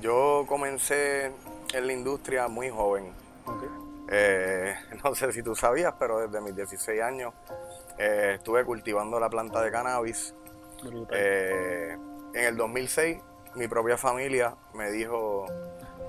Yo 0.00 0.44
comencé 0.46 1.32
en 1.72 1.86
la 1.86 1.92
industria 1.92 2.48
muy 2.48 2.70
joven. 2.70 3.12
Eh, 4.10 4.74
no 5.04 5.14
sé 5.14 5.32
si 5.32 5.42
tú 5.42 5.54
sabías, 5.54 5.94
pero 5.98 6.26
desde 6.26 6.40
mis 6.40 6.54
16 6.54 7.02
años 7.02 7.34
eh, 7.98 8.32
estuve 8.36 8.64
cultivando 8.64 9.18
la 9.20 9.28
planta 9.28 9.62
de 9.62 9.70
cannabis. 9.70 10.34
Eh, 11.10 11.96
en 12.34 12.44
el 12.44 12.56
2006 12.56 13.18
mi 13.54 13.66
propia 13.66 13.96
familia 13.96 14.54
me 14.74 14.90
dijo, 14.90 15.46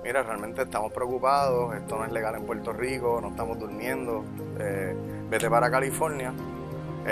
mira, 0.04 0.22
realmente 0.22 0.62
estamos 0.62 0.92
preocupados, 0.92 1.76
esto 1.76 1.98
no 1.98 2.06
es 2.06 2.12
legal 2.12 2.36
en 2.36 2.46
Puerto 2.46 2.74
Rico, 2.74 3.20
no 3.22 3.30
estamos 3.30 3.58
durmiendo, 3.58 4.24
vete 5.30 5.50
para 5.50 5.72
California. 5.72 6.34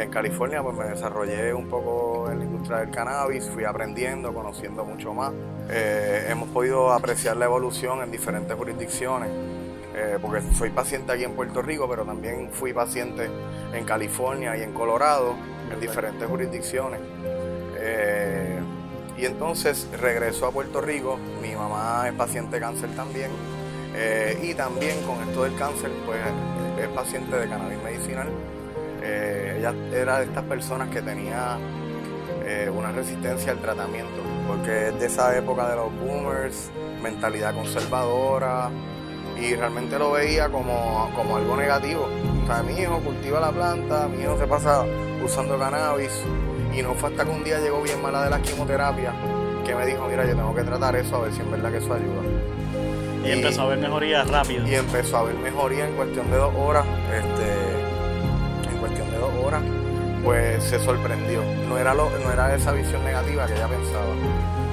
En 0.02 0.10
California 0.12 0.62
pues 0.62 0.76
me 0.78 0.86
desarrollé 0.86 1.54
un 1.54 1.68
poco 1.68 2.30
en 2.32 2.40
la 2.40 2.46
industria 2.46 2.78
del 2.78 2.92
cannabis, 2.92 3.50
fui 3.50 3.64
aprendiendo, 3.64 4.34
conociendo 4.34 4.86
mucho 4.86 5.14
más. 5.14 5.34
hemos 5.70 6.50
podido 6.50 6.94
apreciar 6.94 7.36
la 7.38 7.46
evolución 7.46 8.02
en 8.02 8.12
diferentes 8.12 8.56
jurisdicciones. 8.56 9.30
Eh, 10.00 10.20
porque 10.22 10.44
soy 10.54 10.70
paciente 10.70 11.12
aquí 11.12 11.24
en 11.24 11.34
Puerto 11.34 11.64
Rico, 11.64 11.90
pero 11.90 12.06
también 12.06 12.52
fui 12.52 12.72
paciente 12.72 13.28
en 13.74 13.84
California 13.84 14.56
y 14.56 14.62
en 14.62 14.72
Colorado, 14.72 15.36
en 15.74 15.80
diferentes 15.80 16.28
jurisdicciones. 16.28 17.00
Eh, 17.80 18.60
y 19.18 19.26
entonces 19.26 19.88
regreso 20.00 20.46
a 20.46 20.52
Puerto 20.52 20.82
Rico, 20.82 21.18
mi 21.42 21.56
mamá 21.56 22.08
es 22.08 22.14
paciente 22.14 22.58
de 22.58 22.60
cáncer 22.60 22.92
también, 22.96 23.32
eh, 23.96 24.38
y 24.44 24.54
también 24.54 25.02
con 25.02 25.20
esto 25.28 25.44
del 25.46 25.56
cáncer, 25.56 25.90
pues 26.06 26.20
es 26.80 26.88
paciente 26.90 27.36
de 27.36 27.50
cannabis 27.50 27.82
medicinal. 27.82 28.28
Ella 29.58 29.74
era 29.94 30.20
de 30.20 30.26
estas 30.26 30.44
personas 30.44 30.90
que 30.90 31.02
tenía 31.02 31.58
una 32.74 32.92
resistencia 32.94 33.52
al 33.52 33.60
tratamiento, 33.60 34.22
porque 34.48 34.88
es 34.88 35.00
de 35.00 35.08
esa 35.08 35.38
época 35.38 35.70
de 35.70 35.76
los 35.76 35.94
boomers, 36.00 36.72
mentalidad 37.02 37.54
conservadora, 37.54 38.70
y 39.40 39.56
realmente 39.56 40.00
lo 40.00 40.12
veía 40.12 40.50
como, 40.50 41.10
algo 41.36 41.58
negativo. 41.58 42.08
O 42.44 42.48
sea, 42.48 42.64
mi 42.64 42.74
hijo 42.80 43.00
cultiva 43.00 43.40
la 43.40 43.52
planta, 43.52 44.08
mi 44.08 44.24
hijo 44.24 44.38
se 44.38 44.48
pasa 44.48 44.84
usando 45.24 45.58
cannabis 45.60 46.12
y 46.76 46.82
no 46.82 46.94
fue 46.94 47.10
hasta 47.10 47.26
que 47.26 47.32
un 47.32 47.44
día 47.44 47.60
llegó 47.60 47.82
bien 47.82 48.02
mala 48.02 48.24
de 48.24 48.30
la 48.30 48.42
quimioterapia 48.42 49.14
que 49.66 49.76
me 49.76 49.86
dijo, 49.86 50.08
mira, 50.08 50.26
yo 50.26 50.36
tengo 50.36 50.56
que 50.56 50.64
tratar 50.64 50.96
eso 50.96 51.18
a 51.18 51.20
ver 51.20 51.34
si 51.34 51.42
en 51.42 51.52
verdad 51.52 51.72
que 51.72 51.78
eso 51.78 51.94
ayuda. 51.94 52.22
Y, 53.26 53.32
empezó 53.32 53.64
a 53.64 53.68
ver 53.68 53.80
mejoría 53.80 54.24
rápido. 54.24 54.66
Y 54.66 54.76
empezó 54.76 55.18
a 55.18 55.24
ver 55.24 55.36
mejoría 55.36 55.88
en 55.88 55.96
cuestión 55.96 56.32
de 56.32 56.38
dos 56.38 56.54
horas, 56.56 56.86
este, 57.14 57.77
pues 60.24 60.64
se 60.64 60.80
sorprendió. 60.80 61.42
No 61.68 61.78
era, 61.78 61.94
lo, 61.94 62.10
no 62.10 62.32
era 62.32 62.54
esa 62.54 62.72
visión 62.72 63.04
negativa 63.04 63.46
que 63.48 63.54
ella 63.54 63.68
pensaba. 63.68 64.14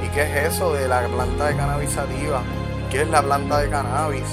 ¿Y 0.05 0.09
qué 0.09 0.23
es 0.23 0.55
eso 0.55 0.73
de 0.73 0.89
la 0.89 1.07
planta 1.07 1.47
de 1.47 1.57
cannabisativa? 1.57 2.43
¿Qué 2.91 3.03
es 3.03 3.09
la 3.09 3.23
planta 3.23 3.59
de 3.59 3.71
cannabis? 3.71 4.27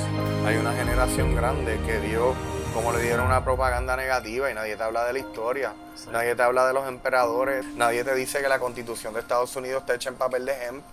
Hay 0.46 0.58
una 0.58 0.74
generación 0.74 1.36
grande 1.36 1.80
que 1.86 2.00
dio, 2.00 2.34
como 2.74 2.92
le 2.92 3.02
dieron 3.02 3.28
una 3.28 3.44
propaganda 3.44 3.96
negativa 3.96 4.50
y 4.50 4.54
nadie 4.54 4.76
te 4.76 4.84
habla 4.84 5.06
de 5.06 5.14
la 5.14 5.20
historia, 5.20 5.74
nadie 6.12 6.36
te 6.36 6.44
habla 6.44 6.68
de 6.68 6.74
los 6.74 6.88
emperadores, 6.88 7.66
nadie 7.76 8.04
te 8.04 8.16
dice 8.16 8.42
que 8.42 8.50
la 8.50 8.60
constitución 8.60 9.14
de 9.14 9.20
Estados 9.20 9.56
Unidos 9.56 9.82
está 9.82 9.96
hecha 9.96 10.10
en 10.10 10.16
papel 10.16 10.46
de 10.46 10.54
hemp, 10.66 10.84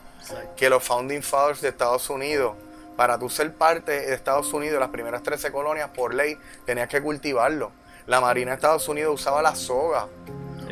que 0.56 0.68
los 0.68 0.82
founding 0.82 1.22
fathers 1.22 1.60
de 1.60 1.68
Estados 1.68 2.10
Unidos, 2.10 2.54
para 2.96 3.18
tú 3.18 3.30
ser 3.30 3.54
parte 3.54 3.92
de 3.92 4.14
Estados 4.14 4.52
Unidos, 4.52 4.80
las 4.80 4.90
primeras 4.90 5.22
13 5.22 5.50
colonias, 5.52 5.90
por 5.90 6.14
ley, 6.14 6.38
tenías 6.66 6.88
que 6.88 7.00
cultivarlo. 7.00 7.72
La 8.08 8.22
Marina 8.22 8.52
de 8.52 8.54
Estados 8.56 8.88
Unidos 8.88 9.20
usaba 9.20 9.42
la 9.42 9.54
soga. 9.54 10.08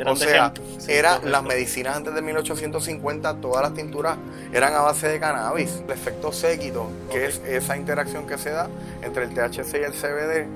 O 0.07 0.17
sea, 0.17 0.53
era 0.89 1.21
las 1.21 1.43
medicinas 1.43 1.97
antes 1.97 2.15
de 2.15 2.21
1850, 2.21 3.41
todas 3.41 3.63
las 3.63 3.75
tinturas 3.75 4.19
eran 4.53 4.75
a 4.75 4.81
base 4.81 5.09
de 5.09 5.21
cannabis. 5.21 5.83
El 5.87 5.93
efecto 5.93 6.33
séquito, 6.33 6.91
que 7.11 7.27
es 7.27 7.41
esa 7.47 7.77
interacción 7.77 8.27
que 8.27 8.37
se 8.37 8.51
da 8.51 8.69
entre 9.03 9.25
el 9.25 9.31
THC 9.35 9.75
y 9.75 9.85
el 9.85 9.93
CBD, 9.93 10.49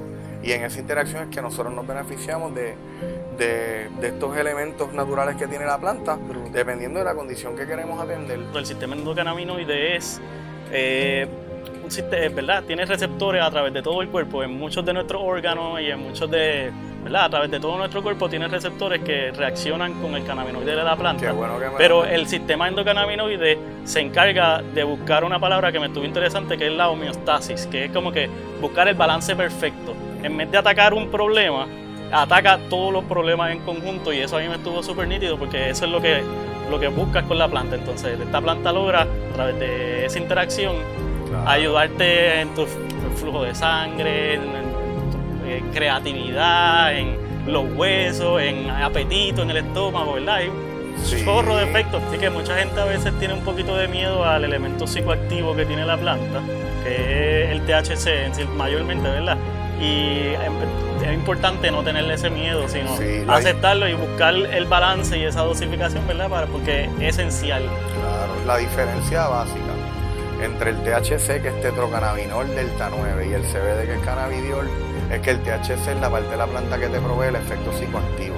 y 0.43 0.53
en 0.53 0.65
esa 0.65 0.81
interacción 0.81 1.25
es 1.25 1.35
que 1.35 1.43
nosotros 1.43 1.73
nos 1.75 1.87
beneficiamos 1.87 2.55
de, 2.55 2.75
estos 4.03 4.37
elementos 4.37 4.93
naturales 4.93 5.37
que 5.37 5.47
tiene 5.47 5.67
la 5.67 5.79
planta, 5.79 6.19
dependiendo 6.51 6.99
de 6.99 7.05
la 7.05 7.15
condición 7.15 7.57
que 7.57 7.67
queremos 7.67 8.01
atender. 8.01 8.39
El 8.55 8.67
sistema 8.67 8.95
endocannabinoide 8.95 9.97
es... 9.97 10.21
Eh, 10.73 11.29
¿verdad? 12.35 12.63
Tiene 12.67 12.85
receptores 12.87 13.43
a 13.43 13.51
través 13.51 13.73
de 13.73 13.83
todo 13.83 14.03
el 14.03 14.09
cuerpo, 14.09 14.43
en 14.43 14.57
muchos 14.57 14.85
de 14.85 14.93
nuestros 14.93 15.23
órganos 15.25 15.81
y 15.81 15.91
en 15.91 15.99
muchos 16.01 16.31
de, 16.31 16.71
¿verdad? 17.03 17.25
A 17.25 17.31
través 17.31 17.51
de 17.51 17.59
todo 17.59 17.77
nuestro 17.77 18.03
cuerpo 18.03 18.29
tiene 18.29 18.47
receptores 18.49 19.03
que 19.03 19.33
reaccionan 19.33 20.01
con 20.01 20.15
el 20.15 20.25
cannabinoide 20.25 20.77
de 20.77 20.85
la 20.85 20.97
planta. 20.97 21.35
pero 21.77 22.05
el 22.05 22.27
sistema 22.27 22.69
endocannabinoide 22.69 23.59
se 23.85 24.01
encarga 24.01 24.63
de 24.63 24.85
buscar 24.85 25.25
una 25.25 25.39
palabra 25.39 25.73
que 25.73 25.81
me 25.81 25.87
estuvo 25.87 26.05
interesante, 26.05 26.57
que 26.57 26.69
es 26.69 26.73
la 26.73 26.89
homeostasis, 26.89 27.67
que 27.67 27.87
es 27.87 27.91
como 27.91 28.13
que 28.13 28.29
buscar 28.61 28.87
el 28.89 28.95
balance 28.95 29.35
perfecto. 29.35 29.95
En 30.23 30.37
vez 30.37 30.51
de 30.51 30.59
atacar 30.59 30.95
un 30.95 31.11
problema, 31.11 31.67
ataca 32.13 32.59
todos 32.69 32.93
los 32.93 33.05
problemas 33.05 33.53
en 33.53 33.61
conjunto 33.61 34.13
y 34.13 34.19
eso 34.19 34.37
a 34.37 34.41
mí 34.41 34.49
me 34.49 34.57
estuvo 34.57 34.83
súper 34.83 35.09
nítido 35.09 35.39
porque 35.39 35.71
eso 35.71 35.87
es 35.87 35.91
lo 35.91 36.01
que, 36.01 36.23
lo 36.71 36.79
que 36.79 36.89
buscas 36.89 37.25
con 37.25 37.39
la 37.39 37.49
planta. 37.49 37.77
Entonces, 37.77 38.19
esta 38.21 38.41
planta 38.41 38.73
logra, 38.73 39.03
a 39.03 39.35
través 39.35 39.59
de 39.59 40.05
esa 40.05 40.19
interacción, 40.19 40.77
ayudarte 41.47 42.41
en 42.41 42.55
tu 42.55 42.67
flujo 43.17 43.43
de 43.43 43.55
sangre, 43.55 44.35
en, 44.35 44.41
tu 45.11 45.73
creatividad, 45.73 46.97
en 46.97 47.17
los 47.47 47.65
huesos, 47.75 48.41
en 48.41 48.71
apetito, 48.71 49.43
en 49.43 49.51
el 49.51 49.59
estómago, 49.59 50.15
¿verdad? 50.15 50.37
Hay 50.37 50.49
un 50.49 51.25
chorro 51.25 51.57
de 51.57 51.65
efectos. 51.65 52.03
Así 52.09 52.19
que 52.19 52.31
mucha 52.31 52.57
gente 52.57 52.81
a 52.81 52.85
veces 52.85 53.13
tiene 53.19 53.35
un 53.35 53.41
poquito 53.41 53.77
de 53.77 53.89
miedo 53.89 54.25
al 54.25 54.45
elemento 54.45 54.87
psicoactivo 54.87 55.57
que 55.57 55.65
tiene 55.67 55.85
la 55.85 55.97
planta, 55.97 56.41
que 56.85 57.45
es 57.45 57.51
el 57.51 57.63
THC 57.63 58.47
mayormente, 58.57 59.09
¿verdad? 59.09 59.37
Y 59.81 60.35
es 61.05 61.15
importante 61.15 61.71
no 61.71 61.83
tenerle 61.83 62.15
ese 62.15 62.29
miedo, 62.29 62.69
sino 62.69 62.91
aceptarlo 63.33 63.89
y 63.89 63.95
buscar 63.95 64.35
el 64.35 64.67
balance 64.67 65.17
y 65.19 65.25
esa 65.25 65.41
dosificación, 65.41 66.07
¿verdad? 66.07 66.29
Para, 66.29 66.47
porque 66.47 66.85
es 67.01 67.19
esencial. 67.19 67.63
Claro, 67.63 68.33
la 68.47 68.59
diferencia 68.59 69.27
básica 69.27 69.80
entre 70.43 70.71
el 70.71 70.83
THC, 70.83 71.43
que 71.43 71.49
es 71.49 71.61
tetrocannabinol 71.61 72.49
delta 72.55 72.91
9, 72.91 73.29
y 73.29 73.33
el 73.33 73.43
CBD, 73.43 73.87
que 73.87 73.95
es 73.95 74.01
cannabidiol, 74.01 74.69
es 75.11 75.21
que 75.21 75.31
el 75.31 75.43
THC 75.43 75.89
es 75.89 76.01
la 76.01 76.11
parte 76.11 76.29
de 76.29 76.37
la 76.37 76.47
planta 76.47 76.79
que 76.79 76.89
te 76.89 77.01
provee 77.01 77.29
el 77.29 77.37
efecto 77.37 77.73
psicoactivo. 77.73 78.37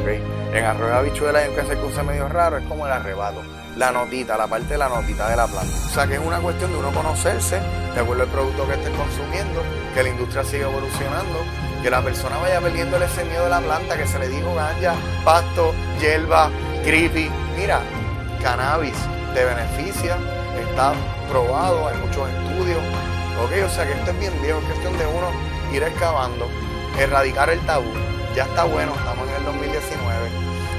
¿okay? 0.00 0.22
En 0.52 0.64
arroz 0.64 0.90
de 0.90 0.96
habichuela 0.96 1.40
hay 1.40 1.48
un 1.48 1.54
que 1.54 1.62
se 1.62 1.84
use 1.84 2.02
medio 2.02 2.28
raro, 2.28 2.58
es 2.58 2.64
como 2.64 2.86
el 2.86 2.92
arrebato. 2.92 3.42
La 3.76 3.92
notita, 3.92 4.36
la 4.36 4.46
parte 4.48 4.72
de 4.72 4.78
la 4.78 4.88
notita 4.88 5.28
de 5.28 5.36
la 5.36 5.46
planta. 5.46 5.72
O 5.72 5.90
sea 5.90 6.06
que 6.06 6.14
es 6.14 6.20
una 6.20 6.38
cuestión 6.40 6.72
de 6.72 6.78
uno 6.78 6.90
conocerse, 6.90 7.60
de 7.94 8.00
acuerdo 8.00 8.24
al 8.24 8.28
producto 8.28 8.66
que 8.66 8.72
estés 8.74 8.90
consumiendo, 8.90 9.62
que 9.94 10.02
la 10.02 10.08
industria 10.08 10.44
siga 10.44 10.68
evolucionando, 10.68 11.38
que 11.82 11.90
la 11.90 12.02
persona 12.02 12.38
vaya 12.38 12.60
perdiéndole 12.60 13.04
ese 13.04 13.24
miedo 13.24 13.44
de 13.44 13.50
la 13.50 13.60
planta, 13.60 13.96
que 13.96 14.06
se 14.06 14.18
le 14.18 14.28
dijo 14.28 14.54
ganja, 14.54 14.94
pasto, 15.24 15.72
hierba, 16.00 16.50
creepy. 16.82 17.30
Mira, 17.56 17.80
cannabis 18.42 18.96
te 19.34 19.44
beneficia, 19.44 20.16
está 20.78 20.94
probado, 21.28 21.88
hay 21.88 21.96
muchos 21.96 22.28
estudios. 22.28 22.78
Ok, 23.42 23.66
o 23.66 23.68
sea 23.68 23.84
que 23.84 23.94
esto 23.94 24.12
es 24.12 24.20
bien 24.20 24.32
viejo, 24.40 24.60
es 24.60 24.64
cuestión 24.66 24.96
de 24.96 25.06
uno 25.06 25.32
ir 25.72 25.82
excavando, 25.82 26.48
erradicar 26.96 27.50
el 27.50 27.58
tabú. 27.66 27.90
Ya 28.36 28.44
está 28.44 28.62
bueno, 28.62 28.94
estamos 28.94 29.28
en 29.28 29.34
el 29.34 29.44
2019. 29.44 30.30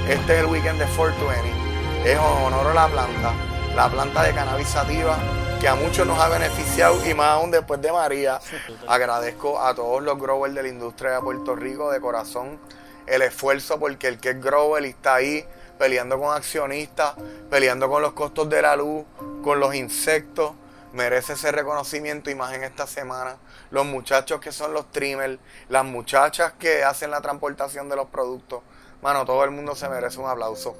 Este 0.08 0.32
es 0.32 0.40
el 0.40 0.46
weekend 0.46 0.78
de 0.78 0.86
420. 0.86 2.10
Es 2.10 2.18
honor 2.18 2.68
a 2.68 2.74
la 2.74 2.88
planta, 2.88 3.32
la 3.76 3.90
planta 3.90 4.22
de 4.22 4.32
cannabis 4.32 4.68
sativa 4.68 5.18
que 5.60 5.68
a 5.68 5.74
muchos 5.74 6.06
nos 6.06 6.18
ha 6.18 6.30
beneficiado 6.30 6.96
y 7.06 7.12
más 7.12 7.32
aún 7.32 7.50
después 7.50 7.82
de 7.82 7.92
María. 7.92 8.40
Agradezco 8.88 9.60
a 9.60 9.74
todos 9.74 10.02
los 10.02 10.18
growers 10.18 10.54
de 10.54 10.62
la 10.62 10.68
industria 10.70 11.10
de 11.10 11.20
Puerto 11.20 11.54
Rico 11.54 11.90
de 11.90 12.00
corazón 12.00 12.58
el 13.06 13.20
esfuerzo 13.20 13.78
porque 13.78 14.08
el 14.08 14.18
que 14.18 14.30
es 14.30 14.40
grower 14.40 14.84
está 14.84 15.16
ahí 15.16 15.44
peleando 15.78 16.18
con 16.18 16.34
accionistas, 16.34 17.14
peleando 17.50 17.88
con 17.88 18.02
los 18.02 18.12
costos 18.12 18.48
de 18.48 18.62
la 18.62 18.76
luz, 18.76 19.04
con 19.42 19.60
los 19.60 19.74
insectos. 19.74 20.52
Merece 20.92 21.34
ese 21.34 21.52
reconocimiento 21.52 22.30
y 22.30 22.34
más 22.34 22.52
en 22.54 22.64
esta 22.64 22.86
semana. 22.86 23.36
Los 23.70 23.86
muchachos 23.86 24.40
que 24.40 24.50
son 24.50 24.72
los 24.72 24.90
trimmers, 24.90 25.38
las 25.68 25.84
muchachas 25.84 26.52
que 26.58 26.82
hacen 26.82 27.10
la 27.10 27.20
transportación 27.20 27.88
de 27.88 27.96
los 27.96 28.08
productos. 28.08 28.62
Mano, 29.02 29.24
todo 29.24 29.44
el 29.44 29.50
mundo 29.50 29.74
se 29.74 29.88
merece 29.88 30.18
un 30.18 30.28
aplauso. 30.28 30.76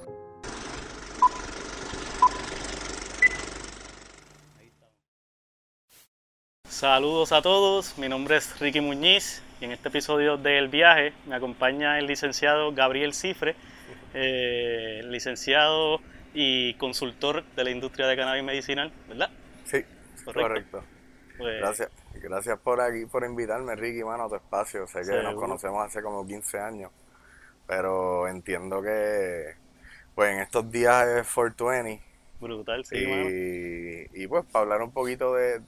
Saludos 6.69 7.33
a 7.33 7.43
todos, 7.43 7.99
mi 7.99 8.09
nombre 8.09 8.39
es 8.39 8.59
Ricky 8.59 8.81
Muñiz 8.81 9.43
y 9.61 9.67
en 9.67 9.73
este 9.73 9.89
episodio 9.89 10.39
del 10.39 10.69
viaje 10.69 11.13
me 11.27 11.35
acompaña 11.35 11.99
el 11.99 12.07
licenciado 12.07 12.73
Gabriel 12.73 13.13
Cifre, 13.13 13.55
eh, 14.15 15.03
licenciado 15.05 16.01
y 16.35 16.75
consultor 16.75 17.45
de 17.57 17.65
la 17.65 17.71
industria 17.71 18.07
de 18.07 18.17
cannabis 18.17 18.45
medicinal, 18.45 18.93
¿verdad? 19.09 19.31
Sí, 19.65 19.85
correcto. 20.25 20.83
Pues, 21.39 21.59
gracias, 21.59 21.91
gracias 22.15 22.59
por 22.59 22.81
aquí, 22.81 23.07
por 23.07 23.25
invitarme, 23.25 23.75
Ricky, 23.75 24.05
mano, 24.05 24.25
a 24.25 24.29
tu 24.29 24.35
espacio. 24.35 24.87
Sé 24.87 25.03
que 25.03 25.23
nos 25.23 25.35
conocemos 25.35 25.85
hace 25.85 26.03
como 26.03 26.27
15 26.27 26.59
años, 26.59 26.91
pero 27.67 28.29
entiendo 28.29 28.83
que, 28.83 29.55
pues 30.15 30.33
en 30.33 30.41
estos 30.41 30.71
días 30.71 31.07
es 31.09 31.27
420 31.33 32.11
Brutal, 32.41 32.85
sí, 32.87 32.97
y, 32.97 34.23
y, 34.23 34.27
pues 34.27 34.47
para 34.47 34.63
hablar 34.63 34.83
un 34.83 34.93
poquito 34.93 35.35
de, 35.35 35.61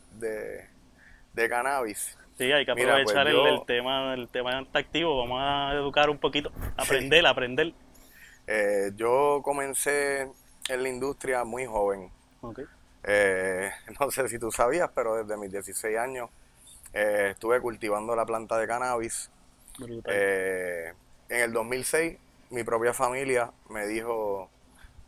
de, 1.35 1.49
cannabis. 1.49 2.19
Sí, 2.38 2.50
hay 2.50 2.64
que 2.64 2.73
pues, 2.73 2.87
aprovechar 2.87 3.29
el, 3.29 3.62
tema, 3.67 4.14
el 4.14 4.29
tema 4.29 4.67
activo, 4.73 5.19
vamos 5.19 5.38
a 5.43 5.75
educar 5.75 6.09
un 6.09 6.17
poquito, 6.17 6.50
aprender, 6.79 7.26
aprender. 7.26 7.75
Eh, 8.47 8.91
yo 8.97 9.43
comencé 9.44 10.31
en 10.69 10.82
la 10.82 10.88
industria 10.88 11.44
muy 11.44 11.67
joven. 11.67 12.11
Eh, 13.05 13.70
no 14.00 14.11
sé 14.11 14.29
si 14.29 14.38
tú 14.38 14.50
sabías, 14.50 14.91
pero 14.94 15.17
desde 15.17 15.37
mis 15.37 15.50
16 15.50 15.99
años 15.99 16.31
eh, 16.93 17.29
estuve 17.32 17.61
cultivando 17.61 18.14
la 18.14 18.26
planta 18.26 18.59
de 18.59 18.67
cannabis. 18.67 19.31
en 19.79 20.94
el 21.29 21.53
2006 21.53 22.19
mi 22.53 22.64
propia 22.64 22.93
familia 22.93 23.50
me 23.70 23.87
dijo, 23.87 24.50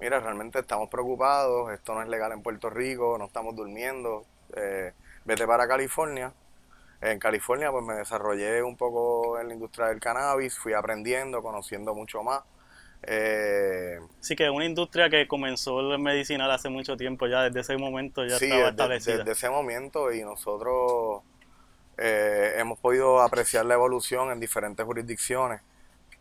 mira, 0.00 0.18
realmente 0.18 0.60
estamos 0.60 0.88
preocupados, 0.88 1.70
esto 1.72 1.94
no 1.94 2.02
es 2.02 2.08
legal 2.08 2.32
en 2.32 2.42
Puerto 2.42 2.70
Rico, 2.70 3.18
no 3.18 3.26
estamos 3.26 3.54
durmiendo, 3.54 4.24
eh, 4.56 4.92
vete 5.26 5.46
para 5.46 5.68
California. 5.68 6.32
En 7.02 7.18
California 7.18 7.70
pues 7.70 7.84
me 7.84 7.94
desarrollé 7.94 8.62
un 8.62 8.78
poco 8.78 9.38
en 9.38 9.48
la 9.48 9.54
industria 9.54 9.88
del 9.88 10.00
cannabis, 10.00 10.58
fui 10.58 10.72
aprendiendo, 10.72 11.42
conociendo 11.42 11.94
mucho 11.94 12.22
más. 12.22 12.40
Eh, 13.06 13.98
sí, 14.20 14.34
que 14.34 14.44
es 14.44 14.50
una 14.50 14.64
industria 14.64 15.10
que 15.10 15.28
comenzó 15.28 15.80
el 15.80 15.98
medicinal 15.98 16.50
hace 16.50 16.68
mucho 16.68 16.96
tiempo, 16.96 17.26
ya 17.26 17.42
desde 17.42 17.60
ese 17.60 17.76
momento 17.76 18.24
ya 18.24 18.36
estaba 18.36 18.68
establecida. 18.68 19.18
Desde, 19.18 19.32
ese 19.32 19.50
momento 19.50 20.12
y 20.12 20.22
nosotros 20.22 21.22
eh, 21.98 22.54
hemos 22.56 22.78
podido 22.78 23.20
apreciar 23.20 23.66
la 23.66 23.74
evolución 23.74 24.30
en 24.30 24.40
diferentes 24.40 24.84
jurisdicciones. 24.84 25.60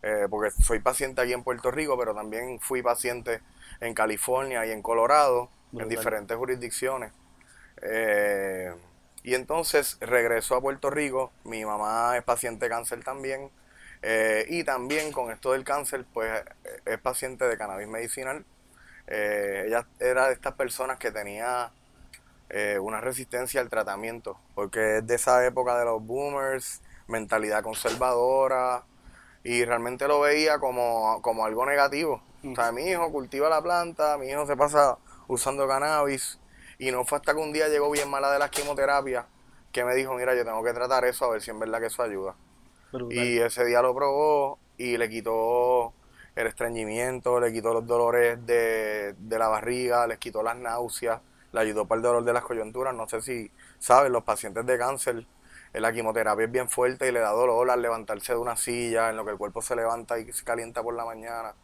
Eh, 0.06 0.26
porque 0.28 0.50
soy 0.50 0.80
paciente 0.80 1.22
aquí 1.22 1.32
en 1.32 1.42
Puerto 1.42 1.70
Rico, 1.70 1.96
pero 1.98 2.14
también 2.14 2.60
fui 2.60 2.82
paciente 2.82 3.40
en 3.80 3.94
California 3.94 4.66
y 4.66 4.70
en 4.70 4.82
Colorado, 4.82 5.48
en 5.72 5.88
diferentes 5.88 6.36
jurisdicciones. 6.36 7.10
Eh, 7.80 8.70
y 9.22 9.34
entonces 9.34 9.96
regresó 10.00 10.56
a 10.56 10.60
Puerto 10.60 10.90
Rico, 10.90 11.32
mi 11.44 11.64
mamá 11.64 12.18
es 12.18 12.22
paciente 12.22 12.66
de 12.66 12.70
cáncer 12.70 13.02
también, 13.02 13.50
eh, 14.06 14.46
y 14.48 14.64
también 14.64 15.12
con 15.12 15.30
esto 15.30 15.52
del 15.52 15.64
cáncer, 15.64 16.04
pues 16.12 16.42
es 16.84 16.98
paciente 16.98 17.46
de 17.46 17.56
cannabis 17.56 17.88
medicinal. 17.88 18.44
ella 19.06 19.86
era 19.98 20.28
de 20.28 20.34
estas 20.34 20.54
personas 20.54 20.98
que 20.98 21.10
tenía 21.10 21.72
una 22.80 23.00
resistencia 23.00 23.60
al 23.60 23.68
tratamiento, 23.68 24.38
porque 24.54 24.98
es 24.98 25.06
de 25.06 25.16
esa 25.16 25.44
época 25.44 25.76
de 25.76 25.86
los 25.86 26.00
boomers, 26.06 26.82
mentalidad 27.08 27.64
conservadora, 27.64 28.84
y 29.44 29.64
realmente 29.64 30.08
lo 30.08 30.20
veía 30.20 30.58
como, 30.58 31.44
algo 31.44 31.66
negativo. 31.66 32.22
O 32.44 32.54
sea, 32.54 32.72
mi 32.72 32.88
hijo 32.88 33.12
cultiva 33.12 33.48
la 33.48 33.62
planta, 33.62 34.16
mi 34.18 34.28
hijo 34.28 34.46
se 34.46 34.56
pasa 34.56 34.98
usando 35.28 35.68
cannabis 35.68 36.38
y 36.78 36.90
no 36.90 37.04
fue 37.04 37.18
hasta 37.18 37.34
que 37.34 37.40
un 37.40 37.52
día 37.52 37.68
llegó 37.68 37.90
bien 37.90 38.10
mala 38.10 38.32
de 38.32 38.38
las 38.38 38.50
quimioterapias 38.50 39.26
que 39.70 39.84
me 39.84 39.94
dijo, 39.94 40.14
mira, 40.14 40.34
yo 40.34 40.44
tengo 40.44 40.62
que 40.62 40.72
tratar 40.72 41.04
eso 41.04 41.26
a 41.26 41.30
ver 41.30 41.42
si 41.42 41.50
en 41.50 41.58
verdad 41.58 41.80
que 41.80 41.86
eso 41.86 42.02
ayuda. 42.02 42.34
Y 43.10 43.38
ese 43.38 43.64
día 43.64 43.82
lo 43.82 43.94
probó 43.94 44.58
y 44.76 44.96
le 44.96 45.08
quitó 45.08 45.92
el 46.34 46.46
estreñimiento, 46.46 47.40
le 47.40 47.52
quitó 47.52 47.72
los 47.72 47.86
dolores 47.86 48.44
de, 48.46 49.14
de 49.18 49.38
la 49.38 49.48
barriga, 49.48 50.06
le 50.06 50.18
quitó 50.18 50.42
las 50.42 50.56
náuseas, 50.56 51.20
le 51.52 51.60
ayudó 51.60 51.86
para 51.86 51.98
el 51.98 52.02
dolor 52.02 52.24
de 52.24 52.32
las 52.32 52.42
coyunturas. 52.42 52.94
No 52.94 53.08
sé 53.08 53.20
si 53.20 53.50
saben, 53.78 54.12
los 54.12 54.24
pacientes 54.24 54.66
de 54.66 54.78
cáncer 54.78 55.26
la 55.80 55.92
quimioterapia 55.92 56.44
es 56.44 56.52
bien 56.52 56.68
fuerte 56.68 57.08
y 57.08 57.12
le 57.12 57.20
da 57.20 57.30
dolor 57.30 57.68
al 57.70 57.82
levantarse 57.82 58.32
de 58.32 58.38
una 58.38 58.56
silla, 58.56 59.10
en 59.10 59.16
lo 59.16 59.24
que 59.24 59.32
el 59.32 59.38
cuerpo 59.38 59.60
se 59.60 59.74
levanta 59.74 60.18
y 60.18 60.30
se 60.32 60.44
calienta 60.44 60.82
por 60.82 60.94
la 60.94 61.04
mañana. 61.04 61.54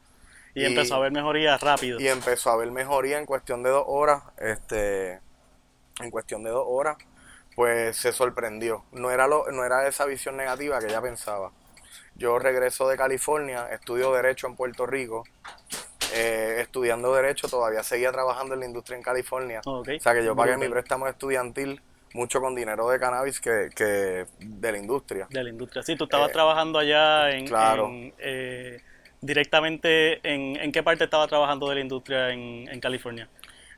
Y, 0.53 0.65
empezó 0.65 0.97
a 0.97 1.01
ver 1.01 1.13
mejoría 1.13 1.57
rápido. 1.59 2.01
Y 2.01 2.09
empezó 2.09 2.51
a 2.51 2.57
ver 2.57 2.73
mejoría 2.73 3.19
en 3.19 3.27
cuestión 3.27 3.63
de 3.63 3.71
dos 3.71 3.85
horas, 3.87 4.23
este, 4.39 5.21
en 6.01 6.11
cuestión 6.11 6.43
de 6.43 6.51
dos 6.51 6.65
horas, 6.67 6.97
pues 7.61 7.95
se 7.99 8.11
sorprendió. 8.11 8.87
No 8.91 9.11
era, 9.11 9.27
lo, 9.27 9.53
no 9.53 9.67
era 9.67 9.87
esa 9.87 10.07
visión 10.07 10.35
negativa 10.35 10.81
que 10.81 10.87
ella 10.87 11.03
pensaba. 11.03 11.53
Yo 12.15 12.39
regreso 12.39 12.89
de 12.89 12.97
California, 12.97 13.69
estudio 13.71 14.15
Derecho 14.15 14.47
en 14.47 14.57
Puerto 14.57 14.87
Rico. 14.87 15.25
Eh, 16.15 16.57
estudiando 16.61 17.15
Derecho, 17.15 17.49
todavía 17.49 17.83
seguía 17.83 18.13
trabajando 18.13 18.55
en 18.55 18.61
la 18.61 18.67
industria 18.67 18.97
en 18.97 19.03
California. 19.03 19.61
O 19.67 19.85
sea 19.85 20.15
que 20.15 20.25
yo 20.25 20.35
pagué 20.35 20.57
mi 20.57 20.71
préstamo 20.71 21.07
estudiantil 21.07 21.83
mucho 22.15 22.41
con 22.41 22.55
dinero 22.55 22.89
de 22.89 22.99
cannabis 22.99 23.43
que, 23.43 23.69
que 23.77 24.25
de 24.39 24.73
la 24.73 24.79
industria. 24.79 25.27
De 25.29 25.45
la 25.45 25.51
industria, 25.51 25.83
sí, 25.83 25.97
tú 25.97 26.05
estabas 26.05 26.31
eh, 26.31 26.33
trabajando 26.33 26.79
allá 26.79 27.31
en... 27.31 27.47
Claro. 27.47 27.91
Eh, 28.21 28.81
directamente, 29.21 30.27
en, 30.27 30.57
¿en 30.57 30.73
qué 30.73 30.83
parte 30.83 31.05
estabas 31.05 31.29
trabajando 31.29 31.69
de 31.69 31.75
la 31.75 31.81
industria 31.83 32.31
en, 32.31 32.69
en 32.69 32.81
California? 32.81 33.29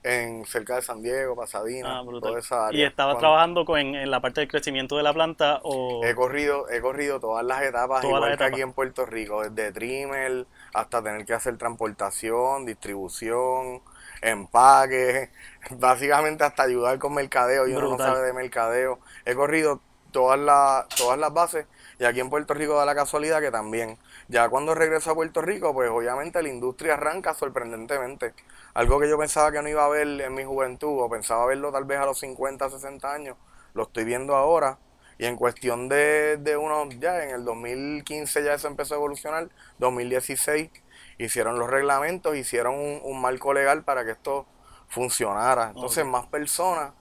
En 0.02 0.44
cerca 0.46 0.76
de 0.76 0.82
San 0.82 1.02
Diego, 1.02 1.36
Pasadena, 1.36 2.00
ah, 2.00 2.04
toda 2.20 2.38
esa 2.38 2.66
área. 2.66 2.80
¿Y 2.80 2.84
estabas 2.84 3.18
trabajando 3.18 3.64
con, 3.64 3.78
en, 3.78 4.10
la 4.10 4.20
parte 4.20 4.40
del 4.40 4.48
crecimiento 4.48 4.96
de 4.96 5.02
la 5.02 5.12
planta 5.12 5.60
o...? 5.62 6.04
He 6.04 6.14
corrido, 6.14 6.68
he 6.70 6.80
corrido 6.80 7.20
todas 7.20 7.44
las 7.44 7.62
etapas, 7.62 8.04
igual 8.04 8.36
que 8.36 8.44
aquí 8.44 8.60
en 8.60 8.72
Puerto 8.72 9.06
Rico, 9.06 9.48
desde 9.48 9.72
trimmer 9.72 10.46
hasta 10.74 11.02
tener 11.02 11.24
que 11.24 11.34
hacer 11.34 11.56
transportación, 11.56 12.66
distribución, 12.66 13.82
empaque, 14.22 15.30
básicamente 15.70 16.44
hasta 16.44 16.64
ayudar 16.64 16.98
con 16.98 17.14
mercadeo, 17.14 17.66
yo 17.68 17.80
no 17.80 17.96
sabe 17.96 18.20
de 18.20 18.32
mercadeo. 18.32 18.98
He 19.24 19.34
corrido 19.34 19.80
todas 20.10 20.38
las, 20.38 20.88
todas 20.88 21.18
las 21.18 21.32
bases 21.32 21.66
y 21.98 22.04
aquí 22.04 22.20
en 22.20 22.30
Puerto 22.30 22.54
Rico 22.54 22.76
da 22.76 22.84
la 22.84 22.94
casualidad 22.94 23.40
que 23.40 23.50
también. 23.50 23.98
Ya 24.28 24.48
cuando 24.48 24.74
regreso 24.74 25.10
a 25.10 25.14
Puerto 25.14 25.40
Rico, 25.40 25.72
pues 25.72 25.90
obviamente 25.90 26.42
la 26.42 26.48
industria 26.48 26.94
arranca 26.94 27.34
sorprendentemente. 27.34 28.34
Algo 28.74 28.98
que 29.00 29.08
yo 29.08 29.18
pensaba 29.18 29.52
que 29.52 29.60
no 29.62 29.68
iba 29.68 29.84
a 29.84 29.88
ver 29.88 30.20
en 30.20 30.34
mi 30.34 30.44
juventud 30.44 31.00
o 31.00 31.10
pensaba 31.10 31.44
verlo 31.46 31.70
tal 31.72 31.84
vez 31.84 31.98
a 31.98 32.06
los 32.06 32.18
50, 32.18 32.70
60 32.70 33.12
años, 33.12 33.36
lo 33.74 33.84
estoy 33.84 34.04
viendo 34.04 34.34
ahora. 34.34 34.78
Y 35.18 35.26
en 35.26 35.36
cuestión 35.36 35.88
de, 35.88 36.38
de 36.38 36.56
unos, 36.56 36.98
ya 36.98 37.22
en 37.22 37.30
el 37.30 37.44
2015 37.44 38.42
ya 38.44 38.54
eso 38.54 38.66
empezó 38.66 38.94
a 38.94 38.96
evolucionar, 38.96 39.50
2016 39.78 40.70
hicieron 41.18 41.58
los 41.58 41.68
reglamentos, 41.68 42.36
hicieron 42.36 42.74
un, 42.76 43.20
marco 43.20 43.52
legal 43.52 43.84
para 43.84 44.04
que 44.04 44.12
esto 44.12 44.46
funcionara. 44.88 45.72
Entonces 45.74 46.04
más 46.04 46.26
personas 46.26 46.92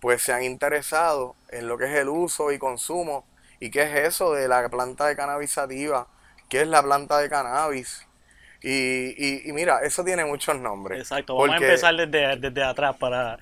pues 0.00 0.22
se 0.22 0.32
han 0.32 0.42
interesado 0.42 1.36
en 1.48 1.68
lo 1.68 1.76
que 1.76 1.84
es 1.84 1.98
el 1.98 2.08
uso 2.08 2.52
y 2.52 2.58
consumo 2.58 3.26
y 3.58 3.70
qué 3.70 3.82
es 3.82 4.08
eso 4.08 4.32
de 4.32 4.48
la 4.48 4.66
planta 4.70 5.06
de 5.06 5.16
cannabis 5.16 5.52
sativa, 5.52 6.08
qué 6.48 6.62
es 6.62 6.68
la 6.68 6.82
planta 6.82 7.18
de 7.18 7.28
cannabis. 7.28 8.06
Y, 8.62 9.48
y, 9.48 9.52
mira, 9.52 9.80
eso 9.82 10.04
tiene 10.04 10.24
muchos 10.24 10.58
nombres. 10.58 10.98
Exacto, 10.98 11.34
vamos 11.36 11.54
a 11.54 11.56
empezar 11.56 11.96
desde, 11.96 12.36
desde 12.36 12.62
atrás 12.62 12.96
para... 12.96 13.38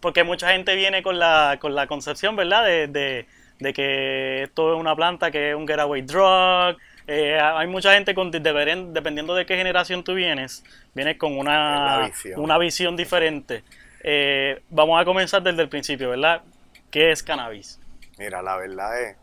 porque 0.00 0.24
mucha 0.24 0.50
gente 0.50 0.74
viene 0.74 1.02
con 1.02 1.18
la, 1.18 1.58
con 1.60 1.74
la 1.74 1.86
concepción, 1.86 2.34
¿verdad? 2.34 2.64
De, 2.64 2.88
de, 2.88 3.26
de 3.60 3.72
que 3.72 4.42
esto 4.44 4.74
es 4.74 4.80
una 4.80 4.96
planta 4.96 5.30
que 5.30 5.50
es 5.50 5.56
un 5.56 5.66
getaway 5.66 6.02
drug, 6.02 6.76
eh, 7.06 7.38
hay 7.40 7.66
mucha 7.66 7.94
gente 7.94 8.14
con 8.14 8.30
dependiendo 8.30 9.34
de 9.34 9.44
qué 9.44 9.56
generación 9.56 10.04
tú 10.04 10.14
vienes, 10.14 10.64
vienes 10.94 11.18
con 11.18 11.36
una, 11.36 12.10
una 12.36 12.58
visión 12.58 12.96
diferente. 12.96 13.64
Eh, 14.04 14.62
vamos 14.70 15.00
a 15.00 15.04
comenzar 15.04 15.42
desde 15.42 15.62
el 15.62 15.68
principio, 15.68 16.10
¿verdad? 16.10 16.42
¿Qué 16.90 17.10
es 17.10 17.22
cannabis? 17.22 17.80
Mira, 18.18 18.42
la 18.42 18.56
verdad 18.56 19.00
es 19.02 19.16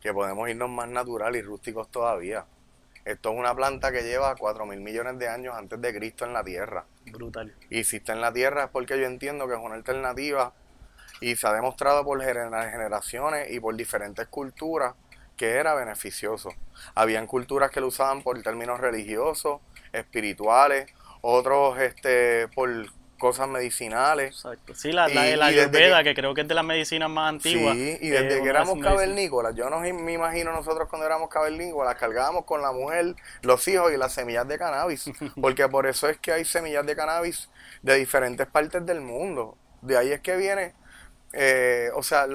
que 0.00 0.12
podemos 0.12 0.48
irnos 0.48 0.70
más 0.70 0.88
natural 0.88 1.36
y 1.36 1.42
rústicos 1.42 1.90
todavía. 1.90 2.44
Esto 3.08 3.32
es 3.32 3.38
una 3.38 3.54
planta 3.54 3.90
que 3.90 4.02
lleva 4.02 4.36
4 4.36 4.66
mil 4.66 4.80
millones 4.80 5.18
de 5.18 5.28
años 5.30 5.54
antes 5.56 5.80
de 5.80 5.94
Cristo 5.94 6.26
en 6.26 6.34
la 6.34 6.44
Tierra. 6.44 6.84
Brutal. 7.06 7.54
Y 7.70 7.84
si 7.84 7.96
está 7.96 8.12
en 8.12 8.20
la 8.20 8.34
Tierra 8.34 8.64
es 8.64 8.70
porque 8.70 9.00
yo 9.00 9.06
entiendo 9.06 9.48
que 9.48 9.54
es 9.54 9.60
una 9.60 9.76
alternativa 9.76 10.52
y 11.22 11.34
se 11.34 11.46
ha 11.46 11.54
demostrado 11.54 12.04
por 12.04 12.22
generaciones 12.22 13.50
y 13.50 13.60
por 13.60 13.74
diferentes 13.76 14.26
culturas 14.26 14.92
que 15.38 15.52
era 15.52 15.72
beneficioso. 15.72 16.50
Habían 16.94 17.26
culturas 17.26 17.70
que 17.70 17.80
lo 17.80 17.86
usaban 17.86 18.20
por 18.22 18.42
términos 18.42 18.78
religiosos, 18.78 19.62
espirituales, 19.94 20.92
otros 21.22 21.78
este 21.78 22.48
por 22.48 22.68
cosas 23.18 23.48
medicinales. 23.48 24.36
Exacto. 24.36 24.74
Sí, 24.74 24.92
la, 24.92 25.08
la, 25.08 25.36
la 25.36 25.46
ayurveda, 25.46 26.02
que, 26.02 26.14
creo 26.14 26.32
que 26.34 26.42
es 26.42 26.48
de 26.48 26.54
las 26.54 26.64
medicinas 26.64 27.10
más 27.10 27.28
antiguas. 27.30 27.74
Sí, 27.74 27.98
y 28.00 28.08
desde 28.08 28.42
que 28.42 28.48
éramos 28.48 28.78
cavernícolas, 28.80 29.54
yo 29.54 29.68
no 29.68 29.80
me 29.80 30.12
imagino 30.12 30.52
nosotros 30.52 30.88
cuando 30.88 31.04
éramos 31.04 31.28
cavernícolas, 31.28 31.96
cargábamos 31.96 32.44
con 32.44 32.62
la 32.62 32.72
mujer, 32.72 33.16
los 33.42 33.66
hijos 33.68 33.92
y 33.92 33.96
las 33.96 34.12
semillas 34.12 34.46
de 34.48 34.58
cannabis, 34.58 35.10
porque 35.40 35.68
por 35.68 35.86
eso 35.86 36.08
es 36.08 36.18
que 36.18 36.32
hay 36.32 36.44
semillas 36.44 36.86
de 36.86 36.96
cannabis 36.96 37.50
de 37.82 37.96
diferentes 37.96 38.46
partes 38.46 38.86
del 38.86 39.00
mundo. 39.00 39.58
De 39.82 39.96
ahí 39.96 40.12
es 40.12 40.20
que 40.20 40.36
viene, 40.36 40.74
eh, 41.32 41.90
o 41.94 42.02
sea, 42.02 42.26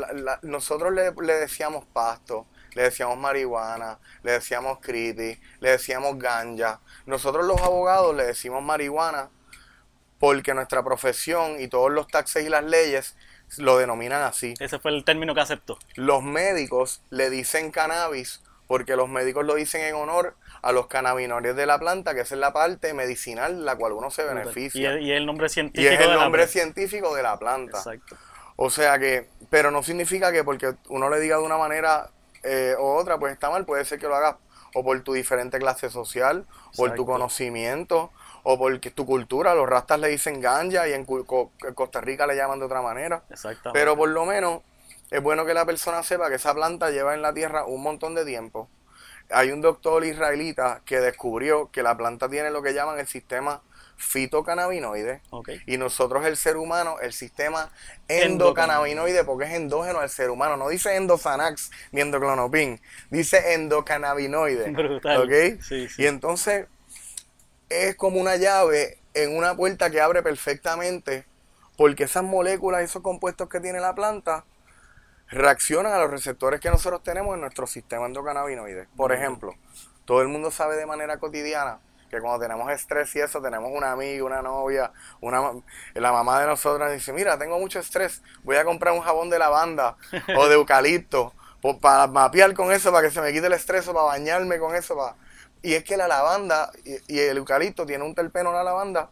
nosotros 0.44 0.94
le, 0.94 1.12
le 1.12 1.34
decíamos 1.34 1.86
pasto, 1.86 2.46
le 2.74 2.84
decíamos 2.84 3.18
marihuana, 3.18 4.00
le 4.24 4.34
decíamos 4.34 4.80
criti, 4.80 5.40
le 5.60 5.70
decíamos 5.72 6.18
ganja. 6.20 6.82
Nosotros 7.06 7.46
los 7.46 7.62
abogados 7.62 8.16
le 8.16 8.26
decimos 8.26 8.64
marihuana 8.64 9.30
porque 10.24 10.54
nuestra 10.54 10.82
profesión 10.86 11.60
y 11.60 11.68
todos 11.68 11.92
los 11.92 12.08
taxes 12.08 12.46
y 12.46 12.50
las 12.50 12.64
leyes 12.64 13.18
lo 13.58 13.78
denominan 13.78 14.22
así. 14.22 14.54
Ese 14.58 14.80
fue 14.80 14.92
el 14.92 15.04
término 15.04 15.36
que 15.36 15.42
aceptó. 15.42 15.78
Los 15.96 16.24
médicos 16.24 17.02
le 17.10 17.30
dicen 17.30 17.72
cannabis 17.72 18.42
porque 18.66 18.96
los 18.96 19.10
médicos 19.10 19.46
lo 19.46 19.56
dicen 19.56 19.82
en 19.82 19.96
honor 19.96 20.38
a 20.62 20.72
los 20.72 20.88
cannabinoides 20.88 21.58
de 21.58 21.66
la 21.66 21.78
planta, 21.78 22.16
que 22.16 22.22
esa 22.22 22.36
es 22.36 22.40
la 22.40 22.54
parte 22.54 22.94
medicinal 22.94 23.66
la 23.66 23.76
cual 23.76 23.92
uno 23.92 24.12
se 24.12 24.24
beneficia. 24.24 24.98
Y 24.98 25.12
el 25.12 25.26
nombre 25.26 25.50
científico. 25.50 25.92
Y 25.92 25.94
es 25.94 26.00
el 26.00 26.14
nombre 26.14 26.48
científico 26.48 27.14
de 27.14 27.22
la 27.22 27.38
planta. 27.38 27.80
Exacto. 27.80 28.16
O 28.56 28.70
sea 28.70 28.98
que, 29.00 29.28
pero 29.50 29.72
no 29.72 29.84
significa 29.84 30.32
que 30.32 30.46
porque 30.46 30.76
uno 30.88 31.10
le 31.10 31.20
diga 31.20 31.36
de 31.36 31.44
una 31.44 31.58
manera 31.58 32.12
eh, 32.44 32.76
u 32.80 32.84
otra, 32.84 33.20
pues 33.20 33.34
está 33.34 33.50
mal, 33.50 33.66
puede 33.66 33.84
ser 33.84 34.00
que 34.00 34.08
lo 34.08 34.16
hagas 34.16 34.38
o 34.74 34.86
por 34.86 35.02
tu 35.02 35.12
diferente 35.12 35.60
clase 35.60 35.90
social, 35.90 36.46
por 36.78 36.96
tu 36.96 37.06
conocimiento, 37.06 38.12
o 38.44 38.58
porque 38.58 38.92
tu 38.92 39.06
cultura, 39.06 39.56
los 39.56 39.68
rastas 39.68 40.00
le 40.00 40.10
dicen 40.10 40.42
ganja 40.42 40.88
y 40.88 40.94
en 40.94 41.06
Costa 41.06 42.02
Rica 42.02 42.28
le 42.28 42.36
llaman 42.36 42.60
de 42.60 42.66
otra 42.66 42.82
manera. 42.82 43.24
Pero 43.72 43.96
por 43.96 44.10
lo 44.10 44.26
menos 44.26 44.62
es 45.10 45.22
bueno 45.22 45.46
que 45.46 45.54
la 45.54 45.66
persona 45.66 46.04
sepa 46.04 46.30
que 46.30 46.36
esa 46.36 46.54
planta 46.54 46.90
lleva 46.90 47.14
en 47.14 47.22
la 47.22 47.34
tierra 47.34 47.66
un 47.66 47.82
montón 47.82 48.16
de 48.16 48.26
tiempo. 48.26 48.70
Hay 49.30 49.52
un 49.52 49.62
doctor 49.62 50.04
israelita 50.04 50.82
que 50.86 51.00
descubrió 51.00 51.72
que 51.72 51.82
la 51.82 51.96
planta 51.96 52.28
tiene 52.30 52.52
lo 52.52 52.62
que 52.62 52.74
llaman 52.74 53.00
el 53.00 53.08
sistema 53.08 53.62
fitocannabinoide. 53.96 55.22
Y 55.66 55.78
nosotros 55.78 56.26
el 56.26 56.36
ser 56.36 56.58
humano 56.58 56.98
el 57.02 57.14
sistema 57.14 57.72
endocannabinoide. 58.08 59.24
porque 59.24 59.46
es 59.46 59.54
endógeno 59.54 60.00
al 60.00 60.10
ser 60.10 60.30
humano. 60.30 60.58
No 60.58 60.70
dice 60.70 60.96
endosanax 60.96 61.72
ni 61.92 62.02
endoclonopin 62.02 62.82
dice 63.10 63.54
endocannabinoide. 63.54 64.72
Brutal. 64.72 65.30
y 65.98 66.06
entonces 66.06 66.68
es 67.74 67.96
como 67.96 68.20
una 68.20 68.36
llave 68.36 69.00
en 69.14 69.36
una 69.36 69.56
puerta 69.56 69.90
que 69.90 70.02
abre 70.02 70.24
perfectamente 70.24 71.26
porque 71.78 72.04
esas 72.04 72.24
moléculas, 72.24 72.82
esos 72.82 73.02
compuestos 73.02 73.50
que 73.50 73.60
tiene 73.60 73.80
la 73.80 73.96
planta, 73.96 74.46
reaccionan 75.30 75.94
a 75.94 75.98
los 75.98 76.12
receptores 76.12 76.60
que 76.60 76.70
nosotros 76.70 77.02
tenemos 77.04 77.34
en 77.34 77.42
nuestro 77.42 77.66
sistema 77.66 78.06
endocannabinoide. 78.06 78.88
Por 78.96 79.12
ejemplo, 79.12 79.56
todo 80.06 80.22
el 80.22 80.28
mundo 80.28 80.52
sabe 80.52 80.76
de 80.76 80.86
manera 80.86 81.18
cotidiana 81.18 81.80
que 82.10 82.22
cuando 82.22 82.40
tenemos 82.40 82.72
estrés 82.72 83.16
y 83.16 83.22
eso, 83.22 83.42
tenemos 83.42 83.72
una 83.74 83.92
amiga, 83.92 84.24
una 84.24 84.42
novia, 84.44 84.92
una 85.20 85.52
la 85.96 86.12
mamá 86.12 86.40
de 86.40 86.46
nosotros 86.46 86.92
dice, 86.92 87.12
mira, 87.12 87.40
tengo 87.40 87.58
mucho 87.58 87.80
estrés, 87.80 88.22
voy 88.44 88.56
a 88.58 88.64
comprar 88.64 88.94
un 88.94 89.02
jabón 89.02 89.32
de 89.32 89.40
lavanda 89.40 89.98
o 90.38 90.48
de 90.48 90.54
eucalipto 90.54 91.34
para 91.82 92.06
mapear 92.06 92.54
con 92.54 92.72
eso, 92.72 92.92
para 92.92 93.08
que 93.08 93.14
se 93.14 93.20
me 93.20 93.32
quite 93.32 93.48
el 93.48 93.54
estrés 93.54 93.88
o 93.88 93.94
para 93.94 94.06
bañarme 94.06 94.60
con 94.60 94.76
eso, 94.76 94.96
para 94.96 95.16
y 95.64 95.74
es 95.74 95.84
que 95.84 95.98
la 95.98 96.08
lavanda 96.08 96.72
y, 96.86 97.20
el 97.20 97.38
eucalipto 97.38 97.86
tiene 97.86 98.04
un 98.04 98.14
terpeno 98.14 98.52
la 98.52 98.64
lavanda 98.64 99.10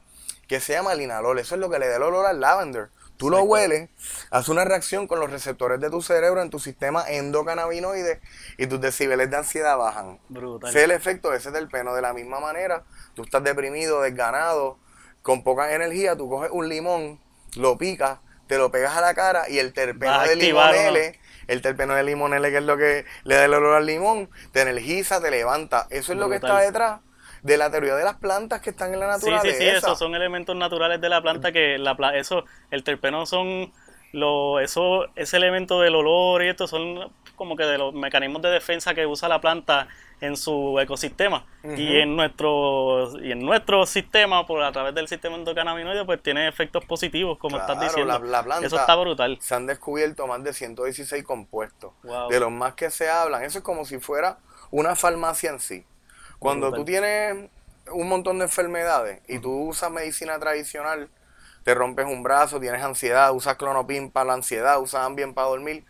que 0.48 0.60
se 0.60 0.74
llama 0.74 0.93
linalol. 0.93 1.39
Eso 1.39 1.55
es 1.55 1.62
lo 1.62 1.70
que 1.70 1.79
le 1.79 1.88
da 1.88 1.96
el 1.96 2.03
olor 2.03 2.25
al 2.25 2.39
lavender. 2.41 2.89
Tú 3.15 3.29
lo 3.29 3.41
hueles, 3.43 3.89
hace 4.31 4.51
una 4.51 4.65
reacción 4.65 5.08
con 5.08 5.20
los 5.20 5.29
receptores 5.29 5.79
de 5.79 5.89
tu 5.89 6.01
cerebro 6.01 6.41
en 6.41 6.50
tu 6.50 6.60
sistema 6.60 7.05
endocannabinoide 7.08 8.20
y 8.58 8.67
tus 8.67 8.81
decibeles 8.81 9.29
de 9.29 9.38
ansiedad 9.38 9.77
bajan. 9.77 10.20
Brutal. 10.27 10.70
Es 10.72 10.75
el 10.75 10.91
efecto 10.91 11.29
de 11.29 11.38
ese 11.38 11.51
terpeno. 11.51 11.93
De 11.93 12.01
la 12.01 12.13
misma 12.13 12.39
manera, 12.39 12.84
tú 13.13 13.22
estás 13.24 13.43
deprimido, 13.43 14.01
desganado, 14.01 14.77
con 15.22 15.43
poca 15.43 15.74
energía, 15.74 16.17
tú 16.17 16.29
coges 16.29 16.50
un 16.51 16.67
limón, 16.67 17.20
lo 17.55 17.77
picas, 17.77 18.20
te 18.48 18.58
lo 18.58 18.72
pegas 18.72 18.98
a 18.98 19.01
la 19.01 19.13
cara 19.13 19.48
y 19.48 19.60
el 19.60 19.72
terpeno 19.72 20.20
del 20.24 20.39
limón 20.39 20.72
el 21.48 21.62
terpeno 21.62 21.96
de 21.96 22.04
limonele, 22.04 22.52
que 22.52 22.58
es 22.58 22.64
lo 22.64 22.78
que 22.78 23.06
le 23.24 23.36
da 23.36 23.46
el 23.46 23.54
olor 23.54 23.76
al 23.76 23.86
limón, 23.86 24.30
te 24.52 24.62
energiza, 24.62 25.22
te 25.22 25.32
levanta. 25.32 25.88
Eso 25.90 26.14
es 26.14 26.18
lo 26.20 26.30
que 26.30 26.36
está 26.36 26.60
detrás 26.60 27.02
de 27.44 27.58
la 27.58 27.72
teoría 27.72 27.96
de 27.96 28.04
las 28.04 28.18
plantas 28.18 28.62
que 28.62 28.70
están 28.70 28.94
en 28.94 29.00
la 29.00 29.08
naturaleza. 29.08 29.44
Sí, 29.46 29.52
sí, 29.52 29.58
sí, 29.58 29.68
esos 29.68 29.98
son 29.98 30.16
elementos 30.16 30.56
naturales 30.56 31.02
de 31.02 31.10
la 31.10 31.22
planta 31.22 31.52
que 31.52 31.78
la 31.78 31.96
eso, 32.16 32.46
el 32.70 32.84
terpeno 32.84 33.26
son 33.26 33.72
lo, 34.12 34.60
eso, 34.60 35.08
ese 35.16 35.38
elemento 35.38 35.82
del 35.82 35.96
olor 35.96 36.44
y 36.44 36.50
esto 36.50 36.68
son 36.68 37.12
como 37.36 37.56
que 37.56 37.64
de 37.64 37.78
los 37.78 37.94
mecanismos 37.94 38.42
de 38.42 38.50
defensa 38.50 38.94
que 38.94 39.06
usa 39.08 39.28
la 39.28 39.42
planta 39.42 39.88
en 40.22 40.38
su 40.38 40.80
ecosistema. 40.80 41.46
Y 41.63 41.98
en 41.98 42.16
nuestro 42.16 43.20
y 43.22 43.32
en 43.32 43.44
nuestro 43.44 43.86
sistema 43.86 44.46
por 44.46 44.63
a 44.63 44.72
través 44.72 44.96
del 44.96 45.08
sistema 45.08 45.36
endocannabinoide 45.36 46.06
pues 46.06 46.22
tiene 46.24 46.48
efectos 46.48 46.86
positivos 46.86 47.38
como 47.40 47.58
estás 47.58 47.80
diciendo. 47.80 48.20
la, 48.20 48.44
planta, 48.44 48.66
eso 48.66 48.80
está 48.80 48.96
brutal. 48.96 49.38
se 49.42 49.56
han 49.56 49.66
descubierto 49.66 50.25
más 50.28 50.44
de 50.44 50.54
116 50.54 51.24
compuestos 51.24 51.92
de 52.30 52.40
los 52.40 52.51
más 52.51 52.75
que 52.75 52.90
se 52.90 53.10
hablan. 53.10 53.44
Eso 53.44 53.58
es 53.58 53.63
como 53.63 53.84
si 53.84 54.00
fuera 54.00 54.38
una 54.70 54.96
farmacia 54.96 55.50
en 55.50 55.60
sí. 55.60 55.86
Cuando 56.40 56.72
tú 56.72 56.86
tienes 56.86 57.50
un 57.92 58.08
montón 58.08 58.38
de 58.38 58.46
enfermedades 58.46 59.22
y 59.28 59.40
tú 59.40 59.70
usas 59.70 59.92
medicina 59.92 60.40
tradicional 60.40 61.10
te 61.63 61.74
rompes 61.75 62.06
un 62.06 62.24
brazo 62.24 62.60
tienes 62.60 62.82
ansiedad 62.82 63.34
usas 63.34 63.56
clonopin 63.56 64.12
para 64.12 64.28
la 64.28 64.34
ansiedad 64.34 64.80
usas 64.80 65.06
ambien 65.06 65.34
para 65.34 65.50
dormir 65.50 65.84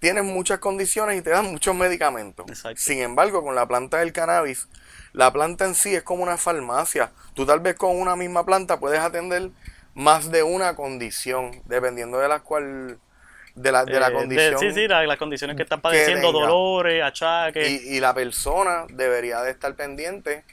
tienes 0.00 0.24
muchas 0.24 0.58
condiciones 0.58 1.18
y 1.18 1.22
te 1.22 1.30
dan 1.30 1.46
muchos 1.46 1.74
medicamentos. 1.76 2.46
Sin 2.74 3.00
embargo, 3.00 3.44
con 3.44 3.54
la 3.54 3.68
planta 3.68 3.98
del 3.98 4.12
cannabis, 4.12 4.68
la 5.12 5.32
planta 5.32 5.66
en 5.66 5.74
sí 5.74 5.94
es 5.94 6.02
como 6.02 6.22
una 6.22 6.36
farmacia. 6.36 7.12
Tú 7.34 7.46
tal 7.46 7.60
vez 7.60 7.76
con 7.76 7.96
una 7.96 8.16
misma 8.16 8.44
planta 8.44 8.80
puedes 8.80 9.00
atender 9.00 9.50
más 9.94 10.30
de 10.30 10.42
una 10.42 10.74
condición, 10.74 11.62
dependiendo 11.66 12.18
de 12.18 12.28
la 12.28 12.40
cual 12.40 12.98
de 13.54 13.72
la, 13.72 13.84
de 13.84 14.00
la 14.00 14.08
eh, 14.08 14.12
condición. 14.12 14.58
sí, 14.58 14.72
sí, 14.72 14.88
las 14.88 15.18
condiciones 15.18 15.56
que 15.56 15.62
están 15.62 15.80
padeciendo, 15.80 16.32
dolores, 16.32 17.02
achaques. 17.02 17.68
Y, 17.68 17.96
y, 17.96 18.00
la 18.00 18.14
persona 18.14 18.86
debería 18.88 19.42
de 19.42 19.50
estar 19.50 19.74
pendiente 19.74 20.44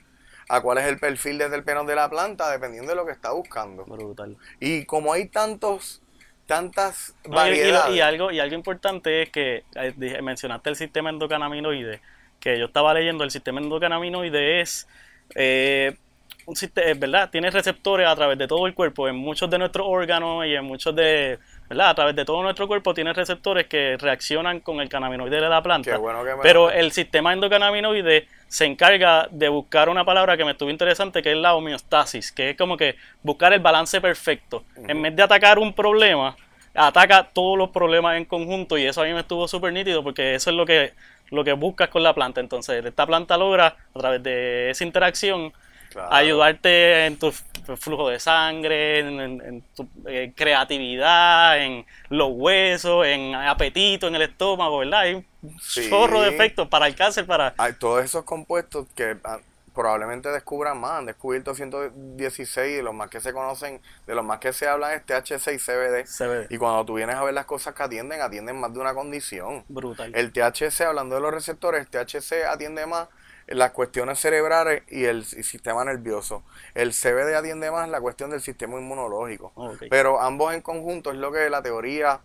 a 0.50 0.62
cuál 0.62 0.80
es 0.80 0.86
el 0.86 1.00
perfil 1.00 1.38
desde 1.38 1.56
el 1.56 1.64
pelo 1.64 1.86
de 1.86 1.96
la 1.96 2.10
planta, 2.10 2.50
dependiendo 2.52 2.92
de 2.92 2.96
lo 2.96 3.06
que 3.06 3.12
está 3.12 3.32
buscando. 3.32 3.86
Brutal. 3.86 4.36
Y 4.60 4.86
como 4.86 5.14
hay 5.14 5.28
tantos 5.28 6.02
tantas 6.48 7.14
variedades. 7.26 7.96
Y, 7.96 8.00
algo, 8.00 8.32
y 8.32 8.40
algo 8.40 8.56
importante 8.56 9.22
es 9.22 9.30
que 9.30 9.64
eh, 9.76 10.22
mencionaste 10.22 10.70
el 10.70 10.76
sistema 10.76 11.10
endocannabinoide, 11.10 12.02
que 12.40 12.58
yo 12.58 12.66
estaba 12.66 12.94
leyendo, 12.94 13.24
el 13.24 13.32
sistema 13.32 13.60
endocannabinoide 13.60 14.62
es 14.62 14.88
eh, 15.36 15.96
un 16.46 16.56
sistema, 16.56 16.88
¿verdad? 16.98 17.30
Tiene 17.30 17.52
receptores 17.52 18.08
a 18.08 18.16
través 18.16 18.38
de 18.38 18.48
todo 18.48 18.66
el 18.66 18.74
cuerpo, 18.74 19.08
en 19.08 19.18
muchos 19.18 19.50
de 19.50 19.60
nuestros 19.60 19.86
órganos 19.88 20.46
y 20.46 20.56
en 20.56 20.64
muchos 20.64 20.96
de, 20.96 21.38
¿verdad? 21.70 21.90
A 21.90 21.96
través 21.96 22.16
de 22.16 22.26
todo 22.26 22.42
nuestro 22.42 22.68
cuerpo 22.68 22.94
tiene 22.94 23.14
receptores 23.14 23.68
que 23.68 23.98
reaccionan 23.98 24.60
con 24.62 24.80
el 24.80 24.90
cannabinoide 24.90 25.42
de 25.42 25.50
la 25.50 25.62
planta. 25.62 26.00
pero 26.42 26.72
el 26.72 26.92
sistema 26.92 27.34
endocannabinoide 27.34 28.28
se 28.48 28.66
encarga 28.66 29.28
de 29.30 29.50
buscar 29.50 29.90
una 29.90 30.06
palabra 30.06 30.38
que 30.38 30.46
me 30.46 30.52
estuvo 30.52 30.70
interesante, 30.70 31.22
que 31.22 31.32
es 31.32 31.38
la 31.38 31.56
homeostasis, 31.56 32.32
que 32.32 32.52
es 32.52 32.58
como 32.58 32.78
que 32.78 32.96
buscar 33.22 33.52
el 33.54 33.60
balance 33.60 34.00
perfecto. 34.00 34.64
En 34.88 35.02
vez 35.02 35.16
de 35.16 35.24
atacar 35.24 35.60
un 35.60 35.74
problema, 35.74 36.36
ataca 36.74 37.24
todos 37.24 37.58
los 37.58 37.70
problemas 37.72 38.18
en 38.18 38.26
conjunto 38.26 38.78
y 38.78 38.86
eso 38.86 39.02
a 39.02 39.06
mí 39.06 39.14
me 39.14 39.22
estuvo 39.22 39.48
súper 39.48 39.74
nítido 39.74 40.04
porque 40.04 40.36
eso 40.36 40.52
es 40.52 40.56
lo 40.56 40.66
que, 40.66 40.94
lo 41.32 41.44
que 41.44 41.54
buscas 41.54 41.90
con 41.90 42.04
la 42.04 42.14
planta. 42.14 42.40
Entonces, 42.40 42.86
esta 42.86 43.06
planta 43.06 43.36
logra, 43.38 43.76
a 43.94 44.00
través 44.00 44.24
de 44.24 44.70
esa 44.70 44.84
interacción, 44.86 45.52
ayudarte 46.10 47.06
en 47.06 47.18
tu 47.18 47.32
flujo 47.76 48.10
de 48.10 48.20
sangre, 48.20 49.00
en, 49.00 49.62
tu 49.76 49.88
eh, 50.08 50.32
creatividad, 50.36 51.62
en 51.62 51.86
los 52.10 52.30
huesos, 52.32 53.06
en 53.06 53.36
apetito, 53.36 54.08
en 54.08 54.16
el 54.16 54.22
estómago, 54.24 54.80
¿verdad? 54.80 55.02
Hay 55.02 55.14
un 55.16 55.26
chorro 55.60 56.22
de 56.22 56.30
efectos 56.30 56.68
para 56.68 56.88
el 56.88 56.96
cáncer, 56.96 57.26
para... 57.26 57.54
Hay 57.58 57.74
todos 57.74 58.04
esos 58.04 58.24
compuestos 58.24 58.88
que 58.96 59.18
ah, 59.24 59.40
probablemente 59.78 60.30
descubran 60.30 60.80
más, 60.80 60.92
han 60.94 61.06
descubierto 61.06 61.54
116 61.54 62.78
de 62.78 62.84
los 62.84 62.96
más 62.96 63.10
que 63.10 63.20
se 63.20 63.32
conocen, 63.32 63.80
de 64.08 64.16
los 64.16 64.26
más 64.26 64.40
que 64.40 64.52
se 64.52 64.68
hablan 64.68 64.94
es 64.94 65.06
THC 65.06 65.54
y 65.54 65.60
CBD. 65.60 66.50
Y 66.50 66.58
cuando 66.58 66.84
tú 66.84 66.96
vienes 66.96 67.16
a 67.16 67.24
ver 67.24 67.34
las 67.34 67.46
cosas 67.46 67.76
que 67.76 67.84
atienden, 67.84 68.22
atienden 68.22 68.60
más 68.60 68.74
de 68.74 68.80
una 68.80 68.96
condición. 68.96 69.64
Brutal. 69.68 70.12
El 70.16 70.32
THC, 70.32 70.82
hablando 70.82 71.16
de 71.16 71.22
los 71.22 71.32
receptores, 71.32 71.82
el 71.82 71.88
THC 71.88 72.46
atiende 72.50 72.88
más 72.88 73.08
las 73.48 73.72
cuestiones 73.72 74.20
cerebrales 74.20 74.84
y 74.90 75.06
el, 75.06 75.26
sistema 75.26 75.84
nervioso. 75.86 76.44
El 76.76 76.92
CBD 76.92 77.36
atiende 77.36 77.72
más 77.72 77.90
la 77.90 78.02
cuestión 78.02 78.30
del 78.30 78.42
sistema 78.42 78.78
inmunológico. 78.78 79.54
Pero 79.90 80.22
ambos 80.22 80.54
en 80.54 80.62
conjunto 80.62 81.12
es 81.12 81.18
lo 81.18 81.32
que 81.32 81.50
la 81.50 81.62
teoría 81.62 82.22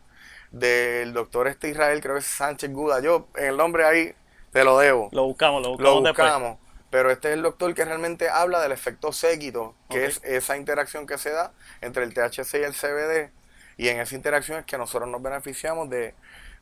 del 0.50 1.12
doctor 1.12 1.48
este 1.48 1.70
Israel, 1.70 2.00
creo 2.00 2.14
que 2.14 2.20
es 2.20 2.26
Sánchez 2.26 2.70
Guda. 2.72 3.00
Yo, 3.00 3.28
en 3.36 3.46
el 3.46 3.56
nombre 3.56 3.84
ahí, 3.84 4.14
te 4.52 4.64
lo 4.64 4.78
debo. 4.78 5.08
Lo 5.12 5.24
buscamos, 5.24 5.62
lo 5.62 5.70
buscamos. 5.70 6.02
Lo 6.02 6.08
buscamos. 6.08 6.58
Pero 6.90 7.10
este 7.10 7.28
es 7.28 7.34
el 7.34 7.42
doctor 7.42 7.72
que 7.74 7.84
realmente 7.86 8.28
habla 8.28 8.60
del 8.60 8.70
efecto 8.70 9.12
séquito, 9.12 9.74
que 9.88 10.04
es 10.04 10.20
esa 10.24 10.58
interacción 10.58 11.06
que 11.06 11.16
se 11.16 11.30
da 11.30 11.52
entre 11.80 12.04
el 12.04 12.12
THC 12.12 12.54
y 12.54 12.64
el 12.64 12.74
CBD. 12.74 13.32
Y 13.82 13.88
en 13.88 13.98
esa 13.98 14.14
interacción 14.14 14.60
es 14.60 14.64
que 14.64 14.78
nosotros 14.78 15.08
nos 15.08 15.20
beneficiamos 15.20 15.90
de 15.90 16.14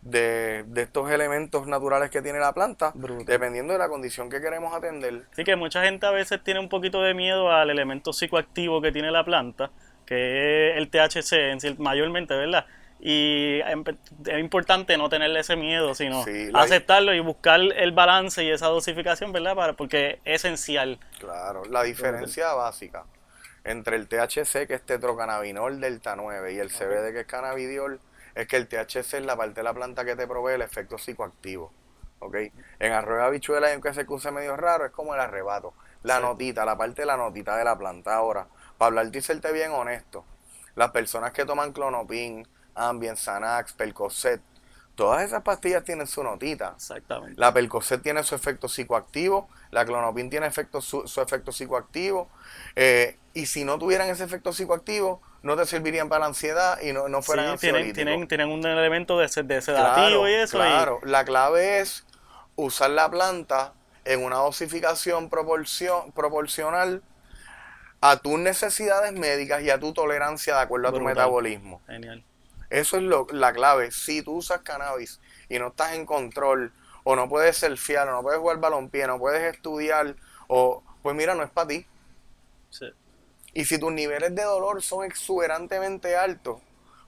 de, 0.03 0.65
estos 0.77 1.11
elementos 1.11 1.67
naturales 1.67 2.11
que 2.11 2.23
tiene 2.23 2.39
la 2.39 2.53
planta, 2.53 2.93
dependiendo 3.27 3.73
de 3.73 3.79
la 3.79 3.89
condición 3.89 4.31
que 4.31 4.41
queremos 4.41 4.75
atender. 4.75 5.25
Sí, 5.37 5.45
que 5.45 5.57
mucha 5.57 5.83
gente 5.83 6.07
a 6.07 6.11
veces 6.11 6.43
tiene 6.43 6.61
un 6.61 6.69
poquito 6.69 7.03
de 7.03 7.15
miedo 7.15 7.51
al 7.51 7.71
elemento 7.71 8.13
psicoactivo 8.13 8.81
que 8.81 8.93
tiene 8.93 9.11
la 9.11 9.25
planta, 9.25 9.71
que 10.07 10.71
es 10.71 10.79
el 10.79 10.89
THC 10.89 11.65
en, 11.65 11.83
mayormente, 11.83 12.35
¿verdad? 12.35 12.67
Y 13.03 13.61
es 13.61 14.39
importante 14.39 14.99
no 14.99 15.09
tenerle 15.09 15.41
ese 15.41 15.57
miedo, 15.57 15.95
sino 15.95 16.25
aceptarlo 16.55 17.15
y 17.15 17.21
buscar 17.21 17.61
el 17.61 17.93
balance 17.93 18.45
y 18.45 18.51
esa 18.51 18.67
dosificación, 18.67 19.33
¿verdad? 19.33 19.55
Para, 19.55 19.73
porque 19.73 20.21
es 20.25 20.45
esencial. 20.45 20.99
Claro, 21.19 21.65
la 21.65 21.83
diferencia 21.83 22.53
básica 22.53 23.05
entre 23.65 23.97
el 23.97 24.09
THC, 24.09 24.67
que 24.67 24.75
es 24.75 24.83
tetrocannabinol 24.87 25.81
delta 25.81 26.17
9, 26.17 26.53
y 26.55 26.59
el 26.59 26.71
CBD, 26.71 27.13
que 27.13 27.21
es 27.21 27.27
cannabidiol, 27.27 28.01
es 28.35 28.47
que 28.47 28.57
el 28.57 28.69
THC 28.69 29.15
es 29.15 29.25
la 29.27 29.37
parte 29.37 29.61
de 29.61 29.65
la 29.65 29.75
planta 29.75 30.05
que 30.05 30.17
te 30.17 30.27
provee 30.27 30.55
el 30.55 30.63
efecto 30.63 30.99
psicoactivo. 30.99 31.73
¿ok? 32.21 32.37
En 32.79 32.93
arroyo 32.93 33.25
habichuela, 33.25 33.71
y 33.71 33.73
aunque 33.73 33.95
se 33.95 34.03
escuche 34.03 34.31
medio 34.31 34.57
raro, 34.57 34.85
es 34.85 34.93
como 34.93 35.15
el 35.15 35.21
arrebato. 35.21 35.73
La 36.03 36.17
Sí. 36.17 36.23
notita, 36.23 36.65
la 36.65 36.77
parte 36.77 37.03
de 37.03 37.07
la 37.07 37.17
notita 37.17 37.57
de 37.57 37.65
la 37.65 37.77
planta. 37.79 38.15
Ahora, 38.15 38.47
para 38.79 38.89
hablarte 38.89 39.19
y 39.19 39.23
serte 39.23 39.53
bien 39.53 39.71
honesto, 39.73 40.25
las 40.75 40.91
personas 40.91 41.33
que 41.33 41.45
toman 41.45 41.73
clonopin, 41.73 42.47
Ambien, 42.75 43.17
Xanax, 43.17 43.73
Percocet, 43.73 44.41
todas 44.95 45.23
esas 45.23 45.43
pastillas 45.43 45.83
tienen 45.85 46.07
su 46.07 46.23
notita. 46.23 46.73
Exactamente. 46.77 47.41
La 47.41 47.53
Percocet 47.53 48.03
tiene 48.03 48.23
su 48.23 48.35
efecto 48.35 48.69
psicoactivo, 48.69 49.49
la 49.71 49.85
Clonopin 49.85 50.29
tiene 50.31 50.47
efecto, 50.47 50.81
su, 50.81 51.07
su 51.09 51.21
efecto 51.23 51.53
psicoactivo, 51.53 52.29
eh, 52.77 53.17
y 53.35 53.47
si 53.47 53.65
no 53.65 53.79
tuvieran 53.79 54.09
ese 54.09 54.25
efecto 54.25 54.53
psicoactivo, 54.53 55.23
no 55.43 55.57
te 55.57 55.65
servirían 55.67 56.09
para 56.09 56.21
la 56.21 56.27
ansiedad 56.27 56.81
y 56.83 56.93
no, 56.93 57.09
no 57.09 57.23
Sí, 57.23 57.27
fueran 57.27 57.45
tienen, 57.45 57.53
ansiolíticos. 57.53 57.95
tienen, 57.95 58.29
tienen 58.29 58.49
un 58.51 58.67
elemento 58.67 59.19
de, 59.19 59.25
de 59.27 59.63
sedativo 59.63 60.07
Claro, 60.25 60.29
y 60.29 60.33
eso. 60.35 60.57
y- 60.59 60.61
Claro, 60.61 61.01
la 61.05 61.25
clave 61.25 61.81
es 61.81 62.05
usar 62.57 62.91
la 62.91 63.11
planta 63.11 63.73
en 64.05 64.25
una 64.25 64.37
dosificación 64.37 65.31
proporción, 65.31 66.13
proporcional 66.13 67.03
a 68.01 68.17
tus 68.17 68.39
necesidades 68.39 69.13
médicas 69.13 69.63
y 69.63 69.71
a 69.71 69.79
tu 69.79 69.93
tolerancia 69.93 70.57
de 70.57 70.61
acuerdo 70.63 70.89
a 70.89 70.93
tu 70.93 71.01
metabolismo. 71.01 71.81
Genial. 71.87 72.25
Eso 72.71 72.97
es 72.97 73.03
lo, 73.03 73.27
la 73.31 73.53
clave. 73.53 73.91
Si 73.91 74.23
tú 74.23 74.37
usas 74.37 74.61
cannabis 74.63 75.21
y 75.49 75.59
no 75.59 75.69
estás 75.69 75.93
en 75.95 76.07
control, 76.07 76.73
o 77.05 77.17
no 77.17 77.29
puedes 77.29 77.57
ser 77.57 77.77
fiel, 77.77 78.09
o 78.09 78.13
no 78.13 78.23
puedes 78.23 78.41
jugar 78.41 78.59
balompié, 78.59 79.07
no 79.07 79.19
puedes 79.19 79.55
estudiar, 79.55 80.15
o 80.49 80.83
pues 81.03 81.15
mira, 81.17 81.35
no 81.35 81.43
es 81.43 81.51
para 81.51 81.69
ti. 81.69 81.87
Sí. 82.71 82.87
Y 83.53 83.65
si 83.65 83.79
tus 83.79 83.93
niveles 83.93 84.35
de 84.35 84.43
dolor 84.43 84.83
son 84.83 85.05
exuberantemente 85.05 86.17
altos, 86.17 86.61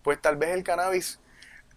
pues 0.02 0.20
tal 0.20 0.36
vez 0.36 0.50
el 0.50 0.64
cannabis 0.64 1.20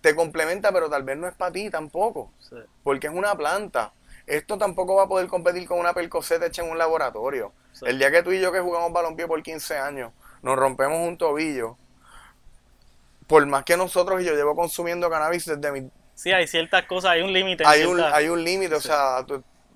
te 0.01 0.15
complementa, 0.15 0.71
pero 0.71 0.89
tal 0.89 1.03
vez 1.03 1.17
no 1.17 1.27
es 1.27 1.33
para 1.35 1.51
ti 1.51 1.69
tampoco, 1.69 2.31
sí. 2.39 2.55
porque 2.83 3.07
es 3.07 3.13
una 3.13 3.35
planta. 3.35 3.91
Esto 4.27 4.57
tampoco 4.57 4.95
va 4.95 5.03
a 5.03 5.07
poder 5.07 5.27
competir 5.27 5.67
con 5.67 5.79
una 5.79 5.93
percocet 5.93 6.41
hecha 6.43 6.63
en 6.63 6.71
un 6.71 6.77
laboratorio. 6.77 7.51
Sí. 7.73 7.85
El 7.87 7.99
día 7.99 8.09
que 8.11 8.23
tú 8.23 8.31
y 8.31 8.39
yo 8.39 8.51
que 8.51 8.59
jugamos 8.59 8.91
balompié 8.91 9.27
por 9.27 9.41
15 9.43 9.77
años, 9.77 10.11
nos 10.41 10.55
rompemos 10.57 11.07
un 11.07 11.17
tobillo, 11.17 11.77
por 13.27 13.45
más 13.45 13.63
que 13.65 13.77
nosotros, 13.77 14.21
y 14.21 14.25
yo 14.25 14.33
llevo 14.35 14.55
consumiendo 14.55 15.09
cannabis 15.09 15.45
desde 15.45 15.71
mi 15.71 15.89
Sí, 16.15 16.31
hay 16.31 16.47
ciertas 16.47 16.85
cosas, 16.85 17.11
hay 17.11 17.21
un 17.21 17.33
límite. 17.33 17.63
hay 17.65 17.83
un, 17.83 17.95
ciertas- 17.97 18.13
hay 18.15 18.29
un 18.29 18.43
límite, 18.43 18.75
o 18.75 18.81
sea, 18.81 19.25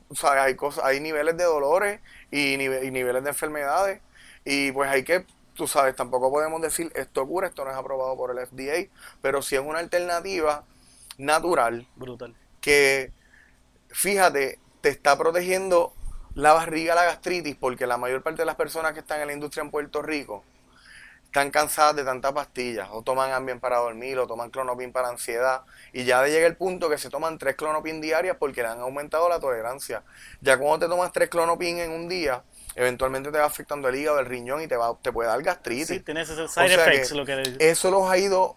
o 0.07 0.15
sea, 0.15 0.43
hay 0.43 0.55
cosas, 0.55 0.83
hay 0.85 0.99
niveles 0.99 1.35
de 1.37 1.43
dolores 1.43 1.99
y, 2.31 2.55
nive- 2.57 2.83
y 2.85 2.91
niveles 2.91 3.23
de 3.23 3.29
enfermedades 3.29 4.01
y 4.51 4.71
pues 4.71 4.89
hay 4.89 5.03
que, 5.03 5.27
tú 5.53 5.67
sabes, 5.67 5.95
tampoco 5.95 6.31
podemos 6.31 6.59
decir 6.59 6.91
esto 6.95 7.27
cura, 7.27 7.49
esto 7.49 7.63
no 7.63 7.69
es 7.69 7.77
aprobado 7.77 8.17
por 8.17 8.31
el 8.31 8.47
FDA, 8.47 8.91
pero 9.21 9.43
sí 9.43 9.53
es 9.53 9.61
una 9.61 9.77
alternativa 9.77 10.63
natural 11.19 11.85
Brutal. 11.95 12.35
que, 12.59 13.13
fíjate, 13.89 14.57
te 14.81 14.89
está 14.89 15.15
protegiendo 15.19 15.93
la 16.33 16.53
barriga, 16.53 16.95
la 16.95 17.03
gastritis, 17.03 17.55
porque 17.57 17.85
la 17.85 17.97
mayor 17.97 18.23
parte 18.23 18.41
de 18.41 18.47
las 18.47 18.55
personas 18.55 18.93
que 18.93 19.01
están 19.01 19.21
en 19.21 19.27
la 19.27 19.33
industria 19.33 19.61
en 19.61 19.69
Puerto 19.69 20.01
Rico 20.01 20.43
están 21.25 21.51
cansadas 21.51 21.95
de 21.97 22.03
tantas 22.03 22.31
pastillas, 22.31 22.89
o 22.91 23.03
toman 23.03 23.31
Ambien 23.31 23.59
para 23.59 23.77
dormir, 23.77 24.17
o 24.17 24.25
toman 24.25 24.49
Clonopin 24.49 24.91
para 24.91 25.09
ansiedad, 25.09 25.61
y 25.93 26.05
ya 26.05 26.25
llega 26.25 26.47
el 26.47 26.55
punto 26.55 26.89
que 26.89 26.97
se 26.97 27.11
toman 27.11 27.37
tres 27.37 27.55
Clonopin 27.55 28.01
diarias 28.01 28.35
porque 28.39 28.63
le 28.63 28.69
han 28.69 28.79
aumentado 28.79 29.29
la 29.29 29.39
tolerancia. 29.39 30.01
Ya 30.41 30.57
cuando 30.57 30.87
te 30.87 30.89
tomas 30.89 31.11
tres 31.11 31.29
Clonopin 31.29 31.77
en 31.77 31.91
un 31.91 32.09
día, 32.09 32.43
eventualmente 32.75 33.31
te 33.31 33.37
va 33.37 33.45
afectando 33.45 33.87
el 33.89 33.95
hígado, 33.95 34.19
el 34.19 34.25
riñón 34.25 34.61
y 34.61 34.67
te 34.67 34.75
va 34.77 34.95
te 35.01 35.11
puede 35.11 35.29
dar 35.29 35.41
gastritis. 35.41 35.87
Sí, 35.87 35.99
tienes 35.99 36.29
ese 36.29 36.43
O 36.43 36.47
side 36.47 36.69
sea 36.69 36.85
effects, 36.85 37.09
que 37.09 37.15
lo 37.15 37.25
que 37.25 37.55
Eso 37.59 37.91
los 37.91 38.09
ha 38.09 38.17
ido 38.17 38.55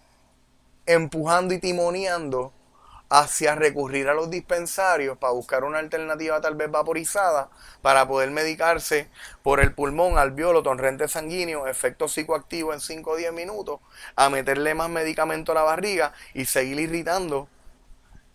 empujando 0.86 1.54
y 1.54 1.58
timoneando 1.58 2.52
hacia 3.08 3.54
recurrir 3.54 4.08
a 4.08 4.14
los 4.14 4.30
dispensarios 4.30 5.18
para 5.18 5.34
buscar 5.34 5.64
una 5.64 5.78
alternativa 5.78 6.40
tal 6.40 6.54
vez 6.54 6.70
vaporizada 6.70 7.50
para 7.82 8.08
poder 8.08 8.30
medicarse 8.30 9.08
por 9.42 9.60
el 9.60 9.74
pulmón, 9.74 10.16
alveolo, 10.16 10.62
torrente 10.62 11.06
sanguíneo, 11.08 11.66
efecto 11.66 12.08
psicoactivo 12.08 12.72
en 12.72 12.80
5 12.80 13.10
o 13.10 13.16
10 13.16 13.32
minutos, 13.34 13.80
a 14.16 14.30
meterle 14.30 14.72
más 14.74 14.88
medicamento 14.88 15.52
a 15.52 15.56
la 15.56 15.62
barriga 15.62 16.14
y 16.32 16.46
seguir 16.46 16.80
irritando 16.80 17.48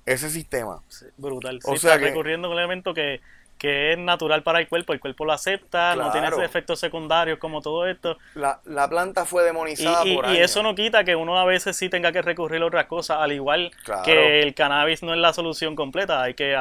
ese 0.05 0.29
sistema. 0.29 0.84
Sí, 0.89 1.06
brutal. 1.17 1.60
O 1.63 1.75
sea 1.75 1.95
está 1.95 1.99
que- 1.99 2.10
recurriendo 2.12 2.47
a 2.47 2.52
un 2.52 2.58
elemento 2.60 2.93
que, 2.93 3.19
que 3.58 3.93
es 3.93 3.98
natural 3.98 4.43
para 4.43 4.60
el 4.60 4.67
cuerpo, 4.67 4.93
el 4.93 5.00
cuerpo 5.00 5.26
lo 5.26 5.34
acepta, 5.34 5.96
no 5.96 6.12
tiene 6.12 6.28
esos 6.28 6.43
efectos 6.43 6.80
secundarios 6.80 7.39
como 7.39 7.62
todo 7.62 7.88
esto. 7.88 8.17
La, 8.36 8.60
la 8.65 8.88
planta 8.88 9.26
fue 9.26 9.43
Y, 9.43 9.46
demonizada 9.46 10.06
y- 10.06 10.15
por 10.15 10.26
y 10.26 10.30
años. 10.30 10.39
eso 10.41 10.63
no 10.63 10.76
quita 10.76 11.04
que 11.04 11.15
uno 11.15 11.38
a 11.38 11.46
veces 11.46 11.76
sí 11.76 11.89
tenga 11.89 12.12
que 12.12 12.22
recurrir 12.22 12.62
a 12.62 12.65
otras 12.65 12.86
cosas, 12.86 13.17
al 13.20 13.32
igual 13.32 13.72
Claro. 13.84 14.04
que 14.04 14.41
el 14.41 14.54
cannabis 14.54 15.02
no 15.04 15.13
es 15.13 15.20
la 15.20 15.34
solución 15.34 15.76
completa, 15.76 16.22
hay 16.24 16.34
que 16.34 16.56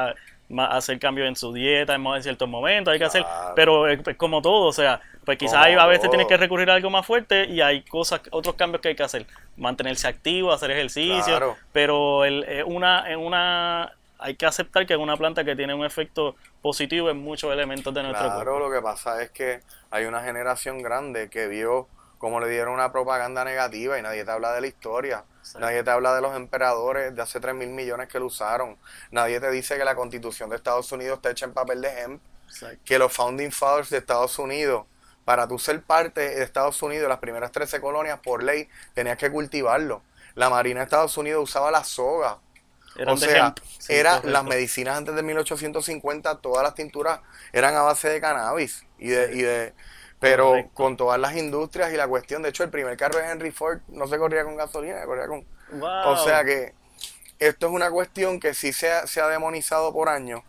hacer 0.57 0.97
cambios 0.97 1.27
en 1.27 1.35
su 1.35 1.51
dieta 1.53 1.93
en, 1.95 2.23
ciertos 2.23 2.47
momentos, 2.47 2.93
hay 2.93 2.99
que 2.99 3.05
hacer, 3.05 3.25
pero 3.55 3.83
pues, 4.03 4.15
como 4.15 4.41
todo, 4.41 4.67
o 4.67 4.71
sea, 4.73 5.01
pues 5.25 5.37
quizás 5.37 5.55
hay- 5.65 5.73
a 5.75 5.85
veces 5.85 6.03
todo. 6.03 6.11
tienes 6.11 6.27
que 6.27 6.37
recurrir 6.37 6.69
a 6.69 6.75
algo 6.75 6.89
más 6.89 7.05
fuerte 7.05 7.45
y 7.45 7.59
hay 7.59 7.81
cosas, 7.81 8.21
otros 8.31 8.55
cambios 8.55 8.81
que 8.81 8.87
hay 8.87 8.95
que 8.95 9.03
hacer, 9.03 9.25
mantenerse 9.57 10.07
activo, 10.07 10.53
hacer 10.53 10.71
ejercicio, 10.71 11.57
pero 11.73 12.23
el, 12.23 12.43
es 12.45 12.63
una, 12.65 13.09
es 13.11 13.17
una, 13.17 13.91
hay 14.19 14.35
que 14.35 14.45
aceptar 14.45 14.85
que 14.85 14.93
es 14.93 14.99
una 14.99 15.17
planta 15.17 15.43
que 15.43 15.55
tiene 15.55 15.73
un 15.73 15.85
efecto 15.85 16.35
positivo 16.61 17.09
en 17.09 17.17
muchos 17.17 17.51
elementos 17.51 17.93
de 17.93 18.03
nuestro 18.03 18.25
Claro, 18.25 18.51
cuerpo. 18.51 18.67
lo 18.67 18.71
que 18.75 18.81
pasa 18.81 19.21
es 19.21 19.31
que 19.31 19.61
hay 19.91 20.05
una 20.05 20.23
generación 20.23 20.81
grande 20.81 21.29
que 21.29 21.47
vio 21.47 21.87
cómo 22.17 22.39
le 22.39 22.49
dieron 22.49 22.73
una 22.73 22.91
propaganda 22.91 23.43
negativa 23.43 23.97
y 23.99 24.01
nadie 24.01 24.25
te 24.25 24.31
habla 24.31 24.53
de 24.53 24.61
la 24.61 24.67
historia. 24.67 25.23
Nadie 25.59 25.83
te 25.83 25.91
habla 25.91 26.13
de 26.15 26.21
los 26.21 26.35
emperadores 26.35 27.15
de 27.15 27.21
hace 27.21 27.39
3 27.39 27.55
mil 27.55 27.69
millones 27.69 28.07
que 28.09 28.19
lo 28.19 28.25
usaron. 28.25 28.75
Nadie 29.11 29.39
te 29.39 29.49
dice 29.51 29.77
que 29.77 29.85
la 29.85 29.95
constitución 29.95 30.49
de 30.49 30.57
Estados 30.57 30.91
Unidos 30.91 31.17
está 31.17 31.29
hecha 31.31 31.45
en 31.45 31.53
papel 31.53 31.81
de 31.81 32.01
hemp. 32.01 32.21
Exacto. 32.47 32.77
Que 32.85 32.97
los 32.99 33.13
founding 33.13 33.51
fathers 33.51 33.89
de 33.91 33.99
Estados 33.99 34.39
Unidos, 34.39 34.85
para 35.25 35.47
tú 35.47 35.59
ser 35.59 35.81
parte 35.83 36.21
de 36.21 36.43
Estados 36.43 36.81
Unidos, 36.81 37.07
las 37.07 37.19
primeras 37.19 37.51
13 37.51 37.79
colonias, 37.79 38.19
por 38.19 38.43
ley, 38.43 38.67
tenías 38.93 39.17
que 39.17 39.31
cultivarlo. 39.31 40.01
La 40.35 40.49
Marina 40.49 40.79
de 40.81 40.85
Estados 40.85 41.17
Unidos 41.17 41.43
usaba 41.43 41.71
la 41.71 41.83
soga. 41.83 42.39
Eran 42.97 43.15
o 43.15 43.17
sea, 43.17 43.31
hemp. 43.39 43.59
Sí, 43.79 43.93
era 43.93 44.11
correcto. 44.11 44.29
las 44.29 44.43
medicinas 44.45 44.97
antes 44.97 45.15
de 45.15 45.23
1850, 45.23 46.39
todas 46.41 46.63
las 46.63 46.75
tinturas 46.75 47.21
eran 47.53 47.75
a 47.75 47.81
base 47.83 48.09
de 48.09 48.21
cannabis 48.21 48.85
y 48.99 49.09
de, 49.09 49.35
y 49.35 49.41
de 49.41 49.73
pero 50.19 50.47
Correcto. 50.49 50.71
con 50.73 50.97
todas 50.97 51.19
las 51.19 51.35
industrias 51.37 51.93
y 51.93 51.97
la 51.97 52.07
cuestión, 52.07 52.41
de 52.41 52.49
hecho 52.49 52.63
el 52.63 52.71
primer 52.71 52.97
carro 52.97 53.19
de 53.19 53.29
Henry 53.29 53.51
Ford 53.51 53.79
no 53.89 54.07
se 54.07 54.17
corría 54.17 54.43
con 54.43 54.55
gasolina, 54.57 54.99
se 55.01 55.05
corría 55.05 55.27
con 55.27 55.45
Wow. 55.69 55.89
o 56.05 56.17
sea 56.17 56.43
que 56.45 56.73
esto 57.39 57.67
es 57.67 57.73
una 57.73 57.91
cuestión 57.91 58.39
que 58.39 58.53
sí 58.53 58.73
se 58.73 58.91
ha, 58.91 59.05
se 59.07 59.21
ha 59.21 59.27
demonizado 59.27 59.93
por 59.93 60.09
años. 60.09 60.41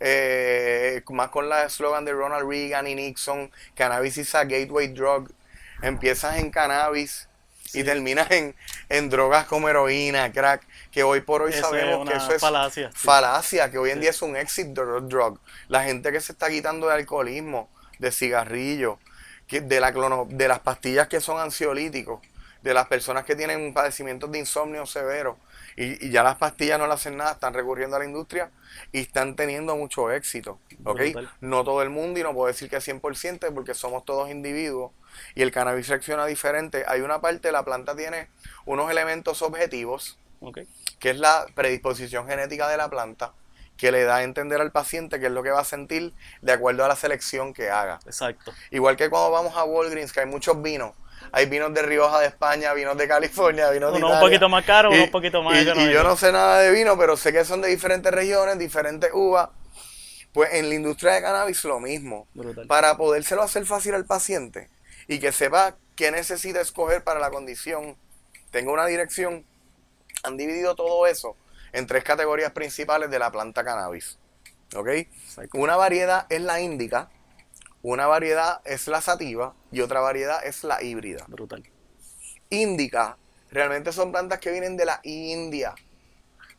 Eh, 0.00 1.02
más 1.10 1.28
con 1.28 1.48
la 1.48 1.64
eslogan 1.64 2.04
de 2.04 2.12
Ronald 2.12 2.48
Reagan 2.48 2.86
y 2.88 2.94
Nixon, 2.96 3.52
cannabis 3.74 4.16
is 4.18 4.34
a 4.34 4.44
gateway 4.44 4.88
drug. 4.88 5.30
Empiezas 5.82 6.38
en 6.38 6.50
cannabis 6.50 7.28
y 7.74 7.84
terminas 7.84 8.30
en, 8.30 8.54
en 8.88 9.10
drogas 9.10 9.46
como 9.46 9.68
heroína, 9.68 10.32
crack, 10.32 10.66
que 10.92 11.02
hoy 11.02 11.22
por 11.22 11.42
hoy 11.42 11.52
Eso 11.52 11.60
es 11.60 11.66
sabemos 11.66 12.00
una 12.02 12.12
que 12.12 12.18
eso 12.18 12.32
es 12.32 12.40
falacia, 12.40 12.90
sí. 12.94 12.98
falacia, 12.98 13.70
que 13.70 13.78
hoy 13.78 13.90
en 13.90 14.00
día 14.00 14.10
es 14.10 14.22
un 14.22 14.36
exit 14.36 14.68
dr- 14.68 15.02
drug. 15.08 15.40
La 15.68 15.82
gente 15.84 16.12
que 16.12 16.20
se 16.20 16.32
está 16.32 16.50
quitando 16.50 16.86
de 16.88 16.94
alcoholismo, 16.94 17.70
de 17.98 18.12
cigarrillo, 18.12 18.98
que 19.48 19.60
de, 19.60 19.80
la 19.80 19.92
clono- 19.92 20.26
de 20.28 20.48
las 20.48 20.60
pastillas 20.60 21.08
que 21.08 21.20
son 21.20 21.40
ansiolíticos, 21.40 22.20
de 22.62 22.74
las 22.74 22.86
personas 22.86 23.24
que 23.24 23.34
tienen 23.34 23.74
padecimientos 23.74 24.30
de 24.30 24.38
insomnio 24.38 24.86
severo, 24.86 25.38
y, 25.76 26.06
y 26.06 26.10
ya 26.10 26.22
las 26.22 26.36
pastillas 26.36 26.78
no 26.78 26.86
le 26.86 26.92
hacen 26.94 27.16
nada, 27.16 27.32
están 27.32 27.54
recurriendo 27.54 27.96
a 27.96 27.98
la 27.98 28.04
industria 28.04 28.50
y 28.92 29.00
están 29.00 29.34
teniendo 29.36 29.74
mucho 29.76 30.10
éxito. 30.12 30.60
¿ok? 30.84 31.00
Brutal. 31.00 31.30
No 31.40 31.64
todo 31.64 31.82
el 31.82 31.90
mundo, 31.90 32.20
y 32.20 32.22
no 32.22 32.34
puedo 32.34 32.48
decir 32.48 32.68
que 32.68 32.80
100%, 32.80 33.52
porque 33.54 33.74
somos 33.74 34.04
todos 34.04 34.30
individuos, 34.30 34.92
y 35.34 35.42
el 35.42 35.50
cannabis 35.50 35.88
reacciona 35.88 36.26
diferente. 36.26 36.84
Hay 36.86 37.00
una 37.00 37.20
parte, 37.20 37.50
la 37.52 37.64
planta 37.64 37.96
tiene 37.96 38.28
unos 38.66 38.90
elementos 38.90 39.42
objetivos, 39.42 40.18
Ok. 40.42 40.58
que 40.98 41.10
es 41.10 41.16
la 41.18 41.46
predisposición 41.54 42.26
genética 42.28 42.68
de 42.68 42.76
la 42.76 42.88
planta, 42.90 43.32
que 43.76 43.90
le 43.90 44.04
da 44.04 44.16
a 44.16 44.22
entender 44.22 44.60
al 44.60 44.70
paciente 44.70 45.18
qué 45.18 45.26
es 45.26 45.32
lo 45.32 45.42
que 45.42 45.50
va 45.50 45.60
a 45.60 45.64
sentir 45.64 46.12
de 46.42 46.52
acuerdo 46.52 46.84
a 46.84 46.88
la 46.88 46.96
selección 46.96 47.52
que 47.54 47.70
haga. 47.70 47.98
Exacto. 48.06 48.52
Igual 48.70 48.96
que 48.96 49.08
cuando 49.10 49.30
vamos 49.30 49.56
a 49.56 49.64
Walgreens, 49.64 50.12
que 50.12 50.20
hay 50.20 50.26
muchos 50.26 50.60
vinos. 50.62 50.92
Hay 51.30 51.46
vinos 51.46 51.72
de 51.72 51.82
Rioja 51.82 52.18
de 52.20 52.26
España, 52.26 52.72
vinos 52.74 52.96
de 52.98 53.06
California, 53.08 53.70
vinos 53.70 53.92
de 53.92 53.98
Uno 53.98 54.06
un 54.08 54.12
Italia. 54.12 54.28
poquito 54.28 54.48
más 54.48 54.64
caro, 54.64 54.90
uno 54.90 55.04
un 55.04 55.10
poquito 55.10 55.42
más 55.42 55.56
y- 55.62 55.64
yo 55.92 56.02
no 56.02 56.16
sé 56.16 56.32
nada 56.32 56.58
de 56.58 56.70
vino, 56.72 56.98
pero 56.98 57.16
sé 57.16 57.32
que 57.32 57.44
son 57.44 57.60
de 57.62 57.68
diferentes 57.68 58.12
regiones, 58.12 58.58
diferentes 58.58 59.10
uvas. 59.14 59.48
Pues 60.32 60.54
en 60.54 60.68
la 60.68 60.74
industria 60.74 61.12
de 61.14 61.22
cannabis 61.22 61.62
lo 61.64 61.78
mismo. 61.78 62.26
Brutal. 62.34 62.66
Para 62.66 62.96
podérselo 62.96 63.42
hacer 63.42 63.66
fácil 63.66 63.94
al 63.94 64.04
paciente 64.06 64.68
y 65.06 65.18
que 65.20 65.30
sepa 65.30 65.76
qué 65.94 66.10
necesita 66.10 66.60
escoger 66.60 67.04
para 67.04 67.20
la 67.20 67.30
condición, 67.30 67.96
tenga 68.50 68.72
una 68.72 68.86
dirección, 68.86 69.44
han 70.22 70.36
dividido 70.36 70.74
todo 70.74 71.06
eso 71.06 71.36
en 71.72 71.86
tres 71.86 72.04
categorías 72.04 72.52
principales 72.52 73.10
de 73.10 73.18
la 73.18 73.30
planta 73.30 73.64
cannabis. 73.64 74.18
¿Ok? 74.74 74.88
Una 75.54 75.76
variedad 75.76 76.26
es 76.30 76.40
la 76.40 76.60
índica, 76.60 77.10
una 77.82 78.06
variedad 78.06 78.60
es 78.64 78.86
la 78.86 79.00
sativa 79.00 79.54
y 79.70 79.80
otra 79.80 80.00
variedad 80.00 80.44
es 80.44 80.64
la 80.64 80.82
híbrida. 80.82 81.24
Brutal. 81.28 81.62
Índica 82.50 83.18
realmente 83.50 83.92
son 83.92 84.12
plantas 84.12 84.38
que 84.38 84.50
vienen 84.50 84.76
de 84.76 84.86
la 84.86 85.00
India, 85.02 85.74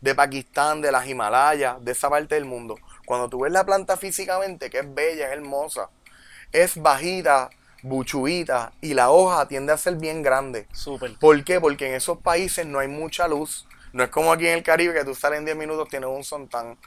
de 0.02 0.13
Pakistán, 0.13 0.82
de 0.82 0.91
las 0.91 1.08
Himalayas, 1.08 1.84
de 1.84 1.91
esa 1.91 2.10
parte 2.10 2.36
del 2.36 2.45
mundo. 2.45 2.76
Cuando 3.06 3.30
tú 3.30 3.41
ves 3.41 3.52
la 3.52 3.65
planta 3.65 3.97
físicamente, 3.97 4.69
que 4.69 4.80
es 4.80 4.93
bella, 4.93 5.28
es 5.28 5.34
hermosa, 5.34 5.89
es 6.52 6.80
bajita, 6.80 7.49
buchuita 7.84 8.72
y 8.82 8.93
la 8.93 9.12
hoja 9.12 9.48
tiende 9.48 9.74
a 9.74 9.78
ser 9.78 9.96
bien 9.98 10.24
grande. 10.24 10.67
Súper. 10.74 11.17
¿Por 11.19 11.43
qué? 11.43 11.60
Porque 11.60 11.88
en 11.88 11.93
esos 11.93 12.17
países 12.17 12.65
no 12.65 12.80
hay 12.80 12.88
mucha 12.88 13.28
luz. 13.28 13.67
No 13.91 14.04
es 14.04 14.10
como 14.10 14.34
aquí 14.34 14.48
en 14.48 14.56
el 14.56 14.63
Caribe 14.63 14.93
que 14.93 15.06
tú 15.06 15.13
sales 15.13 15.39
en 15.39 15.46
10 15.46 15.58
minutos, 15.58 15.88
tienes 15.89 16.10
un 16.10 16.24
sontán. 16.24 16.78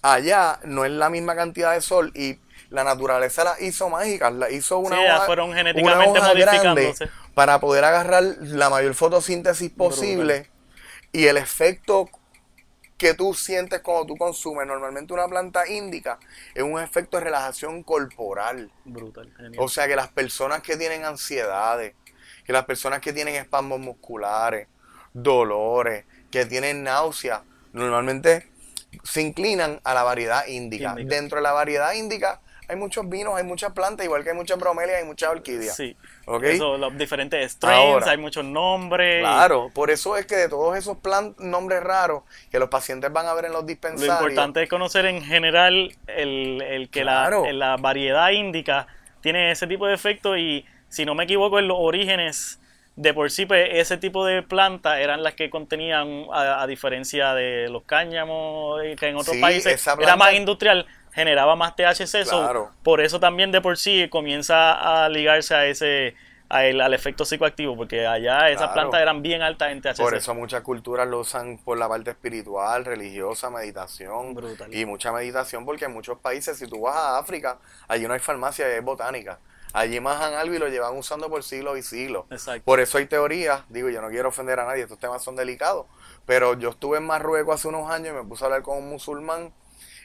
Allá 0.00 0.58
no 0.64 0.84
es 0.84 0.92
la 0.92 1.10
misma 1.10 1.34
cantidad 1.34 1.74
de 1.74 1.80
sol 1.80 2.12
y 2.14 2.38
la 2.70 2.84
naturaleza 2.84 3.44
las 3.44 3.60
hizo 3.60 3.88
mágicas, 3.90 4.32
la 4.32 4.50
hizo 4.50 4.78
una 4.78 4.96
Sí, 4.96 5.02
hoja, 5.04 5.26
fueron 5.26 5.48
una 5.50 5.58
genéticamente 5.58 6.18
hoja 6.18 6.32
grande 6.34 6.94
para 7.34 7.60
poder 7.60 7.84
agarrar 7.84 8.22
la 8.40 8.70
mayor 8.70 8.94
fotosíntesis 8.94 9.70
posible 9.70 10.48
y 11.12 11.26
el 11.26 11.36
efecto 11.36 12.08
que 12.96 13.14
tú 13.14 13.34
sientes 13.34 13.80
cuando 13.80 14.06
tú 14.06 14.16
consumes 14.16 14.66
normalmente 14.66 15.12
una 15.12 15.28
planta 15.28 15.68
índica 15.68 16.18
es 16.54 16.62
un 16.62 16.80
efecto 16.80 17.18
de 17.18 17.24
relajación 17.24 17.82
corporal. 17.82 18.70
Brutal. 18.84 19.32
genial. 19.36 19.54
O 19.58 19.68
sea 19.68 19.86
que 19.86 19.96
las 19.96 20.08
personas 20.08 20.62
que 20.62 20.76
tienen 20.76 21.04
ansiedades, 21.04 21.94
que 22.44 22.52
las 22.52 22.64
personas 22.64 23.00
que 23.00 23.12
tienen 23.12 23.34
espasmos 23.34 23.80
musculares, 23.80 24.68
dolores, 25.12 26.04
que 26.30 26.46
tienen 26.46 26.82
náuseas, 26.82 27.42
normalmente 27.72 28.48
se 29.02 29.20
inclinan 29.20 29.80
a 29.84 29.94
la 29.94 30.02
variedad 30.02 30.46
índica. 30.46 30.90
Índica. 30.90 31.14
Dentro 31.14 31.36
de 31.36 31.42
la 31.42 31.52
variedad 31.52 31.92
índica 31.92 32.40
hay 32.68 32.76
muchos 32.76 33.08
vinos, 33.08 33.34
hay 33.36 33.44
muchas 33.44 33.72
plantas, 33.72 34.04
igual 34.04 34.24
que 34.24 34.30
hay 34.30 34.36
muchas 34.36 34.58
bromelias, 34.58 34.98
hay 34.98 35.04
muchas 35.04 35.30
orquídeas. 35.30 35.76
Sí. 35.76 35.96
¿Ok? 36.26 36.42
Eso, 36.44 36.76
los 36.78 36.96
diferentes 36.98 37.52
strains, 37.52 37.94
Ahora. 37.94 38.10
hay 38.10 38.16
muchos 38.18 38.44
nombres. 38.44 39.20
Claro, 39.20 39.70
por 39.74 39.90
eso 39.90 40.16
es 40.16 40.26
que 40.26 40.36
de 40.36 40.48
todos 40.48 40.76
esos 40.76 40.96
nombres 41.38 41.82
raros 41.82 42.22
que 42.50 42.58
los 42.58 42.68
pacientes 42.68 43.12
van 43.12 43.26
a 43.26 43.34
ver 43.34 43.46
en 43.46 43.52
los 43.52 43.62
Lo 43.62 43.66
dispensarios. 43.66 44.14
importante 44.20 44.62
es 44.62 44.68
conocer 44.68 45.06
en 45.06 45.22
general 45.22 45.94
el, 46.08 46.62
el 46.62 46.90
que 46.90 47.02
Claro. 47.02 47.44
la, 47.46 47.52
la 47.52 47.76
variedad 47.76 48.30
índica 48.30 48.86
tiene 49.20 49.50
ese 49.52 49.66
tipo 49.66 49.86
de 49.86 49.94
efecto 49.94 50.36
y 50.36 50.64
si 50.88 51.04
no 51.04 51.14
me 51.14 51.24
equivoco 51.24 51.58
en 51.58 51.68
los 51.68 51.76
orígenes 51.80 52.60
de 52.96 53.12
por 53.12 53.30
sí 53.30 53.44
pues, 53.44 53.68
ese 53.72 53.98
tipo 53.98 54.24
de 54.24 54.42
plantas 54.42 54.98
eran 55.00 55.22
las 55.22 55.34
que 55.34 55.50
contenían 55.50 56.24
a, 56.32 56.62
a 56.62 56.66
diferencia 56.66 57.34
de 57.34 57.68
los 57.68 57.82
cáñamos 57.82 58.80
eh, 58.82 58.96
que 58.98 59.08
en 59.08 59.16
otros 59.16 59.36
Sí, 59.36 59.40
países 59.42 59.86
era 60.00 60.16
más 60.16 60.32
industrial 60.32 60.86
generaba 61.16 61.56
más 61.56 61.74
THC 61.74 62.24
so, 62.26 62.38
Claro. 62.42 62.70
por 62.84 63.00
eso 63.00 63.18
también 63.18 63.50
de 63.50 63.60
por 63.62 63.78
sí 63.78 64.06
comienza 64.10 65.04
a 65.04 65.08
ligarse 65.08 65.54
a 65.54 65.66
ese 65.66 66.14
a 66.48 66.64
el- 66.64 66.80
al 66.80 66.94
efecto 66.94 67.24
psicoactivo 67.24 67.74
porque 67.76 68.06
allá 68.06 68.50
esas 68.50 68.58
Claro. 68.68 68.72
plantas 68.74 69.00
eran 69.00 69.20
bien 69.22 69.42
altas 69.42 69.72
en 69.72 69.80
THC 69.80 70.00
Por 70.02 70.14
eso 70.14 70.32
muchas 70.34 70.60
culturas 70.62 71.08
lo 71.08 71.18
usan 71.20 71.58
por 71.58 71.76
la 71.78 71.88
parte 71.88 72.10
espiritual, 72.10 72.84
religiosa, 72.84 73.50
meditación. 73.50 74.32
Brutal. 74.34 74.72
Y 74.72 74.84
mucha 74.86 75.10
meditación 75.10 75.64
porque 75.64 75.86
en 75.86 75.92
muchos 75.94 76.18
países, 76.20 76.56
si 76.58 76.68
tú 76.68 76.82
vas 76.82 76.94
a 76.94 77.18
África, 77.18 77.58
allí 77.88 78.06
no 78.06 78.12
hay 78.14 78.20
farmacia, 78.20 78.68
es 78.68 78.84
botánica. 78.84 79.40
Allí 79.72 79.98
majan 79.98 80.34
algo 80.34 80.54
y 80.54 80.58
lo 80.58 80.68
llevan 80.68 80.96
usando 80.96 81.28
por 81.28 81.42
siglos 81.42 81.78
y 81.78 81.82
siglos. 81.82 82.26
Exacto. 82.30 82.62
Por 82.64 82.78
eso 82.78 82.98
hay 82.98 83.06
teorías, 83.06 83.62
digo, 83.68 83.88
yo 83.88 84.00
no 84.00 84.08
quiero 84.08 84.28
ofender 84.28 84.60
a 84.60 84.66
nadie, 84.66 84.82
estos 84.82 84.98
temas 85.00 85.24
son 85.24 85.34
delicados, 85.34 85.86
pero 86.26 86.54
yo 86.54 86.70
estuve 86.70 86.98
en 86.98 87.06
Marruecos 87.06 87.56
hace 87.56 87.66
unos 87.68 87.90
años 87.90 88.10
y 88.14 88.16
me 88.16 88.22
puse 88.22 88.44
a 88.44 88.46
hablar 88.46 88.62
con 88.62 88.78
un 88.78 88.88
musulmán 88.88 89.52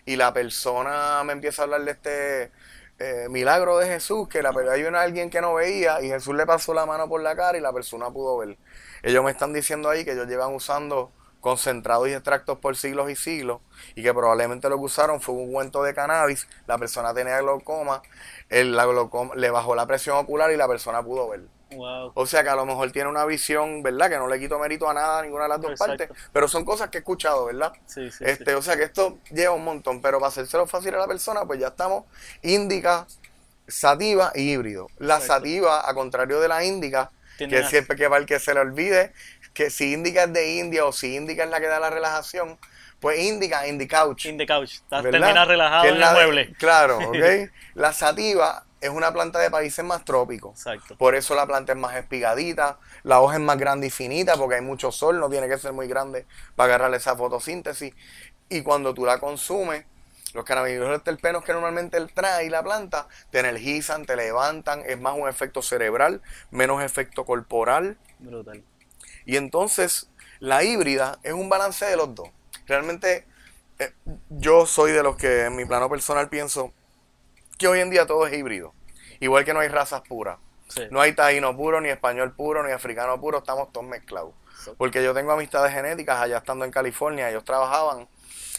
y 0.05 0.15
la 0.15 0.33
persona 0.33 1.23
me 1.23 1.33
empieza 1.33 1.61
a 1.61 1.65
hablar 1.65 1.83
de 1.83 1.91
este 1.91 2.51
eh, 2.99 3.27
milagro 3.29 3.77
de 3.79 3.87
Jesús, 3.87 4.27
que 4.27 4.41
la, 4.41 4.53
hay 4.71 4.83
una, 4.83 5.01
alguien 5.01 5.29
que 5.29 5.41
no 5.41 5.55
veía 5.55 6.01
y 6.01 6.09
Jesús 6.09 6.35
le 6.35 6.45
pasó 6.45 6.73
la 6.73 6.85
mano 6.85 7.09
por 7.09 7.21
la 7.21 7.35
cara 7.35 7.57
y 7.57 7.61
la 7.61 7.73
persona 7.73 8.11
pudo 8.11 8.37
ver. 8.37 8.57
Ellos 9.03 9.23
me 9.23 9.31
están 9.31 9.53
diciendo 9.53 9.89
ahí 9.89 10.05
que 10.05 10.11
ellos 10.11 10.27
llevan 10.27 10.53
usando 10.53 11.11
concentrados 11.39 12.07
y 12.07 12.13
extractos 12.13 12.59
por 12.59 12.77
siglos 12.77 13.09
y 13.09 13.15
siglos 13.15 13.61
y 13.95 14.03
que 14.03 14.13
probablemente 14.13 14.69
lo 14.69 14.77
que 14.77 14.83
usaron 14.83 15.19
fue 15.19 15.33
un 15.33 15.41
ungüento 15.49 15.81
de 15.83 15.93
cannabis, 15.95 16.47
la 16.67 16.77
persona 16.77 17.13
tenía 17.13 17.39
glaucoma, 17.39 18.03
el, 18.49 18.75
la 18.75 18.85
glaucoma 18.85 19.33
le 19.35 19.49
bajó 19.49 19.73
la 19.75 19.87
presión 19.87 20.17
ocular 20.17 20.51
y 20.51 20.57
la 20.57 20.67
persona 20.67 21.01
pudo 21.01 21.29
ver. 21.29 21.41
Wow. 21.71 22.11
O 22.15 22.25
sea 22.25 22.43
que 22.43 22.49
a 22.49 22.55
lo 22.55 22.65
mejor 22.65 22.91
tiene 22.91 23.07
una 23.09 23.25
visión, 23.25 23.81
¿verdad? 23.81 24.09
Que 24.09 24.17
no 24.17 24.27
le 24.27 24.39
quito 24.39 24.59
mérito 24.59 24.89
a 24.89 24.93
nada, 24.93 25.19
a 25.19 25.21
ninguna 25.23 25.43
de 25.43 25.49
las 25.49 25.61
dos 25.61 25.71
Exacto. 25.71 25.97
partes, 25.97 26.17
pero 26.33 26.47
son 26.47 26.65
cosas 26.65 26.89
que 26.89 26.97
he 26.97 26.99
escuchado, 26.99 27.45
¿verdad? 27.45 27.71
Sí, 27.85 28.11
sí, 28.11 28.23
este, 28.27 28.51
sí. 28.51 28.57
O 28.57 28.61
sea 28.61 28.75
que 28.77 28.83
esto 28.83 29.19
lleva 29.31 29.53
un 29.53 29.63
montón, 29.63 30.01
pero 30.01 30.19
para 30.19 30.29
hacérselo 30.29 30.67
fácil 30.67 30.93
a 30.95 30.97
la 30.99 31.07
persona, 31.07 31.45
pues 31.45 31.59
ya 31.59 31.67
estamos 31.69 32.03
índica, 32.41 33.07
sativa 33.67 34.31
y 34.35 34.51
híbrido. 34.51 34.87
La 34.97 35.15
Exacto. 35.15 35.33
sativa, 35.35 35.89
a 35.89 35.93
contrario 35.93 36.39
de 36.39 36.47
la 36.47 36.63
índica, 36.63 37.11
que 37.37 37.45
una- 37.45 37.69
siempre 37.69 37.95
que 37.95 38.07
para 38.09 38.19
el 38.19 38.25
que 38.25 38.39
se 38.39 38.53
le 38.53 38.59
olvide, 38.59 39.13
que 39.53 39.69
si 39.69 39.93
índica 39.93 40.23
es 40.23 40.33
de 40.33 40.55
India 40.57 40.85
o 40.85 40.91
si 40.91 41.15
índica 41.15 41.43
es 41.43 41.49
la 41.49 41.59
que 41.59 41.67
da 41.67 41.79
la 41.79 41.89
relajación, 41.89 42.57
pues 42.99 43.19
índica, 43.19 43.65
indicouch. 43.67 44.25
In 44.25 44.37
the 44.37 44.45
couch. 44.45 44.73
Estás- 44.75 45.01
¿verdad? 45.03 45.19
Terminas 45.19 45.47
relajado 45.47 45.81
Que 45.83 45.89
es 45.89 45.95
en 45.95 46.01
el 46.01 46.07
de- 46.07 46.13
mueble. 46.13 46.53
Claro, 46.59 46.97
¿ok? 47.09 47.49
La 47.73 47.93
sativa 47.93 48.65
es 48.81 48.89
una 48.89 49.13
planta 49.13 49.39
de 49.39 49.49
países 49.49 49.85
más 49.85 50.03
trópicos. 50.03 50.57
Exacto. 50.57 50.97
Por 50.97 51.15
eso 51.15 51.35
la 51.35 51.45
planta 51.45 51.73
es 51.73 51.77
más 51.77 51.95
espigadita, 51.95 52.79
la 53.03 53.21
hoja 53.21 53.35
es 53.35 53.41
más 53.41 53.57
grande 53.57 53.87
y 53.87 53.89
finita 53.91 54.35
porque 54.35 54.55
hay 54.55 54.61
mucho 54.61 54.91
sol, 54.91 55.19
no 55.19 55.29
tiene 55.29 55.47
que 55.47 55.57
ser 55.57 55.71
muy 55.71 55.87
grande 55.87 56.25
para 56.55 56.75
agarrar 56.75 56.93
esa 56.95 57.15
fotosíntesis. 57.15 57.93
Y 58.49 58.63
cuando 58.63 58.93
tú 58.93 59.05
la 59.05 59.19
consumes, 59.19 59.85
los 60.33 60.45
cannabinoides 60.45 61.03
terpenos 61.03 61.43
que 61.43 61.53
normalmente 61.53 61.97
él 61.97 62.11
trae 62.13 62.49
la 62.49 62.63
planta, 62.63 63.07
te 63.29 63.39
energizan, 63.39 64.05
te 64.05 64.15
levantan, 64.15 64.81
es 64.85 64.99
más 64.99 65.15
un 65.15 65.29
efecto 65.29 65.61
cerebral, 65.61 66.21
menos 66.49 66.81
efecto 66.83 67.25
corporal. 67.25 67.97
Brutal. 68.19 68.63
Y 69.25 69.37
entonces 69.37 70.09
la 70.39 70.63
híbrida 70.63 71.19
es 71.23 71.33
un 71.33 71.49
balance 71.49 71.85
de 71.85 71.95
los 71.97 72.15
dos. 72.15 72.29
Realmente 72.65 73.25
eh, 73.79 73.93
yo 74.29 74.65
soy 74.65 74.91
de 74.91 75.03
los 75.03 75.17
que 75.17 75.45
en 75.45 75.55
mi 75.55 75.65
plano 75.65 75.89
personal 75.89 76.29
pienso 76.29 76.73
que 77.61 77.67
hoy 77.67 77.79
en 77.79 77.91
día 77.91 78.07
todo 78.07 78.25
es 78.25 78.33
híbrido. 78.33 78.73
Igual 79.19 79.45
que 79.45 79.53
no 79.53 79.59
hay 79.59 79.67
razas 79.67 80.01
puras. 80.01 80.39
Sí. 80.67 80.81
No 80.89 80.99
hay 80.99 81.13
taíno 81.13 81.55
puro, 81.55 81.79
ni 81.79 81.89
español 81.89 82.33
puro, 82.33 82.63
ni 82.65 82.71
africano 82.71 83.21
puro, 83.21 83.37
estamos 83.37 83.71
todos 83.71 83.85
mezclados. 83.85 84.33
Porque 84.77 85.03
yo 85.03 85.13
tengo 85.13 85.31
amistades 85.31 85.71
genéticas 85.71 86.19
allá 86.19 86.37
estando 86.37 86.65
en 86.65 86.71
California, 86.71 87.29
ellos 87.29 87.45
trabajaban 87.45 88.07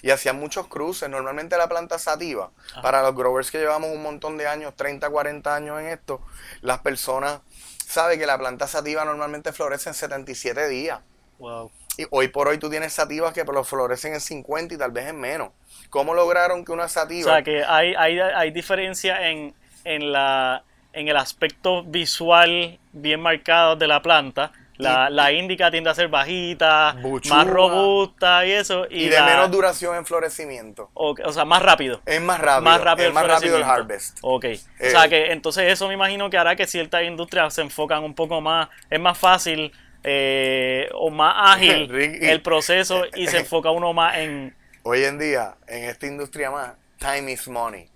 y 0.02 0.10
hacían 0.10 0.38
muchos 0.38 0.68
cruces. 0.68 1.08
Normalmente 1.08 1.56
la 1.56 1.68
planta 1.68 1.98
sativa, 1.98 2.52
para 2.80 3.02
los 3.02 3.16
growers 3.16 3.50
que 3.50 3.58
llevamos 3.58 3.90
un 3.90 4.02
montón 4.02 4.38
de 4.38 4.46
años, 4.46 4.74
30, 4.76 5.10
40 5.10 5.52
años 5.52 5.80
en 5.80 5.88
esto, 5.88 6.20
las 6.60 6.78
personas 6.78 7.40
saben 7.84 8.20
que 8.20 8.26
la 8.26 8.38
planta 8.38 8.68
sativa 8.68 9.04
normalmente 9.04 9.52
florece 9.52 9.88
en 9.88 9.94
77 9.94 10.68
días. 10.68 11.00
Wow. 11.40 11.72
Y 11.98 12.06
hoy 12.10 12.28
por 12.28 12.48
hoy 12.48 12.58
tú 12.58 12.70
tienes 12.70 12.92
sativas 12.94 13.32
que 13.32 13.44
lo 13.44 13.64
florecen 13.64 14.14
en 14.14 14.20
50 14.20 14.74
y 14.74 14.78
tal 14.78 14.92
vez 14.92 15.08
en 15.08 15.20
menos. 15.20 15.50
¿Cómo 15.90 16.14
lograron 16.14 16.64
que 16.64 16.72
una 16.72 16.84
O 16.84 16.88
sativa... 16.88 17.30
sea 17.34 17.42
que 17.42 17.62
hay, 17.64 17.94
hay, 17.94 18.18
hay 18.18 18.50
diferencia 18.50 19.28
en, 19.28 19.54
en, 19.84 20.10
la, 20.10 20.64
en 20.94 21.08
el 21.08 21.16
aspecto 21.18 21.82
visual 21.82 22.78
bien 22.92 23.20
marcado 23.20 23.76
de 23.76 23.86
la 23.88 24.00
planta. 24.00 24.52
La, 24.78 25.08
Y- 25.10 25.12
la 25.12 25.32
índica 25.32 25.70
tiende 25.70 25.90
a 25.90 25.94
ser 25.94 26.08
bajita, 26.08 26.96
más 27.28 27.46
robusta 27.46 28.44
y 28.46 28.52
eso. 28.52 28.86
Y, 28.88 29.04
y 29.04 29.08
de 29.10 29.20
la- 29.20 29.26
menos 29.26 29.50
duración 29.50 29.94
en 29.94 30.06
florecimiento. 30.06 30.90
o, 30.94 31.14
o 31.22 31.32
sea, 31.32 31.44
más 31.44 31.60
rápido. 31.62 32.00
Es 32.06 32.22
más 32.22 32.40
rápido. 32.40 32.62
más 32.70 32.80
rápido 32.80 33.04
es 33.04 33.08
el 33.08 33.14
más 33.14 33.26
rápido 33.26 33.56
el 33.58 33.62
harvest. 33.64 34.18
Ok. 34.22 34.44
Eh, 34.44 34.60
o 34.86 34.90
sea 34.90 35.08
que 35.10 35.30
entonces 35.32 35.70
eso 35.70 35.86
me 35.88 35.94
imagino 35.94 36.30
que 36.30 36.38
hará 36.38 36.56
que 36.56 36.66
ciertas 36.66 37.02
industrias 37.04 37.52
se 37.52 37.60
enfocan 37.60 38.02
un 38.02 38.14
poco 38.14 38.40
más, 38.40 38.68
es 38.88 38.98
más 38.98 39.18
fácil 39.18 39.72
eh, 40.04 40.88
o 40.94 41.10
más 41.10 41.56
ágil 41.56 41.90
el 42.22 42.42
proceso 42.42 43.04
y 43.14 43.26
se 43.26 43.38
enfoca 43.38 43.70
uno 43.70 43.92
más 43.92 44.16
en... 44.18 44.56
Hoy 44.84 45.04
en 45.04 45.18
día, 45.18 45.56
en 45.66 45.84
esta 45.84 46.06
industria 46.06 46.50
más, 46.50 46.72
time 46.98 47.32
is 47.32 47.46
money. 47.48 47.88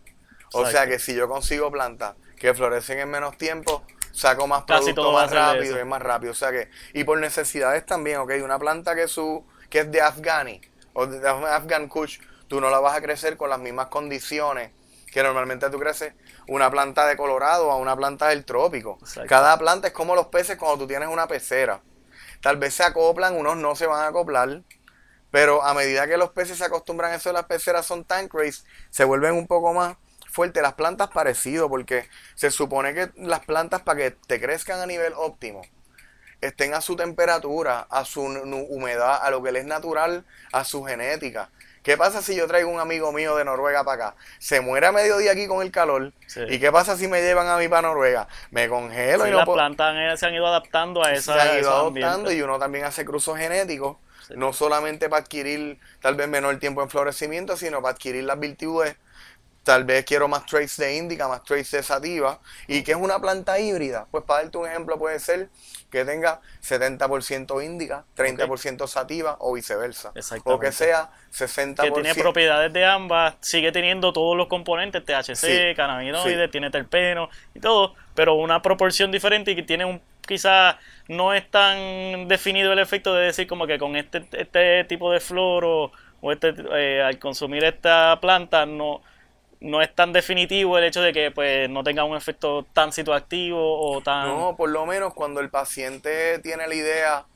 O 0.53 0.61
Exacto. 0.61 0.71
sea 0.71 0.87
que 0.87 0.99
si 0.99 1.15
yo 1.15 1.29
consigo 1.29 1.71
plantas 1.71 2.15
que 2.39 2.55
florecen 2.55 3.01
en 3.01 3.11
menos 3.11 3.37
tiempo, 3.37 3.85
saco 4.13 4.47
más 4.47 4.65
Casi 4.65 4.93
producto 4.93 5.13
más 5.13 5.31
rápido 5.31 5.79
es 5.79 5.87
más 5.87 6.03
rápido. 6.03 6.33
O 6.33 6.35
sea 6.35 6.51
que, 6.51 6.71
y 6.95 7.05
por 7.05 7.19
necesidades 7.19 7.85
también, 7.87 8.19
ok, 8.19 8.33
una 8.43 8.59
planta 8.59 8.95
que 8.95 9.09
su, 9.09 9.45
que 9.69 9.81
es 9.81 9.91
de 9.91 10.01
Afghani 10.01 10.61
o 10.93 11.07
de 11.07 11.29
Afghan 11.29 11.89
Kush, 11.89 12.19
tú 12.49 12.61
no 12.61 12.71
la 12.71 12.81
vas 12.81 12.97
a 12.97 13.03
crecer 13.03 13.37
con 13.37 13.51
las 13.51 13.59
mismas 13.59 13.89
condiciones 13.89 14.71
que 15.13 15.23
normalmente 15.23 15.69
tú 15.71 15.79
creces 15.79 16.13
una 16.49 16.71
planta 16.71 17.07
de 17.07 17.17
Colorado 17.17 17.71
a 17.71 17.77
una 17.77 17.97
planta 17.97 18.29
del 18.29 18.45
trópico. 18.45 18.99
Exacto. 19.01 19.29
Cada 19.29 19.59
planta 19.59 19.89
es 19.89 19.93
como 19.93 20.15
los 20.15 20.27
peces 20.27 20.57
cuando 20.57 20.79
tú 20.79 20.87
tienes 20.87 21.09
una 21.09 21.27
pecera. 21.27 21.81
Tal 22.41 22.57
vez 22.57 22.75
se 22.75 22.83
acoplan, 22.83 23.37
unos 23.37 23.57
no 23.57 23.77
se 23.77 23.87
van 23.87 24.03
a 24.03 24.09
acoplar, 24.09 24.63
pero 25.31 25.63
a 25.63 25.75
medida 25.75 26.07
que 26.07 26.17
los 26.17 26.31
peces 26.31 26.59
se 26.59 26.65
acostumbran 26.65 27.13
a 27.13 27.17
eso 27.17 27.33
las 27.33 27.45
peceras 27.45 27.87
son 27.87 28.05
tank 28.05 28.33
race, 28.33 28.63
se 28.91 29.05
vuelven 29.05 29.35
un 29.35 29.47
poco 29.47 29.73
más 29.73 29.97
fuertes. 30.31 30.63
Las 30.63 30.75
plantas 30.75 31.09
parecido, 31.09 31.69
porque 31.69 32.09
se 32.35 32.51
supone 32.51 32.95
que 32.95 33.11
las 33.17 33.45
plantas 33.45 33.83
para 33.83 33.99
que 33.99 34.11
te 34.13 34.41
crezcan 34.41 34.81
a 34.81 34.87
nivel 34.87 35.13
óptimo, 35.17 35.63
estén 36.41 36.75
a 36.75 36.81
su 36.81 36.97
temperatura, 36.97 37.87
a 37.91 38.05
su 38.05 38.23
humedad, 38.23 39.19
a 39.23 39.31
lo 39.31 39.43
que 39.43 39.53
les 39.53 39.63
es 39.63 39.69
natural, 39.69 40.25
a 40.53 40.65
su 40.65 40.85
genética. 40.85 41.51
¿Qué 41.87 41.97
pasa 41.97 42.21
si 42.21 42.35
yo 42.35 42.49
traigo 42.49 42.69
un 42.69 42.81
amigo 42.81 43.13
mío 43.13 43.37
de 43.37 43.45
Noruega 43.45 43.85
para 43.85 44.09
acá? 44.09 44.17
Se 44.41 44.61
muere 44.61 44.89
a 44.89 44.91
mediodía 44.91 45.31
aquí 45.31 45.47
con 45.47 45.63
el 45.63 45.71
calor. 45.71 46.13
¿Y 46.49 46.59
qué 46.59 46.73
pasa 46.73 46.97
si 46.97 47.07
me 47.07 47.23
llevan 47.23 47.47
a 47.47 47.59
mí 47.59 47.69
para 47.69 47.83
Noruega? 47.83 48.27
Me 48.51 48.69
congelo 48.69 49.25
y 49.25 49.31
no 49.31 49.37
las 49.37 49.49
plantas 49.49 50.19
se 50.19 50.27
han 50.27 50.35
ido 50.35 50.49
adaptando 50.49 51.05
a 51.05 51.13
esa 51.13 51.35
Se 51.35 51.41
han 51.41 51.59
ido 51.61 51.73
adaptando 51.73 52.33
y 52.33 52.43
uno 52.43 52.59
también 52.59 52.87
hace 52.87 53.05
cruzos 53.05 53.39
genéticos. 53.39 53.99
No 54.35 54.53
solamente 54.53 55.09
para 55.09 55.23
adquirir 55.23 55.79
tal 56.01 56.17
vez 56.17 56.27
menor 56.27 56.59
tiempo 56.59 56.83
en 56.83 56.91
florecimiento, 56.91 57.57
sino 57.57 57.81
para 57.81 57.95
adquirir 57.95 58.25
las 58.25 58.41
virtudes 58.41 58.97
tal 59.63 59.85
vez 59.85 60.05
quiero 60.05 60.27
más 60.27 60.47
traits 60.47 60.77
de 60.79 60.97
índica, 60.97 61.29
más 61.29 61.45
traits 61.45 61.71
de 61.71 61.85
sativa. 61.85 62.41
¿Y 62.67 62.83
qué 62.83 62.93
es 62.93 62.99
una 62.99 63.21
planta 63.21 63.61
híbrida? 63.61 64.07
Pues 64.11 64.25
para 64.25 64.43
darte 64.43 64.59
un 64.59 64.67
ejemplo 64.67 64.99
puede 64.99 65.21
ser 65.21 65.51
que 65.91 66.05
tenga 66.05 66.41
70% 66.63 67.65
índica, 67.65 68.05
30% 68.17 68.87
sativa 68.87 69.37
o 69.41 69.55
viceversa. 69.55 70.13
O 70.45 70.59
que 70.59 70.73
sea 70.73 71.11
60%. 71.33 71.83
Que 71.83 71.91
tiene 71.91 72.15
propiedades 72.15 72.73
de 72.73 72.85
ambas, 72.85 73.37
sigue 73.41 73.73
teniendo 73.73 74.13
todos 74.13 74.37
los 74.37 74.49
componentes, 74.49 75.05
THC, 75.05 75.77
cannabinoides, 75.77 76.51
tiene 76.51 76.71
terpeno 76.71 77.29
y 77.55 77.61
todo, 77.61 77.95
pero 78.15 78.35
una 78.35 78.63
proporción 78.63 79.11
diferente 79.13 79.53
y 79.53 79.57
que 79.57 79.63
tiene 79.63 79.85
un 79.85 80.01
quizás 80.27 80.77
no 81.09 81.33
es 81.33 81.49
tan 81.51 82.29
definido 82.29 82.73
el 82.73 82.81
efecto 82.81 83.15
de 83.15 83.27
decir 83.27 83.47
como 83.47 83.67
que 83.67 83.79
con 83.79 83.97
este, 83.97 84.27
este 84.33 84.85
tipo 84.85 85.13
de 85.13 85.21
flor 85.21 85.65
o, 85.65 85.93
este, 86.33 86.55
eh, 86.75 87.01
al 87.01 87.19
consumir 87.19 87.65
esta 87.65 88.19
planta 88.21 88.67
no 88.67 89.03
no 89.61 89.83
es 89.83 89.95
tan 89.95 90.13
definitivo 90.13 90.79
el 90.79 90.85
hecho 90.85 91.01
de 91.01 91.13
que 91.13 91.31
pues 91.31 91.69
no 91.71 91.83
tenga 91.83 92.05
un 92.05 92.17
efecto 92.17 92.67
tan 92.73 92.93
situativo 92.93 93.59
o 93.59 94.01
tan... 94.01 94.29
No, 94.29 94.57
por 94.57 94.71
lo 94.71 94.87
menos 94.87 95.15
cuando 95.15 95.41
el 95.41 95.51
paciente 95.51 96.39
tiene 96.41 96.67
la 96.67 96.75
idea, 96.75 97.27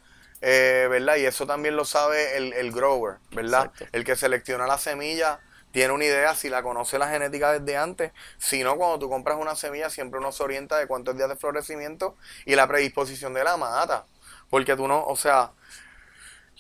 eh, 0.41 0.87
¿verdad? 0.91 1.17
Y 1.17 1.27
eso 1.27 1.47
también 1.47 1.77
lo 1.77 1.85
sabe 1.85 2.37
el, 2.37 2.73
grower, 2.73 3.17
¿verdad? 3.33 3.73
El 3.93 4.05
que 4.05 4.17
selecciona 4.17 4.67
la 4.67 4.79
semilla 4.79 5.41
tiene 5.73 5.93
una 5.93 6.05
idea 6.05 6.35
si 6.35 6.49
la 6.49 6.63
conoce 6.63 6.99
la 6.99 7.09
genética 7.09 7.53
desde 7.53 7.77
antes. 7.77 8.13
Si 8.39 8.63
no, 8.63 8.77
cuando 8.77 8.99
tú 8.99 9.09
compras 9.09 9.39
una 9.41 9.55
semilla 9.55 9.89
siempre 9.89 10.19
uno 10.19 10.33
se 10.33 10.43
orienta 10.43 10.79
de 10.79 10.87
cuántos 10.87 11.17
días 11.17 11.29
de 11.29 11.37
florecimiento 11.37 12.17
y 12.45 12.57
la 12.57 12.67
predisposición 12.67 13.35
de 13.35 13.45
la 13.45 13.57
mata. 13.57 14.07
Porque 14.49 14.75
tú 14.77 14.89
no, 14.89 15.05
o 15.05 15.15
sea, 15.15 15.53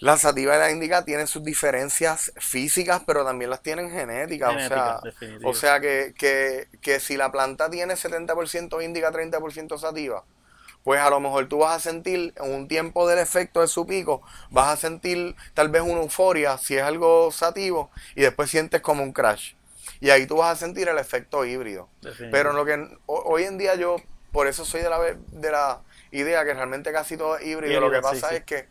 la 0.01 0.17
sativa 0.17 0.57
y 0.57 0.59
la 0.59 0.71
índica 0.71 1.05
tienen 1.05 1.27
sus 1.27 1.45
diferencias 1.45 2.33
físicas, 2.37 3.03
pero 3.07 3.25
también 3.25 3.51
las 3.51 3.63
tienen 3.63 3.91
genéticas. 3.91 4.55
o 4.57 4.69
sea, 4.69 5.01
o 5.45 5.55
sea 5.55 5.81
que, 5.81 6.15
que, 6.17 6.69
que, 6.81 7.01
si 7.01 7.17
la 7.17 7.31
planta 7.31 7.71
tiene 7.71 7.95
70% 7.95 8.83
índica, 8.83 9.13
30% 9.13 9.79
sativa, 9.79 10.25
pues 10.83 11.01
a 11.01 11.11
lo 11.11 11.21
mejor 11.21 11.49
tú 11.49 11.59
vas 11.59 11.77
a 11.77 11.91
sentir 11.91 12.33
en 12.37 12.55
un 12.55 12.67
tiempo 12.67 13.07
del 13.07 13.19
efecto 13.19 13.61
de 13.61 13.69
su 13.69 13.87
pico, 13.87 14.23
vas 14.49 14.69
a 14.69 14.77
sentir 14.77 15.37
tal 15.53 15.69
vez 15.69 15.83
una 15.83 16.01
euforia 16.01 16.57
si 16.57 16.77
es 16.77 16.83
algo 16.83 17.31
sativo 17.31 17.91
y 18.15 18.23
después 18.23 18.51
sientes 18.51 18.81
como 18.81 19.03
un 19.03 19.13
crash. 19.13 19.53
Y 20.01 20.09
ahí 20.09 20.27
tú 20.27 20.37
vas 20.37 20.53
a 20.53 20.57
sentir 20.57 20.89
el 20.89 20.97
efecto 20.97 21.45
híbrido. 21.45 21.91
Pero 22.31 22.55
lo 22.55 22.65
que 22.65 22.97
hoy 23.05 23.43
en 23.45 23.59
día 23.59 23.75
yo, 23.75 23.97
por 24.33 24.47
eso 24.47 24.65
soy 24.65 24.81
de 24.81 24.89
la, 24.89 24.99
de 24.99 25.51
la 25.51 25.83
idea 26.11 26.43
que 26.45 26.55
realmente 26.55 26.91
casi 26.91 27.19
todo 27.19 27.37
es 27.37 27.47
híbrido. 27.47 27.81
lo 27.81 27.91
que 27.91 28.01
pasa 28.01 28.35
es 28.35 28.45
que 28.45 28.67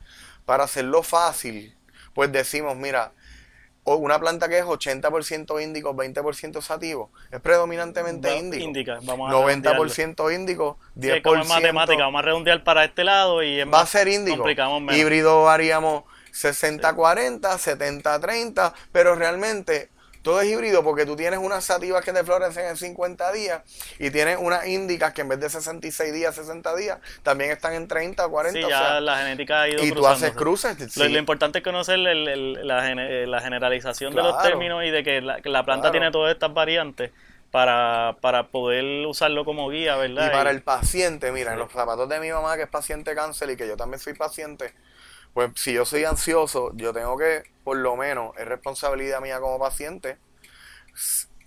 para 0.49 0.63
hacerlo 0.63 1.03
fácil, 1.03 1.75
pues 2.15 2.31
decimos, 2.31 2.75
mira, 2.75 3.11
una 3.83 4.19
planta 4.19 4.49
que 4.49 4.57
es 4.57 4.65
80% 4.65 5.61
índico, 5.61 5.93
20% 5.93 6.59
sativo, 6.63 7.11
es 7.29 7.39
predominantemente 7.39 8.35
índico. 8.35 8.93
Vamos 9.03 9.31
a 9.31 9.35
90% 9.35 10.33
índico, 10.33 10.79
10%. 10.95 11.43
Sí, 11.43 11.49
matemática, 11.49 12.01
vamos 12.05 12.17
a 12.17 12.21
redondear 12.23 12.63
para 12.63 12.83
este 12.83 13.03
lado 13.03 13.43
y 13.43 13.63
va 13.63 13.81
a 13.81 13.85
ser 13.85 14.07
índico. 14.07 14.43
Híbrido 14.91 15.47
haríamos 15.47 16.05
60-40, 16.33 17.41
70-30, 18.01 18.73
pero 18.91 19.13
realmente 19.13 19.91
todo 20.21 20.41
es 20.41 20.47
híbrido 20.49 20.83
porque 20.83 21.05
tú 21.05 21.15
tienes 21.15 21.39
unas 21.39 21.63
sativas 21.63 22.03
que 22.03 22.11
te 22.11 22.23
florecen 22.23 22.65
en 22.65 22.77
50 22.77 23.31
días 23.31 23.61
y 23.99 24.11
tienes 24.11 24.37
unas 24.39 24.67
índicas 24.67 25.13
que 25.13 25.21
en 25.21 25.29
vez 25.29 25.39
de 25.39 25.49
66 25.49 26.13
días, 26.13 26.35
60 26.35 26.75
días, 26.75 26.99
también 27.23 27.51
están 27.51 27.73
en 27.73 27.87
30 27.87 28.25
o 28.25 28.29
40. 28.29 28.59
Sí, 28.59 28.67
ya 28.69 28.99
la 28.99 29.17
genética 29.19 29.61
ha 29.61 29.69
ido 29.69 29.83
Y 29.83 29.91
tú 29.91 30.05
haces 30.05 30.31
cruces. 30.31 30.97
Lo, 30.97 31.05
importante 31.17 31.59
es 31.59 31.63
conocer 31.63 31.99
la, 31.99 33.41
generalización 33.41 34.13
de 34.13 34.21
los 34.21 34.41
términos 34.41 34.83
y 34.83 34.91
de 34.91 35.03
que 35.03 35.21
la, 35.21 35.63
planta 35.63 35.91
tiene 35.91 36.11
todas 36.11 36.33
estas 36.33 36.53
variantes. 36.53 37.11
Para, 37.51 38.17
para 38.21 38.49
poder 38.49 39.07
usarlo 39.07 39.43
como 39.43 39.69
guía, 39.69 39.95
¿verdad? 39.95 40.27
Y 40.27 40.29
para 40.29 40.51
el 40.51 40.61
paciente, 40.61 41.31
mira, 41.31 41.53
en 41.53 41.57
los 41.57 41.71
zapatos 41.71 42.07
de 42.07 42.19
mi 42.19 42.29
mamá 42.29 42.55
que 42.57 42.61
es 42.61 42.69
paciente 42.69 43.15
cáncer 43.15 43.49
y 43.49 43.57
que 43.57 43.67
yo 43.67 43.75
también 43.75 43.99
soy 43.99 44.13
paciente, 44.13 44.71
pues 45.33 45.51
si 45.55 45.73
yo 45.73 45.85
soy 45.85 46.03
ansioso, 46.05 46.71
yo 46.75 46.93
tengo 46.93 47.17
que, 47.17 47.43
por 47.63 47.77
lo 47.77 47.95
menos, 47.95 48.35
es 48.37 48.47
responsabilidad 48.47 49.21
mía 49.21 49.39
como 49.39 49.59
paciente, 49.59 50.17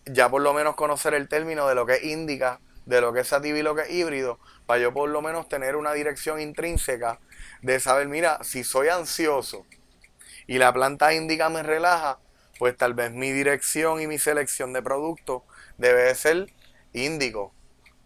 ya 0.07 0.29
por 0.29 0.42
lo 0.42 0.53
menos 0.55 0.75
conocer 0.75 1.14
el 1.14 1.29
término 1.29 1.68
de 1.68 1.75
lo 1.75 1.87
que 1.87 1.95
es 1.95 2.05
índica, 2.05 2.61
de 2.87 3.01
lo 3.01 3.12
que 3.12 3.21
es 3.21 3.29
sativa 3.29 3.59
y 3.59 3.62
lo 3.62 3.75
que 3.75 3.83
es 3.83 3.90
híbrido, 3.90 4.38
para 4.66 4.81
yo 4.81 4.92
por 4.92 5.09
lo 5.09 5.23
menos 5.23 5.49
tener 5.49 5.77
una 5.77 5.92
dirección 5.92 6.40
intrínseca 6.40 7.21
de 7.62 7.79
saber, 7.81 8.09
mira, 8.09 8.38
si 8.42 8.64
soy 8.64 8.88
ansioso 8.88 9.66
y 10.47 10.59
la 10.59 10.73
planta 10.73 11.14
índica 11.14 11.49
me 11.49 11.62
relaja, 11.62 12.18
pues 12.59 12.77
tal 12.77 12.95
vez 12.95 13.12
mi 13.12 13.31
dirección 13.33 14.01
y 14.01 14.07
mi 14.07 14.18
selección 14.18 14.73
de 14.73 14.83
producto 14.83 15.45
debe 15.79 16.14
ser 16.14 16.53
índico. 16.92 17.53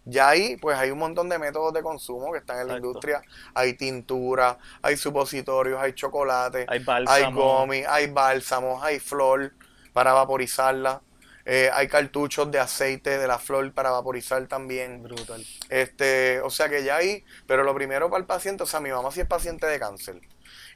Ya 0.06 0.28
ahí, 0.28 0.56
pues 0.56 0.78
hay 0.78 0.90
un 0.90 0.98
montón 0.98 1.28
de 1.28 1.38
métodos 1.38 1.74
de 1.74 1.82
consumo 1.82 2.32
que 2.32 2.38
están 2.38 2.60
en 2.60 2.68
la 2.68 2.76
industria. 2.76 3.20
Hay 3.54 3.74
tintura, 3.74 4.56
hay 4.80 4.96
supositorios, 4.96 5.80
hay 5.80 5.92
chocolate, 5.94 6.64
hay, 6.68 6.84
hay 7.06 7.32
gomi, 7.32 7.82
hay 7.86 8.06
bálsamos, 8.06 8.82
hay 8.82 9.00
flor 9.00 9.52
para 9.92 10.12
vaporizarla. 10.12 11.02
Eh, 11.44 11.70
hay 11.72 11.86
cartuchos 11.86 12.50
de 12.50 12.58
aceite 12.58 13.18
de 13.18 13.28
la 13.28 13.38
flor 13.38 13.72
para 13.72 13.90
vaporizar 13.90 14.46
también. 14.46 15.02
Brutal. 15.02 15.44
Este, 15.68 16.40
o 16.40 16.50
sea 16.50 16.68
que 16.68 16.82
ya 16.82 16.96
ahí, 16.96 17.24
pero 17.46 17.62
lo 17.62 17.74
primero 17.74 18.08
para 18.08 18.20
el 18.20 18.26
paciente, 18.26 18.62
o 18.62 18.66
sea, 18.66 18.80
mi 18.80 18.90
mamá 18.90 19.10
si 19.10 19.20
es 19.20 19.26
paciente 19.26 19.66
de 19.66 19.78
cáncer 19.78 20.20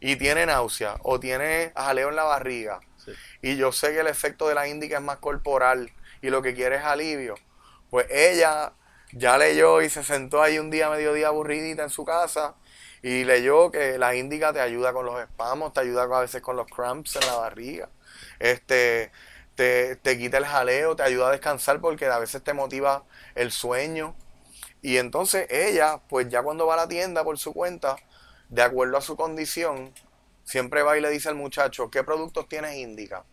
y 0.01 0.17
tiene 0.17 0.47
náusea 0.47 0.97
o 1.03 1.21
tiene 1.21 1.73
jaleo 1.77 2.09
en 2.09 2.17
la 2.17 2.25
barriga 2.25 2.81
y 3.43 3.57
yo 3.57 3.73
sé 3.73 3.93
que 3.93 4.01
el 4.01 4.07
efecto 4.07 4.49
de 4.49 4.55
la 4.55 4.69
índica 4.69 4.97
es 4.97 5.03
más 5.03 5.19
corporal 5.19 5.91
y 6.23 6.31
lo 6.31 6.43
que 6.43 6.55
quiere 6.55 6.77
es 6.77 6.85
alivio, 6.85 7.35
pues 7.91 8.07
ella 8.11 8.73
ya 9.13 9.39
leyó 9.39 9.83
y 9.83 9.89
se 9.89 10.03
sentó 10.05 10.43
ahí 10.43 10.59
un 10.59 10.71
día, 10.71 10.91
mediodía 10.91 11.29
aburridita 11.29 11.83
en 11.83 11.91
su 11.91 12.05
casa 12.05 12.55
y 13.03 13.25
leyó 13.25 13.71
que 13.71 13.99
la 13.99 14.15
índica 14.15 14.53
te 14.53 14.61
ayuda 14.61 14.93
con 14.93 15.07
los 15.07 15.21
espamos, 15.21 15.73
te 15.73 15.81
ayuda 15.81 16.03
a 16.03 16.21
veces 16.21 16.43
con 16.43 16.57
los 16.57 16.67
cramps 16.67 17.17
en 17.17 17.27
la 17.27 17.37
barriga. 17.37 17.89
Este, 18.39 19.11
te, 19.55 19.97
te 19.97 20.19
quita 20.19 20.39
el 20.39 20.47
jaleo, 20.47 20.97
te 20.97 21.03
ayuda 21.03 21.29
a 21.29 21.33
descansar 21.33 21.81
porque 21.81 22.07
a 22.07 22.19
veces 22.19 22.43
te 22.43 22.53
motiva 22.53 23.05
el 23.35 23.53
sueño. 23.53 24.15
Y 24.83 24.99
entonces 24.99 25.47
ella, 25.51 26.01
pues 26.09 26.29
ya 26.29 26.43
cuando 26.43 26.67
va 26.67 26.75
a 26.75 26.79
la 26.79 26.89
tienda 26.89 27.25
por 27.25 27.39
su 27.39 27.53
cuenta, 27.53 27.97
de 28.49 28.63
acuerdo 28.63 28.97
a 28.97 29.01
su 29.01 29.17
condición, 29.17 29.93
siempre 30.45 30.83
va 30.83 30.99
y 30.99 31.01
le 31.01 31.11
dice 31.11 31.29
al 31.29 31.37
muchacho, 31.37 31.91
¿qué 31.91 32.03
productos 32.03 32.49
tienes 32.49 32.77
índica? 32.77 33.25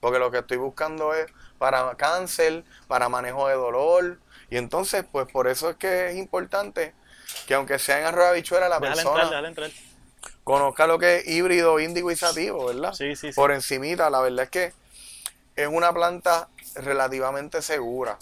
Porque 0.00 0.18
lo 0.18 0.30
que 0.30 0.38
estoy 0.38 0.56
buscando 0.58 1.14
es 1.14 1.26
para 1.58 1.94
cáncer, 1.96 2.64
para 2.88 3.08
manejo 3.08 3.48
de 3.48 3.54
dolor, 3.54 4.18
y 4.54 4.56
entonces, 4.56 5.04
pues 5.10 5.26
por 5.32 5.48
eso 5.48 5.70
es 5.70 5.76
que 5.78 6.10
es 6.10 6.16
importante 6.16 6.94
que 7.48 7.54
aunque 7.54 7.76
sea 7.80 7.98
en 7.98 8.04
arroz 8.04 8.34
bichuela, 8.34 8.68
la 8.68 8.78
persona 8.78 9.28
conozca 10.44 10.86
lo 10.86 10.96
que 10.96 11.16
es 11.16 11.26
híbrido, 11.26 11.80
índigo 11.80 12.08
y 12.12 12.14
sativo, 12.14 12.66
¿verdad? 12.66 12.92
Sí, 12.92 13.16
sí, 13.16 13.32
sí. 13.32 13.34
Por 13.34 13.50
encimita, 13.50 14.08
la 14.10 14.20
verdad 14.20 14.44
es 14.44 14.50
que 14.50 14.72
es 15.56 15.66
una 15.66 15.92
planta 15.92 16.48
relativamente 16.76 17.62
segura. 17.62 18.16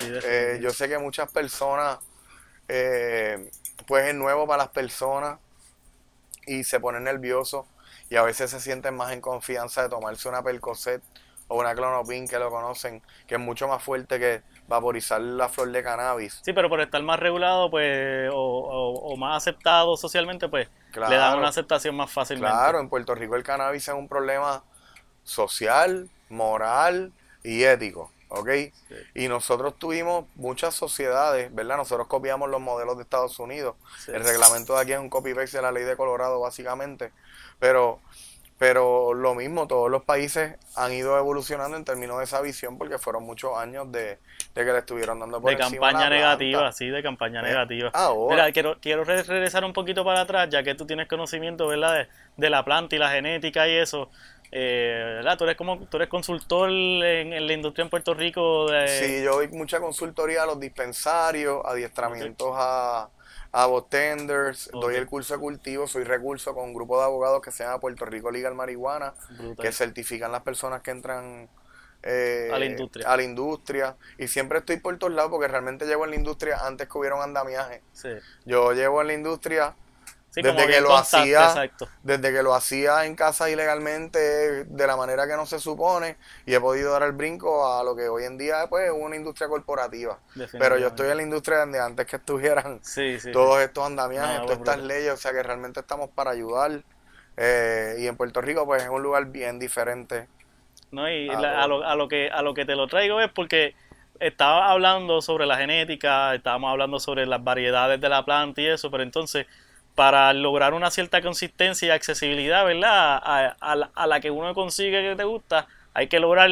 Eh, 0.00 0.58
yo 0.60 0.72
sé 0.72 0.90
que 0.90 0.98
muchas 0.98 1.32
personas, 1.32 2.00
eh, 2.68 3.50
pues 3.86 4.08
es 4.08 4.14
nuevo 4.14 4.46
para 4.46 4.64
las 4.64 4.72
personas 4.72 5.38
y 6.44 6.64
se 6.64 6.80
ponen 6.80 7.04
nerviosos 7.04 7.64
y 8.10 8.16
a 8.16 8.22
veces 8.22 8.50
se 8.50 8.60
sienten 8.60 8.94
más 8.94 9.10
en 9.14 9.22
confianza 9.22 9.84
de 9.84 9.88
tomarse 9.88 10.28
una 10.28 10.42
Percocet 10.42 11.02
o 11.48 11.58
una 11.58 11.74
Clonopin 11.74 12.26
que 12.26 12.38
lo 12.38 12.50
conocen, 12.50 13.02
que 13.26 13.36
es 13.36 13.40
mucho 13.40 13.68
más 13.68 13.82
fuerte 13.82 14.18
que 14.18 14.42
vaporizar 14.68 15.20
la 15.20 15.48
flor 15.48 15.70
de 15.70 15.82
cannabis. 15.82 16.40
Sí, 16.44 16.52
pero 16.52 16.68
por 16.68 16.80
estar 16.80 17.02
más 17.02 17.20
regulado 17.20 17.70
pues 17.70 18.30
o, 18.32 19.14
más 19.16 19.36
aceptado 19.36 19.96
socialmente, 19.96 20.48
pues 20.48 20.68
le 20.94 21.16
dan 21.16 21.38
una 21.38 21.48
aceptación 21.48 21.94
más 21.94 22.10
fácilmente. 22.10 22.54
Claro, 22.54 22.80
en 22.80 22.88
Puerto 22.88 23.14
Rico 23.14 23.36
el 23.36 23.42
cannabis 23.42 23.88
es 23.88 23.94
un 23.94 24.08
problema 24.08 24.64
social, 25.22 26.08
moral 26.28 27.12
y 27.42 27.62
ético. 27.62 28.10
¿ok? 28.28 28.50
Y 29.14 29.28
nosotros 29.28 29.78
tuvimos 29.78 30.24
muchas 30.34 30.74
sociedades, 30.74 31.54
¿verdad? 31.54 31.76
Nosotros 31.76 32.06
copiamos 32.06 32.50
los 32.50 32.60
modelos 32.60 32.96
de 32.96 33.02
Estados 33.02 33.38
Unidos. 33.38 33.76
El 34.08 34.24
reglamento 34.24 34.74
de 34.74 34.82
aquí 34.82 34.92
es 34.92 34.98
un 34.98 35.10
copy-paste 35.10 35.58
de 35.58 35.62
la 35.62 35.72
ley 35.72 35.84
de 35.84 35.96
Colorado, 35.96 36.40
básicamente. 36.40 37.12
Pero 37.58 38.00
Pero 38.58 39.12
lo 39.12 39.34
mismo, 39.34 39.66
todos 39.66 39.90
los 39.90 40.02
países 40.04 40.54
han 40.76 40.90
ido 40.92 41.18
evolucionando 41.18 41.76
en 41.76 41.84
términos 41.84 42.16
de 42.18 42.24
esa 42.24 42.40
visión 42.40 42.78
porque 42.78 42.96
fueron 42.98 43.24
muchos 43.24 43.54
años 43.58 43.92
de, 43.92 44.18
que 44.54 44.64
le 44.64 44.78
estuvieron 44.78 45.20
dando 45.20 45.42
por 45.42 45.50
De 45.50 45.58
campaña 45.58 46.08
negativa, 46.08 46.72
sí, 46.72 46.88
de 46.88 47.02
campaña 47.02 47.40
Eh, 47.40 47.44
negativa. 47.50 47.90
ahora. 47.92 48.34
Mira, 48.34 48.52
quiero, 48.52 48.78
quiero 48.80 49.04
re- 49.04 49.22
regresar 49.24 49.62
un 49.64 49.74
poquito 49.74 50.04
para 50.06 50.22
atrás, 50.22 50.48
ya 50.50 50.62
que 50.62 50.74
tú 50.74 50.86
tienes 50.86 51.06
conocimiento, 51.06 51.66
¿verdad? 51.66 51.94
De, 51.96 52.08
de 52.38 52.50
la 52.50 52.64
planta 52.64 52.96
y 52.96 52.98
la 52.98 53.10
genética 53.10 53.68
y 53.68 53.76
eso. 53.76 54.10
Eh, 54.52 55.02
¿verdad? 55.16 55.36
Tú 55.36 55.44
eres 55.44 55.56
como 55.56 55.78
tú 55.88 55.96
eres 55.98 56.08
consultor 56.08 56.70
en, 56.70 57.32
en 57.32 57.46
la 57.46 57.52
industria 57.52 57.82
en 57.82 57.90
Puerto 57.90 58.14
Rico 58.14 58.70
de, 58.70 58.86
Sí, 58.88 59.22
yo 59.22 59.34
doy 59.34 59.48
mucha 59.48 59.80
consultoría 59.80 60.44
a 60.44 60.46
los 60.46 60.58
dispensarios, 60.60 61.62
adiestramientos 61.66 62.52
a, 62.54 63.08
a 63.52 63.66
botenders, 63.66 64.68
Ok. 64.72 64.82
doy 64.82 64.94
el 64.96 65.06
curso 65.06 65.34
de 65.34 65.40
cultivo, 65.40 65.86
soy 65.86 66.04
recurso 66.04 66.54
con 66.54 66.64
un 66.64 66.74
grupo 66.74 66.98
de 66.98 67.04
abogados 67.04 67.40
que 67.42 67.50
se 67.50 67.64
llama 67.64 67.80
Puerto 67.80 68.04
Rico 68.04 68.30
Legal 68.30 68.54
Marihuana, 68.54 69.14
Brutal. 69.38 69.56
que 69.64 69.72
certifican 69.72 70.32
las 70.32 70.42
personas 70.42 70.82
que 70.82 70.90
entran 70.90 71.48
eh, 72.02 72.50
A 72.52 72.58
la 72.58 72.66
industria. 72.66 73.08
a 73.10 73.16
la 73.16 73.22
industria. 73.24 73.96
Y 74.18 74.28
siempre 74.28 74.58
estoy 74.58 74.76
por 74.78 74.96
todos 74.98 75.12
lados 75.12 75.30
porque 75.30 75.48
realmente 75.48 75.86
llevo 75.86 76.04
en 76.04 76.10
la 76.10 76.16
industria 76.16 76.58
antes 76.64 76.88
que 76.88 76.98
hubiera 76.98 77.16
un 77.16 77.22
andamiaje. 77.22 77.82
Sí. 77.92 78.10
Yo 78.44 78.72
llevo 78.74 79.00
en 79.00 79.06
la 79.08 79.14
industria 79.14 79.74
Sí, 80.36 80.42
desde 80.42 80.66
que 80.66 80.80
lo 80.80 80.94
constante, 80.94 80.96
hacía 80.96 81.44
exacto. 81.44 81.88
desde 82.02 82.32
que 82.32 82.42
lo 82.42 82.54
hacía 82.54 83.04
en 83.06 83.16
casa 83.16 83.50
ilegalmente 83.50 84.18
de 84.64 84.86
la 84.86 84.96
manera 84.96 85.26
que 85.26 85.36
no 85.36 85.46
se 85.46 85.58
supone 85.58 86.18
y 86.44 86.54
he 86.54 86.60
podido 86.60 86.92
dar 86.92 87.02
el 87.04 87.12
brinco 87.12 87.66
a 87.66 87.82
lo 87.84 87.96
que 87.96 88.08
hoy 88.08 88.24
en 88.24 88.38
día 88.38 88.66
pues, 88.68 88.86
es 88.86 88.92
una 88.92 89.16
industria 89.16 89.48
corporativa 89.48 90.20
pero 90.56 90.78
yo 90.78 90.88
estoy 90.88 91.10
en 91.10 91.16
la 91.18 91.22
industria 91.22 91.58
donde 91.60 91.80
antes 91.80 92.06
que 92.06 92.16
estuvieran 92.16 92.80
Sí, 92.82 93.18
sí. 93.20 93.30
todos 93.30 93.60
estos 93.60 93.84
andamiajes, 93.86 94.38
No, 94.38 94.46
todas 94.46 94.58
estas 94.58 94.78
leyes, 94.80 95.12
o 95.12 95.16
sea 95.16 95.32
que 95.32 95.42
realmente 95.42 95.80
estamos 95.80 96.10
para 96.10 96.30
ayudar 96.30 96.84
eh, 97.36 97.96
y 97.98 98.06
en 98.06 98.16
Puerto 98.16 98.40
Rico 98.40 98.64
pues 98.66 98.82
es 98.82 98.88
un 98.88 99.02
lugar 99.02 99.26
bien 99.26 99.58
diferente 99.58 100.28
¿no? 100.90 101.08
Y 101.10 101.28
la- 101.28 101.62
a, 101.62 101.66
lo, 101.66 101.84
a 101.84 101.94
lo 101.96 102.08
que 102.08 102.30
a 102.30 102.42
lo 102.42 102.54
que 102.54 102.64
te 102.64 102.76
lo 102.76 102.86
traigo 102.88 103.20
es 103.20 103.30
porque 103.32 103.74
estaba 104.20 104.70
hablando 104.70 105.20
sobre 105.20 105.46
la 105.46 105.56
genética, 105.58 106.34
estábamos 106.34 106.70
hablando 106.70 106.98
sobre 107.00 107.26
las 107.26 107.42
variedades 107.44 108.00
de 108.00 108.08
la 108.08 108.24
planta 108.24 108.60
y 108.60 108.66
eso, 108.66 108.90
pero 108.90 109.02
entonces 109.02 109.46
para 109.96 110.32
lograr 110.34 110.74
una 110.74 110.92
cierta 110.92 111.22
consistencia 111.22 111.88
y 111.88 111.90
accesibilidad, 111.90 112.64
¿verdad? 112.64 113.20
A, 113.22 113.56
a 113.60 113.76
la, 113.76 113.90
a 113.94 114.06
la 114.06 114.20
que 114.20 114.30
uno 114.30 114.54
consigue 114.54 115.02
que 115.02 115.16
te 115.16 115.24
gusta, 115.24 115.66
hay 115.94 116.06
que 116.08 116.20
lograr 116.20 116.50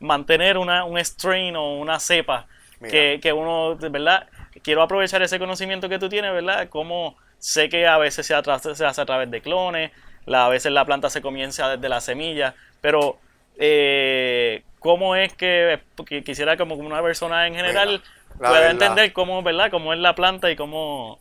mantener 0.00 0.58
una, 0.58 0.84
un 0.84 0.98
strain 1.04 1.56
o 1.56 1.76
una 1.78 2.00
cepa 2.00 2.46
que, 2.88 3.18
que 3.22 3.32
uno, 3.32 3.76
¿verdad? 3.76 4.28
Quiero 4.62 4.82
aprovechar 4.82 5.22
ese 5.22 5.38
conocimiento 5.38 5.88
que 5.88 5.98
tú 5.98 6.08
tienes, 6.08 6.32
¿verdad? 6.32 6.68
Como 6.70 7.16
sé 7.38 7.68
que 7.68 7.86
a 7.86 7.98
veces 7.98 8.26
se, 8.26 8.34
se 8.74 8.86
hace 8.86 9.00
a 9.00 9.06
través 9.06 9.30
de 9.30 9.42
clones, 9.42 9.90
la- 10.26 10.46
a 10.46 10.48
veces 10.48 10.72
la 10.72 10.84
planta 10.84 11.10
se 11.10 11.20
comienza 11.22 11.68
desde 11.76 11.88
la 11.88 12.00
semilla, 12.00 12.54
pero 12.80 13.18
eh, 13.58 14.62
¿cómo 14.78 15.16
es 15.16 15.32
que, 15.34 15.80
quisiera 16.24 16.56
como 16.56 16.74
una 16.76 17.02
persona 17.02 17.46
en 17.46 17.54
general 17.54 17.88
Mira, 17.88 18.02
pueda 18.38 18.60
verdad. 18.60 18.72
entender 18.72 19.12
cómo, 19.12 19.42
¿verdad? 19.42 19.70
Cómo 19.70 19.92
es 19.92 19.98
la 20.00 20.14
planta 20.14 20.50
y 20.50 20.56
cómo... 20.56 21.18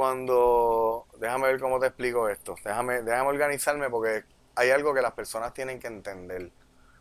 cuando 0.00 1.04
déjame 1.18 1.48
ver 1.48 1.60
cómo 1.60 1.78
te 1.78 1.88
explico 1.88 2.26
esto. 2.30 2.54
Déjame 2.64 3.02
déjame 3.02 3.28
organizarme 3.28 3.90
porque 3.90 4.24
hay 4.54 4.70
algo 4.70 4.94
que 4.94 5.02
las 5.02 5.12
personas 5.12 5.52
tienen 5.52 5.78
que 5.78 5.88
entender. 5.88 6.50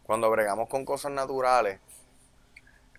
Cuando 0.03 0.29
bregamos 0.29 0.67
con 0.67 0.83
cosas 0.83 1.13
naturales 1.13 1.79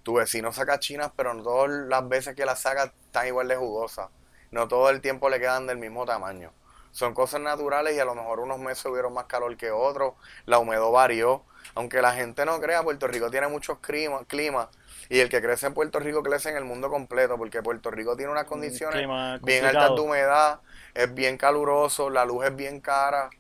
tu 0.03 0.15
vecino 0.15 0.55
saca 0.55 0.79
chinas 0.79 1.13
pero 1.15 1.35
no 1.35 1.43
todas 1.43 1.69
las 1.69 2.09
veces 2.09 2.35
que 2.35 2.47
las 2.47 2.63
saca 2.63 2.85
están 2.85 3.27
igual 3.27 3.49
de 3.49 3.57
jugosas. 3.57 4.09
No 4.51 4.69
todo 4.69 4.89
el 4.89 5.03
tiempo 5.03 5.29
le 5.29 5.39
quedan 5.39 5.67
del 5.67 5.77
mismo 5.77 6.07
tamaño. 6.07 6.51
Son 6.93 7.13
cosas 7.13 7.43
naturales 7.43 7.95
y 7.95 8.01
a 8.01 8.07
lo 8.07 8.15
mejor 8.15 8.41
unos 8.41 8.59
meses 8.59 8.87
hubieron 8.87 9.13
más 9.13 9.27
calor 9.27 9.55
que 9.59 9.71
otros 9.71 10.15
la 10.47 10.61
humedad 10.61 10.91
varió 10.91 11.45
aunque 11.75 12.03
la 12.03 12.13
gente 12.15 12.45
no 12.45 12.61
crea 12.61 12.83
Puerto 12.83 13.07
Rico 13.07 13.31
tiene 13.31 13.49
muchos 13.49 13.79
climas 13.81 14.27
climas 14.27 14.69
y 15.09 15.21
el 15.21 15.29
que 15.29 15.41
crece 15.43 15.67
en 15.67 15.75
Puerto 15.75 15.99
Rico 16.01 16.23
crece 16.23 16.51
en 16.51 16.57
el 16.57 16.65
mundo 16.65 16.91
completo 16.91 17.37
porque 17.39 17.63
Puerto 17.63 17.91
Rico 17.91 18.17
tiene 18.17 18.33
unas 18.33 18.45
condiciones 18.45 19.07
clima 19.39 19.39
bien 19.41 19.65
altas 19.65 19.95
de 19.95 20.01
humedad, 20.01 20.61
es 20.95 21.13
bien 21.15 21.37
caluroso, 21.39 22.11
la 22.11 22.25
luz 22.25 22.45
es 22.47 22.55
bien 22.57 22.81
cara. 22.81 23.35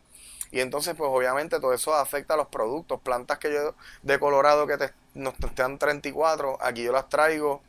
Y 0.50 0.60
entonces, 0.60 0.94
pues 0.96 1.08
obviamente 1.12 1.60
todo 1.60 1.72
eso 1.74 1.94
afecta 1.94 2.34
a 2.34 2.36
los 2.36 2.48
productos. 2.48 3.00
Plantas 3.02 3.38
que 3.38 3.52
yo 3.52 3.74
de 4.02 4.18
Colorado 4.18 4.66
que 4.66 4.76
te, 4.78 4.92
nos 5.14 5.34
testean 5.36 5.78
34, 5.78 6.58
aquí 6.60 6.82
yo 6.84 6.92
las 6.92 7.08
traigo 7.08 7.62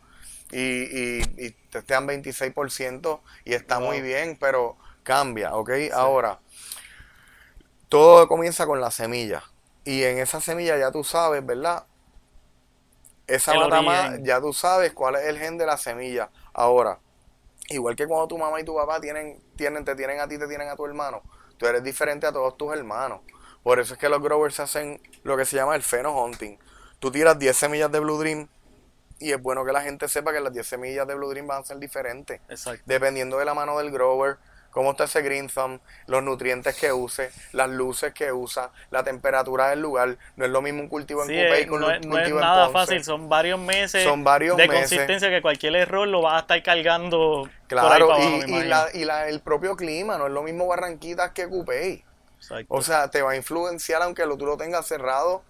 y, 0.52 0.60
y, 0.60 1.22
y 1.38 1.52
testean 1.70 2.08
26% 2.08 3.24
y 3.46 3.54
está 3.54 3.80
Wow. 3.80 3.82
muy 3.82 4.02
bien, 4.02 4.38
pero 4.40 4.78
cambia, 5.04 5.56
¿ok? 5.56 5.72
Ahora, 5.94 6.42
todo 7.90 8.28
comienza 8.28 8.66
con 8.66 8.82
la 8.82 8.92
semilla. 8.92 9.44
Y 9.84 10.04
en 10.04 10.20
esa 10.20 10.42
semilla 10.42 10.78
ya 10.78 10.92
tú 10.92 11.04
sabes, 11.04 11.46
¿verdad? 11.46 11.86
Esa 13.28 13.54
matama, 13.54 14.18
ya 14.22 14.42
tú 14.42 14.54
sabes 14.54 14.94
cuál 14.94 15.16
es 15.16 15.24
el 15.24 15.40
gen 15.40 15.58
de 15.58 15.66
la 15.66 15.78
semilla. 15.78 16.30
Ahora, 16.54 17.00
igual 17.70 17.96
que 17.96 18.08
cuando 18.08 18.28
tu 18.28 18.38
mamá 18.38 18.60
y 18.60 18.64
tu 18.64 18.76
papá 18.76 19.00
tienen, 19.00 19.42
tienen, 19.56 19.86
te 19.86 19.96
tienen 19.96 20.20
a 20.20 20.28
ti, 20.28 20.38
te 20.38 20.48
tienen 20.48 20.68
a 20.68 20.76
tu 20.76 20.86
hermano, 20.86 21.22
tú 21.58 21.66
eres 21.66 21.84
diferente 21.84 22.28
a 22.28 22.32
todos 22.32 22.58
tus 22.58 22.74
hermanos. 22.74 23.22
Por 23.64 23.80
eso 23.80 23.94
es 23.94 24.00
que 24.00 24.10
los 24.10 24.22
growers 24.22 24.60
hacen 24.60 25.02
lo 25.24 25.38
que 25.38 25.46
se 25.46 25.56
llama 25.56 25.76
el 25.76 25.84
hunting. 26.06 26.58
Tú 27.00 27.12
tiras 27.12 27.38
10 27.40 27.56
semillas 27.56 27.92
de 27.92 28.00
Blue 28.00 28.18
Dream 28.18 28.48
y 29.20 29.32
es 29.32 29.42
bueno 29.42 29.64
que 29.64 29.72
la 29.72 29.82
gente 29.82 30.08
sepa 30.08 30.34
que 30.34 30.40
las 30.40 30.52
10 30.52 30.68
semillas 30.68 31.08
de 31.08 31.16
Blue 31.16 31.30
Dream 31.30 31.48
van 31.48 31.62
a 31.62 31.66
ser 31.66 31.78
diferentes 31.78 32.42
Exacto. 32.50 32.84
dependiendo 32.86 33.38
de 33.38 33.46
la 33.46 33.54
mano 33.54 33.78
del 33.78 33.92
grower, 33.92 34.38
cómo 34.72 34.92
está 34.92 35.04
ese 35.04 35.22
green 35.22 35.48
thumb, 35.50 35.80
los 36.08 36.24
nutrientes 36.24 36.76
que 36.76 36.92
use, 36.92 37.30
las 37.52 37.70
luces 37.70 38.14
que 38.14 38.32
usa, 38.32 38.72
la 38.90 39.04
temperatura 39.04 39.70
del 39.70 39.82
lugar. 39.82 40.18
No 40.36 40.46
es 40.46 40.52
lo 40.52 40.62
mismo 40.62 40.82
un 40.82 40.88
cultivo 40.88 41.22
en 41.24 41.28
Sí, 41.30 41.36
Coupé 41.36 41.62
eh, 41.62 41.68
con 41.68 41.82
no, 41.82 41.88
un 41.88 41.94
es, 41.94 42.00
no 42.02 42.06
es 42.06 42.10
cultivo 42.10 42.38
en 42.38 42.42
nada 42.42 42.70
fácil, 42.70 43.04
son 43.04 43.30
varios 43.30 43.60
meses 43.60 44.04
Son 44.04 44.24
varios 44.24 44.58
de 44.58 44.68
meses. 44.68 44.80
consistencia 44.90 45.30
que 45.30 45.42
cualquier 45.42 45.76
error 45.76 46.08
lo 46.08 46.22
vas 46.22 46.36
a 46.36 46.40
estar 46.40 46.64
cargando 46.64 47.50
por 47.80 47.94
ahí 47.94 48.06
Claro, 48.06 48.08
para 48.08 48.24
y, 48.24 48.44
y 48.46 48.64
la, 48.64 48.88
y 48.94 49.06
la- 49.06 49.30
el 49.30 49.42
propio 49.42 49.76
clima, 49.76 50.18
no 50.18 50.28
es 50.28 50.34
lo 50.34 50.44
mismo 50.44 50.68
Barranquitas 50.68 51.32
que 51.32 51.48
Coupé. 51.48 52.04
Exacto. 52.38 52.66
O 52.68 52.82
sea, 52.82 53.10
te 53.10 53.22
va 53.22 53.32
a 53.32 53.36
influenciar 53.36 54.02
aunque 54.02 54.26
lo, 54.26 54.38
tú 54.38 54.46
lo 54.46 54.58
tengas 54.58 54.88
cerrado 54.88 55.44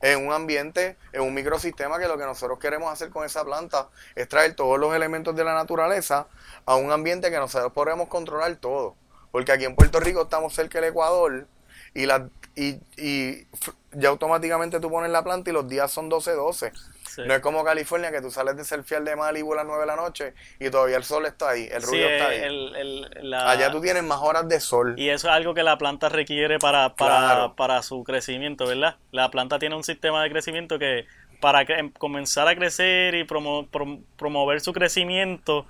en 0.00 0.26
un 0.26 0.32
ambiente, 0.32 0.96
en 1.12 1.22
un 1.22 1.34
microsistema, 1.34 1.98
que 1.98 2.08
lo 2.08 2.18
que 2.18 2.24
nosotros 2.24 2.58
queremos 2.58 2.92
hacer 2.92 3.10
con 3.10 3.24
esa 3.24 3.44
planta 3.44 3.88
es 4.14 4.28
traer 4.28 4.54
todos 4.54 4.78
los 4.78 4.94
elementos 4.94 5.34
de 5.34 5.44
la 5.44 5.54
naturaleza 5.54 6.26
a 6.64 6.76
un 6.76 6.90
ambiente 6.90 7.30
que 7.30 7.38
nosotros 7.38 7.72
podemos 7.72 8.08
controlar 8.08 8.54
todo. 8.56 8.94
Porque 9.32 9.52
aquí 9.52 9.64
en 9.64 9.74
Puerto 9.74 10.00
Rico 10.00 10.22
estamos 10.22 10.54
cerca 10.54 10.80
del 10.80 10.90
Ecuador 10.90 11.46
y, 11.94 12.06
la, 12.06 12.28
y, 12.54 12.78
y 12.96 13.46
ya 13.92 14.10
automáticamente 14.10 14.80
tú 14.80 14.90
pones 14.90 15.10
la 15.10 15.24
planta 15.24 15.50
y 15.50 15.52
los 15.52 15.68
días 15.68 15.90
son 15.90 16.10
12-12. 16.10 16.72
Sí. 17.16 17.22
No 17.26 17.34
es 17.34 17.40
como 17.40 17.64
California 17.64 18.12
que 18.12 18.20
tú 18.20 18.30
sales 18.30 18.56
de 18.56 18.64
surfear 18.64 19.02
de 19.02 19.16
Malibu 19.16 19.54
a 19.54 19.56
las 19.56 19.64
9 19.66 19.80
de 19.80 19.86
la 19.86 19.96
noche 19.96 20.34
y 20.60 20.68
todavía 20.70 20.98
el 20.98 21.04
sol 21.04 21.24
está 21.24 21.48
ahí, 21.50 21.66
el 21.72 21.80
Sí, 21.82 21.86
rubio 21.86 22.08
está 22.08 22.28
ahí. 22.28 22.40
el- 22.42 22.76
el- 22.76 23.30
la- 23.30 23.50
Allá 23.50 23.70
tú 23.70 23.80
tienes 23.80 24.02
más 24.04 24.18
horas 24.20 24.46
de 24.48 24.60
sol. 24.60 24.94
Y 24.98 25.08
eso 25.08 25.28
es 25.28 25.32
algo 25.34 25.54
que 25.54 25.62
la 25.62 25.78
planta 25.78 26.10
requiere 26.10 26.58
para, 26.58 26.94
para, 26.94 27.16
Claro. 27.18 27.56
para 27.56 27.82
su 27.82 28.04
crecimiento, 28.04 28.66
¿verdad? 28.66 28.96
La 29.12 29.30
planta 29.30 29.58
tiene 29.58 29.74
un 29.76 29.82
sistema 29.82 30.22
de 30.22 30.30
crecimiento 30.30 30.78
que 30.78 31.06
para 31.40 31.62
cre- 31.64 31.92
comenzar 31.98 32.48
a 32.48 32.54
crecer 32.54 33.14
y 33.14 33.24
promo- 33.24 33.66
prom- 33.70 34.02
promover 34.18 34.60
su 34.60 34.72
crecimiento 34.74 35.66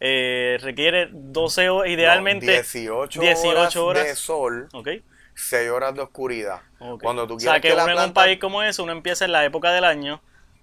eh, 0.00 0.56
requiere 0.62 1.08
12 1.12 1.68
horas, 1.68 1.88
No, 1.88 1.92
idealmente 1.94 2.46
18, 2.46 3.20
18 3.20 3.84
horas, 3.86 4.04
de 4.04 4.16
sol, 4.16 4.68
¿ok? 4.72 4.88
6 5.34 5.70
horas 5.70 5.94
de 5.94 6.00
oscuridad. 6.00 6.60
Cuando 7.02 7.26
tú 7.26 7.34
o 7.36 7.40
sea, 7.40 7.60
quieres 7.60 7.70
que, 7.72 7.76
la 7.76 7.84
uno 7.84 7.92
en 8.02 8.08
un 8.08 8.14
país 8.14 8.38
como 8.38 8.62
ese, 8.62 8.80
uno 8.80 8.92
empieza 8.92 9.26
en 9.26 9.32
la 9.32 9.44
época 9.44 9.72
del 9.72 9.84
año, 9.84 10.22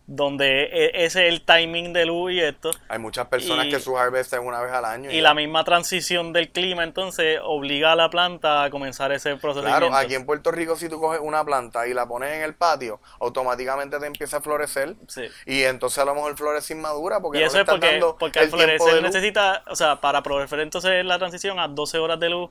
donde 0.10 0.64
e- 0.64 1.06
ese 1.06 1.28
es 1.28 1.34
el 1.34 1.42
timing 1.42 1.92
de 1.92 2.06
luz 2.06 2.32
y 2.32 2.40
esto, 2.40 2.72
hay 2.88 2.98
muchas 2.98 3.28
personas 3.28 3.66
y- 3.66 3.70
que 3.70 3.80
su 3.82 3.98
harvest 3.98 4.32
es 4.34 4.40
una 4.40 4.62
vez 4.62 4.72
al 4.72 4.86
año. 4.86 5.12
y 5.12 5.20
la 5.20 5.34
misma 5.34 5.66
transición 5.66 6.32
del 6.32 6.50
clima, 6.50 6.84
entonces 6.86 7.40
obliga 7.44 7.92
a 7.92 7.96
la 7.98 8.10
planta 8.10 8.64
a 8.64 8.70
comenzar 8.70 9.12
ese 9.12 9.36
proceso. 9.36 9.66
Claro, 9.66 9.94
aquí 9.94 10.16
en 10.16 10.26
Puerto 10.26 10.50
Rico 10.52 10.78
si 10.78 10.88
tú 10.88 11.00
coges 11.00 11.20
una 11.22 11.44
planta 11.44 11.88
y 11.88 11.94
la 11.94 12.08
pones 12.08 12.32
en 12.34 12.42
el 12.42 12.56
patio, 12.56 13.02
automáticamente 13.20 14.00
te 14.00 14.06
empieza 14.08 14.38
a 14.38 14.42
florecer 14.42 14.96
Sí. 15.08 15.24
y 15.46 15.64
entonces 15.64 16.00
a 16.00 16.06
lo 16.06 16.16
mejor 16.16 16.38
florece 16.38 16.74
inmadura 16.74 17.20
porque 17.20 17.40
Y 17.40 17.42
no 17.42 17.48
eso 17.48 17.58
le 17.58 17.64
es 17.64 17.70
porque, 17.70 18.02
porque 18.18 18.40
el 18.40 18.50
florecer 18.50 19.02
necesita, 19.04 19.64
o 19.70 19.76
sea, 19.76 19.98
para 20.00 20.22
florecer 20.22 20.62
entonces 20.62 21.04
la 21.06 21.20
transición 21.20 21.60
a 21.60 21.68
12 21.68 21.98
horas 22.00 22.18
de 22.20 22.30
luz, 22.30 22.50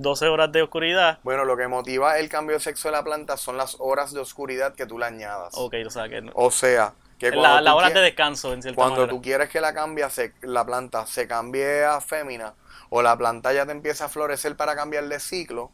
12 0.00 0.28
horas 0.28 0.50
de 0.52 0.62
oscuridad. 0.62 1.18
Bueno, 1.22 1.44
lo 1.44 1.56
que 1.56 1.68
motiva 1.68 2.18
el 2.18 2.28
cambio 2.28 2.56
de 2.56 2.60
sexo 2.60 2.88
de 2.88 2.92
la 2.92 3.04
planta 3.04 3.36
son 3.36 3.56
las 3.56 3.76
horas 3.78 4.12
de 4.12 4.20
oscuridad 4.20 4.74
que 4.74 4.86
tú 4.86 4.98
le 4.98 5.06
añadas. 5.06 5.52
Ok, 5.56 5.74
o 5.86 5.90
sea, 5.90 6.08
que 6.08 6.22
no- 6.22 6.32
O 6.34 6.50
sea, 6.50 6.94
que 7.18 7.30
la, 7.30 7.60
las 7.60 7.74
horas 7.74 7.92
de 7.92 8.00
descanso, 8.00 8.52
en 8.54 8.62
cierta 8.62 8.76
Cuando 8.76 8.96
manera. 9.02 9.10
tú 9.10 9.20
quieres 9.20 9.50
que 9.50 9.60
la 9.60 9.74
cambie, 9.74 10.08
se- 10.08 10.32
la 10.40 10.64
planta 10.64 11.04
se 11.06 11.28
cambie 11.28 11.84
a 11.84 12.00
fémina 12.00 12.54
o 12.88 13.02
la 13.02 13.16
planta 13.16 13.52
ya 13.52 13.66
te 13.66 13.72
empieza 13.72 14.06
a 14.06 14.08
florecer 14.08 14.56
para 14.56 14.74
cambiar 14.74 15.06
de 15.06 15.20
ciclo, 15.20 15.70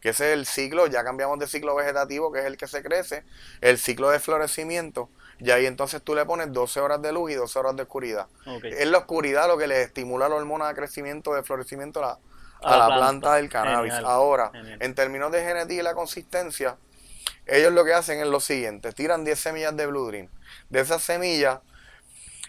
que 0.00 0.10
ese 0.10 0.28
es 0.32 0.38
el 0.38 0.46
ciclo, 0.46 0.86
ya 0.86 1.02
cambiamos 1.02 1.40
de 1.40 1.48
ciclo 1.48 1.74
vegetativo, 1.74 2.30
que 2.32 2.38
es 2.38 2.44
el 2.46 2.56
que 2.56 2.68
se 2.68 2.82
crece, 2.84 3.24
el 3.60 3.76
ciclo 3.78 4.08
de 4.10 4.20
florecimiento, 4.20 5.10
y 5.40 5.50
ahí 5.50 5.66
entonces 5.66 6.00
tú 6.00 6.14
le 6.14 6.24
pones 6.24 6.52
12 6.52 6.78
horas 6.78 7.02
de 7.02 7.12
luz 7.12 7.32
y 7.32 7.34
12 7.34 7.58
horas 7.58 7.74
de 7.74 7.82
oscuridad. 7.82 8.28
Ok. 8.46 8.64
Es 8.66 8.86
la 8.86 8.98
oscuridad 8.98 9.48
lo 9.48 9.58
que 9.58 9.66
le 9.66 9.82
estimula 9.82 10.28
la 10.28 10.36
hormona 10.36 10.68
de 10.68 10.74
crecimiento, 10.76 11.34
de 11.34 11.42
florecimiento 11.42 12.00
la, 12.00 12.18
a, 12.62 12.76
la, 12.76 12.86
planta. 12.96 13.34
del 13.34 13.48
cannabis. 13.48 13.94
Ahora, 13.94 14.50
en 14.54 14.94
términos 14.94 15.32
de 15.32 15.42
genética 15.42 15.80
y 15.80 15.84
la 15.84 15.94
consistencia, 15.94 16.76
ellos 17.46 17.72
lo 17.72 17.84
que 17.84 17.94
hacen 17.94 18.20
es 18.20 18.26
lo 18.26 18.40
siguiente, 18.40 18.92
tiran 18.92 19.24
10 19.24 19.38
semillas 19.38 19.76
de 19.76 19.86
Blue 19.86 20.06
Dream. 20.06 20.28
De 20.68 20.80
esas 20.80 21.02
semillas, 21.02 21.60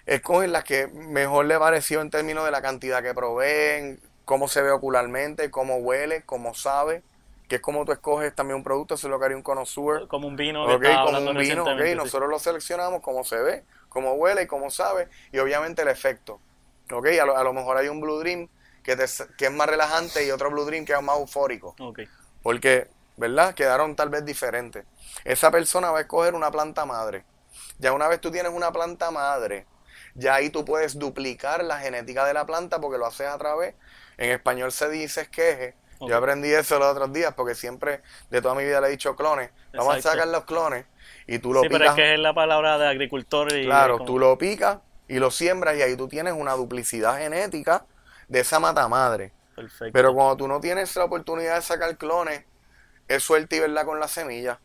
escogen 0.06 0.52
las 0.52 0.64
que 0.64 0.88
mejor 0.88 1.46
le 1.46 1.58
pareció 1.58 2.02
en 2.02 2.10
términos 2.10 2.46
de 2.46 2.52
la 2.52 2.62
cantidad 2.62 3.02
que 3.02 3.14
proveen, 3.14 4.02
cómo 4.26 4.48
se 4.48 4.62
ve 4.62 4.72
ocularmente, 4.72 5.50
cómo 5.50 5.78
huele, 5.78 6.24
cómo 6.26 6.54
sabe, 6.54 7.04
que 7.48 7.56
es 7.56 7.62
como 7.62 7.86
tú 7.86 7.92
escoges 7.92 8.36
también 8.36 8.58
un 8.58 8.64
producto, 8.64 8.96
eso 8.96 9.08
es 9.08 9.12
lo 9.12 9.20
que 9.20 9.26
haría 9.26 9.38
un 9.38 9.44
connoisseur. 9.44 10.08
Como 10.08 10.28
un 10.28 10.36
vino. 10.36 10.66
Ok, 10.66 10.86
como 11.06 11.18
un 11.18 11.38
vino, 11.38 11.64
ok, 11.64 11.96
nosotros 11.96 12.30
lo 12.30 12.38
seleccionamos, 12.38 13.02
cómo 13.02 13.24
se 13.24 13.38
ve, 13.38 13.64
cómo 13.88 14.14
huele 14.14 14.44
y 14.44 14.48
cómo 14.48 14.70
sabe, 14.70 15.08
y 15.32 15.40
obviamente 15.40 15.82
el 15.82 15.88
efecto. 15.88 16.40
Ok, 16.92 17.08
a 17.22 17.26
lo, 17.26 17.38
a 17.38 17.44
lo 17.44 17.54
mejor 17.54 17.78
hay 17.78 17.88
un 17.88 18.02
Blue 18.02 18.20
Dream 18.20 18.50
que, 18.84 18.98
que 19.38 19.46
es 19.46 19.52
más 19.52 19.68
relajante 19.68 20.26
y 20.26 20.32
otro 20.32 20.50
Blue 20.52 20.66
Dream 20.66 20.86
que 20.86 20.94
es 20.94 21.02
más 21.02 21.18
eufórico. 21.18 21.76
Porque, 22.42 22.88
¿verdad? 23.18 23.54
Quedaron 23.54 23.96
tal 23.96 24.10
vez 24.10 24.26
diferentes. 24.26 24.86
Esa 25.24 25.52
persona 25.52 25.92
va 25.92 26.00
a 26.00 26.02
escoger 26.02 26.34
una 26.34 26.52
planta 26.52 26.86
madre. 26.86 27.24
Ya 27.78 27.94
una 27.94 28.08
vez 28.08 28.22
tú 28.22 28.32
tienes 28.32 28.52
una 28.52 28.72
planta 28.72 29.12
madre, 29.12 29.66
ya 30.16 30.36
ahí 30.36 30.50
tú 30.50 30.66
puedes 30.66 31.00
duplicar 31.00 31.64
la 31.64 31.80
genética 31.80 32.26
de 32.26 32.34
la 32.34 32.46
planta 32.46 32.80
porque 32.80 32.98
lo 32.98 33.06
haces 33.06 33.28
a 33.28 33.38
través, 33.38 33.76
en 34.18 34.32
español 34.32 34.72
se 34.72 34.90
dice 34.90 35.22
esqueje, 35.22 35.76
yo 36.02 36.16
aprendí 36.16 36.50
eso 36.50 36.80
los 36.80 36.90
otros 36.90 37.12
días 37.12 37.34
porque 37.36 37.56
siempre 37.56 38.02
de 38.30 38.42
toda 38.42 38.56
mi 38.56 38.64
vida 38.64 38.80
le 38.80 38.88
he 38.88 38.92
dicho 38.92 39.16
clones. 39.16 39.52
Vamos 39.74 39.98
a 39.98 40.02
sacar 40.02 40.28
los 40.28 40.46
clones 40.46 40.86
y 41.28 41.40
tú 41.40 41.54
lo 41.54 41.62
sí, 41.62 41.68
pero 41.70 41.86
es 41.86 41.92
que 41.92 42.14
es 42.14 42.20
la 42.20 42.34
palabra 42.34 42.78
de 42.78 42.88
agricultor. 42.88 43.54
Y 43.54 43.66
claro, 43.66 44.00
tú 44.00 44.18
lo 44.18 44.38
picas 44.38 44.80
y 45.08 45.20
lo 45.20 45.32
siembras 45.32 45.76
y 45.78 45.82
ahí 45.82 45.98
tú 45.98 46.08
tienes 46.08 46.34
una 46.34 46.54
duplicidad 46.54 47.18
genética 47.18 47.86
de 48.30 48.40
esa 48.40 48.60
mata 48.60 48.88
madre. 48.88 49.34
Perfecto. 49.56 49.92
Pero 49.92 50.14
cuando 50.14 50.38
tú 50.38 50.48
no 50.48 50.62
tienes 50.62 50.96
la 50.96 51.04
oportunidad 51.04 51.56
de 51.56 51.62
sacar 51.62 51.98
clones, 51.98 52.46
es 53.08 53.24
suerte 53.24 53.58
y 53.58 53.60
verla 53.60 53.84
con 53.84 54.00
la 54.00 54.08
semilla. 54.08 54.60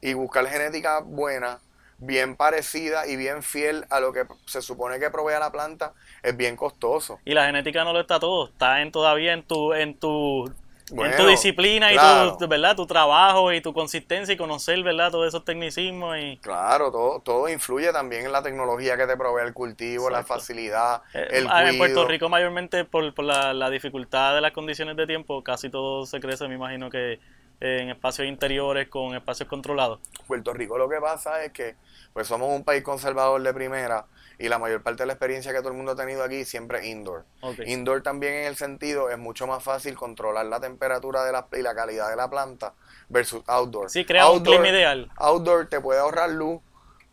Y 0.00 0.14
buscar 0.14 0.46
genética 0.46 1.00
buena, 1.00 1.60
bien 1.98 2.36
parecida 2.36 3.06
y 3.06 3.16
bien 3.16 3.42
fiel 3.42 3.86
a 3.90 4.00
lo 4.00 4.12
que 4.12 4.26
se 4.46 4.60
supone 4.60 4.98
que 4.98 5.10
provee 5.10 5.34
a 5.34 5.38
la 5.38 5.52
planta, 5.52 5.92
es 6.22 6.36
bien 6.36 6.56
costoso. 6.56 7.20
Y 7.24 7.34
la 7.34 7.46
genética 7.46 7.84
no 7.84 7.92
lo 7.92 8.00
está 8.00 8.18
todo, 8.18 8.48
está 8.48 8.82
en 8.82 8.90
todavía 8.90 9.32
en 9.32 9.44
tu, 9.44 9.72
en 9.72 9.98
tu 9.98 10.52
en 10.92 11.16
tu 11.16 11.26
disciplina 11.26 11.92
y 11.92 11.96
tu, 12.38 12.46
¿verdad? 12.48 12.76
tu 12.76 12.86
trabajo 12.86 13.52
y 13.52 13.60
tu 13.60 13.72
consistencia 13.72 14.34
y 14.34 14.36
conocer 14.36 14.82
¿verdad? 14.82 15.10
todos 15.10 15.28
esos 15.28 15.44
tecnicismos. 15.44 16.16
Y... 16.18 16.36
Claro, 16.38 16.90
todo, 16.90 17.20
todo 17.20 17.48
influye 17.48 17.92
también 17.92 18.26
en 18.26 18.32
la 18.32 18.42
tecnología 18.42 18.96
que 18.96 19.06
te 19.06 19.16
provee 19.16 19.46
el 19.46 19.54
cultivo, 19.54 20.10
la 20.10 20.22
facilidad, 20.24 21.02
eh, 21.14 21.26
el 21.30 21.46
ah, 21.48 21.68
En 21.68 21.78
Puerto 21.78 22.06
Rico 22.06 22.28
mayormente 22.28 22.84
por, 22.84 23.14
por 23.14 23.24
la, 23.24 23.54
la, 23.54 23.70
dificultad 23.70 24.34
de 24.34 24.40
las 24.40 24.52
condiciones 24.52 24.96
de 24.96 25.06
tiempo, 25.06 25.42
casi 25.42 25.70
todo 25.70 26.04
se 26.06 26.20
crece, 26.20 26.46
me 26.48 26.56
imagino 26.56 26.90
que 26.90 27.18
en 27.62 27.90
espacios 27.90 28.26
interiores 28.26 28.88
con 28.88 29.14
espacios 29.14 29.48
controlados. 29.48 30.00
Puerto 30.26 30.52
Rico 30.52 30.76
lo 30.76 30.88
que 30.88 30.98
pasa 31.00 31.44
es 31.44 31.52
que 31.52 31.76
pues 32.12 32.26
somos 32.26 32.48
un 32.50 32.64
país 32.64 32.82
conservador 32.82 33.40
de 33.40 33.54
primera 33.54 34.06
y 34.38 34.48
la 34.48 34.58
mayor 34.58 34.82
parte 34.82 35.04
de 35.04 35.06
la 35.06 35.12
experiencia 35.12 35.52
que 35.52 35.58
todo 35.58 35.68
el 35.68 35.76
mundo 35.76 35.92
ha 35.92 35.96
tenido 35.96 36.24
aquí 36.24 36.44
siempre 36.44 36.80
es 36.80 36.86
indoor. 36.86 37.24
Indoor 37.64 38.02
también 38.02 38.34
en 38.34 38.44
el 38.46 38.56
sentido 38.56 39.10
es 39.10 39.18
mucho 39.18 39.46
más 39.46 39.62
fácil 39.62 39.94
controlar 39.94 40.46
la 40.46 40.58
temperatura 40.58 41.24
de 41.24 41.30
la, 41.30 41.46
y 41.56 41.62
la 41.62 41.74
calidad 41.74 42.10
de 42.10 42.16
la 42.16 42.28
planta 42.28 42.74
versus 43.08 43.42
outdoor. 43.46 43.90
Sí, 43.90 44.04
crea 44.04 44.28
un 44.28 44.42
clima 44.42 44.68
ideal. 44.68 45.08
Outdoor 45.16 45.68
te 45.68 45.80
puede 45.80 46.00
ahorrar 46.00 46.30
luz, 46.30 46.60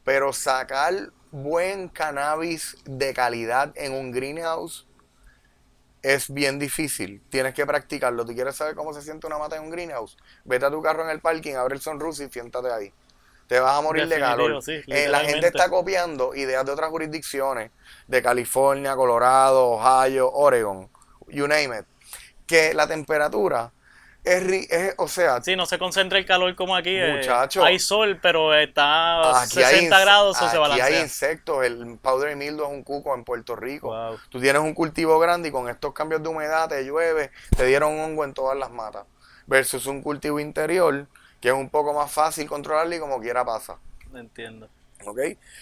pero 0.04 0.34
sacar 0.34 1.12
buen 1.32 1.89
cannabis 1.89 2.76
de 2.86 3.14
calidad 3.14 3.72
en 3.76 3.93
un 3.93 4.12
greenhouse 4.12 4.89
es 6.02 6.34
bien 6.34 6.60
difícil. 6.60 7.22
Tienes 7.30 7.54
que 7.54 7.66
practicarlo. 7.66 8.26
¿Tú 8.26 8.34
quieres 8.34 8.56
saber 8.56 8.76
cómo 8.76 8.93
se 8.93 9.02
siente 9.02 9.28
una 9.28 9.38
mata 9.38 9.56
en 9.58 9.64
un 9.64 9.70
greenhouse? 9.70 10.18
Vete 10.45 10.66
a 10.66 10.72
tu 10.72 10.82
carro 10.82 11.04
en 11.04 11.10
el 11.10 11.20
parking, 11.20 11.56
abre 11.56 11.76
el 11.76 11.82
sunroof 11.82 12.20
y 12.20 12.30
siéntate 12.30 12.72
ahí 12.72 12.93
te 13.50 13.60
vas 13.60 13.80
a 13.80 13.82
morir 13.82 14.08
de 14.08 14.20
calor. 14.20 14.62
Eh, 14.68 15.08
la 15.10 15.22
gente 15.22 15.47
está 15.47 15.70
copiando 15.70 16.36
ideas 16.36 16.64
de 16.64 16.72
otras 16.72 16.91
jurisdicciones, 16.91 17.72
de 18.08 18.22
California, 18.22 18.95
Colorado, 18.95 19.72
Ohio, 19.72 20.32
Oregon, 20.32 20.88
you 21.30 21.47
name 21.47 21.80
it, 21.80 21.86
que 22.45 22.76
la 22.76 22.88
temperatura 22.88 23.72
es, 24.30 24.72
es, 24.72 24.96
o 24.98 25.08
sea... 25.08 25.42
Sí, 25.42 25.56
no 25.56 25.66
se 25.66 25.80
concentra 25.80 26.20
el 26.20 26.26
calor 26.26 26.56
como 26.56 26.76
aquí. 26.76 26.96
Eh, 26.96 27.16
Muchachos. 27.18 27.64
hay 27.64 27.80
sol, 27.80 28.20
pero 28.22 28.54
está 28.54 29.42
a 29.42 29.46
60 29.46 30.00
grados, 30.00 30.42
o 30.42 30.50
se 30.50 30.58
balancea. 30.58 30.86
Aquí 30.86 30.96
hay 30.96 31.02
insectos, 31.02 31.66
el 31.66 31.98
powder 31.98 32.36
mildo 32.36 32.64
es 32.66 32.70
un 32.70 32.84
cuco 32.84 33.14
en 33.16 33.24
Puerto 33.24 33.56
Rico. 33.56 34.18
Tú 34.30 34.40
tienes 34.40 34.62
un 34.62 34.74
cultivo 34.74 35.20
grande 35.20 35.50
y 35.50 35.52
con 35.52 35.70
estos 35.70 35.94
cambios 35.94 36.22
de 36.24 36.30
humedad 36.30 36.70
te 36.70 36.84
llueve, 36.84 37.32
te 37.56 37.66
dieron 37.66 38.00
hongo 38.00 38.24
en 38.24 38.34
todas 38.34 38.58
las 38.58 38.72
matas. 38.72 39.06
Versus 39.48 39.88
un 39.88 40.02
cultivo 40.02 40.40
interior 40.40 41.08
que 41.42 41.48
es 41.50 41.54
un 41.54 41.70
poco 41.70 41.94
más 41.94 42.12
fácil 42.12 42.48
controlarlo 42.48 42.96
y 42.96 43.00
como 43.00 43.20
quiera 43.20 43.44
pasa. 43.44 43.78
Entiendo. 44.14 44.70
¿Ok? 45.06 45.20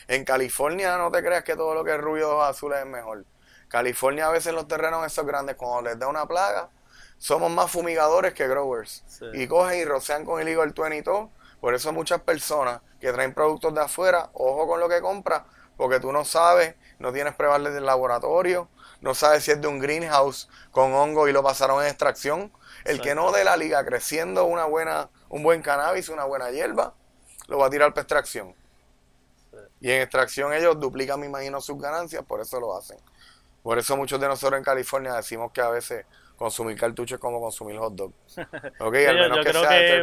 En 0.08 0.26
California 0.26 0.98
no 0.98 1.12
te 1.12 1.24
creas 1.24 1.44
que 1.44 1.56
todo 1.56 1.74
lo 1.74 1.84
que 1.84 1.92
es 1.92 2.02
ruido 2.02 2.44
azul 2.44 2.74
es 2.74 2.86
mejor. 2.86 3.24
California 3.68 4.28
a 4.28 4.32
veces 4.32 4.54
los 4.54 4.68
terrenos 4.68 5.06
esos 5.06 5.26
grandes, 5.26 5.56
cuando 5.56 5.90
les 5.90 6.00
da 6.00 6.08
una 6.08 6.26
plaga, 6.26 6.70
somos 7.18 7.52
más 7.52 7.72
fumigadores 7.72 8.34
que 8.34 8.48
growers. 8.48 9.04
Y 9.34 9.48
cogen 9.48 9.80
y 9.80 9.86
rocean 9.86 10.26
con 10.26 10.40
el 10.42 10.48
illegal 10.48 10.74
20 10.76 10.98
y 10.98 11.02
todo. 11.02 11.30
Por 11.60 11.74
eso 11.74 11.92
muchas 11.92 12.22
personas 12.22 12.82
que 13.00 13.12
traen 13.12 13.34
productos 13.34 13.74
de 13.74 13.82
afuera, 13.82 14.30
ojo 14.34 14.68
con 14.68 14.80
lo 14.80 14.88
que 14.88 15.02
compras, 15.02 15.44
porque 15.76 16.00
tú 16.00 16.12
no 16.12 16.26
sabes, 16.26 16.76
no 17.00 17.12
tienes 17.12 17.36
pruebas 17.36 17.64
del 17.64 17.86
laboratorio, 17.86 18.70
no 19.02 19.14
sabes 19.14 19.44
si 19.44 19.52
es 19.52 19.62
de 19.62 19.68
un 19.68 19.80
greenhouse 19.80 20.50
con 20.72 20.94
hongo 20.94 21.28
y 21.28 21.32
lo 21.32 21.44
pasaron 21.44 21.82
en 21.82 21.88
extracción. 21.88 22.52
El 22.86 23.02
que 23.02 23.16
no 23.16 23.32
de 23.32 23.44
la 23.44 23.58
liga 23.58 23.84
creciendo 23.86 24.46
una 24.46 24.66
buena 24.66 25.10
un 25.30 25.44
buen 25.44 25.62
cannabis, 25.62 26.10
una 26.10 26.24
buena 26.24 26.52
hierba, 26.52 26.94
lo 27.48 27.58
va 27.58 27.68
a 27.68 27.70
tirar 27.70 27.92
para 27.94 28.02
extracción. 28.02 28.56
Y 29.80 29.92
en 29.92 30.02
extracción 30.02 30.54
ellos 30.54 30.80
duplican, 30.80 31.20
me 31.20 31.28
imagino, 31.28 31.62
sus 31.62 31.80
ganancias, 31.80 32.24
por 32.24 32.42
eso 32.42 32.60
lo 32.60 32.76
hacen. 32.76 32.98
Por 33.64 33.78
eso 33.78 33.98
muchos 33.98 34.20
de 34.20 34.28
nosotros 34.28 34.58
en 34.58 34.64
California 34.64 35.14
decimos 35.14 35.52
que 35.52 35.62
a 35.62 35.70
veces 35.70 36.06
consumir 36.38 36.78
cartuchos 36.78 37.16
es 37.16 37.20
como 37.20 37.42
consumir 37.42 37.78
hot 37.78 37.94
dog. 37.94 38.14
Okay, 38.80 39.06
al 39.06 39.16
menos 39.16 39.46
que 39.46 39.54
sea 39.54 39.70
que 39.70 40.00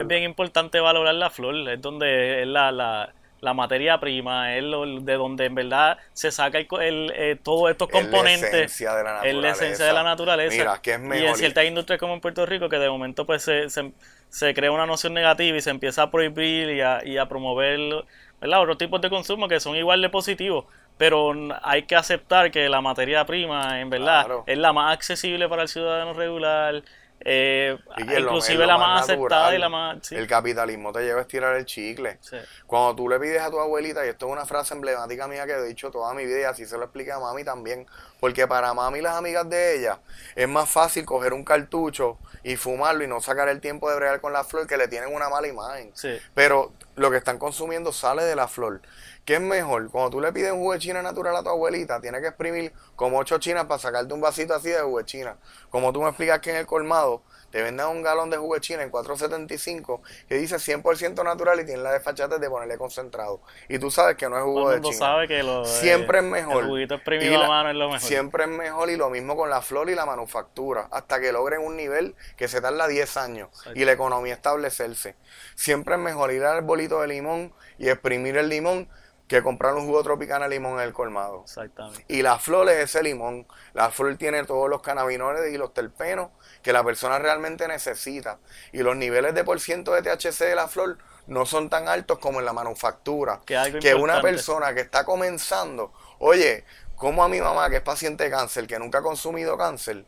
es 0.00 0.06
bien 0.06 0.22
importante 0.22 0.78
valorar 0.80 1.14
la 1.14 1.30
flor, 1.30 1.56
es 1.68 1.80
donde 1.80 2.42
es 2.42 2.46
la, 2.46 2.70
la, 2.70 3.12
la 3.40 3.54
materia 3.54 3.98
prima, 3.98 4.56
es 4.56 4.62
lo, 4.62 5.00
de 5.00 5.14
donde 5.14 5.46
en 5.46 5.54
verdad 5.54 5.98
se 6.12 6.30
saca 6.30 6.58
el, 6.58 7.12
eh, 7.14 7.36
todos 7.42 7.70
estos 7.70 7.88
componentes. 7.88 8.44
Es 8.44 8.52
la 8.52 8.58
esencia 8.58 8.94
de 8.94 9.04
la 9.04 9.12
naturaleza. 9.14 9.28
Es 9.28 9.42
la 9.42 9.50
esencia 9.50 9.86
de 9.86 9.92
la 9.92 10.02
naturaleza. 10.02 10.56
Mira, 10.56 10.82
que 10.82 10.92
es 10.92 11.00
mejor. 11.00 11.24
Y 11.24 11.26
en 11.26 11.36
ciertas 11.36 11.64
industrias 11.64 11.98
como 11.98 12.14
en 12.14 12.20
Puerto 12.20 12.44
Rico, 12.46 12.68
que 12.68 12.78
de 12.78 12.90
momento 12.90 13.24
pues 13.26 13.42
se, 13.42 13.68
se, 13.68 14.54
crea 14.54 14.70
una 14.70 14.86
noción 14.86 15.14
negativa 15.14 15.56
y 15.56 15.60
se 15.60 15.70
empieza 15.70 16.02
a 16.02 16.10
prohibir 16.10 16.70
y 16.70 16.80
a, 16.80 17.04
y 17.04 17.16
a 17.16 17.26
promover 17.26 18.04
¿verdad? 18.40 18.60
otros 18.60 18.78
tipos 18.78 19.00
de 19.00 19.08
consumo 19.08 19.48
que 19.48 19.60
son 19.60 19.76
igual 19.76 20.02
de 20.02 20.10
positivos. 20.10 20.66
Pero 20.98 21.32
hay 21.62 21.84
que 21.84 21.96
aceptar 21.96 22.50
que 22.50 22.68
la 22.68 22.80
materia 22.80 23.24
prima, 23.24 23.80
en 23.80 23.88
verdad, 23.88 24.26
es 24.46 24.58
la 24.58 24.72
más 24.72 24.92
accesible 24.92 25.48
para 25.48 25.62
el 25.62 25.68
ciudadano 25.68 26.12
regular, 26.12 26.82
eh, 27.20 27.76
inclusive 27.98 28.66
la 28.66 28.78
más, 28.78 29.02
aceptada 29.02 29.54
y 29.54 29.58
la 29.58 29.68
más... 29.68 30.12
El 30.12 30.26
capitalismo 30.26 30.92
te 30.92 31.02
lleva 31.02 31.18
a 31.18 31.22
estirar 31.22 31.56
el 31.56 31.64
chicle. 31.64 32.18
Cuando 32.66 32.94
tú 32.96 33.08
le 33.08 33.18
pides 33.18 33.42
a 33.42 33.50
tu 33.50 33.58
abuelita, 33.58 34.04
y 34.06 34.08
esto 34.08 34.26
es 34.26 34.32
una 34.32 34.46
frase 34.46 34.74
emblemática 34.74 35.26
mía 35.26 35.46
que 35.46 35.52
he 35.52 35.64
dicho 35.64 35.90
toda 35.90 36.14
mi 36.14 36.24
vida 36.24 36.40
y 36.40 36.44
así 36.44 36.66
se 36.66 36.76
lo 36.76 36.84
expliqué 36.84 37.12
a 37.12 37.18
mami 37.18 37.44
también, 37.44 37.86
porque 38.20 38.46
para 38.46 38.72
mami 38.74 39.00
y 39.00 39.02
las 39.02 39.16
amigas 39.16 39.48
de 39.48 39.78
ella 39.78 39.98
es 40.36 40.48
más 40.48 40.70
fácil 40.70 41.04
coger 41.04 41.32
un 41.32 41.44
cartucho 41.44 42.18
y 42.44 42.56
fumarlo 42.56 43.04
y 43.04 43.08
no 43.08 43.20
sacar 43.20 43.48
el 43.48 43.60
tiempo 43.60 43.90
de 43.90 43.96
bregar 43.96 44.20
con 44.20 44.32
la 44.32 44.44
flor 44.44 44.66
que 44.66 44.76
le 44.76 44.88
tienen 44.88 45.12
una 45.12 45.28
mala 45.28 45.48
imagen. 45.48 45.92
Pero 46.34 46.72
lo 46.96 47.10
que 47.10 47.16
están 47.16 47.38
consumiendo 47.38 47.92
sale 47.92 48.22
de 48.22 48.36
la 48.36 48.48
flor. 48.48 48.80
¿Qué 49.28 49.34
es 49.34 49.42
mejor? 49.42 49.90
Cuando 49.90 50.08
tú 50.08 50.22
le 50.22 50.32
pides 50.32 50.52
un 50.52 50.60
jugo 50.60 50.72
de 50.72 50.78
china 50.78 51.02
natural 51.02 51.36
a 51.36 51.42
tu 51.42 51.50
abuelita, 51.50 52.00
tiene 52.00 52.18
que 52.18 52.28
exprimir 52.28 52.72
como 52.96 53.18
ocho 53.18 53.36
chinas 53.36 53.66
para 53.66 53.78
sacarte 53.78 54.14
un 54.14 54.22
vasito 54.22 54.54
así 54.54 54.70
de 54.70 54.80
jugo 54.80 55.00
de 55.00 55.04
china. 55.04 55.36
Como 55.68 55.92
tú 55.92 56.00
me 56.00 56.08
explicas 56.08 56.40
que 56.40 56.48
en 56.48 56.56
el 56.56 56.66
colmado 56.66 57.22
te 57.50 57.60
venden 57.60 57.86
un 57.88 58.02
galón 58.02 58.30
de 58.30 58.38
jugo 58.38 58.54
de 58.54 58.62
china 58.62 58.82
en 58.82 58.90
4.75 58.90 60.00
que 60.30 60.36
dice 60.36 60.56
100% 60.56 61.22
natural 61.22 61.60
y 61.60 61.66
tiene 61.66 61.82
la 61.82 61.92
desfachate 61.92 62.38
de 62.38 62.48
ponerle 62.48 62.78
concentrado. 62.78 63.42
Y 63.68 63.78
tú 63.78 63.90
sabes 63.90 64.16
que 64.16 64.30
no 64.30 64.38
es 64.38 64.44
jugo 64.44 64.70
de 64.70 64.80
china. 64.80 64.96
sabe 64.96 65.28
que 65.28 65.42
lo, 65.42 65.62
siempre 65.66 66.20
es 66.20 66.24
mejor. 66.24 66.62
El 66.62 66.70
juguito 66.70 66.94
exprimido 66.94 67.42
a 67.42 67.48
mano 67.48 67.68
es 67.68 67.76
lo 67.76 67.86
mejor. 67.90 68.00
Siempre 68.00 68.44
es 68.44 68.50
mejor 68.50 68.88
y 68.88 68.96
lo 68.96 69.10
mismo 69.10 69.36
con 69.36 69.50
la 69.50 69.60
flor 69.60 69.90
y 69.90 69.94
la 69.94 70.06
manufactura. 70.06 70.88
Hasta 70.90 71.20
que 71.20 71.32
logren 71.32 71.60
un 71.60 71.76
nivel 71.76 72.14
que 72.38 72.48
se 72.48 72.62
tarda 72.62 72.88
10 72.88 73.16
años 73.18 73.50
y 73.74 73.84
la 73.84 73.92
economía 73.92 74.32
establecerse. 74.32 75.16
Siempre 75.54 75.96
es 75.96 76.00
mejor 76.00 76.32
ir 76.32 76.44
al 76.44 76.62
bolito 76.62 77.02
de 77.02 77.08
limón 77.08 77.52
y 77.76 77.90
exprimir 77.90 78.38
el 78.38 78.48
limón 78.48 78.88
que 79.28 79.42
comprar 79.42 79.74
un 79.74 79.86
jugo 79.86 80.02
tropicana 80.02 80.48
limón 80.48 80.80
en 80.80 80.86
el 80.86 80.92
colmado. 80.94 81.42
Exactamente. 81.44 82.04
Y 82.08 82.22
la 82.22 82.38
flor 82.38 82.68
es 82.70 82.78
ese 82.78 83.02
limón. 83.02 83.46
La 83.74 83.90
flor 83.90 84.16
tiene 84.16 84.42
todos 84.44 84.70
los 84.70 84.80
cannabinoides 84.80 85.52
y 85.52 85.58
los 85.58 85.74
terpenos 85.74 86.30
que 86.62 86.72
la 86.72 86.82
persona 86.82 87.18
realmente 87.18 87.68
necesita. 87.68 88.38
Y 88.72 88.78
los 88.78 88.96
niveles 88.96 89.34
de 89.34 89.44
por 89.44 89.60
ciento 89.60 89.92
de 89.92 90.02
THC 90.02 90.46
de 90.46 90.54
la 90.54 90.66
flor 90.66 90.96
no 91.26 91.44
son 91.44 91.68
tan 91.68 91.88
altos 91.88 92.18
como 92.18 92.40
en 92.40 92.46
la 92.46 92.54
manufactura. 92.54 93.40
Que, 93.44 93.94
una 93.94 94.22
persona 94.22 94.74
que 94.74 94.80
está 94.80 95.04
comenzando, 95.04 95.92
oye, 96.18 96.64
como 96.96 97.22
a 97.22 97.28
mi 97.28 97.40
mamá 97.40 97.68
que 97.68 97.76
es 97.76 97.82
paciente 97.82 98.24
de 98.24 98.30
cáncer, 98.30 98.66
que 98.66 98.78
nunca 98.78 98.98
ha 98.98 99.02
consumido 99.02 99.56
cáncer, 99.56 100.04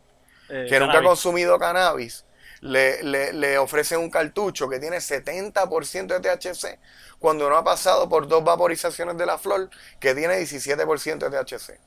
Eh, 0.48 0.66
que 0.68 0.80
nunca 0.80 0.98
ha 0.98 1.02
consumido 1.02 1.58
cannabis, 1.60 2.24
le, 2.60 3.02
le, 3.02 3.32
le 3.32 3.58
ofrecen 3.58 4.00
un 4.00 4.10
cartucho 4.10 4.68
que 4.68 4.78
tiene 4.78 4.98
70% 4.98 6.18
de 6.18 6.20
THC 6.20 6.78
cuando 7.18 7.48
no 7.48 7.56
ha 7.56 7.64
pasado 7.64 8.08
por 8.08 8.28
dos 8.28 8.44
vaporizaciones 8.44 9.16
de 9.16 9.26
la 9.26 9.38
flor 9.38 9.70
que 9.98 10.14
tiene 10.14 10.38
17% 10.40 11.28
de 11.28 11.30
THC. 11.30 11.80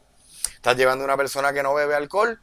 Estás 0.55 0.77
llevando 0.77 1.03
a 1.03 1.05
una 1.05 1.17
persona 1.17 1.53
que 1.53 1.63
no 1.63 1.73
bebe 1.73 1.95
alcohol 1.95 2.39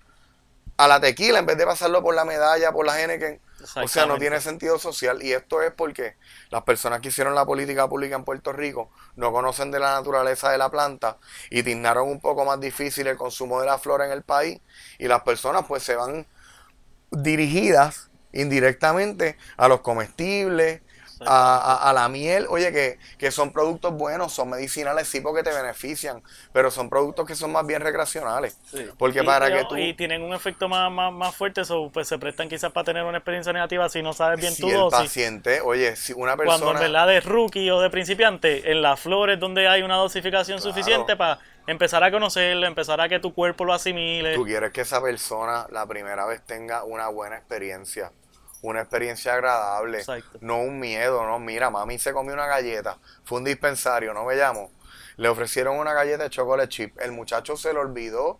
a 0.76 0.89
la 0.89 1.01
tequila 1.01 1.41
en 1.41 1.47
vez 1.47 1.59
de 1.59 1.66
pasarlo 1.66 2.03
por 2.03 2.14
la 2.14 2.24
medalla, 2.24 2.72
por 2.72 2.87
la 2.87 3.01
Henneken. 3.01 3.41
O 3.83 3.89
sea, 3.89 4.07
no 4.07 4.16
tiene 4.16 4.41
sentido 4.41 4.78
social. 4.78 5.22
Y 5.22 5.33
esto 5.33 5.61
es 5.61 5.72
porque 5.72 6.16
las 6.49 6.62
personas 6.62 7.01
que 7.01 7.09
hicieron 7.09 7.35
la 7.35 7.45
política 7.45 7.87
pública 7.87 8.16
en 8.16 8.24
Puerto 8.24 8.53
Rico 8.53 8.91
no 9.16 9.31
conocen 9.31 9.70
de 9.70 9.78
la 9.78 9.93
naturaleza 9.93 10.51
de 10.51 10.57
la 10.57 10.70
planta 10.70 11.18
y 11.51 11.62
tiznaron 11.62 12.09
un 12.09 12.20
poco 12.20 12.47
más 12.47 12.59
difícil 12.61 13.07
el 13.07 13.18
consumo 13.18 13.61
de 13.61 13.66
la 13.66 13.78
flora 13.78 14.07
en 14.07 14.12
el 14.12 14.22
país. 14.22 14.61
Y 14.99 15.07
las 15.07 15.20
personas 15.22 15.66
pues 15.68 15.83
se 15.83 15.97
van 15.97 16.26
dirigidas 17.11 18.09
indirectamente 18.33 19.37
a 19.57 19.68
los 19.68 19.81
comestibles, 19.81 20.83
a, 21.24 21.57
a- 21.59 21.91
a 21.91 21.93
la 21.93 22.09
miel, 22.09 22.47
oye, 22.49 22.72
que, 22.72 22.99
que 23.18 23.31
son 23.31 23.53
productos 23.53 23.93
buenos, 23.95 24.33
son 24.33 24.51
medicinales, 24.51 25.09
sí, 25.09 25.20
porque 25.20 25.43
te 25.43 25.53
benefician, 25.53 26.22
pero 26.53 26.70
son 26.70 26.89
productos 26.89 27.26
que 27.26 27.35
son 27.35 27.53
más 27.53 27.66
bien 27.66 27.83
recreacionales. 27.83 28.59
Porque 28.97 29.20
Y- 29.20 29.26
para 29.26 29.51
que 29.51 29.64
tú... 29.66 29.76
Y 29.76 29.95
tienen 29.95 30.22
un 30.22 30.33
efecto 30.35 30.68
más, 30.68 30.91
más, 30.91 31.12
más 31.12 31.35
fuerte, 31.37 31.64
so, 31.64 31.91
pues 31.93 32.09
se 32.09 32.18
prestan 32.18 32.49
quizás 32.49 32.72
para 32.72 32.85
tener 32.85 33.05
una 33.05 33.18
experiencia 33.18 33.53
negativa 33.53 33.89
si 33.89 34.03
no 34.03 34.12
sabes 34.12 34.41
bien 34.41 34.55
si 34.55 34.62
tu 34.62 34.70
el 34.70 34.78
dosis. 34.78 34.89
paciente, 34.89 35.61
oye, 35.61 35.97
si 35.97 36.12
una 36.12 36.37
Cuando 36.43 36.70
en 36.70 36.78
persona... 36.78 36.81
verdad 36.81 37.07
de 37.07 37.20
rookie 37.20 37.70
o 37.70 37.81
de 37.81 37.91
principiante, 37.91 38.70
en 38.72 38.83
las 38.83 38.99
flores 39.01 39.39
donde 39.39 39.68
hay 39.68 39.83
una 39.83 39.97
dosificación 39.97 40.59
Claro. 40.59 40.72
suficiente 40.72 41.16
para 41.16 41.39
empezar 41.66 42.03
a 42.03 42.11
conocerlo, 42.11 42.66
empezar 42.66 43.01
a 43.01 43.09
que 43.09 43.20
tu 43.20 43.35
cuerpo 43.35 43.64
lo 43.64 43.72
asimile. 43.74 44.35
Tú 44.35 44.45
quieres 44.45 44.72
que 44.72 44.83
esa 44.83 45.03
persona 45.03 45.66
la 45.70 45.87
primera 45.87 46.24
vez 46.26 46.45
tenga 46.45 46.85
una 46.85 47.09
buena 47.09 47.37
experiencia, 47.37 48.12
una 48.62 48.80
experiencia 48.80 49.34
agradable, 49.34 49.98
Exacto. 49.98 50.38
no 50.40 50.58
un 50.61 50.78
miedo, 50.78 51.24
no, 51.24 51.38
mira, 51.38 51.70
mami 51.70 51.98
se 51.98 52.12
comió 52.12 52.34
una 52.34 52.46
galleta, 52.46 52.98
fue 53.24 53.38
un 53.38 53.44
dispensario, 53.44 54.12
no 54.12 54.24
me 54.24 54.36
llamo, 54.36 54.70
le 55.16 55.28
ofrecieron 55.28 55.78
una 55.78 55.92
galleta 55.92 56.24
de 56.24 56.30
chocolate 56.30 56.68
chip, 56.68 57.00
el 57.00 57.12
muchacho 57.12 57.56
se 57.56 57.72
le 57.72 57.78
olvidó 57.78 58.38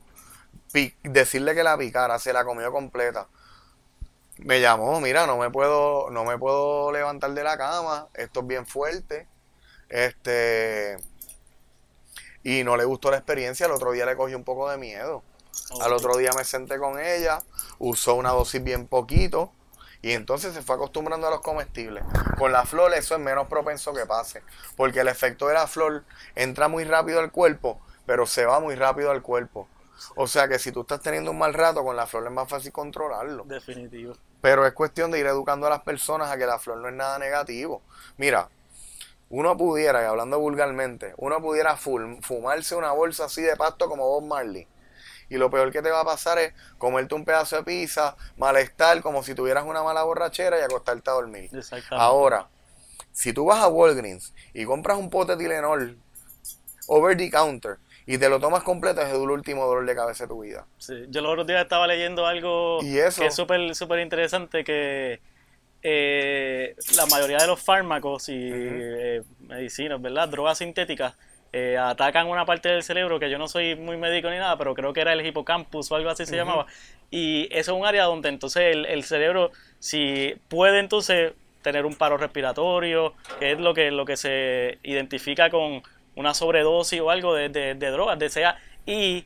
decirle 1.03 1.55
que 1.55 1.63
la 1.63 1.77
picara, 1.77 2.19
se 2.19 2.33
la 2.33 2.45
comió 2.45 2.71
completa. 2.73 3.27
Me 4.39 4.61
llamó, 4.61 5.01
mira, 5.01 5.27
no 5.27 5.37
me 5.37 5.51
puedo, 5.51 6.09
no 6.11 6.25
me 6.25 6.39
puedo 6.39 6.93
levantar 6.93 7.33
de 7.33 7.45
la 7.45 7.59
cama, 7.59 8.09
esto 8.15 8.41
es 8.41 8.47
bien 8.47 8.67
fuerte. 8.67 9.29
Este 9.89 10.97
y 12.43 12.65
no 12.65 12.77
le 12.77 12.85
gustó 12.85 13.11
la 13.11 13.19
experiencia, 13.19 13.67
el 13.67 13.73
otro 13.73 13.93
día 13.93 14.07
le 14.07 14.17
cogí 14.17 14.35
un 14.35 14.45
poco 14.45 14.71
de 14.71 14.79
miedo. 14.79 15.23
Al 15.83 15.93
otro 15.93 16.17
día 16.17 16.31
me 16.37 16.45
senté 16.45 16.79
con 16.79 16.99
ella, 16.99 17.43
usó 17.79 18.15
una 18.15 18.31
dosis 18.31 18.63
bien 18.63 18.87
poquito 18.87 19.53
y 20.03 20.13
entonces 20.13 20.55
se 20.55 20.63
fue 20.63 20.77
acostumbrando 20.77 21.27
a 21.27 21.31
los 21.31 21.41
comestibles. 21.41 22.05
Con 22.39 22.53
la 22.53 22.65
flor 22.65 22.93
eso 22.95 23.15
es 23.15 23.21
menos 23.21 23.49
propenso 23.49 23.93
que 23.93 24.07
pase, 24.07 24.43
porque 24.77 25.01
el 25.01 25.09
efecto 25.09 25.47
de 25.49 25.55
la 25.55 25.67
flor 25.67 26.05
entra 26.35 26.69
muy 26.69 26.85
rápido 26.85 27.21
al 27.21 27.31
cuerpo, 27.31 27.81
pero 28.07 28.27
se 28.27 28.47
va 28.47 28.61
muy 28.61 28.75
rápido 28.75 29.11
al 29.11 29.23
cuerpo. 29.23 29.69
O 30.17 30.27
sea 30.27 30.49
que 30.49 30.59
si 30.59 30.73
tú 30.73 30.81
estás 30.83 31.01
teniendo 31.01 31.31
un 31.31 31.39
mal 31.39 31.53
rato 31.53 31.85
con 31.85 31.97
la 31.97 32.07
flor 32.07 32.27
es 32.27 32.33
más 32.33 32.49
fácil 32.49 32.73
controlarlo. 32.73 33.45
Definitivo. 33.45 34.15
Pero 34.41 34.67
es 34.67 34.73
cuestión 34.73 35.11
de 35.11 35.19
ir 35.19 35.27
educando 35.27 35.67
a 35.67 35.71
las 35.71 35.83
personas 35.83 36.31
a 36.31 36.39
que 36.39 36.47
la 36.47 36.59
flor 36.59 36.79
no 36.79 36.89
es 36.89 36.95
nada 36.95 37.19
negativo. 37.19 37.83
Mira, 38.17 38.49
uno 39.29 39.57
pudiera, 39.57 40.03
y 40.03 40.07
hablando 40.07 40.39
vulgarmente, 40.41 41.15
uno 41.19 41.41
pudiera 41.41 41.77
fumarse 41.77 42.75
una 42.75 42.93
bolsa 42.93 43.27
así 43.27 43.43
de 43.43 43.57
pasto 43.57 43.89
como 43.89 44.09
Bob 44.09 44.25
Marley. 44.25 44.67
Y 45.31 45.37
lo 45.37 45.49
peor 45.51 45.71
que 45.73 45.81
te 45.81 45.91
va 45.91 46.01
a 46.01 46.05
pasar 46.05 46.39
es 46.39 46.53
comerte 46.77 47.15
un 47.15 47.25
pedazo 47.25 47.57
de 47.57 47.63
pizza, 47.63 48.17
malestar, 48.37 49.01
como 49.01 49.23
si 49.23 49.35
tuvieras 49.35 49.65
una 49.65 49.83
mala 49.83 50.03
borrachera 50.03 50.59
y 50.59 50.63
acostarte 50.63 51.09
a 51.09 51.15
dormir. 51.15 51.51
Ahora, 51.91 52.49
si 53.13 53.33
tú 53.33 53.47
vas 53.47 53.63
a 53.63 53.69
Walgreens 53.69 54.35
y 54.53 54.65
compras 54.65 54.99
un 54.99 55.09
pote 55.09 55.37
de 55.37 55.39
Tylenol 55.39 55.97
over 56.89 57.17
the 57.17 57.31
counter 57.31 57.79
y 58.07 58.19
te 58.19 58.29
lo 58.29 58.41
tomas 58.41 58.65
completo, 58.65 59.01
es 59.03 59.09
el 59.09 59.31
último 59.31 59.65
dolor 59.67 59.87
de 59.87 59.95
cabeza 59.95 60.25
de 60.25 60.29
tu 60.29 60.41
vida. 60.43 60.67
Sí, 60.79 61.05
Yo 61.09 61.21
los 61.21 61.31
otros 61.33 61.47
días 61.47 61.63
estaba 61.63 61.87
leyendo 61.87 62.27
algo 62.27 62.83
¿Y 62.83 62.99
eso? 62.99 63.21
que 63.23 63.29
es 63.29 63.35
súper 63.35 63.75
súper 63.75 64.01
interesante, 64.01 64.65
que 64.65 65.21
eh, 65.83 66.75
la 66.97 67.07
mayoría 67.07 67.39
de 67.39 67.47
los 67.47 67.61
fármacos 67.61 68.29
y 68.29 68.51
eh, 68.53 69.23
medicinas, 69.41 70.01
¿verdad? 70.03 70.29
Drogas 70.29 70.59
sintéticas, 70.59 71.15
eh, 71.53 71.77
atacan 71.79 72.29
una 72.29 72.45
parte 72.47 72.69
del 72.69 72.83
cerebro 72.83 73.19
que 73.19 73.31
yo 73.31 73.39
no 73.39 73.49
soy 73.49 73.75
muy 73.75 73.97
médico 73.97 74.31
ni 74.31 74.37
nada, 74.37 74.57
pero 74.57 74.75
creo 74.75 74.93
que 74.93 75.01
era 75.01 75.13
el 75.13 75.25
hipocampus 75.25 75.91
o 75.91 75.97
algo 75.97 76.11
así 76.11 76.27
se 76.27 76.37
llamaba. 76.37 76.67
Y 77.11 77.49
eso 77.51 77.73
es 77.73 77.79
un 77.81 77.87
área 77.87 78.05
donde 78.05 78.29
entonces 78.29 78.63
el, 78.75 78.87
el 78.87 79.05
cerebro, 79.05 79.51
si 79.79 80.35
puede 80.49 80.79
entonces 80.79 81.33
tener 81.63 81.87
un 81.87 81.95
paro 81.95 82.17
respiratorio, 82.17 83.15
que 83.39 83.53
es 83.53 83.61
lo 83.61 83.75
que, 83.75 83.91
lo 83.91 84.05
que 84.05 84.17
se 84.17 84.79
identifica 84.83 85.51
con 85.51 85.83
una 86.15 86.35
sobredosis 86.35 87.01
o 87.01 87.11
algo 87.11 87.35
de, 87.35 87.49
de, 87.49 87.75
de 87.75 87.91
drogas, 87.91 88.19
de 88.19 88.31
sea, 88.31 88.59
y 88.87 89.25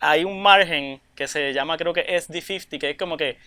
hay 0.00 0.24
un 0.24 0.42
margen 0.42 1.00
que 1.14 1.28
se 1.28 1.52
llama 1.52 1.76
creo 1.76 1.92
que 1.92 2.06
SD50, 2.06 2.78
que 2.78 2.90
es 2.90 2.98
como 2.98 3.16
que 3.16 3.38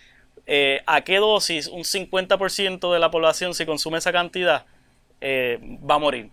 eh, 0.45 0.81
a 0.85 1.01
qué 1.01 1.17
dosis 1.17 1.67
un 1.67 1.83
50% 1.83 2.91
de 2.91 2.99
la 2.99 3.11
población 3.11 3.53
si 3.53 3.65
consume 3.65 3.99
esa 3.99 4.11
cantidad 4.11 4.65
eh, 5.21 5.59
va 5.89 5.95
a 5.95 5.99
morir. 5.99 6.29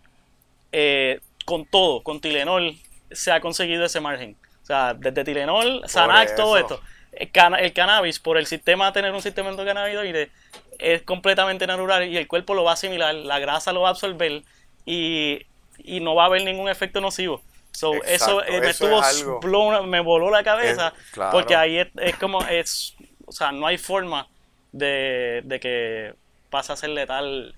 Eh, 0.73 1.21
con 1.47 1.65
todo, 1.65 2.03
con 2.03 2.21
Tilenol 2.21 2.77
se 3.11 3.33
ha 3.33 3.41
conseguido 3.41 3.87
ese 3.87 4.01
margen. 4.01 4.37
O 4.63 4.67
sea, 4.67 4.93
desde 4.93 5.25
Tilenol, 5.25 5.83
Xanax, 5.87 6.35
todo 6.37 6.59
esto. 6.59 6.81
El, 7.13 7.31
cana- 7.31 7.59
el 7.61 7.73
cannabis, 7.73 8.19
por 8.21 8.37
el 8.37 8.45
sistema, 8.47 8.93
tener 8.93 9.13
un 9.13 9.23
sistema 9.23 9.49
endocannabinoide, 9.49 10.31
es 10.79 11.01
completamente 11.03 11.67
natural 11.67 12.07
y 12.07 12.19
el 12.19 12.27
cuerpo 12.29 12.53
lo 12.55 12.65
va 12.65 12.73
a 12.73 12.75
asimilar, 12.75 13.15
la 13.15 13.39
grasa 13.39 13.73
lo 13.73 13.81
va 13.81 13.89
a 13.89 13.91
absorber 13.93 14.43
y, 14.85 15.41
y 15.79 16.01
no 16.01 16.15
va 16.15 16.25
a 16.25 16.27
haber 16.27 16.45
ningún 16.45 16.69
efecto 16.69 17.01
nocivo. 17.01 17.41
So, 17.73 17.95
eso 18.05 18.43
Exacto, 18.43 18.45
eh, 18.45 18.51
me 18.61 18.71
eso 18.71 18.87
estuvo 18.87 19.01
es 19.01 19.07
algo- 19.23 19.41
blown- 19.41 19.87
me 19.87 20.01
voló 20.01 20.31
la 20.31 20.43
cabeza 20.43 20.93
Es- 20.97 21.11
claro. 21.13 21.31
porque 21.33 21.55
ahí 21.55 21.79
es, 21.79 21.89
es 22.01 22.17
como 22.17 22.43
es 22.47 22.95
o 23.27 23.33
sea 23.33 23.53
no 23.53 23.67
hay 23.67 23.77
forma 23.79 24.29
de, 24.73 25.43
de 25.45 25.61
que 25.61 26.15
pase 26.51 26.73
a 26.73 26.77
ser 26.77 26.91
letal 26.91 27.55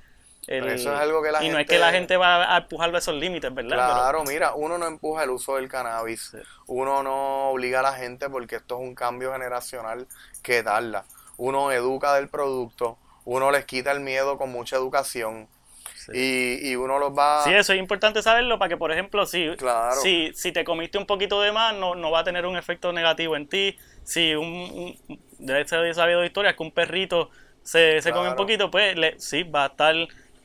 el- 0.49 0.69
eso 0.69 0.93
es 0.93 0.99
algo 1.01 1.23
que 1.23 1.31
la 1.31 1.45
y 1.45 1.49
no 1.51 1.59
es 1.59 1.67
que 1.67 1.79
la 1.79 1.91
gente 1.93 2.17
va 2.17 2.55
a 2.55 2.59
empujarlo 2.59 2.97
a 2.97 2.99
esos 3.01 3.15
límites 3.15 3.53
verdad 3.55 3.77
Claro, 3.77 4.25
mira, 4.25 4.55
uno 4.55 4.79
no 4.79 4.87
empuja 4.87 5.25
el 5.25 5.31
uso 5.31 5.57
del 5.57 5.69
cannabis, 5.69 6.31
Sí. 6.33 6.39
uno 6.67 7.03
no 7.03 7.51
obliga 7.51 7.81
a 7.81 7.83
la 7.83 7.93
gente 7.93 8.29
porque 8.31 8.57
esto 8.57 8.77
es 8.77 8.81
un 8.83 8.95
cambio 8.95 9.33
generacional 9.33 10.07
que 10.43 10.63
tarda. 10.63 11.05
Uno 11.37 11.71
educa 11.71 12.15
del 12.15 12.29
producto, 12.29 12.99
uno 13.25 13.51
les 13.51 13.65
quita 13.65 13.93
el 13.93 14.01
miedo 14.01 14.39
con 14.39 14.51
mucha 14.51 14.77
educación 14.77 15.49
y, 16.13 16.71
y 16.71 16.77
uno 16.77 16.99
los 16.99 17.13
va... 17.13 17.45
Sí, 17.45 17.53
eso 17.53 17.73
es 17.75 17.79
importante 17.79 18.23
saberlo 18.23 18.59
para 18.59 18.71
que, 18.71 18.77
por 18.79 18.91
ejemplo, 18.91 19.27
si, 19.27 19.55
Claro. 19.57 20.01
si, 20.01 20.33
si 20.35 20.53
te 20.53 20.65
comiste 20.65 20.97
un 20.97 21.07
poquito 21.07 21.41
de 21.43 21.53
más, 21.53 21.75
no, 21.75 21.95
no 21.95 22.11
va 22.11 22.21
a 22.21 22.25
tener 22.25 22.47
un 22.47 22.57
efecto 22.57 22.93
negativo 22.93 23.37
en 23.37 23.47
ti. 23.47 23.77
Si 24.05 24.35
un, 24.35 24.97
un 25.07 25.19
de 25.39 25.67
sabido 25.95 26.25
historias 26.25 26.55
que 26.57 26.63
un 26.63 26.73
perrito 26.73 27.31
se, 27.63 28.01
se 28.01 28.13
come 28.13 28.31
un 28.31 28.37
poquito, 28.37 28.71
pues 28.71 28.97
le- 28.97 29.21
sí, 29.21 29.43
va 29.43 29.65
a 29.65 29.67
estar 29.67 29.95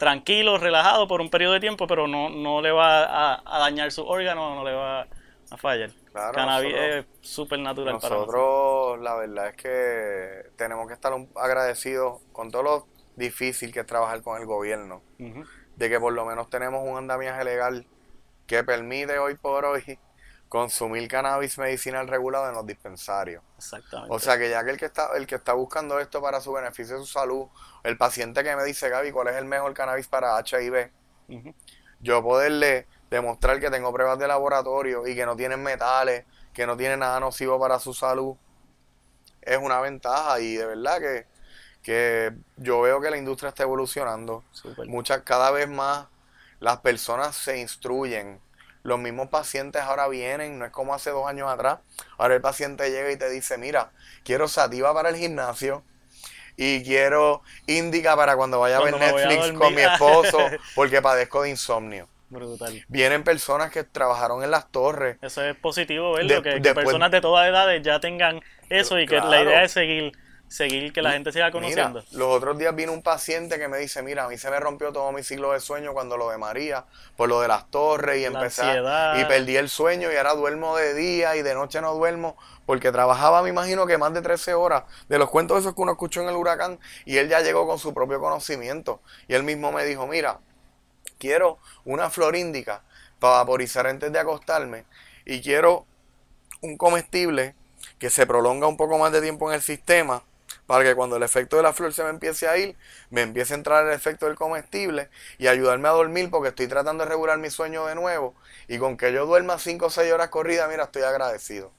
tranquilo, 0.04 0.58
relajado 0.58 1.08
por 1.08 1.22
un 1.22 1.30
periodo 1.30 1.54
de 1.54 1.60
tiempo, 1.60 1.88
pero 1.88 2.08
no, 2.08 2.30
no 2.30 2.62
le 2.62 2.72
va 2.72 3.04
a, 3.36 3.42
a 3.46 3.60
dañar 3.60 3.92
sus 3.92 4.06
órganos, 4.08 4.56
no 4.56 4.64
le 4.64 4.74
va 4.74 5.08
a 5.50 5.58
fallar. 5.58 5.92
Claro, 6.12 6.34
Cannabis 6.34 6.74
nosotros- 6.74 7.06
es 7.22 7.30
súper 7.30 7.60
natural 7.60 8.00
para 8.00 8.16
nosotros. 8.16 9.00
La 9.02 9.16
verdad 9.16 9.48
es 9.50 9.56
que 9.56 10.52
tenemos 10.58 10.88
que 10.88 10.94
estar 10.94 11.14
agradecidos 11.36 12.22
con 12.32 12.52
todo 12.52 12.64
lo 12.64 12.88
difícil 13.16 13.72
que 13.72 13.80
es 13.82 13.86
trabajar 13.86 14.22
con 14.22 14.40
el 14.40 14.46
gobierno. 14.46 15.02
De 15.76 15.90
que 15.90 16.00
por 16.00 16.14
lo 16.14 16.26
menos 16.26 16.50
tenemos 16.50 16.82
un 16.88 16.98
andamiaje 16.98 17.44
legal 17.44 17.86
que 18.46 18.64
permite 18.64 19.18
hoy 19.20 19.36
por 19.36 19.66
hoy 19.66 19.98
consumir 20.54 21.08
cannabis 21.08 21.58
medicinal 21.58 22.08
regulado 22.08 22.48
en 22.48 22.54
los 22.54 22.64
dispensarios. 22.68 23.42
Exactamente. 23.58 24.14
O 24.14 24.20
sea 24.20 24.38
que 24.38 24.52
ya 24.52 24.64
que 24.64 24.70
el 24.70 24.78
que 24.78 24.86
está 24.86 25.10
el 25.18 25.26
que 25.26 25.34
está 25.34 25.54
buscando 25.54 26.00
esto 26.00 26.22
para 26.22 26.40
su 26.42 26.54
beneficio 26.54 26.96
y 26.96 27.00
su 27.00 27.08
salud, 27.08 27.48
el 27.82 27.98
paciente 27.98 28.44
que 28.44 28.56
me 28.56 28.64
dice, 28.64 28.88
Gaby, 28.88 29.12
¿cuál 29.12 29.30
es 29.30 29.36
el 29.38 29.46
mejor 29.46 29.74
cannabis 29.74 30.08
para 30.08 30.40
HIV? 30.40 30.92
Ujú. 31.30 31.56
Yo 32.02 32.22
poderle 32.22 32.86
demostrar 33.10 33.60
que 33.60 33.72
tengo 33.72 33.92
pruebas 33.92 34.20
de 34.20 34.28
laboratorio 34.28 35.08
y 35.08 35.16
que 35.16 35.26
no 35.26 35.36
tienen 35.36 35.64
metales, 35.64 36.24
que 36.54 36.68
no 36.68 36.78
tienen 36.78 37.00
nada 37.00 37.20
nocivo 37.20 37.60
para 37.60 37.80
su 37.80 37.96
salud, 37.96 38.36
es 39.42 39.58
una 39.58 39.82
ventaja 39.82 40.40
y 40.40 40.54
de 40.54 40.68
verdad 40.68 41.00
que, 41.00 41.26
que 41.82 42.32
yo 42.58 42.80
veo 42.82 43.02
que 43.02 43.10
la 43.10 43.18
industria 43.18 43.50
está 43.50 43.64
evolucionando. 43.64 44.44
Muchas, 44.86 45.24
cada 45.24 45.50
vez 45.50 45.68
más 45.68 46.06
las 46.60 46.78
personas 46.82 47.36
se 47.36 47.58
instruyen. 47.60 48.40
Los 48.84 49.00
mismos 49.00 49.30
pacientes 49.30 49.82
ahora 49.82 50.08
vienen, 50.10 50.60
no 50.60 50.66
es 50.66 50.72
como 50.72 50.94
hace 50.94 51.10
dos 51.10 51.28
años 51.28 51.50
atrás. 51.50 51.80
Ahora 52.18 52.36
el 52.36 52.42
paciente 52.42 52.92
llega 52.92 53.12
y 53.12 53.18
te 53.18 53.30
dice, 53.30 53.58
mira, 53.58 53.92
quiero 54.24 54.48
sativa 54.48 54.94
para 54.94 55.10
el 55.10 55.16
gimnasio 55.16 55.84
y 56.58 56.84
quiero 56.84 57.42
índica 57.66 58.16
para 58.16 58.36
cuando 58.36 58.60
vaya 58.60 58.78
a 58.78 58.84
ver 58.84 58.96
a 58.96 58.98
Netflix 58.98 59.52
con 59.54 59.74
mi 59.74 59.82
esposo 59.82 60.38
porque 60.76 61.02
padezco 61.02 61.44
de 61.44 61.50
insomnio. 61.52 62.08
Brutal. 62.30 62.84
Vienen 62.88 63.24
personas 63.24 63.72
que 63.72 63.84
trabajaron 63.84 64.44
en 64.44 64.50
las 64.52 64.68
torres. 64.70 65.18
Eso 65.22 65.44
es 65.44 65.56
positivo 65.56 66.14
verlo, 66.14 66.42
De- 66.42 66.62
que, 66.62 66.74
personas 66.74 67.12
de 67.12 67.22
todas 67.22 67.48
edades 67.48 67.82
ya 67.84 68.00
tengan 68.00 68.42
eso 68.70 69.00
y 69.00 69.06
que 69.06 69.20
la 69.20 69.44
idea 69.44 69.64
es 69.64 69.72
seguir, 69.72 70.12
seguir 70.54 70.94
que 70.94 71.02
la 71.02 71.12
gente 71.14 71.32
siga 71.32 71.46
Mira, 71.48 71.52
conociendo. 71.52 72.04
los 72.12 72.28
otros 72.38 72.58
días 72.58 72.76
vino 72.76 72.92
un 72.94 73.02
paciente 73.02 73.58
que 73.58 73.68
me 73.68 73.78
dice, 73.80 74.04
mira, 74.04 74.26
a 74.26 74.30
mí 74.30 74.38
se 74.38 74.52
me 74.52 74.60
rompió 74.60 74.92
todo 74.94 75.12
mi 75.12 75.24
ciclo 75.24 75.52
de 75.54 75.60
sueño 75.60 75.94
cuando 75.94 76.16
lo 76.16 76.30
de 76.30 76.38
María, 76.38 76.86
por 77.18 77.28
lo 77.28 77.42
de 77.42 77.48
las 77.48 77.70
torres 77.72 78.18
y 78.20 78.22
La 78.22 78.28
empecé 78.40 78.62
a- 78.62 78.66
ansiedad. 78.68 79.20
y 79.20 79.26
perdí 79.26 79.58
el 79.58 79.68
sueño 79.70 80.12
y 80.12 80.16
ahora 80.16 80.36
duermo 80.36 80.76
de 80.78 80.94
día 80.94 81.36
y 81.36 81.42
de 81.42 81.56
noche 81.56 81.82
no 81.82 81.96
duermo 81.96 82.38
porque 82.68 82.92
trabajaba, 82.92 83.42
me 83.42 83.50
imagino 83.50 83.88
que 83.88 83.98
más 83.98 84.14
de 84.14 84.22
13 84.22 84.54
horas 84.54 84.84
de 85.10 85.18
los 85.18 85.30
cuentos 85.32 85.60
esos 85.60 85.74
que 85.74 85.82
uno 85.82 85.94
escuchó 85.94 86.22
en 86.22 86.30
el 86.30 86.36
huracán 86.36 86.80
y 87.06 87.18
él 87.18 87.30
ya 87.30 87.42
llegó 87.42 87.66
con 87.68 87.80
su 87.80 87.94
propio 87.94 88.20
conocimiento 88.20 89.02
y 89.28 89.34
él 89.34 89.44
mismo 89.44 89.72
me 89.72 89.86
dijo, 89.86 90.06
mira, 90.06 90.40
quiero 91.18 91.58
una 91.86 92.10
flor 92.10 92.36
índica 92.36 92.84
para 93.20 93.38
vaporizar 93.38 93.88
antes 93.88 94.12
de 94.12 94.20
acostarme 94.20 94.86
y 95.26 95.42
quiero 95.42 95.86
un 96.62 96.78
comestible 96.78 97.56
que 97.98 98.10
se 98.10 98.28
prolonga 98.28 98.68
un 98.68 98.78
poco 98.78 98.98
más 98.98 99.12
de 99.12 99.22
tiempo 99.22 99.50
en 99.50 99.56
el 99.56 99.62
sistema 99.62 100.22
para 100.74 100.86
que 100.86 100.96
cuando 100.96 101.18
el 101.18 101.22
efecto 101.22 101.58
de 101.58 101.62
la 101.62 101.72
flor 101.72 101.94
se 101.94 102.04
me 102.04 102.10
empiece 102.10 102.48
a 102.48 102.58
ir, 102.58 102.76
me 103.12 103.22
empiece 103.22 103.54
a 103.54 103.58
entrar 103.58 103.86
el 103.86 103.94
efecto 103.94 104.26
del 104.26 104.34
comestible 104.34 105.08
y 105.38 105.46
ayudarme 105.46 105.88
a 105.88 105.92
dormir 105.92 106.32
porque 106.32 106.50
estoy 106.50 106.66
tratando 106.66 107.04
de 107.04 107.12
regular 107.12 107.38
mi 107.38 107.52
sueño 107.52 107.86
de 107.86 107.94
nuevo 107.94 108.34
y 108.68 108.80
con 108.80 108.98
que 108.98 109.14
yo 109.14 109.28
duerma 109.28 109.60
5 109.60 109.86
o 109.86 109.90
6 109.92 110.12
horas 110.12 110.30
corridas, 110.30 110.68
mira, 110.72 110.86
estoy 110.86 111.04
agradecido. 111.04 111.72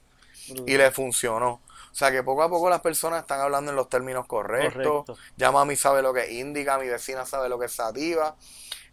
Y 0.65 0.77
le 0.77 0.93
funcionó. 0.93 1.61
O 1.91 1.95
sea 1.97 2.13
que 2.13 2.23
poco 2.23 2.45
a 2.45 2.49
poco 2.49 2.71
las 2.71 2.83
personas 2.83 3.23
están 3.23 3.41
hablando 3.41 3.73
en 3.73 3.77
los 3.77 3.89
términos 3.89 4.29
correctos. 4.29 5.07
Correcto. 5.07 5.17
Ya 5.37 5.51
mami 5.51 5.75
sabe 5.75 6.01
lo 6.01 6.15
que 6.15 6.27
es 6.27 6.31
índica, 6.31 6.79
mi 6.79 6.87
vecina 6.87 7.27
sabe 7.27 7.49
lo 7.49 7.59
que 7.59 7.67
es 7.67 7.73
sativa. 7.73 8.37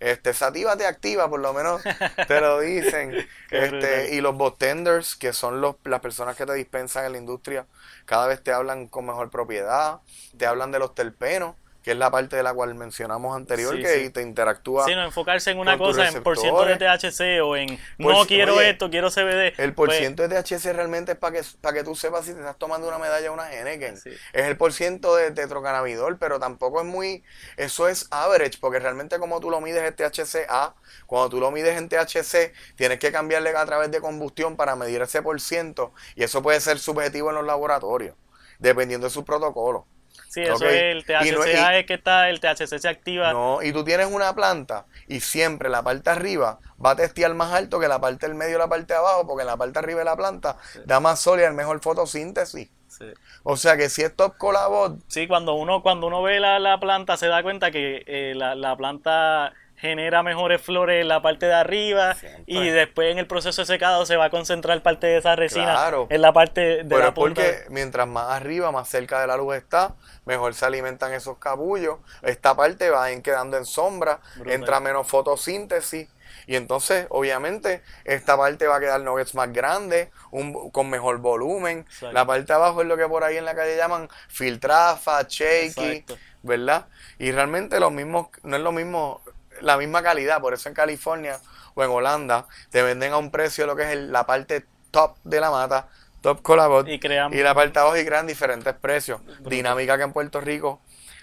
Este, 0.01 0.33
sativa 0.33 0.75
te 0.75 0.87
activa, 0.87 1.29
por 1.29 1.39
lo 1.39 1.53
menos 1.53 1.83
te 2.27 2.41
lo 2.41 2.59
dicen. 2.59 3.15
Este, 3.51 4.15
y 4.15 4.21
los 4.21 4.35
botenders, 4.35 5.17
que 5.17 5.33
son 5.33 5.59
los, 5.59 5.75
las 5.83 5.99
personas 5.99 6.37
que 6.37 6.45
te 6.45 6.53
dispensan 6.53 7.03
en 7.03 7.11
la 7.11 7.17
industria, 7.17 7.65
cada 8.05 8.25
vez 8.27 8.41
te 8.41 8.53
hablan 8.53 8.87
con 8.87 9.05
mejor 9.05 9.29
propiedad, 9.29 9.99
te 10.37 10.45
hablan 10.45 10.71
de 10.71 10.79
los 10.79 10.95
terpenos, 10.95 11.57
que 11.83 11.91
es 11.91 11.97
la 11.97 12.11
parte 12.11 12.35
de 12.35 12.43
la 12.43 12.53
cual 12.53 12.75
mencionamos 12.75 13.35
anterior, 13.35 13.75
Sí, 13.75 13.81
que 13.81 14.03
sí. 14.03 14.09
te 14.11 14.21
interactúa. 14.21 14.85
Sí, 14.85 14.93
no, 14.93 15.03
enfocarse 15.03 15.51
en 15.51 15.57
una 15.57 15.77
cosa, 15.77 16.07
en 16.07 16.21
por 16.21 16.37
ciento 16.37 16.63
de. 16.65 16.77
THC 16.77 17.41
o 17.43 17.55
en 17.55 17.79
Pues, 17.97 18.17
no 18.17 18.25
quiero 18.25 18.55
oye, 18.55 18.69
esto, 18.69 18.89
quiero 18.89 19.09
CBD. 19.09 19.53
El 19.57 19.73
por 19.73 19.87
pues, 19.87 19.99
ciento 19.99 20.27
de 20.27 20.43
THC 20.43 20.73
realmente 20.73 21.13
es 21.13 21.17
para 21.17 21.39
que, 21.39 21.45
para 21.59 21.77
que 21.77 21.83
tú 21.83 21.95
sepas 21.95 22.25
si 22.25 22.33
te 22.33 22.39
estás 22.39 22.57
tomando 22.57 22.87
una 22.87 22.99
medalla 22.99 23.31
o 23.31 23.33
una 23.33 23.51
Henneken. 23.51 23.97
Sí. 23.97 24.11
Es 24.33 24.45
el 24.45 24.57
por 24.57 24.73
ciento 24.73 25.15
de 25.15 25.31
tetrocannabidol, 25.31 26.17
pero 26.17 26.39
tampoco 26.39 26.81
es 26.81 26.85
muy... 26.85 27.23
Eso 27.57 27.87
es 27.87 28.07
average, 28.11 28.59
porque 28.59 28.79
realmente 28.79 29.17
como 29.17 29.39
tú 29.39 29.49
lo 29.49 29.59
mides 29.59 29.83
es 29.83 29.95
THC-A. 29.95 30.75
Cuando 31.07 31.29
tú 31.29 31.39
lo 31.39 31.49
mides 31.51 31.77
en 31.77 31.89
THC, 31.89 32.53
tienes 32.75 32.99
que 32.99 33.11
cambiarle 33.11 33.49
a 33.55 33.65
través 33.65 33.89
de 33.91 34.01
combustión 34.01 34.55
para 34.55 34.75
medir 34.75 35.01
ese 35.01 35.21
por 35.21 35.41
ciento. 35.41 35.93
Y 36.15 36.23
eso 36.23 36.43
puede 36.43 36.59
ser 36.59 36.77
subjetivo 36.77 37.29
en 37.29 37.35
los 37.35 37.45
laboratorios, 37.45 38.15
dependiendo 38.59 39.07
de 39.07 39.11
su 39.11 39.25
protocolo. 39.25 39.87
Sí, 40.31 40.41
eso 40.43 40.65
es 40.65 40.81
el 40.81 40.99
Y 40.99 41.03
THC 41.03 41.31
no- 41.33 41.43
es 41.71 41.85
que 41.85 41.93
está, 41.95 42.29
el 42.29 42.39
THC 42.39 42.79
se 42.79 42.87
activa. 42.87 43.33
No, 43.33 43.61
y 43.61 43.73
tú 43.73 43.83
tienes 43.83 44.07
una 44.07 44.33
planta 44.33 44.85
y 45.09 45.19
siempre 45.19 45.67
la 45.67 45.83
parte 45.83 46.09
arriba 46.09 46.59
va 46.83 46.91
a 46.91 46.95
testear 46.95 47.33
más 47.33 47.51
alto 47.53 47.81
que 47.81 47.89
la 47.89 47.99
parte 47.99 48.27
del 48.27 48.35
medio 48.35 48.55
y 48.55 48.59
la 48.59 48.69
parte 48.69 48.93
de 48.93 48.99
abajo, 48.99 49.27
porque 49.27 49.43
la 49.43 49.57
parte 49.57 49.79
arriba 49.79 49.99
de 49.99 50.05
la 50.05 50.15
planta 50.15 50.55
da 50.85 51.01
más 51.01 51.19
sol 51.19 51.41
y 51.41 51.43
el 51.43 51.53
mejor 51.53 51.81
fotosíntesis. 51.81 52.69
Sí. 52.87 53.05
O 53.43 53.57
sea 53.57 53.75
que 53.77 53.89
si 53.89 54.03
es 54.03 54.15
top 54.15 54.37
colabot, 54.37 54.97
Sí, 55.07 55.27
cuando 55.27 55.53
uno, 55.55 55.81
cuando 55.81 56.07
uno 56.07 56.21
ve 56.21 56.39
la, 56.39 56.59
la 56.59 56.79
planta 56.79 57.17
se 57.17 57.27
da 57.27 57.41
cuenta 57.43 57.71
que 57.71 58.03
eh, 58.05 58.33
la, 58.35 58.55
la 58.55 58.75
planta 58.77 59.53
genera 59.81 60.21
mejores 60.23 60.61
flores 60.61 61.01
en 61.01 61.07
la 61.07 61.21
parte 61.23 61.47
de 61.47 61.53
arriba 61.55 62.13
Siempre. 62.13 62.43
y 62.45 62.69
después 62.69 63.11
en 63.11 63.17
el 63.17 63.25
proceso 63.27 63.63
de 63.63 63.65
secado 63.65 64.05
se 64.05 64.15
va 64.15 64.25
a 64.25 64.29
concentrar 64.29 64.81
parte 64.83 65.07
de 65.07 65.17
esa 65.17 65.35
resina 65.35 65.73
Claro. 65.73 66.07
en 66.11 66.21
la 66.21 66.31
parte 66.31 66.61
de 66.61 66.85
pero 66.85 66.99
la 66.99 67.07
es 67.07 67.13
punta. 67.13 67.41
porque 67.41 67.63
mientras 67.69 68.07
más 68.07 68.29
arriba, 68.31 68.71
más 68.71 68.87
cerca 68.87 69.19
de 69.19 69.27
la 69.27 69.37
luz 69.37 69.55
está, 69.55 69.95
mejor 70.25 70.53
se 70.53 70.65
alimentan 70.65 71.11
esos 71.13 71.37
capullos. 71.39 71.97
Esta 72.21 72.55
parte 72.55 72.89
va 72.91 73.05
a 73.05 73.11
ir 73.11 73.21
quedando 73.23 73.57
en 73.57 73.65
sombra, 73.65 74.19
Brutal. 74.35 74.53
entra 74.53 74.79
menos 74.79 75.07
fotosíntesis. 75.07 76.07
Y 76.47 76.55
entonces, 76.55 77.07
obviamente, 77.09 77.81
esta 78.05 78.37
parte 78.37 78.65
va 78.67 78.77
a 78.77 78.79
quedar 78.79 79.01
nuggets 79.01 79.35
más 79.35 79.51
grandes, 79.51 80.09
un, 80.31 80.71
con 80.71 80.89
mejor 80.89 81.17
volumen. 81.19 81.79
Exacto. 81.79 82.11
La 82.13 82.25
parte 82.25 82.45
de 82.45 82.53
abajo 82.53 82.81
es 82.81 82.87
lo 82.87 82.97
que 82.97 83.07
por 83.07 83.23
ahí 83.23 83.37
en 83.37 83.45
la 83.45 83.53
calle 83.55 83.75
llaman 83.77 84.09
filtrafa, 84.27 85.23
shaky, 85.27 85.65
Exacto. 85.65 86.17
¿verdad? 86.43 86.87
Y 87.19 87.31
realmente 87.31 87.79
lo 87.79 87.91
mismo, 87.91 88.31
no 88.43 88.55
es 88.55 88.61
lo 88.61 88.71
mismo, 88.71 89.21
la 89.61 89.77
misma 89.77 90.01
calidad. 90.03 90.41
Por 90.41 90.53
eso 90.53 90.69
en 90.69 90.75
California 90.75 91.39
o 91.73 91.83
en 91.83 91.89
Holanda 91.89 92.47
te 92.69 92.81
venden 92.83 93.13
a 93.13 93.17
un 93.17 93.31
precio 93.31 93.65
lo 93.65 93.75
que 93.75 93.83
es 93.83 93.89
el- 93.89 94.11
la 94.11 94.25
parte 94.25 94.65
top 94.91 95.15
de 95.23 95.39
la 95.39 95.49
mata, 95.51 95.87
top 96.21 96.41
colabot, 96.41 96.87
Y 96.87 96.99
crean- 96.99 97.33
y 97.33 97.37
la 97.37 97.55
parte 97.55 97.79
abajo 97.79 97.97
y 97.97 98.05
crean 98.05 98.27
diferentes 98.27 98.73
precios. 98.73 99.21
Dinámica 99.39 99.97
que 99.97 100.03
en 100.03 100.13
Puerto 100.13 100.41
Rico 100.41 100.81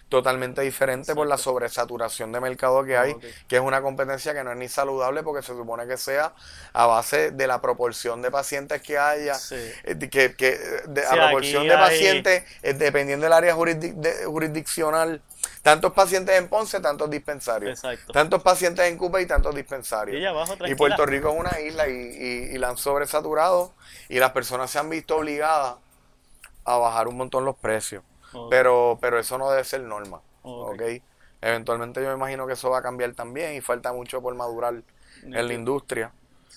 totalmente 0.08 0.62
diferente 0.62 1.14
por 1.14 1.26
la 1.26 1.36
sobresaturación 1.36 2.32
de 2.32 2.40
mercado 2.40 2.82
que 2.84 2.96
hay, 2.96 3.14
que 3.46 3.56
es 3.56 3.62
una 3.62 3.82
competencia 3.82 4.32
que 4.32 4.42
no 4.42 4.50
es 4.52 4.56
ni 4.56 4.68
saludable 4.68 5.22
porque 5.22 5.42
se 5.42 5.52
supone 5.52 5.86
que 5.86 5.96
sea 5.98 6.32
a 6.72 6.86
base 6.86 7.30
de 7.30 7.46
la 7.46 7.60
proporción 7.60 8.22
de 8.22 8.30
pacientes 8.30 8.80
que 8.80 8.96
haya, 8.98 9.34
Sí. 9.34 9.56
eh, 9.84 9.98
que, 10.10 10.34
que 10.34 10.58
de, 10.86 11.06
a 11.06 11.10
proporción 11.10 11.68
de 11.68 11.74
hay- 11.74 11.78
pacientes, 11.80 12.44
eh, 12.62 12.72
dependiendo 12.74 13.24
del 13.24 13.32
área 13.34 13.54
jurisdic- 13.54 13.94
de- 13.96 14.24
jurisdiccional, 14.24 15.20
tantos 15.62 15.92
pacientes 15.92 16.36
en 16.38 16.48
Ponce, 16.48 16.80
tantos 16.80 17.10
dispensarios, 17.10 17.70
Exacto. 17.84 18.12
tantos 18.12 18.42
pacientes 18.42 18.86
en 18.86 18.96
Cuba 18.96 19.20
y 19.20 19.26
tantos 19.26 19.54
dispensarios. 19.54 20.18
Y 20.18 20.24
abajo, 20.24 20.54
Y. 20.66 20.74
Puerto 20.74 21.04
Rico 21.04 21.28
es 21.30 21.38
una 21.38 21.60
isla 21.60 21.86
y, 21.88 21.92
y- 21.92 22.54
y 22.54 22.58
la 22.58 22.70
han 22.70 22.78
sobresaturado 22.78 23.74
y 24.08 24.18
las 24.18 24.30
personas 24.32 24.70
se 24.70 24.78
han 24.78 24.88
visto 24.88 25.16
obligadas 25.16 25.74
a 26.64 26.76
bajar 26.78 27.08
un 27.08 27.16
montón 27.18 27.44
los 27.44 27.56
precios. 27.56 28.02
Pero, 28.50 28.98
pero 29.00 29.18
eso 29.18 29.38
no 29.38 29.50
debe 29.50 29.64
ser 29.64 29.80
norma. 29.82 30.20
Ok. 30.42 30.74
¿ok? 30.74 30.82
Eventualmente 31.40 32.02
yo 32.02 32.08
me 32.08 32.14
imagino 32.14 32.46
que 32.46 32.54
eso 32.54 32.70
va 32.70 32.78
a 32.78 32.82
cambiar 32.82 33.12
también 33.14 33.54
y 33.54 33.60
falta 33.60 33.92
mucho 33.92 34.20
por 34.20 34.34
madurar 34.34 34.74
en 35.22 35.48
la 35.48 35.54
industria. 35.54 36.12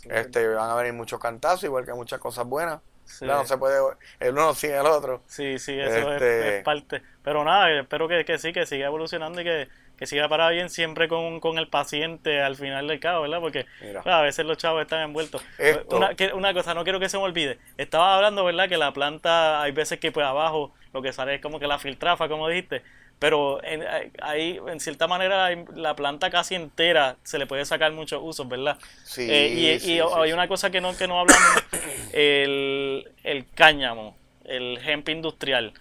Este, 0.10 0.48
van 0.48 0.70
a 0.72 0.76
venir 0.76 0.94
muchos 0.94 1.20
cantazos, 1.20 1.64
igual 1.66 1.86
que 1.86 1.94
muchas 1.94 2.20
cosas 2.20 2.46
buenas. 2.48 2.80
Sí. 3.06 3.26
No 3.26 3.46
se 3.46 3.58
puede, 3.58 3.78
el 4.20 4.32
uno 4.34 4.54
sin 4.56 4.72
el 4.72 4.86
otro. 4.86 5.22
Sí, 5.28 5.60
sí, 5.60 5.78
eso 5.78 5.98
es- 6.14 6.14
Este- 6.14 6.58
es, 6.60 6.64
parte. 6.64 7.02
Pero 7.24 7.44
nada, 7.44 7.70
espero 7.80 8.08
que, 8.08 8.24
que 8.26 8.38
sí, 8.40 8.54
que 8.54 8.66
siga 8.66 8.88
evolucionando 8.88 9.42
y 9.42 9.44
que, 9.44 9.68
que 9.98 10.08
siga 10.08 10.30
para 10.30 10.50
bien 10.50 10.70
siempre 10.70 11.08
con, 11.08 11.40
con 11.42 11.58
el 11.60 11.68
paciente 11.68 12.42
al 12.42 12.56
final 12.56 12.88
del 12.88 13.00
cabo, 13.00 13.24
¿verdad? 13.24 13.40
Porque 13.42 13.66
Mira. 13.82 14.02
claro, 14.02 14.20
a 14.20 14.22
veces 14.24 14.46
los 14.46 14.58
chavos 14.58 14.82
están 14.82 15.02
envueltos. 15.02 15.44
Esto- 15.58 15.98
Una, 15.98 16.16
que- 16.16 16.34
una 16.34 16.54
cosa, 16.54 16.74
no 16.74 16.84
quiero 16.84 17.00
que 17.00 17.10
se 17.10 17.18
me 17.18 17.24
olvide. 17.24 17.60
Estaba 17.78 18.16
hablando, 18.16 18.46
¿verdad? 18.46 18.70
Que 18.70 18.78
la 18.78 18.94
planta, 18.94 19.62
hay 19.62 19.74
veces 19.74 20.00
que 20.00 20.12
pues 20.12 20.26
abajo 20.26 20.74
lo 20.94 21.02
que 21.02 21.14
sale 21.14 21.36
es 21.36 21.42
como 21.42 21.60
que 21.60 21.68
la 21.68 21.80
filtrafa, 21.80 22.28
como 22.28 22.48
dijiste. 22.50 22.84
Pero 23.20 23.64
en, 23.64 23.84
ahí, 24.22 24.60
en 24.68 24.80
cierta 24.80 25.08
manera, 25.08 25.50
la 25.76 25.96
planta 25.96 26.30
casi 26.32 26.56
entera 26.56 27.18
se 27.24 27.38
le 27.40 27.46
puede 27.48 27.66
sacar 27.66 27.92
muchos 27.92 28.20
usos, 28.24 28.48
¿verdad? 28.48 28.78
Sí, 29.04 29.22
Eh, 29.28 29.52
y 29.56 29.80
sí, 29.80 29.94
y 29.94 30.00
sí, 30.00 30.00
hay 30.00 30.32
sí. 30.32 30.34
una 30.34 30.48
cosa 30.48 30.72
que 30.72 30.82
no, 30.82 30.98
que 30.98 31.08
no 31.08 31.20
hablamos, 31.20 31.64
el, 32.12 33.10
el 33.24 33.46
cáñamo, 33.54 34.18
el 34.46 34.80
hemp 34.86 35.10
industrial. 35.10 35.74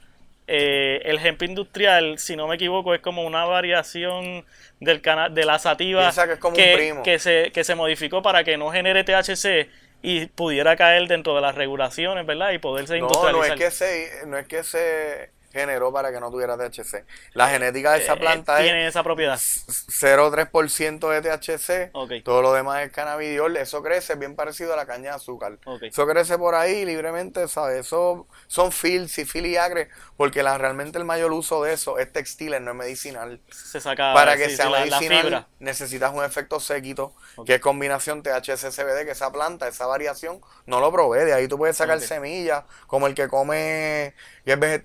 Eh, 0.46 1.00
el 1.04 1.18
hemp 1.24 1.42
industrial, 1.42 2.18
si 2.18 2.36
no 2.36 2.48
me 2.48 2.56
equivoco, 2.56 2.94
es 2.94 3.00
como 3.00 3.22
una 3.24 3.44
variación 3.44 4.44
del 4.80 5.00
cana 5.00 5.28
de 5.28 5.44
la 5.44 5.58
sativa 5.58 6.18
que 6.26 6.32
es 6.34 6.38
como 6.38 6.58
un 6.60 6.70
primo. 6.70 7.02
que 7.02 7.18
se, 7.18 7.52
que 7.52 7.64
se 7.64 7.74
modificó 7.74 8.22
para 8.22 8.44
que 8.44 8.56
no 8.56 8.70
genere 8.70 9.04
THC 9.04 9.68
y 10.02 10.26
pudiera 10.26 10.76
caer 10.76 11.08
dentro 11.08 11.34
de 11.34 11.40
las 11.40 11.54
regulaciones, 11.54 12.26
¿verdad? 12.26 12.52
Y 12.52 12.58
poderse 12.58 12.98
No, 12.98 13.08
no 13.08 13.44
es 13.44 13.52
que 13.52 13.70
se, 13.70 14.26
no 14.26 14.38
es 14.38 14.46
que 14.46 14.62
se 14.62 15.30
generó 15.52 15.92
para 15.92 16.12
que 16.12 16.20
no 16.20 16.30
tuviera 16.30 16.56
THC. 16.56 17.04
La 17.34 17.48
genética 17.48 17.92
de 17.92 18.02
esa 18.02 18.12
Eh, 18.14 18.16
planta 18.16 18.58
es 18.58 18.64
tiene 18.64 18.86
esa 18.86 19.02
propiedad. 19.02 19.38
0,3% 19.38 21.08
de 21.10 21.20
THC. 21.22 22.22
Todo 22.24 22.42
lo 22.42 22.52
demás 22.52 22.82
es 22.84 22.92
cannabidiol. 22.92 23.56
Eso 23.56 23.82
crece 23.82 24.14
bien 24.14 24.36
parecido 24.36 24.72
a 24.72 24.76
la 24.76 24.86
caña 24.86 25.10
de 25.10 25.16
azúcar. 25.16 25.58
Eso 25.82 26.06
crece 26.06 26.38
por 26.38 26.54
ahí 26.54 26.84
libremente, 26.84 27.46
¿sabes? 27.48 27.86
Eso 27.86 28.26
son 28.46 28.72
fils 28.72 29.18
y 29.18 29.24
filiagres, 29.24 29.88
porque 30.16 30.42
la, 30.42 30.56
realmente 30.58 30.98
el 30.98 31.04
mayor 31.04 31.32
uso 31.32 31.62
de 31.64 31.72
eso 31.72 31.98
es 31.98 32.12
textiles, 32.12 32.60
no 32.60 32.70
es 32.72 32.76
medicinal. 32.76 33.40
Se 33.50 33.80
saca 33.80 34.14
Para 34.14 34.36
que 34.36 34.50
sí, 34.50 34.56
sea 34.56 34.70
la- 34.70 34.80
medicinal 34.80 35.46
necesitas 35.58 36.12
un 36.14 36.24
efecto 36.24 36.60
séquito, 36.60 37.14
que 37.44 37.56
es 37.56 37.60
combinación 37.60 38.22
THC-CBD, 38.22 39.04
que 39.04 39.10
esa 39.12 39.30
planta, 39.32 39.68
esa 39.68 39.86
variación, 39.86 40.40
no 40.66 40.80
lo 40.80 40.90
provee. 40.92 41.24
De 41.24 41.32
ahí 41.34 41.48
tú 41.48 41.58
puedes 41.58 41.76
sacar 41.76 42.00
semillas, 42.00 42.64
como 42.86 43.06
el 43.06 43.14
que 43.14 43.28
come 43.28 44.14
que 44.44 44.52
es 44.52 44.82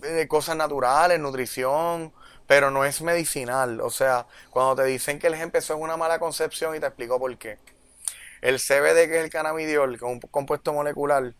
de 0.00 0.28
cosas 0.28 0.56
naturales, 0.56 1.20
nutrición, 1.20 2.12
pero 2.46 2.70
no 2.70 2.84
es 2.84 3.02
medicinal. 3.02 3.80
O 3.80 3.90
sea, 3.90 4.26
cuando 4.50 4.76
te 4.76 4.84
dicen 4.84 5.18
que 5.18 5.28
el 5.28 5.34
empezó 5.34 5.74
en 5.74 5.82
una 5.82 5.96
mala 5.96 6.18
concepción 6.18 6.74
y 6.76 6.80
te 6.80 6.86
explico 6.86 7.18
por 7.18 7.36
qué. 7.38 7.58
El 8.42 8.58
CBD, 8.58 9.08
que 9.08 9.18
es 9.18 9.24
el 9.24 9.30
cannabidiol, 9.30 9.98
que 9.98 10.04
es 10.04 10.10
un 10.10 10.20
compuesto 10.20 10.72
molecular, 10.72 11.34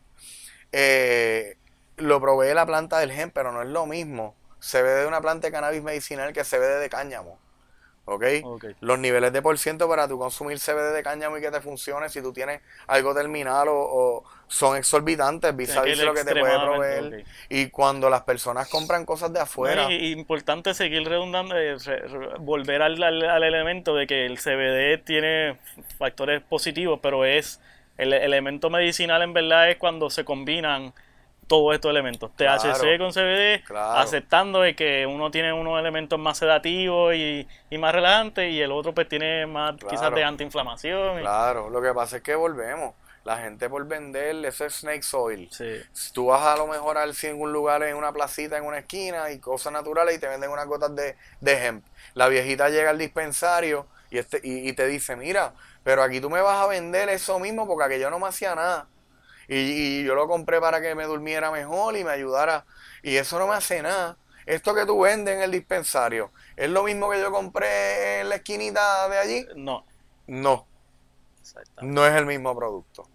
eh, 0.73 1.57
lo 1.97 2.21
provee 2.21 2.55
la 2.55 2.67
planta 2.67 2.99
del 2.99 3.13
gen, 3.13 3.31
pero 3.31 3.53
no 3.53 3.63
es 3.63 3.69
lo 3.69 3.87
mismo 3.87 4.35
CBD 4.61 5.03
de 5.03 5.07
una 5.07 5.21
planta 5.21 5.49
de 5.49 5.53
cannabis 5.53 5.83
medicinal 5.83 6.33
que 6.33 6.45
CBD 6.45 6.81
de 6.81 6.89
cáñamo. 6.89 7.39
¿ok? 8.07 8.25
Ok. 8.45 8.65
Los 8.81 8.99
niveles 8.99 9.33
de 9.33 9.43
por 9.43 9.59
ciento 9.59 9.89
para 9.89 10.09
tu 10.09 10.19
consumir 10.19 10.59
CBD 10.59 10.95
de 10.95 11.03
cáñamo 11.03 11.39
y 11.39 11.41
que 11.41 11.51
te 11.51 11.61
funcione, 11.61 12.09
si 12.09 12.23
tú 12.23 12.33
tienes 12.33 12.61
algo 12.87 13.15
terminal 13.15 13.69
o, 13.69 13.77
o 13.77 14.25
son 14.47 14.77
exorbitantes, 14.77 15.57
dice 15.57 15.79
el 15.85 16.05
lo 16.05 16.15
que 16.15 16.25
te 16.25 16.37
puede 16.37 16.59
proveer. 16.59 17.25
Y 17.49 17.69
cuando 17.71 18.09
las 18.11 18.23
personas 18.23 18.69
compran 18.69 19.05
cosas 19.05 19.33
de 19.33 19.41
afuera, 19.41 19.91
y 19.91 20.13
importante 20.13 20.75
seguir 20.75 21.09
redundando, 21.09 21.57
eh, 21.57 21.77
re- 21.85 22.07
re- 22.07 22.29
volver 22.39 22.83
al, 22.83 23.03
al- 23.03 23.29
al 23.29 23.43
elemento 23.45 23.95
de 23.95 24.07
que 24.07 24.27
el 24.27 24.39
CBD 24.39 24.99
tiene 25.05 25.57
factores 25.99 26.43
positivos, 26.43 27.01
pero 27.03 27.25
es 27.25 27.61
el 27.97 28.13
elemento 28.13 28.71
medicinal 28.71 29.23
en 29.23 29.33
verdad 29.33 29.71
es 29.71 29.77
cuando 29.79 30.11
se 30.11 30.25
combinan 30.25 30.93
todos 31.47 31.75
estos 31.75 31.91
elementos, 31.91 32.31
THC 32.37 32.63
Claro, 32.81 32.99
con 32.99 33.13
CBD, 33.13 33.63
claro. 33.65 33.99
aceptando 34.01 34.63
de 34.63 34.75
que 34.75 35.07
uno 35.07 35.31
tiene 35.31 35.53
unos 35.53 35.79
elementos 35.79 36.19
más 36.19 36.39
sedativos 36.39 37.15
y, 37.15 37.47
y 37.69 37.79
más 37.79 37.95
relajantes 37.95 38.51
y 38.51 38.63
el 38.63 38.73
otro 38.73 38.95
pues 38.95 39.09
tiene 39.09 39.45
más 39.47 39.75
quizás 39.91 40.15
de 40.15 40.25
antiinflamación. 40.25 41.19
y- 41.19 41.21
claro, 41.21 41.69
lo 41.69 41.83
que 41.83 41.93
pasa 41.93 42.17
es 42.17 42.23
que 42.23 42.35
volvemos. 42.35 42.95
La 43.25 43.39
gente 43.39 43.71
por 43.71 43.87
vender, 43.87 44.45
eso 44.45 44.67
es 44.67 44.75
snake 44.81 45.05
oil. 45.15 45.51
Sí. 45.51 45.83
Si 45.93 46.13
Tú 46.13 46.27
vas 46.27 46.43
a 46.43 46.57
lo 46.57 46.67
mejor 46.67 46.99
al 46.99 47.15
en 47.23 47.41
un 47.41 47.53
lugar, 47.53 47.83
en 47.83 47.97
una 47.97 48.13
placita, 48.13 48.59
en 48.59 48.65
una 48.65 48.79
esquina 48.79 49.31
y 49.31 49.39
cosas 49.39 49.73
naturales 49.73 50.17
y 50.17 50.19
te 50.19 50.29
venden 50.29 50.51
unas 50.51 50.67
gotas 50.67 50.95
de, 50.95 51.17
de 51.41 51.67
hemp. 51.67 51.87
La 52.15 52.29
viejita 52.29 52.69
llega 52.69 52.91
al 52.91 52.99
dispensario 52.99 53.87
y, 54.11 54.19
este, 54.19 54.41
y, 54.45 54.69
y 54.69 54.73
te 54.75 54.87
dice, 54.87 55.17
mira, 55.17 55.55
pero 55.83 56.03
aquí 56.03 56.21
tú 56.21 56.29
me 56.31 56.43
vas 56.43 56.63
a 56.63 56.67
vender 56.67 57.09
eso 57.09 57.39
mismo 57.39 57.67
porque 57.67 57.85
aquello 57.85 58.11
no 58.11 58.19
me 58.19 58.29
hacía 58.29 58.55
nada. 58.55 58.89
Y, 59.49 60.01
y 60.01 60.05
yo 60.05 60.15
lo 60.15 60.29
compré 60.29 60.61
para 60.61 60.81
que 60.81 60.95
me 60.95 61.05
durmiera 61.05 61.51
mejor 61.51 61.97
y 61.97 62.05
me 62.05 62.11
ayudara. 62.11 62.67
Y 63.03 63.17
eso 63.17 63.39
no 63.39 63.47
me 63.47 63.55
hace 63.55 63.83
nada. 63.83 64.17
Esto 64.47 64.75
que 64.75 64.87
tú 64.87 65.01
vendes 65.01 65.37
en 65.37 65.43
el 65.43 65.51
dispensario, 65.51 66.31
¿es 66.57 66.69
lo 66.71 66.83
mismo 66.85 67.11
que 67.11 67.21
yo 67.21 67.31
compré 67.33 68.21
en 68.21 68.29
la 68.29 68.37
esquinita 68.37 69.09
de 69.09 69.19
allí? 69.19 69.47
No, 69.57 69.87
No, 70.27 70.67
no 71.81 72.07
es 72.07 72.15
el 72.15 72.27
mismo 72.27 72.57
producto. 72.57 73.09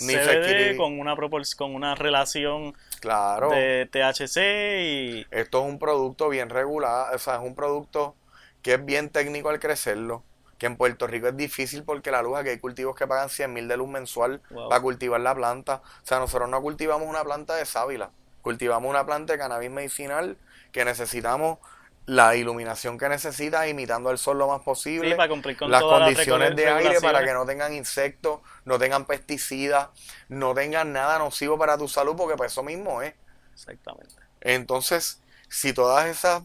Ni 0.00 0.14
CBD 0.14 0.76
con 0.76 0.98
una 1.00 1.16
con 1.56 1.74
una 1.74 1.94
relación 1.94 2.74
Claro. 3.00 3.50
de 3.50 3.88
THC 3.90 4.36
y 4.82 5.26
Esto 5.30 5.60
es 5.62 5.68
un 5.72 5.78
producto 5.78 6.28
bien 6.28 6.50
regular, 6.50 7.14
o 7.14 7.18
sea, 7.18 7.34
es 7.36 7.40
un 7.40 7.54
producto 7.54 8.14
que 8.62 8.74
es 8.74 8.84
bien 8.84 9.08
técnico 9.08 9.48
al 9.48 9.58
crecerlo, 9.58 10.22
que 10.58 10.66
en 10.66 10.76
Puerto 10.76 11.06
Rico 11.06 11.28
es 11.28 11.36
difícil 11.36 11.82
porque 11.84 12.10
la 12.10 12.20
luz, 12.22 12.38
aquí 12.38 12.50
hay 12.50 12.58
cultivos 12.58 12.94
que 12.94 13.06
pagan 13.06 13.30
100 13.30 13.52
mil 13.52 13.68
de 13.68 13.76
luz 13.76 13.88
mensual 13.88 14.42
Wow. 14.50 14.68
para 14.68 14.82
cultivar 14.82 15.20
la 15.20 15.34
planta. 15.34 15.76
O 16.02 16.06
sea, 16.06 16.18
nosotros 16.18 16.48
no 16.50 16.60
cultivamos 16.60 17.08
una 17.08 17.24
planta 17.24 17.54
de 17.56 17.64
sábila, 17.64 18.10
cultivamos 18.42 18.88
una 18.90 19.04
planta 19.06 19.32
de 19.32 19.38
cannabis 19.38 19.70
medicinal 19.70 20.36
que 20.72 20.84
necesitamos 20.84 21.58
la 22.06 22.34
iluminación 22.34 22.98
que 22.98 23.08
necesita, 23.08 23.68
imitando 23.68 24.10
el 24.10 24.18
sol 24.18 24.38
lo 24.38 24.48
más 24.48 24.62
posible, 24.62 25.10
Sí, 25.10 25.14
para 25.16 25.28
cumplir 25.28 25.56
con 25.56 25.70
las 25.70 25.80
todas 25.80 26.00
las 26.00 26.08
condiciones 26.08 26.56
de 26.56 26.68
aire 26.68 27.00
para 27.00 27.24
que 27.24 27.32
no 27.32 27.46
tengan 27.46 27.72
insectos, 27.72 28.40
no 28.64 28.78
tengan 28.78 29.04
pesticidas, 29.04 29.88
no 30.28 30.54
tengan 30.54 30.92
nada 30.92 31.18
nocivo 31.18 31.58
para 31.58 31.78
tu 31.78 31.88
salud, 31.88 32.16
porque 32.16 32.36
pues 32.36 32.52
eso 32.52 32.62
mismo 32.62 33.02
es. 33.02 33.14
exactamente. 33.52 34.14
Entonces, 34.40 35.20
si 35.48 35.72
todas 35.72 36.06
esas 36.06 36.42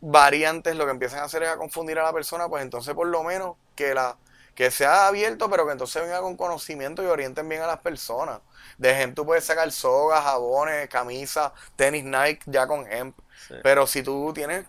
variantes 0.00 0.76
lo 0.76 0.84
que 0.84 0.92
empiezan 0.92 1.20
a 1.20 1.24
hacer 1.24 1.42
es 1.42 1.48
a 1.48 1.56
confundir 1.56 1.98
a 1.98 2.04
la 2.04 2.12
persona, 2.12 2.48
pues 2.48 2.62
entonces 2.62 2.94
por 2.94 3.06
lo 3.06 3.22
menos 3.24 3.56
que 3.74 3.94
la 3.94 4.16
que 4.56 4.72
sea 4.72 5.08
abierto, 5.08 5.50
pero 5.50 5.66
que 5.66 5.72
entonces 5.72 6.02
venga 6.02 6.20
con 6.22 6.36
conocimiento 6.36 7.04
y 7.04 7.06
orienten 7.06 7.48
bien 7.48 7.62
a 7.62 7.68
las 7.68 7.80
personas. 7.80 8.40
De 8.78 8.90
hemp 9.02 9.14
tú 9.16 9.26
puedes 9.26 9.44
sacar 9.44 9.70
sogas, 9.72 10.24
jabones, 10.24 10.88
camisas, 10.88 11.52
tenis 11.76 12.04
Nike 12.04 12.40
ya 12.46 12.66
con 12.66 12.90
hemp. 12.92 13.18
Sí. 13.48 13.56
Pero 13.62 13.86
si 13.86 14.02
tú 14.02 14.32
tienes 14.34 14.66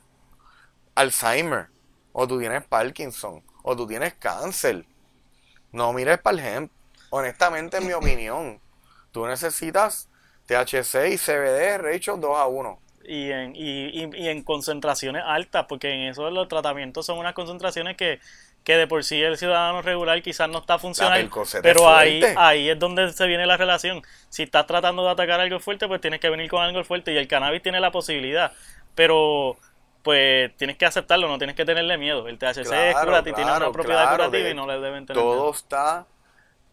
Alzheimer, 0.95 1.69
o 2.11 2.27
tú 2.27 2.39
tienes 2.39 2.63
Parkinson, 2.65 3.43
o 3.63 3.75
tú 3.75 3.87
tienes 3.87 4.15
cáncer, 4.15 4.85
no 5.71 5.93
mires 5.93 6.19
para 6.19 6.37
el 6.37 6.45
hemp. 6.45 6.71
Honestamente, 7.09 7.77
en 7.77 7.87
mi 7.87 7.93
opinión, 7.93 8.61
tú 9.11 9.27
necesitas 9.27 10.09
THC 10.47 11.09
y 11.13 11.17
CBD 11.17 11.77
ratio 11.79 12.17
2 12.17 12.37
a 12.37 12.47
1. 12.47 12.81
Y 13.09 13.31
en, 13.31 13.55
y, 13.55 14.03
y- 14.03 14.09
y 14.15 14.27
en 14.29 14.43
concentraciones 14.43 15.23
altas, 15.25 15.65
porque 15.69 15.91
en 15.91 16.01
eso 16.09 16.29
los 16.29 16.47
tratamientos 16.49 17.05
son 17.05 17.19
unas 17.19 17.33
concentraciones 17.33 17.95
que, 17.95 18.19
que 18.67 18.75
de 18.75 18.85
por 18.85 19.01
sí 19.05 19.21
el 19.23 19.37
ciudadano 19.37 19.81
regular 19.81 20.21
quizás 20.21 20.49
no 20.49 20.59
está 20.59 20.77
funcionando. 20.77 21.41
Es 21.41 21.57
Pero 21.61 21.89
ahí, 21.89 22.21
ahí 22.35 22.69
es 22.69 22.77
donde 22.77 23.13
se 23.13 23.25
viene 23.25 23.45
la 23.45 23.55
relación. 23.55 24.01
Si 24.27 24.43
estás 24.43 24.67
tratando 24.67 25.05
de 25.05 25.11
atacar 25.11 25.39
algo 25.39 25.61
fuerte, 25.61 25.87
pues 25.87 26.01
tienes 26.01 26.19
que 26.19 26.29
venir 26.29 26.49
con 26.49 26.61
algo 26.61 26.83
fuerte. 26.83 27.13
Y 27.13 27.17
el 27.17 27.29
cannabis 27.29 27.61
tiene 27.63 27.79
la 27.79 27.91
posibilidad. 27.91 28.51
Pero 28.93 29.57
pues 30.03 30.55
tienes 30.57 30.77
que 30.77 30.85
aceptarlo, 30.85 31.29
no 31.29 31.37
tienes 31.37 31.55
que 31.55 31.63
tenerle 31.65 31.97
miedo. 31.97 32.27
El 32.27 32.37
THC 32.37 32.89
es 32.89 32.97
Claro, 32.97 33.05
curativo, 33.05 33.35
tiene 33.35 33.51
claro, 33.51 33.65
una 33.67 33.71
propiedad 33.71 34.09
claro, 34.09 34.25
curativa 34.25 34.49
y 34.49 34.53
no 34.53 34.67
le 34.67 34.79
deben 34.81 35.05
tener 35.05 35.23
Todo 35.23 35.33
miedo. 35.33 35.51
está 35.51 36.05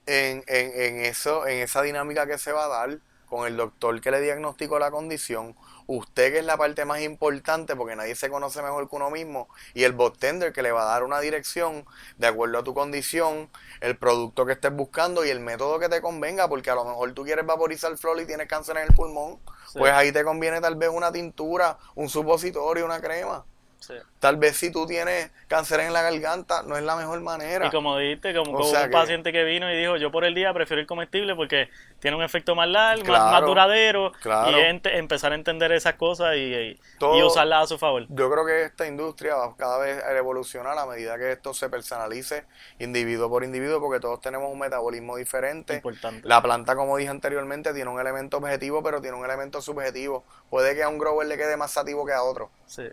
en, 0.07 0.45
en, 0.49 0.73
en 0.83 1.05
eso, 1.07 1.47
en 1.47 1.61
esa 1.61 1.83
dinámica 1.83 2.27
que 2.27 2.39
se 2.39 2.53
va 2.53 2.65
a 2.65 2.69
dar 2.69 2.99
con 3.29 3.47
el 3.47 3.57
doctor 3.57 4.01
que 4.01 4.11
le 4.11 4.21
diagnosticó 4.21 4.79
la 4.79 4.91
condición, 4.91 5.57
usted 5.87 6.33
que 6.33 6.39
es 6.39 6.45
la 6.45 6.57
parte 6.57 6.85
más 6.85 7.01
importante 7.01 7.77
porque 7.77 7.97
nadie 7.97 8.15
se 8.15 8.31
conoce 8.31 8.63
mejor 8.63 8.89
que 8.89 8.97
uno 8.97 9.11
mismo, 9.11 9.49
y 9.75 9.85
el 9.85 9.93
botender 9.93 10.53
que 10.53 10.63
le 10.63 10.73
va 10.73 10.83
a 10.83 10.87
dar 10.87 11.05
una 11.05 11.21
dirección 11.21 11.85
de 12.17 12.27
acuerdo 12.27 12.59
a 12.59 12.65
tu 12.65 12.75
condición, 12.75 13.51
el 13.81 13.97
producto 13.97 14.47
que 14.47 14.53
estés 14.53 14.73
buscando 14.75 15.25
y 15.25 15.31
el 15.31 15.41
método 15.41 15.79
que 15.79 15.89
te 15.89 16.01
convenga, 16.01 16.49
porque 16.49 16.71
a 16.71 16.75
lo 16.75 16.85
mejor 16.85 17.13
tú 17.13 17.25
quieres 17.25 17.45
vaporizar 17.45 17.97
flor 17.97 18.21
y 18.21 18.27
tienes 18.27 18.49
cáncer 18.49 18.77
en 18.77 18.85
el 18.85 18.95
pulmón, 18.95 19.39
Sí. 19.67 19.79
pues 19.79 19.93
ahí 19.93 20.13
te 20.13 20.23
conviene 20.25 20.61
tal 20.61 20.77
vez 20.77 20.91
una 20.91 21.11
tintura, 21.11 21.79
un 21.95 22.09
supositorio, 22.09 22.85
una 22.85 23.01
crema. 23.01 23.45
Sí. 23.87 23.95
Tal 24.19 24.37
vez 24.39 24.57
si 24.57 24.73
tú 24.73 24.87
tienes 24.87 25.31
cáncer 25.49 25.81
en 25.81 25.93
la 25.93 26.01
garganta, 26.01 26.63
no 26.63 26.77
es 26.77 26.83
la 26.83 26.97
mejor 26.97 27.21
manera. 27.21 27.67
Y 27.67 27.71
como 27.71 27.99
dijiste, 27.99 28.35
como, 28.35 28.53
como 28.53 28.67
un 28.69 28.75
que- 28.75 28.89
paciente 28.89 29.31
que 29.33 29.45
vino 29.45 29.71
y 29.71 29.77
dijo, 29.77 29.97
yo 29.99 30.11
por 30.11 30.25
el 30.25 30.35
día 30.35 30.53
prefiero 30.55 30.81
el 30.81 30.87
comestible 30.87 31.35
porque 31.37 31.69
tiene 32.01 32.17
un 32.17 32.23
efecto 32.23 32.55
más 32.55 32.67
largo, 32.69 33.03
más- 33.05 33.09
Claro, 33.11 33.31
más, 33.33 33.45
duradero, 33.45 34.13
claro. 34.23 34.51
y 34.53 34.61
ente- 34.61 34.97
empezar 34.97 35.33
a 35.33 35.35
entender 35.35 35.71
esas 35.73 35.95
cosas 35.95 36.37
y, 36.37 36.55
y- 36.55 36.81
Todo- 36.99 37.19
y 37.19 37.23
usarlas 37.23 37.65
a 37.65 37.67
su 37.67 37.79
favor. 37.79 38.07
Yo 38.09 38.31
creo 38.31 38.47
que 38.47 38.63
esta 38.65 38.87
industria 38.87 39.35
va 39.37 39.55
cada 39.57 39.79
vez 39.79 40.03
a 40.03 40.17
evolucionar 40.17 40.79
a 40.79 40.87
medida 40.87 41.19
que 41.19 41.33
esto 41.33 41.53
se 41.53 41.69
personalice 41.69 42.45
individuo 42.79 43.29
por 43.29 43.45
individuo, 43.45 43.81
porque 43.81 44.01
todos 44.01 44.21
tenemos 44.21 44.51
un 44.51 44.59
metabolismo 44.59 45.17
diferente. 45.17 45.75
Importante. 45.75 46.27
La 46.27 46.41
planta, 46.43 46.75
como 46.75 46.97
dije 46.97 47.11
anteriormente, 47.11 47.75
tiene 47.75 47.91
un 47.91 48.01
elemento 48.01 48.39
objetivo, 48.39 48.83
pero 48.83 49.01
tiene 49.03 49.17
un 49.19 49.25
elemento 49.25 49.61
subjetivo. 49.61 50.25
Puede 50.49 50.75
que 50.75 50.83
a 50.83 50.89
un 50.89 50.99
grower 50.99 51.27
le 51.27 51.37
quede 51.37 51.57
más 51.57 51.71
sativo 51.73 52.07
que 52.07 52.13
a 52.13 52.23
otro. 52.23 52.51
Sí. 52.67 52.85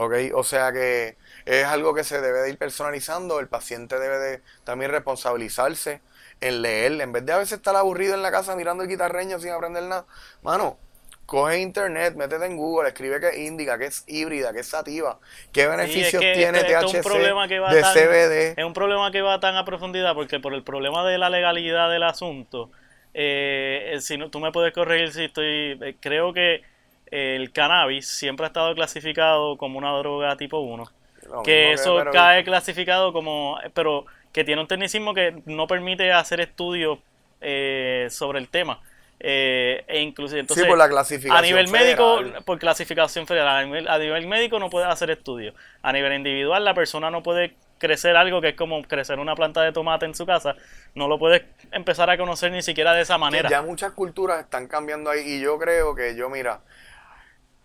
¿Ok? 0.00 0.14
O 0.34 0.44
sea 0.44 0.70
que 0.72 1.16
es 1.44 1.64
algo 1.64 1.92
que 1.92 2.04
se 2.04 2.20
debe 2.20 2.38
de 2.38 2.50
ir 2.50 2.56
personalizando. 2.56 3.40
El 3.40 3.48
paciente 3.48 3.98
debe 3.98 4.18
de 4.18 4.42
también 4.62 4.92
responsabilizarse 4.92 6.00
en 6.40 6.62
leer. 6.62 7.00
En 7.00 7.10
vez 7.12 7.26
de 7.26 7.32
a 7.32 7.38
veces 7.38 7.58
estar 7.58 7.74
aburrido 7.74 8.14
en 8.14 8.22
la 8.22 8.30
casa 8.30 8.54
mirando 8.54 8.84
el 8.84 8.88
guitarreño 8.88 9.40
sin 9.40 9.50
aprender 9.50 9.82
nada. 9.82 10.06
Mano, 10.42 10.78
coge 11.26 11.58
internet, 11.58 12.14
métete 12.14 12.46
en 12.46 12.56
Google, 12.56 12.86
escribe 12.88 13.18
que 13.18 13.30
es 13.30 13.38
índica, 13.38 13.76
que 13.76 13.86
es 13.86 14.04
híbrida, 14.06 14.52
que 14.52 14.60
es 14.60 14.68
sativa. 14.68 15.18
¿Qué 15.52 15.62
Sí, 15.62 15.66
es 15.66 15.76
beneficios 15.76 16.22
que 16.22 16.32
tiene 16.32 16.58
esto- 16.60 16.70
esto 16.70 16.86
es 16.86 16.92
THC 16.92 16.96
un 16.98 17.02
problema 17.12 17.48
que 17.48 17.58
va 17.58 17.74
de 17.74 17.80
tan- 17.80 17.92
CBD? 17.92 18.54
Es 18.56 18.64
un 18.64 18.74
problema 18.74 19.10
que 19.10 19.20
va 19.20 19.40
tan 19.40 19.56
a 19.56 19.64
profundidad 19.64 20.14
porque 20.14 20.38
por 20.38 20.54
el 20.54 20.62
problema 20.62 21.04
de 21.04 21.18
la 21.18 21.28
legalidad 21.28 21.90
del 21.90 22.04
asunto, 22.04 22.70
eh, 23.14 23.94
eh, 23.94 24.00
si 24.00 24.16
no, 24.16 24.30
tú 24.30 24.38
me 24.38 24.52
puedes 24.52 24.72
corregir 24.72 25.12
si 25.12 25.24
estoy, 25.24 25.76
eh, 25.82 25.96
creo 26.00 26.32
que 26.32 26.62
el 27.10 27.52
cannabis 27.52 28.06
siempre 28.06 28.44
ha 28.44 28.48
estado 28.48 28.74
clasificado 28.74 29.56
como 29.56 29.78
una 29.78 29.92
droga 29.98 30.36
tipo 30.36 30.58
1. 30.58 30.84
Lo 31.30 31.42
que 31.42 31.72
eso 31.72 32.04
cae 32.12 32.44
clasificado 32.44 33.12
como, 33.12 33.58
pero 33.74 34.06
que 34.32 34.44
tiene 34.44 34.60
un 34.60 34.68
tecnicismo 34.68 35.14
que 35.14 35.42
no 35.46 35.66
permite 35.66 36.12
hacer 36.12 36.40
estudios 36.40 36.98
eh, 37.40 38.08
sobre 38.10 38.38
el 38.38 38.48
tema. 38.48 38.80
Eh, 39.20 39.84
e 39.88 40.00
inclusive, 40.00 40.40
entonces, 40.40 40.64
sí, 40.64 40.68
por 40.68 40.78
la 40.78 40.88
clasificación 40.88 41.36
a 41.36 41.42
nivel 41.42 41.68
médico, 41.68 42.20
por 42.44 42.58
clasificación 42.58 43.26
federal, 43.26 43.56
a 43.56 43.64
nivel, 43.64 43.88
a 43.88 43.98
nivel 43.98 44.26
médico 44.28 44.60
no 44.60 44.70
puede 44.70 44.86
hacer 44.86 45.10
estudios. 45.10 45.54
A 45.82 45.92
nivel 45.92 46.12
individual, 46.12 46.64
la 46.64 46.74
persona 46.74 47.10
no 47.10 47.22
puede 47.22 47.54
crecer 47.78 48.16
algo 48.16 48.40
que 48.40 48.50
es 48.50 48.54
como 48.54 48.82
crecer 48.82 49.18
una 49.18 49.34
planta 49.34 49.62
de 49.62 49.72
tomate 49.72 50.06
en 50.06 50.14
su 50.14 50.24
casa. 50.24 50.54
No 50.94 51.08
lo 51.08 51.18
puedes 51.18 51.42
empezar 51.72 52.10
a 52.10 52.16
conocer 52.16 52.52
ni 52.52 52.62
siquiera 52.62 52.92
de 52.92 53.02
esa 53.02 53.18
manera. 53.18 53.48
ya 53.48 53.62
muchas 53.62 53.92
culturas 53.92 54.40
están 54.40 54.68
cambiando 54.68 55.10
ahí 55.10 55.20
y 55.20 55.40
yo 55.40 55.58
creo 55.58 55.94
que 55.94 56.14
yo, 56.14 56.28
mira, 56.28 56.60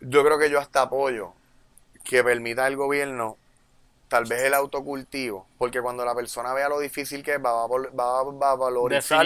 yo 0.03 0.23
creo 0.23 0.39
que 0.39 0.49
yo 0.49 0.59
hasta 0.59 0.83
apoyo 0.83 1.33
que 2.03 2.23
permita 2.23 2.67
el 2.67 2.75
gobierno 2.77 3.37
tal 4.09 4.25
vez 4.25 4.43
el 4.43 4.53
autocultivo, 4.53 5.47
porque 5.57 5.81
cuando 5.81 6.05
la 6.05 6.13
persona 6.15 6.53
vea 6.53 6.69
lo 6.69 6.79
difícil 6.79 7.23
que 7.23 7.33
es, 7.35 7.39
va 7.39 7.67
va 7.67 8.19
a- 8.19 8.23
va 8.23 8.51
a 8.51 8.55
valorizar 8.55 9.25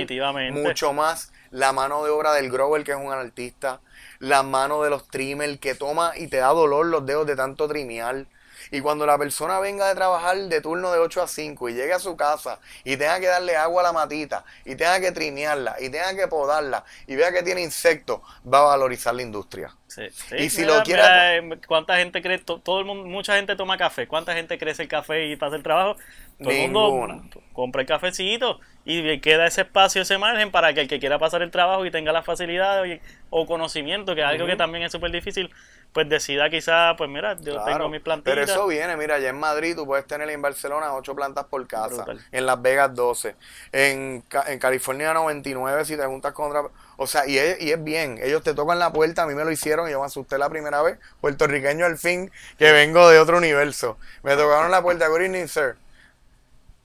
mucho 0.54 0.94
más 0.94 1.32
la 1.52 1.74
mano 1.74 2.04
de 2.06 2.10
obra 2.12 2.34
del 2.34 2.52
grower, 2.52 2.84
que 2.84 2.92
es 2.92 2.98
un 2.98 3.12
artista, 3.12 3.82
la 4.20 4.44
mano 4.44 4.82
de 4.84 4.90
los 4.90 5.08
trimmer, 5.10 5.60
que 5.60 5.76
toma 5.76 6.14
y 6.18 6.28
te 6.28 6.38
da 6.38 6.48
dolor 6.50 6.86
los 6.86 7.06
dedos 7.06 7.28
de 7.28 7.36
tanto 7.36 7.68
trimear. 7.68 8.28
Y 8.72 8.82
cuando 8.82 9.06
la 9.06 9.18
persona 9.18 9.60
venga 9.60 9.88
de 9.88 9.96
trabajar 9.96 10.38
de 10.38 10.62
turno 10.62 10.92
de 10.92 11.00
8 11.00 11.22
a 11.22 11.28
5 11.28 11.70
y 11.70 11.74
llegue 11.74 11.94
a 11.94 12.00
su 12.00 12.16
casa 12.18 12.60
y 12.84 12.98
tenga 12.98 13.20
que 13.20 13.28
darle 13.28 13.56
agua 13.56 13.82
a 13.82 13.86
la 13.86 13.94
matita 13.94 14.44
y 14.66 14.76
tenga 14.76 15.00
que 15.00 15.12
trimearla 15.12 15.76
y 15.80 15.90
tenga 15.90 16.16
que 16.16 16.28
podarla 16.28 16.84
y 17.08 17.16
vea 17.16 17.32
que 17.32 17.44
tiene 17.44 17.62
insectos, 17.62 18.22
va 18.52 18.60
a 18.60 18.64
valorizar 18.64 19.14
la 19.16 19.22
industria. 19.22 19.76
Sí, 19.88 20.04
sí, 20.12 20.36
Y 20.36 20.50
si 20.50 20.66
mira, 20.66 20.66
lo 20.66 20.84
mira, 20.86 21.38
eh, 21.38 21.42
¿Cuánta 21.66 21.96
gente 21.98 22.22
cree? 22.22 22.40
to- 22.40 22.60
Todo 22.62 22.80
el 22.82 22.86
mundo, 22.86 23.06
mucha 23.06 23.38
gente 23.38 23.56
toma 23.56 23.78
café. 23.78 24.06
¿Cuánta 24.08 24.34
gente 24.34 24.58
crece 24.60 24.84
el 24.84 24.90
café 24.90 25.28
y 25.28 25.38
pasa 25.38 25.56
el 25.56 25.64
trabajo? 25.64 25.98
Todo 26.42 26.52
el 26.52 26.72
Ninguna. 26.72 27.14
mundo 27.16 27.42
compra 27.54 27.82
el 27.82 27.88
cafecito 27.88 28.60
y 28.86 29.20
queda 29.20 29.48
ese 29.48 29.62
espacio, 29.62 30.04
ese 30.04 30.18
margen 30.18 30.52
para 30.52 30.74
que 30.74 30.82
el 30.82 30.88
que 30.88 31.00
quiera 31.00 31.18
pasar 31.18 31.42
el 31.42 31.50
trabajo 31.52 31.86
y 31.86 31.92
tenga 31.92 32.12
la 32.12 32.22
facilidad 32.24 32.86
y- 32.86 33.02
o 33.32 33.46
conocimiento, 33.48 34.14
que 34.16 34.22
es 34.22 34.28
algo 34.28 34.46
que 34.46 34.56
también 34.56 34.84
es 34.84 34.92
súper 34.92 35.12
difícil, 35.12 35.50
pues 35.92 36.08
decida 36.08 36.50
quizá, 36.50 36.96
pues 36.96 37.10
mira, 37.10 37.36
yo 37.42 37.54
Claro, 37.54 37.66
tengo 37.78 37.90
mis 37.90 38.02
plantitas. 38.02 38.36
Pero 38.36 38.46
eso 38.46 38.68
viene, 38.68 38.96
mira, 38.96 39.16
allá 39.16 39.30
en 39.30 39.40
Madrid 39.40 39.76
tú 39.76 39.86
puedes 39.86 40.06
tener 40.06 40.30
en 40.30 40.42
Barcelona 40.42 40.94
8 40.94 41.16
plantas 41.16 41.46
por 41.46 41.66
casa, 41.68 42.04
Brutal. 42.04 42.22
en 42.32 42.46
Las 42.46 42.62
Vegas 42.62 42.94
12, 42.94 43.36
en, 43.72 44.24
en 44.48 44.60
California 44.60 45.14
99 45.14 45.86
si 45.86 45.98
te 45.98 46.06
juntas 46.06 46.34
con 46.34 46.50
otra... 46.56 46.70
O 46.98 47.08
sea, 47.08 47.28
y 47.28 47.38
es, 47.38 47.60
y 47.62 47.72
es 47.72 47.84
bien, 47.84 48.20
ellos 48.22 48.44
te 48.44 48.54
tocan 48.54 48.78
la 48.80 48.92
puerta, 48.94 49.24
a 49.24 49.28
mí 49.28 49.34
me 49.34 49.44
lo 49.44 49.52
hicieron 49.52 49.88
y 49.88 49.92
yo 49.92 50.00
me 50.00 50.06
asusté 50.06 50.38
la 50.38 50.50
primera 50.50 50.82
vez, 50.84 51.00
puertorriqueño 51.20 51.86
al 51.86 51.98
fin, 51.98 52.32
que 52.60 52.72
vengo 52.72 53.10
de 53.10 53.20
otro 53.20 53.38
universo. 53.38 53.98
Me 54.24 54.36
tocaron 54.36 54.70
la 54.72 54.82
puerta, 54.82 55.08
good 55.08 55.22
evening, 55.22 55.48
sir. 55.48 55.76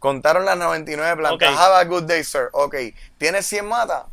Contaron 0.03 0.45
las 0.45 0.59
99 0.59 1.17
plantas. 1.17 1.49
Ok. 1.49 1.57
Have 1.57 1.77
a 1.77 1.85
good 1.85 2.03
day, 2.03 2.25
sir. 2.25 2.49
Ok. 2.51 2.75
¿Tienes 3.19 3.47
100 3.47 3.69
matas? 3.69 4.07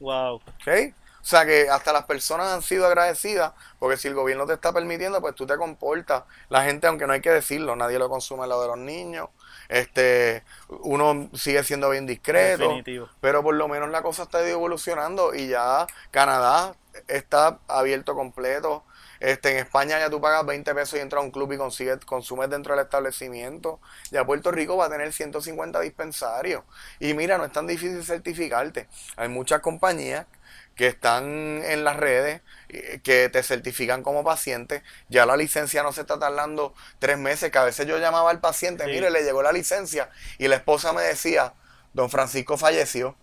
Wow. 0.00 0.36
¿Ok? 0.36 0.94
O 1.20 1.26
sea 1.26 1.44
que 1.44 1.68
hasta 1.68 1.92
las 1.92 2.06
personas 2.06 2.46
han 2.54 2.62
sido 2.62 2.86
agradecidas 2.86 3.52
porque 3.78 3.98
si 3.98 4.08
el 4.08 4.14
gobierno 4.14 4.46
te 4.46 4.54
está 4.54 4.72
permitiendo, 4.72 5.20
pues 5.20 5.34
tú 5.34 5.46
te 5.46 5.58
comportas. 5.58 6.24
La 6.48 6.64
gente, 6.64 6.86
aunque 6.86 7.06
no 7.06 7.12
hay 7.12 7.20
que 7.20 7.30
decirlo, 7.30 7.76
nadie 7.76 7.98
lo 7.98 8.08
consume 8.08 8.46
lado 8.46 8.62
de 8.62 8.68
los 8.68 8.78
niños. 8.78 9.28
Este, 9.68 10.42
uno 10.68 11.28
sigue 11.34 11.62
siendo 11.64 11.90
bien 11.90 12.06
discreto. 12.06 12.62
Definitivo. 12.62 13.10
Pero 13.20 13.42
por 13.42 13.54
lo 13.56 13.68
menos 13.68 13.90
la 13.90 14.00
cosa 14.00 14.22
está 14.22 14.46
evolucionando 14.48 15.34
y 15.34 15.48
ya 15.48 15.86
Canadá 16.12 16.76
está 17.08 17.58
abierto 17.68 18.14
completo. 18.14 18.84
Este, 19.24 19.52
en 19.52 19.56
España 19.56 19.98
ya 19.98 20.10
tú 20.10 20.20
pagas 20.20 20.44
20 20.44 20.74
pesos 20.74 20.98
y 20.98 21.00
entras 21.00 21.22
a 21.22 21.24
un 21.24 21.30
club 21.30 21.50
y 21.54 21.56
consigues, 21.56 21.96
consumes 22.04 22.50
dentro 22.50 22.74
del 22.76 22.84
establecimiento. 22.84 23.80
Ya 24.10 24.26
Puerto 24.26 24.50
Rico 24.50 24.76
va 24.76 24.84
a 24.84 24.90
tener 24.90 25.14
150 25.14 25.80
dispensarios. 25.80 26.62
Y 27.00 27.14
mira, 27.14 27.38
no 27.38 27.46
es 27.46 27.52
tan 27.52 27.66
difícil 27.66 28.04
certificarte. 28.04 28.86
Hay 29.16 29.30
muchas 29.30 29.62
compañías 29.62 30.26
que 30.74 30.88
están 30.88 31.62
en 31.64 31.84
las 31.84 31.96
redes, 31.96 32.42
eh, 32.68 33.00
que 33.02 33.30
te 33.30 33.42
certifican 33.42 34.02
como 34.02 34.24
paciente. 34.24 34.82
Ya 35.08 35.24
la 35.24 35.38
licencia 35.38 35.82
no 35.82 35.92
se 35.92 36.02
está 36.02 36.18
tardando 36.18 36.74
tres 36.98 37.16
meses, 37.16 37.50
que 37.50 37.56
a 37.56 37.64
veces 37.64 37.86
yo 37.86 37.96
llamaba 37.96 38.30
al 38.30 38.40
paciente, 38.40 38.84
Sí. 38.84 38.90
mire, 38.90 39.10
le 39.10 39.22
llegó 39.22 39.42
la 39.42 39.52
licencia 39.52 40.10
y 40.36 40.48
la 40.48 40.56
esposa 40.56 40.92
me 40.92 41.00
decía, 41.00 41.54
don 41.94 42.10
Francisco 42.10 42.58
falleció. 42.58 43.16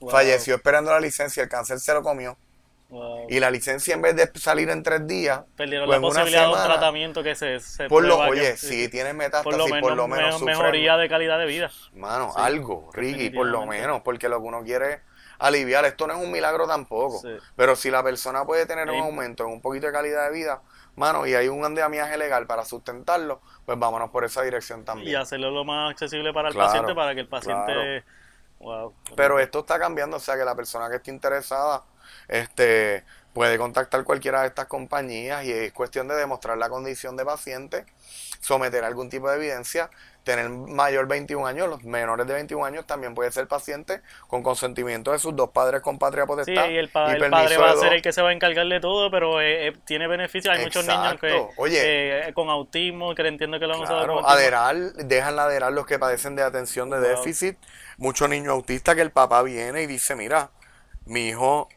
Wow. 0.00 0.10
Falleció 0.10 0.56
esperando 0.56 0.90
la 0.90 1.00
licencia, 1.00 1.42
el 1.42 1.48
cáncer 1.48 1.80
se 1.80 1.94
lo 1.94 2.02
comió. 2.02 2.36
Wow. 2.88 3.26
Y 3.28 3.40
la 3.40 3.50
licencia 3.50 3.94
en 3.94 4.02
vez 4.02 4.14
de 4.14 4.30
salir 4.38 4.70
en 4.70 4.82
tres 4.84 5.06
días, 5.08 5.40
Perdieron 5.56 5.88
o 5.88 5.92
la 5.92 6.00
posibilidad 6.00 6.42
de 6.42 6.46
un 6.48 6.54
semana, 6.54 6.72
tratamiento 6.74 7.22
que 7.24 7.34
se, 7.34 7.58
se 7.58 7.88
por 7.88 8.04
lo, 8.04 8.16
que- 8.18 8.22
oye, 8.30 8.56
si 8.56 8.88
tienes 8.88 9.12
metástasis, 9.14 9.58
por 9.58 9.58
lo 9.58 9.66
menos, 9.66 9.80
por 9.80 9.96
lo 9.96 10.08
menos 10.08 10.40
me- 10.42 10.52
mejoría 10.52 10.96
de 10.96 11.08
calidad 11.08 11.38
de 11.38 11.46
vida. 11.46 11.70
Mano, 11.94 12.30
Sí, 12.32 12.40
algo, 12.40 12.90
Ricky, 12.92 13.30
por 13.30 13.46
lo 13.48 13.66
menos, 13.66 14.02
porque 14.02 14.28
lo 14.28 14.40
que 14.40 14.46
uno 14.46 14.62
quiere 14.62 14.92
es 14.92 15.00
aliviar. 15.40 15.84
Esto 15.84 16.06
no 16.06 16.14
es 16.14 16.20
un 16.24 16.30
milagro 16.30 16.66
tampoco. 16.68 17.18
Sí. 17.18 17.36
Pero 17.56 17.74
si 17.74 17.90
la 17.90 18.04
persona 18.04 18.44
puede 18.44 18.66
tener 18.66 18.88
un 18.88 19.00
aumento 19.00 19.44
en 19.44 19.50
un 19.50 19.60
poquito 19.60 19.86
de 19.88 19.92
calidad 19.92 20.26
de 20.26 20.32
vida, 20.32 20.62
mano, 20.94 21.26
y 21.26 21.34
hay 21.34 21.48
un 21.48 21.64
andamiaje 21.64 22.16
legal 22.16 22.46
para 22.46 22.64
sustentarlo, 22.64 23.40
pues 23.64 23.76
vámonos 23.78 24.10
por 24.10 24.24
esa 24.24 24.42
dirección 24.42 24.84
también. 24.84 25.10
y 25.10 25.14
hacerlo 25.16 25.50
lo 25.50 25.64
más 25.64 25.90
accesible 25.90 26.32
para 26.32 26.48
el 26.48 26.54
Claro, 26.54 26.68
paciente 26.68 26.94
para 26.94 27.14
que 27.14 27.20
el 27.22 27.28
paciente 27.28 28.04
wow 28.60 28.94
Pero 29.16 29.38
esto 29.40 29.58
está 29.58 29.78
cambiando, 29.78 30.16
o 30.16 30.20
sea 30.20 30.36
que 30.36 30.44
la 30.44 30.54
persona 30.54 30.88
que 30.88 30.96
esté 30.96 31.10
interesada 31.10 31.82
este, 32.28 33.04
puede 33.32 33.58
contactar 33.58 34.04
cualquiera 34.04 34.42
de 34.42 34.48
estas 34.48 34.66
compañías 34.66 35.44
y 35.44 35.52
es 35.52 35.72
cuestión 35.72 36.08
de 36.08 36.14
demostrar 36.14 36.56
la 36.58 36.68
condición 36.68 37.16
de 37.16 37.24
paciente, 37.24 37.84
someter 38.40 38.84
algún 38.84 39.08
tipo 39.10 39.28
de 39.30 39.36
evidencia, 39.36 39.90
tener 40.24 40.48
mayor 40.48 41.06
21 41.06 41.46
años, 41.46 41.68
los 41.68 41.84
menores 41.84 42.26
de 42.26 42.34
21 42.34 42.64
años 42.64 42.86
también 42.86 43.14
puede 43.14 43.30
ser 43.30 43.46
paciente 43.46 44.00
con 44.26 44.42
consentimiento 44.42 45.12
de 45.12 45.18
sus 45.18 45.36
dos 45.36 45.50
padres 45.50 45.82
con 45.82 45.98
patria 45.98 46.24
sí 46.24 46.28
potestad 46.28 46.68
y 46.70 46.76
el, 46.78 46.88
pa- 46.88 47.12
el 47.12 47.18
permiso 47.18 47.42
padre 47.42 47.56
va 47.58 47.70
a 47.70 47.76
ser 47.76 47.92
el 47.92 48.02
que 48.02 48.12
se 48.12 48.22
va 48.22 48.30
a 48.30 48.32
encargar 48.32 48.66
de 48.66 48.80
todo 48.80 49.10
pero 49.10 49.40
eh, 49.40 49.68
eh, 49.68 49.72
tiene 49.84 50.06
beneficios 50.08 50.52
hay 50.54 50.64
muchos 50.64 50.84
niños 50.84 51.20
que 51.20 51.28
Exacto. 51.28 51.60
Oye. 51.60 51.80
eh, 52.28 52.32
con 52.34 52.48
autismo 52.50 53.14
que 53.14 53.26
entiendo 53.26 53.58
que 53.60 53.66
lo 53.66 53.74
han 53.74 53.80
usado 53.82 53.98
Claro, 53.98 54.14
autismo. 54.18 54.28
aderar, 54.30 54.76
dejan 54.94 55.38
aderar 55.38 55.72
los 55.72 55.86
que 55.86 55.98
padecen 55.98 56.34
de 56.34 56.42
atención 56.42 56.90
de 56.90 56.98
Wow. 56.98 57.08
déficit, 57.10 57.56
muchos 57.98 58.28
niños 58.28 58.48
autistas 58.48 58.94
que 58.94 59.02
el 59.02 59.10
papá 59.12 59.42
viene 59.42 59.82
y 59.82 59.86
dice, 59.86 60.14
mira, 60.16 60.50
mi 61.04 61.28
hijo 61.28 61.68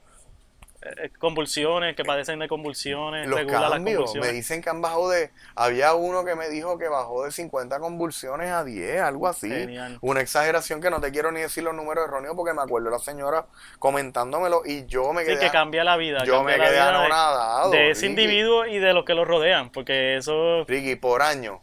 convulsiones 1.18 1.96
que 1.96 2.04
padecen 2.04 2.40
de 2.40 2.48
convulsiones 2.48 3.28
los 3.28 3.40
regula 3.40 3.62
las 3.62 3.72
cambios, 3.72 4.00
me 4.00 4.06
convulsiones 4.06 4.34
dicen 4.34 4.62
que 4.62 4.70
han 4.70 4.82
bajado 4.82 5.10
de, 5.10 5.32
había 5.56 5.94
uno 5.94 6.24
que 6.24 6.36
me 6.36 6.50
dijo 6.50 6.78
que 6.78 6.88
bajó 6.88 7.26
de 7.26 7.32
50 7.32 7.80
convulsiones 7.80 8.50
a 8.50 8.64
10, 8.64 9.02
algo 9.02 9.28
así, 9.28 9.50
Genial. 9.50 9.98
una 10.02 10.22
exageración 10.22 10.82
que 10.82 10.90
no 10.90 11.02
te 11.02 11.12
quiero 11.12 11.32
ni 11.32 11.42
decir 11.42 11.64
los 11.64 11.74
números 11.76 12.06
erróneos 12.08 12.36
porque 12.36 12.54
me 12.54 12.62
acuerdo 12.62 12.90
la 12.90 13.00
señora 13.00 13.46
comentándomelo 13.80 14.62
y 14.66 14.86
yo 14.86 15.12
me 15.14 15.22
Sí, 15.24 15.28
quedé, 15.32 15.40
que 15.40 15.52
cambia 15.52 15.84
la 15.84 15.98
vida 15.98 16.24
yo 16.24 16.44
me 16.44 16.56
quedé 16.56 16.72
de- 16.72 16.80
anonadado, 16.80 17.72
de, 17.72 17.92
ese 17.92 18.08
Ricky. 18.08 18.22
individuo 18.22 18.66
y 18.66 18.80
de 18.80 18.94
los 18.94 19.04
que 19.06 19.14
lo 19.14 19.26
rodean 19.26 19.72
porque 19.72 20.16
eso 20.18 20.64
Ricky, 20.68 20.96
por 20.96 21.22
año, 21.22 21.62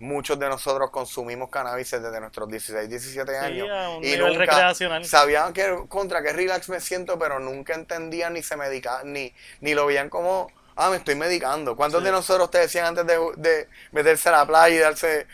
muchos 0.00 0.38
de 0.38 0.48
nosotros 0.48 0.90
consumimos 0.90 1.50
cannabis 1.50 1.90
desde 1.90 2.20
nuestros 2.20 2.48
16, 2.48 2.88
17 2.88 3.36
años. 3.38 3.68
y 4.02 4.16
nunca 4.16 4.74
sabían 5.04 5.52
que 5.52 5.84
contra 5.88 6.22
qué 6.22 6.32
relax 6.32 6.68
me 6.68 6.80
siento, 6.80 7.18
pero 7.18 7.38
nunca 7.40 7.74
entendían 7.74 8.34
ni 8.34 8.42
se 8.42 8.56
medicaban, 8.56 9.12
ni, 9.12 9.32
ni 9.60 9.74
lo 9.74 9.86
veían 9.86 10.08
como, 10.08 10.50
ah, 10.76 10.90
me 10.90 10.96
estoy 10.98 11.14
medicando. 11.16 11.74
¿Cuántos 11.76 12.00
Sí. 12.00 12.06
de 12.06 12.12
nosotros 12.12 12.50
te 12.50 12.58
decían 12.58 12.86
antes 12.86 13.06
de, 13.06 13.18
de 13.36 13.68
meterse 13.92 14.28
a 14.28 14.32
la 14.32 14.46
playa 14.46 14.74
y 14.74 14.78
darse 14.78 15.26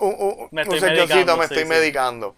un, 0.00 0.14
un, 0.18 0.48
Me 0.50 0.62
estoy 0.62 0.80
medicando, 0.80 1.36
me 1.36 1.46
sí, 1.46 1.54
estoy 1.54 1.64
medicando? 1.68 2.34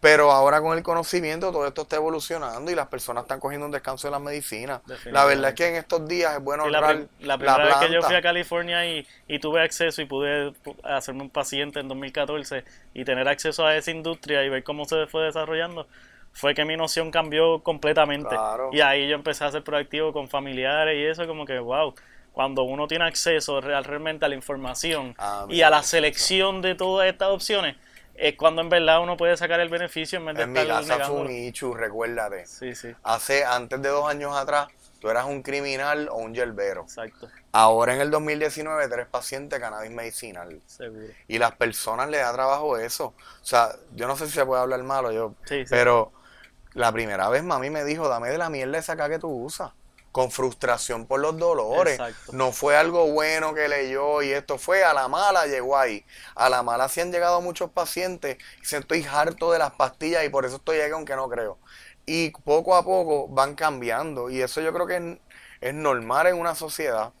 Pero 0.00 0.32
ahora 0.32 0.62
con 0.62 0.76
el 0.78 0.82
conocimiento 0.82 1.52
todo 1.52 1.66
esto 1.66 1.82
está 1.82 1.96
evolucionando 1.96 2.70
y 2.70 2.74
las 2.74 2.88
personas 2.88 3.24
están 3.24 3.38
cogiendo 3.38 3.66
un 3.66 3.72
descanso 3.72 4.08
de 4.08 4.12
las 4.12 4.20
medicinas. 4.22 4.80
La 5.12 5.24
verdad 5.26 5.50
es 5.50 5.54
que 5.56 5.68
en 5.68 5.74
estos 5.76 6.08
días 6.08 6.36
es 6.38 6.42
bueno 6.42 6.64
la, 6.70 6.80
prim- 6.88 7.08
la 7.20 7.36
primera 7.36 7.56
vez 7.64 7.74
que 7.76 7.92
yo 7.92 8.00
fui 8.02 8.14
a 8.16 8.22
California 8.22 8.86
y, 8.86 9.06
y 9.28 9.38
tuve 9.40 9.62
acceso 9.62 10.00
y 10.00 10.06
pude 10.06 10.52
pu- 10.64 10.74
hacerme 10.84 11.20
un 11.22 11.30
paciente 11.30 11.80
en 11.80 11.88
2014 11.88 12.64
y 12.94 13.04
tener 13.04 13.28
acceso 13.28 13.66
a 13.66 13.76
esa 13.76 13.90
industria 13.90 14.42
y 14.42 14.48
ver 14.48 14.64
cómo 14.64 14.86
se 14.86 15.06
fue 15.06 15.24
desarrollando, 15.24 15.86
fue 16.32 16.54
que 16.54 16.64
mi 16.64 16.76
noción 16.78 17.10
cambió 17.10 17.62
completamente. 17.62 18.28
Claro. 18.30 18.70
Y 18.72 18.80
ahí 18.80 19.06
yo 19.06 19.14
empecé 19.16 19.44
a 19.44 19.50
ser 19.50 19.62
proactivo 19.64 20.14
con 20.14 20.28
familiares 20.28 20.96
y 20.96 21.04
eso 21.04 21.26
como 21.26 21.44
que, 21.44 21.58
wow, 21.58 21.94
cuando 22.32 22.62
uno 22.62 22.86
tiene 22.88 23.04
acceso 23.04 23.60
real- 23.60 23.84
realmente 23.84 24.24
a 24.24 24.28
la 24.30 24.34
información 24.34 25.14
Ah, 25.18 25.44
y 25.50 25.60
a 25.60 25.68
la 25.68 25.82
selección 25.82 26.62
de 26.62 26.74
todas 26.74 27.06
estas 27.08 27.28
opciones, 27.28 27.76
es 28.20 28.36
cuando 28.36 28.62
en 28.62 28.68
verdad 28.68 29.02
uno 29.02 29.16
puede 29.16 29.36
sacar 29.36 29.60
el 29.60 29.68
beneficio 29.68 30.18
en 30.18 30.26
vez 30.26 30.36
de 30.36 30.42
En 30.42 30.52
mi 30.52 30.60
estar 30.60 30.84
casa 30.86 31.04
fue 31.06 31.16
un 31.20 31.30
Ichu, 31.30 31.74
recuérdate. 31.74 32.46
Sí, 32.46 32.74
sí, 32.74 32.94
Hace, 33.02 33.44
antes 33.44 33.80
de 33.82 33.88
dos 33.88 34.08
años 34.08 34.36
atrás, 34.36 34.68
tú 35.00 35.08
eras 35.08 35.24
un 35.26 35.42
criminal 35.42 36.08
o 36.10 36.16
un 36.16 36.34
yerbero. 36.34 36.82
exacto, 36.82 37.28
Ahora 37.52 37.94
en 37.94 38.00
el 38.00 38.10
2019 38.10 38.86
tú 38.88 38.94
eres 38.94 39.06
paciente 39.08 39.56
de 39.56 39.60
cannabis 39.62 39.90
medicinal. 39.90 40.60
seguro. 40.66 41.12
Y 41.28 41.38
las 41.38 41.52
personas 41.56 42.08
le 42.08 42.18
da 42.18 42.32
trabajo 42.32 42.76
eso. 42.76 43.06
O 43.06 43.44
sea, 43.44 43.74
yo 43.94 44.06
no 44.06 44.16
sé 44.16 44.26
si 44.26 44.32
se 44.32 44.46
puede 44.46 44.62
hablar 44.62 44.82
malo, 44.82 45.10
yo, 45.12 45.34
Sí, 45.44 45.66
sí. 45.66 45.70
pero 45.70 46.12
la 46.74 46.92
primera 46.92 47.28
vez 47.28 47.42
mami 47.42 47.70
me 47.70 47.84
dijo, 47.84 48.08
dame 48.08 48.30
de 48.30 48.38
la 48.38 48.50
mierda 48.50 48.78
esa 48.78 48.92
acá 48.92 49.08
que 49.08 49.18
tú 49.18 49.28
usas. 49.28 49.72
Con 50.12 50.30
frustración 50.30 51.06
por 51.06 51.20
los 51.20 51.38
dolores. 51.38 52.00
Exacto. 52.00 52.32
No 52.32 52.52
fue 52.52 52.76
algo 52.76 53.06
bueno 53.12 53.54
que 53.54 53.68
leyó 53.68 54.22
y 54.22 54.32
esto 54.32 54.58
fue 54.58 54.82
a 54.82 54.92
la 54.92 55.06
mala, 55.08 55.46
llegó 55.46 55.76
ahí. 55.76 56.04
A 56.34 56.48
la 56.48 56.62
mala 56.62 56.88
sí 56.88 57.00
han 57.00 57.12
llegado 57.12 57.40
muchos 57.40 57.70
pacientes 57.70 58.38
y 58.60 58.64
se 58.64 58.78
estoy 58.78 59.06
harto 59.08 59.52
de 59.52 59.58
las 59.58 59.72
pastillas 59.72 60.24
y 60.24 60.28
por 60.28 60.44
eso 60.44 60.56
estoy 60.56 60.80
aquí 60.80 60.92
aunque 60.92 61.14
no 61.14 61.28
creo. 61.28 61.58
Y 62.06 62.30
poco 62.30 62.74
a 62.74 62.84
poco 62.84 63.28
van 63.28 63.54
cambiando 63.54 64.30
y 64.30 64.42
eso 64.42 64.60
yo 64.60 64.72
creo 64.72 64.86
que 64.86 64.96
es, 64.96 65.18
es 65.60 65.74
normal 65.74 66.26
en 66.26 66.38
una 66.38 66.54
sociedad. 66.54 67.12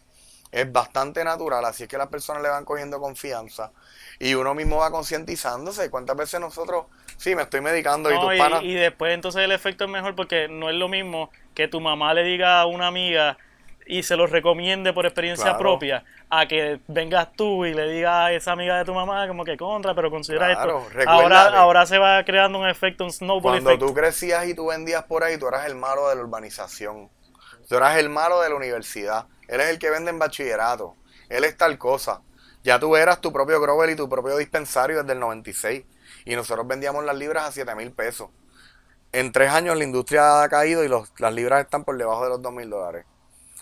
Es 0.52 0.70
bastante 0.70 1.22
natural, 1.22 1.64
así 1.64 1.84
es 1.84 1.88
que 1.88 1.96
las 1.96 2.08
personas 2.08 2.42
le 2.42 2.48
van 2.48 2.64
cogiendo 2.64 2.98
confianza 2.98 3.70
y 4.18 4.34
uno 4.34 4.54
mismo 4.54 4.78
va 4.78 4.90
concientizándose. 4.90 5.90
¿Cuántas 5.90 6.16
veces 6.16 6.40
nosotros, 6.40 6.86
sí, 7.20 7.34
me 7.36 7.42
estoy 7.42 7.60
medicando 7.60 8.10
y 8.10 8.18
tus 8.18 8.34
y, 8.34 8.38
panas... 8.38 8.62
y 8.62 8.74
después 8.74 9.12
entonces 9.14 9.42
el 9.42 9.52
efecto 9.52 9.84
es 9.84 9.90
mejor 9.90 10.14
porque 10.16 10.48
no 10.48 10.68
es 10.70 10.76
lo 10.76 10.88
mismo 10.88 11.30
que 11.54 11.68
tu 11.68 11.80
mamá 11.80 12.14
le 12.14 12.24
diga 12.24 12.60
a 12.60 12.66
una 12.66 12.86
amiga 12.86 13.36
y 13.86 14.02
se 14.04 14.16
lo 14.16 14.26
recomiende 14.26 14.92
por 14.92 15.04
experiencia 15.04 15.44
Claro. 15.46 15.58
propia 15.58 16.04
a 16.28 16.46
que 16.46 16.78
vengas 16.86 17.32
tú 17.34 17.64
y 17.66 17.74
le 17.74 17.90
digas 17.90 18.12
a 18.14 18.32
esa 18.32 18.52
amiga 18.52 18.78
de 18.78 18.84
tu 18.84 18.94
mamá 18.94 19.26
como 19.26 19.44
que 19.44 19.56
contra, 19.56 19.94
pero 19.94 20.10
considera 20.10 20.46
Claro, 20.54 20.86
esto. 20.96 21.10
Ahora, 21.10 21.48
ahora 21.48 21.86
se 21.86 21.98
va 21.98 22.24
creando 22.24 22.58
un 22.60 22.68
efecto, 22.68 23.04
un 23.04 23.10
snowball 23.12 23.54
Cuando 23.54 23.70
effect. 23.70 23.84
tú 23.86 23.92
crecías 23.94 24.46
y 24.46 24.54
tú 24.54 24.66
vendías 24.68 25.02
por 25.04 25.24
ahí, 25.24 25.38
tú 25.38 25.48
eras 25.48 25.66
el 25.66 25.74
malo 25.74 26.08
de 26.08 26.14
la 26.14 26.22
urbanización. 26.22 27.10
Tú 27.68 27.76
eras 27.76 27.98
el 27.98 28.08
malo 28.10 28.40
de 28.40 28.48
la 28.48 28.54
universidad. 28.54 29.26
Él 29.48 29.60
es 29.60 29.68
el 29.68 29.78
que 29.80 29.90
vende 29.90 30.10
en 30.10 30.20
bachillerato. 30.20 30.94
Él 31.28 31.42
es 31.44 31.56
tal 31.56 31.76
cosa. 31.76 32.22
Ya 32.62 32.78
tú 32.78 32.94
eras 32.94 33.20
tu 33.20 33.32
propio 33.32 33.60
Grover 33.60 33.90
y 33.90 33.96
tu 33.96 34.08
propio 34.08 34.36
dispensario 34.36 34.98
desde 35.00 35.14
el 35.14 35.20
96. 35.20 35.82
Y 36.24 36.36
nosotros 36.36 36.66
vendíamos 36.66 37.04
las 37.04 37.16
libras 37.16 37.48
a 37.48 37.52
7 37.52 37.74
mil 37.74 37.92
pesos. 37.92 38.30
En 39.12 39.32
tres 39.32 39.50
años 39.50 39.76
la 39.76 39.84
industria 39.84 40.42
ha 40.42 40.48
caído 40.48 40.84
y 40.84 40.88
los- 40.88 41.12
las 41.18 41.32
libras 41.34 41.62
están 41.64 41.84
por 41.84 41.96
debajo 41.98 42.22
de 42.24 42.30
los 42.30 42.42
2 42.42 42.52
mil 42.52 42.70
dólares. 42.70 43.06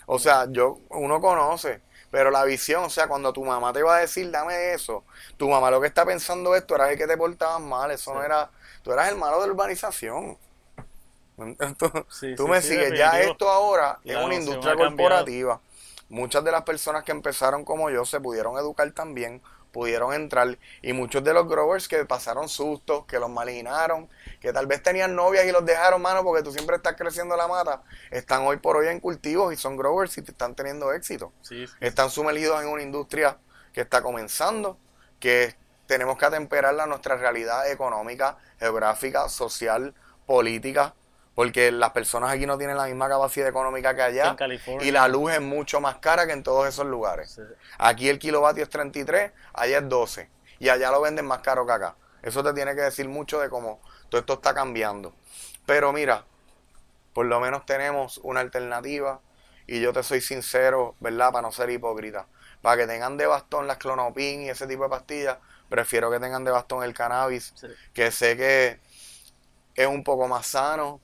O 0.07 0.19
sea, 0.19 0.47
yo, 0.49 0.79
uno 0.89 1.21
conoce, 1.21 1.81
pero 2.11 2.31
la 2.31 2.43
visión, 2.45 2.83
o 2.85 2.89
sea, 2.89 3.07
cuando 3.07 3.33
tu 3.33 3.43
mamá 3.45 3.73
te 3.73 3.83
va 3.83 3.97
a 3.97 3.99
decir, 4.01 4.29
dame 4.31 4.73
eso, 4.73 5.03
tu 5.37 5.49
mamá 5.49 5.71
lo 5.71 5.81
que 5.81 5.87
está 5.87 6.05
pensando 6.05 6.55
es, 6.55 6.65
tú 6.67 6.75
eras 6.75 6.91
el 6.91 6.97
que 6.97 7.07
te 7.07 7.17
portabas 7.17 7.61
mal, 7.61 7.91
eso 7.91 8.13
no 8.13 8.23
era, 8.23 8.51
tú 8.83 8.91
eras 8.91 9.09
el 9.09 9.17
malo 9.17 9.41
de 9.41 9.47
la 9.47 9.53
urbanización. 9.53 10.37
tú 12.35 12.47
me 12.47 12.61
sigues, 12.61 12.93
ya 12.93 13.19
esto 13.21 13.49
ahora 13.49 13.99
es 14.05 14.17
una 14.17 14.35
industria 14.35 14.75
corporativa. 14.75 15.61
Muchas 16.09 16.43
de 16.43 16.51
las 16.51 16.63
personas 16.63 17.03
que 17.03 17.11
empezaron 17.11 17.63
como 17.63 17.89
yo 17.89 18.03
se 18.05 18.19
pudieron 18.19 18.57
educar 18.57 18.91
también, 18.91 19.41
pudieron 19.71 20.13
entrar 20.13 20.57
y 20.81 20.93
muchos 20.93 21.23
de 21.23 21.33
los 21.33 21.47
growers 21.47 21.87
que 21.87 22.05
pasaron 22.05 22.49
sustos, 22.49 23.05
que 23.05 23.19
los 23.19 23.29
marginaron, 23.29 24.09
que 24.39 24.51
tal 24.53 24.67
vez 24.67 24.81
tenían 24.81 25.15
novias 25.15 25.45
y 25.45 25.51
los 25.51 25.65
dejaron, 25.65 26.01
mano, 26.01 26.23
porque 26.23 26.43
tú 26.43 26.51
siempre 26.51 26.75
estás 26.77 26.95
creciendo 26.95 27.35
la 27.35 27.47
mata, 27.47 27.83
están 28.11 28.41
hoy 28.45 28.57
por 28.57 28.77
hoy 28.77 28.87
en 28.87 28.99
cultivos 28.99 29.53
y 29.53 29.57
son 29.57 29.77
growers 29.77 30.17
y 30.17 30.21
te 30.21 30.31
están 30.31 30.55
teniendo 30.55 30.91
éxito. 30.93 31.31
Están 31.79 32.09
sumergidos 32.09 32.61
en 32.61 32.69
una 32.69 32.81
industria 32.81 33.37
que 33.73 33.81
está 33.81 34.01
comenzando, 34.01 34.77
que 35.19 35.55
tenemos 35.85 36.17
que 36.17 36.25
atemperarla 36.25 36.83
a 36.83 36.87
nuestra 36.87 37.17
realidad 37.17 37.69
económica, 37.69 38.37
geográfica, 38.59 39.27
social, 39.29 39.93
política, 40.25 40.93
porque 41.39 41.71
las 41.71 41.91
personas 41.91 42.31
aquí 42.31 42.45
no 42.45 42.57
tienen 42.57 42.75
la 42.75 42.83
misma 42.83 43.07
capacidad 43.07 43.47
económica 43.47 43.95
que 43.95 44.01
allá 44.01 44.35
y 44.81 44.91
la 44.91 45.07
luz 45.07 45.31
es 45.31 45.39
mucho 45.39 45.79
más 45.79 45.95
cara 45.99 46.27
que 46.27 46.33
en 46.33 46.43
todos 46.43 46.67
esos 46.67 46.85
lugares. 46.85 47.39
Aquí 47.77 48.09
el 48.09 48.19
kilovatio 48.19 48.61
es 48.61 48.69
33, 48.69 49.31
allá 49.53 49.77
es 49.77 49.87
12 49.87 50.29
y 50.59 50.67
allá 50.67 50.91
lo 50.91 50.99
venden 50.99 51.25
más 51.25 51.39
caro 51.39 51.65
que 51.65 51.71
acá. 51.71 51.95
Eso 52.23 52.43
te 52.43 52.51
tiene 52.51 52.75
que 52.75 52.81
decir 52.81 53.07
mucho 53.07 53.39
de 53.39 53.49
cómo 53.49 53.79
todo 54.09 54.19
esto 54.19 54.33
está 54.33 54.53
cambiando. 54.53 55.15
Pero 55.65 55.93
mira, 55.93 56.25
por 57.13 57.25
lo 57.25 57.39
menos 57.39 57.65
tenemos 57.65 58.17
una 58.17 58.41
alternativa 58.41 59.21
y 59.65 59.79
yo 59.79 59.93
te 59.93 60.03
soy 60.03 60.19
sincero, 60.19 60.95
¿verdad? 60.99 61.31
Para 61.31 61.43
no 61.43 61.53
ser 61.53 61.69
hipócrita. 61.69 62.27
Para 62.61 62.81
que 62.81 62.85
tengan 62.85 63.15
de 63.15 63.27
bastón 63.27 63.65
las 63.65 63.77
clonopin 63.77 64.41
y 64.41 64.49
ese 64.49 64.67
tipo 64.67 64.83
de 64.83 64.89
pastillas, 64.89 65.37
prefiero 65.69 66.11
que 66.11 66.19
tengan 66.19 66.43
de 66.43 66.51
bastón 66.51 66.83
el 66.83 66.93
cannabis, 66.93 67.53
que 67.93 68.11
sé 68.11 68.35
que 68.35 68.81
es 69.73 69.87
un 69.87 70.03
poco 70.03 70.27
más 70.27 70.45
sano, 70.45 70.99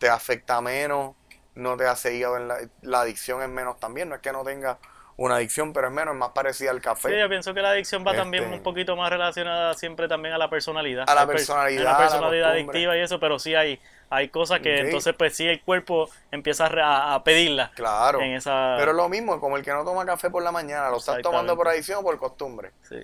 te 0.00 0.08
afecta 0.08 0.60
menos, 0.60 1.14
no 1.54 1.76
te 1.76 1.86
hace 1.86 2.16
hígado 2.16 2.38
en 2.38 2.48
la, 2.48 2.58
la 2.80 3.02
adicción 3.02 3.42
es 3.42 3.48
menos 3.48 3.78
también, 3.78 4.08
no 4.08 4.14
es 4.14 4.20
que 4.22 4.32
no 4.32 4.42
tenga 4.42 4.78
una 5.18 5.36
adicción, 5.36 5.74
pero 5.74 5.88
es 5.88 5.92
menos, 5.92 6.14
es 6.14 6.18
más 6.18 6.30
parecida 6.30 6.70
al 6.70 6.80
café. 6.80 7.10
Sí, 7.10 7.18
yo 7.18 7.28
pienso 7.28 7.52
que 7.52 7.60
la 7.60 7.72
adicción 7.72 8.02
va 8.06 8.14
también 8.14 8.44
este 8.44 8.56
un 8.56 8.62
poquito 8.62 8.96
más 8.96 9.10
relacionada 9.10 9.74
siempre 9.74 10.08
también 10.08 10.32
a 10.32 10.38
la 10.38 10.48
personalidad. 10.48 11.04
A 11.06 11.14
la 11.14 11.26
personalidad. 11.26 11.86
A 11.86 11.92
la 11.92 11.98
personalidad 11.98 12.52
adictiva 12.52 12.96
y 12.96 13.00
eso, 13.00 13.20
pero 13.20 13.38
sí 13.38 13.54
hay, 13.54 13.78
hay 14.08 14.30
cosas 14.30 14.60
que 14.60 14.80
entonces 14.80 15.14
pues 15.18 15.36
sí 15.36 15.46
el 15.46 15.60
cuerpo 15.60 16.08
empieza 16.30 16.66
a, 16.66 17.14
a 17.14 17.22
pedirla. 17.22 17.70
Claro. 17.76 18.22
En 18.22 18.32
esa... 18.32 18.76
Pero 18.78 18.94
lo 18.94 19.10
mismo, 19.10 19.38
como 19.38 19.58
el 19.58 19.62
que 19.62 19.72
no 19.72 19.84
toma 19.84 20.06
café 20.06 20.30
por 20.30 20.42
la 20.42 20.52
mañana, 20.52 20.88
lo 20.88 20.96
estás 20.96 21.20
tomando 21.20 21.54
por 21.54 21.68
adicción 21.68 21.98
o 21.98 22.02
por 22.02 22.16
costumbre. 22.16 22.70
Sí. 22.88 22.96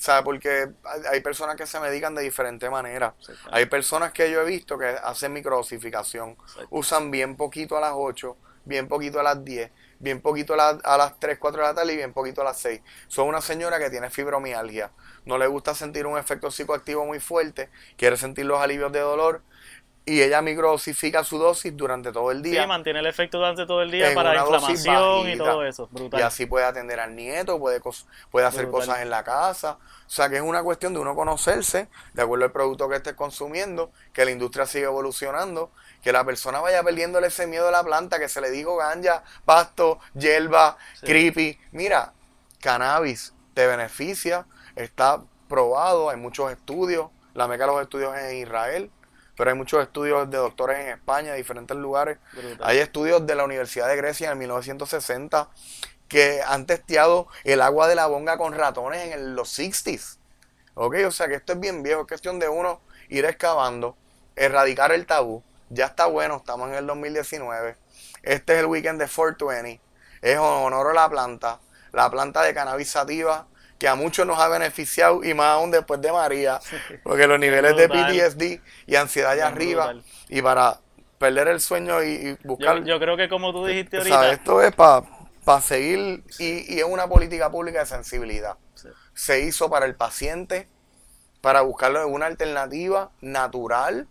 ¿Sabes? 0.00 0.24
Porque 0.24 0.70
hay 1.10 1.20
personas 1.20 1.56
que 1.56 1.66
se 1.66 1.78
medican 1.78 2.14
de 2.14 2.22
diferente 2.22 2.70
manera. 2.70 3.14
Hay 3.50 3.66
personas 3.66 4.14
que 4.14 4.30
yo 4.30 4.40
he 4.40 4.44
visto 4.46 4.78
que 4.78 4.86
hacen 4.86 5.30
microdosificación. 5.34 6.38
Usan 6.70 7.10
bien 7.10 7.36
poquito 7.36 7.76
a 7.76 7.82
las 7.82 7.92
8, 7.94 8.34
bien 8.64 8.88
poquito 8.88 9.20
a 9.20 9.22
las 9.22 9.44
10, 9.44 9.70
bien 9.98 10.22
poquito 10.22 10.58
a, 10.58 10.70
a, 10.70 10.96
las 10.96 11.20
3, 11.20 11.38
4 11.38 11.60
de 11.60 11.68
la 11.68 11.74
tarde 11.74 11.92
y 11.92 11.96
bien 11.96 12.14
poquito 12.14 12.40
a 12.40 12.44
las 12.44 12.58
6. 12.60 12.80
Son 13.08 13.28
una 13.28 13.42
señora 13.42 13.78
que 13.78 13.90
tiene 13.90 14.08
fibromialgia. 14.08 14.90
No 15.26 15.36
le 15.36 15.46
gusta 15.48 15.74
sentir 15.74 16.06
un 16.06 16.16
efecto 16.16 16.50
psicoactivo 16.50 17.04
muy 17.04 17.20
fuerte. 17.20 17.68
Quiere 17.98 18.16
sentir 18.16 18.46
los 18.46 18.58
alivios 18.58 18.90
de 18.92 19.00
dolor 19.00 19.42
y 20.10 20.20
ella 20.20 20.42
microdosifica 20.42 21.22
su 21.22 21.38
dosis 21.38 21.76
durante 21.76 22.10
todo 22.10 22.32
el 22.32 22.42
día. 22.42 22.62
Sí, 22.62 22.68
mantiene 22.68 22.98
el 22.98 23.06
efecto 23.06 23.38
durante 23.38 23.64
todo 23.64 23.80
el 23.80 23.92
día 23.92 24.12
para 24.12 24.34
inflamación 24.34 25.28
y 25.28 25.38
todo 25.38 25.64
eso. 25.64 25.88
Brutal. 25.92 26.18
Y 26.18 26.22
así 26.24 26.46
puede 26.46 26.64
atender 26.64 26.98
al 26.98 27.14
nieto, 27.14 27.60
puede, 27.60 27.80
puede 28.28 28.44
hacer 28.44 28.68
cosas 28.70 29.02
en 29.02 29.10
la 29.10 29.22
casa. 29.22 29.78
O 29.80 30.10
sea 30.10 30.28
que 30.28 30.36
es 30.36 30.42
una 30.42 30.64
cuestión 30.64 30.94
de 30.94 30.98
uno 30.98 31.14
conocerse, 31.14 31.86
de 32.12 32.22
acuerdo 32.22 32.44
al 32.44 32.50
producto 32.50 32.88
que 32.88 32.96
estés 32.96 33.14
consumiendo, 33.14 33.92
que 34.12 34.24
la 34.24 34.32
industria 34.32 34.66
sigue 34.66 34.86
evolucionando, 34.86 35.70
que 36.02 36.10
la 36.10 36.24
persona 36.24 36.58
vaya 36.58 36.82
perdiéndole 36.82 37.28
ese 37.28 37.46
miedo 37.46 37.68
a 37.68 37.70
la 37.70 37.84
planta, 37.84 38.18
que 38.18 38.28
se 38.28 38.40
le 38.40 38.50
dijo 38.50 38.76
ganja, 38.76 39.22
pasto, 39.44 40.00
hierba, 40.14 40.76
creepy. 41.02 41.56
Mira, 41.70 42.14
cannabis 42.60 43.32
te 43.54 43.68
beneficia, 43.68 44.44
está 44.74 45.22
probado, 45.48 46.10
hay 46.10 46.16
muchos 46.16 46.50
estudios, 46.50 47.10
la 47.34 47.46
meca 47.46 47.66
de 47.66 47.72
los 47.74 47.82
estudios 47.82 48.18
en 48.18 48.38
Israel 48.38 48.90
pero 49.40 49.52
hay 49.52 49.56
muchos 49.56 49.82
estudios 49.82 50.30
de 50.30 50.36
doctores 50.36 50.80
en 50.80 50.88
España, 50.88 51.30
en 51.30 51.38
diferentes 51.38 51.74
lugares. 51.74 52.18
Hay 52.60 52.76
estudios 52.76 53.26
de 53.26 53.34
la 53.34 53.44
Universidad 53.44 53.88
de 53.88 53.96
Grecia 53.96 54.30
en 54.30 54.36
1960 54.36 55.48
que 56.08 56.42
han 56.46 56.66
testeado 56.66 57.26
el 57.44 57.62
agua 57.62 57.88
de 57.88 57.94
la 57.94 58.06
bonga 58.06 58.36
con 58.36 58.52
ratones 58.52 59.14
en 59.14 59.34
los 59.34 59.58
60s. 59.58 60.18
¿Ok? 60.74 60.96
O 61.06 61.10
sea 61.10 61.26
que 61.26 61.36
esto 61.36 61.54
es 61.54 61.60
bien 61.60 61.82
viejo, 61.82 62.02
es 62.02 62.06
cuestión 62.06 62.38
de 62.38 62.50
uno 62.50 62.82
ir 63.08 63.24
excavando, 63.24 63.96
erradicar 64.36 64.92
el 64.92 65.06
tabú. 65.06 65.42
Ya 65.70 65.86
está 65.86 66.04
bueno, 66.04 66.36
estamos 66.36 66.68
en 66.68 66.74
el 66.74 66.86
2019. 66.86 67.76
Este 68.22 68.52
es 68.52 68.58
el 68.58 68.66
weekend 68.66 69.00
de 69.00 69.08
420. 69.08 69.80
Es 70.20 70.36
honor 70.36 70.88
a 70.88 70.92
la 70.92 71.08
planta, 71.08 71.60
la 71.92 72.10
planta 72.10 72.42
de 72.42 72.52
cannabis 72.52 72.90
sativa 72.90 73.46
que 73.80 73.88
a 73.88 73.94
muchos 73.94 74.26
nos 74.26 74.38
ha 74.38 74.46
beneficiado 74.48 75.24
y 75.24 75.32
más 75.32 75.54
aún 75.54 75.70
después 75.70 76.02
de 76.02 76.12
María, 76.12 76.60
porque 77.02 77.26
los 77.26 77.40
niveles 77.40 77.74
de 77.78 77.88
PTSD 77.88 78.60
y 78.86 78.94
ansiedad 78.94 79.32
allá 79.32 79.46
arriba 79.46 79.94
y 80.28 80.42
para 80.42 80.80
perder 81.16 81.48
el 81.48 81.60
sueño 81.62 82.04
y, 82.04 82.36
buscar... 82.44 82.84
Yo, 82.84 83.00
creo 83.00 83.16
que 83.16 83.30
como 83.30 83.52
tú 83.52 83.64
dijiste 83.64 83.96
ahorita... 83.96 84.32
Esto 84.32 84.60
es 84.60 84.74
para 84.74 85.60
seguir 85.62 86.22
y, 86.38 86.78
es 86.78 86.84
una 86.84 87.08
política 87.08 87.50
pública 87.50 87.80
de 87.80 87.86
sensibilidad. 87.86 88.58
Se 89.14 89.40
hizo 89.40 89.70
para 89.70 89.86
el 89.86 89.94
paciente, 89.94 90.68
para 91.40 91.62
buscarle 91.62 92.04
una 92.04 92.26
alternativa 92.26 93.10
natural 93.22 94.06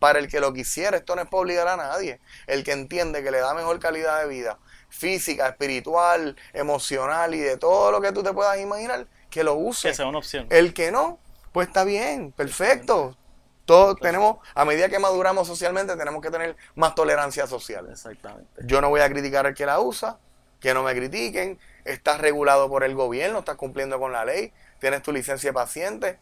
para 0.00 0.18
el 0.18 0.26
que 0.26 0.40
lo 0.40 0.52
quisiera. 0.52 0.96
Esto 0.96 1.14
no 1.14 1.22
es 1.22 1.28
para 1.28 1.42
obligar 1.42 1.68
a 1.68 1.76
nadie. 1.76 2.18
El 2.48 2.64
que 2.64 2.72
entiende 2.72 3.22
que 3.22 3.30
le 3.30 3.38
da 3.38 3.54
mejor 3.54 3.78
calidad 3.78 4.20
de 4.20 4.28
vida 4.28 4.58
física, 4.88 5.48
espiritual, 5.48 6.36
emocional 6.52 7.34
y 7.34 7.40
de 7.40 7.56
todo 7.56 7.90
lo 7.90 8.00
que 8.00 8.12
tú 8.12 8.22
te 8.22 8.32
puedas 8.32 8.58
imaginar, 8.58 9.06
que 9.30 9.44
lo 9.44 9.54
use. 9.54 9.88
Que 9.88 9.94
sea 9.94 10.06
una 10.06 10.18
opción. 10.18 10.46
El 10.50 10.74
que 10.74 10.90
no, 10.90 11.18
pues 11.52 11.68
está 11.68 11.84
bien, 11.84 12.32
perfecto. 12.32 13.16
Todos 13.64 13.98
tenemos, 13.98 14.36
a 14.54 14.64
medida 14.64 14.88
que 14.88 14.98
maduramos 14.98 15.48
socialmente, 15.48 15.96
tenemos 15.96 16.22
que 16.22 16.30
tener 16.30 16.56
más 16.76 16.94
tolerancia 16.94 17.46
social. 17.46 17.88
Exactamente. 17.90 18.48
Yo 18.64 18.80
no 18.80 18.90
voy 18.90 19.00
a 19.00 19.08
criticar 19.08 19.46
al 19.46 19.54
que 19.54 19.66
la 19.66 19.80
usa, 19.80 20.18
que 20.60 20.72
no 20.72 20.84
me 20.84 20.94
critiquen. 20.94 21.58
Estás 21.84 22.20
regulado 22.20 22.68
por 22.68 22.84
el 22.84 22.94
gobierno, 22.94 23.40
estás 23.40 23.56
cumpliendo 23.56 23.98
con 23.98 24.12
la 24.12 24.24
ley, 24.24 24.52
tienes 24.78 25.02
tu 25.02 25.12
licencia 25.12 25.50
de 25.50 25.54
paciente, 25.54 26.18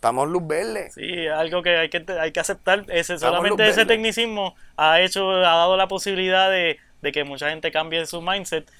Estamos 0.00 0.30
luz 0.30 0.46
verde. 0.46 0.90
Sí, 0.92 1.26
algo 1.26 1.62
que 1.62 1.76
hay 1.76 1.90
que, 1.90 2.02
hay 2.18 2.32
que 2.32 2.40
aceptar. 2.40 2.86
Ese, 2.88 3.18
solamente 3.18 3.68
ese 3.68 3.84
tecnicismo 3.84 4.54
ha 4.78 4.98
hecho, 5.02 5.30
ha 5.30 5.40
dado 5.40 5.76
la 5.76 5.88
posibilidad 5.88 6.50
de, 6.50 6.78
de 7.02 7.12
que 7.12 7.24
mucha 7.24 7.50
gente 7.50 7.70
cambie 7.72 8.04
su 8.06 8.20
mindset 8.20 8.70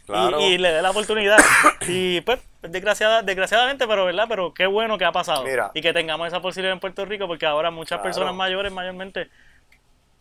y, 0.40 0.58
le 0.58 0.72
dé 0.72 0.82
la 0.82 0.90
oportunidad. 0.90 1.38
y 1.88 2.20
pues, 2.20 2.40
desgraciada, 2.62 3.22
desgraciadamente, 3.22 3.86
pero 3.86 4.04
verdad, 4.04 4.26
pero 4.28 4.52
qué 4.52 4.66
bueno 4.66 4.98
que 4.98 5.04
ha 5.04 5.12
pasado. 5.12 5.44
Y 5.74 5.80
que 5.80 5.92
tengamos 5.92 6.28
esa 6.28 6.40
posibilidad 6.40 6.72
en 6.72 6.80
Puerto 6.80 7.04
Rico, 7.04 7.26
porque 7.26 7.46
ahora 7.46 7.70
muchas 7.70 8.00
personas 8.00 8.34
mayores, 8.34 8.72
mayormente, 8.72 9.28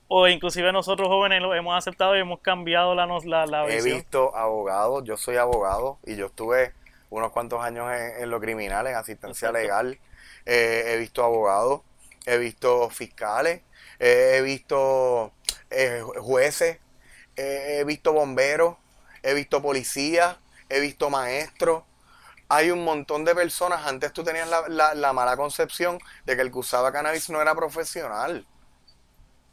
o 0.08 0.28
inclusive 0.28 0.72
nosotros 0.72 1.08
jóvenes 1.08 1.42
lo 1.42 1.54
hemos 1.54 1.78
aceptado 1.78 2.18
y 2.18 2.20
hemos 2.20 2.40
cambiado 2.40 2.96
la, 2.96 3.06
la, 3.06 3.46
la 3.46 3.66
visión. 3.66 3.88
He 3.88 3.94
visto 3.96 4.36
abogados, 4.36 5.04
yo 5.04 5.18
soy 5.18 5.38
abogado 5.38 6.00
y 6.06 6.16
yo 6.16 6.28
estuve 6.28 6.74
unos 7.10 7.32
cuantos 7.32 7.62
años 7.62 7.92
en, 7.92 8.30
lo 8.30 8.40
criminal, 8.40 8.88
en 8.88 8.96
asistencia 8.96 9.52
legal. 9.52 10.00
Eh, 10.46 10.84
he 10.88 10.98
visto 10.98 11.24
abogados, 11.24 11.82
he 12.26 12.38
visto 12.38 12.90
fiscales, 12.90 13.62
eh, 14.00 14.36
he 14.38 14.42
visto 14.42 15.32
eh, 15.70 16.02
jueces, 16.18 16.80
he 17.40 17.84
visto 17.86 18.14
bomberos, 18.14 18.76
he 19.24 19.34
visto 19.34 19.62
policías, 19.62 20.38
he 20.70 20.80
visto 20.80 21.10
maestros. 21.10 21.84
Hay 22.48 22.72
un 22.72 22.84
montón 22.84 23.26
de 23.26 23.36
personas. 23.36 23.86
Antes 23.86 24.14
tú 24.14 24.24
tenías 24.24 24.50
la, 24.68 25.14
mala 25.14 25.38
concepción 25.38 26.00
de 26.26 26.36
que 26.36 26.42
el 26.42 26.52
que 26.52 26.60
usaba 26.60 26.92
cannabis 26.92 27.30
no 27.30 27.42
era 27.42 27.54
profesional. 27.56 28.46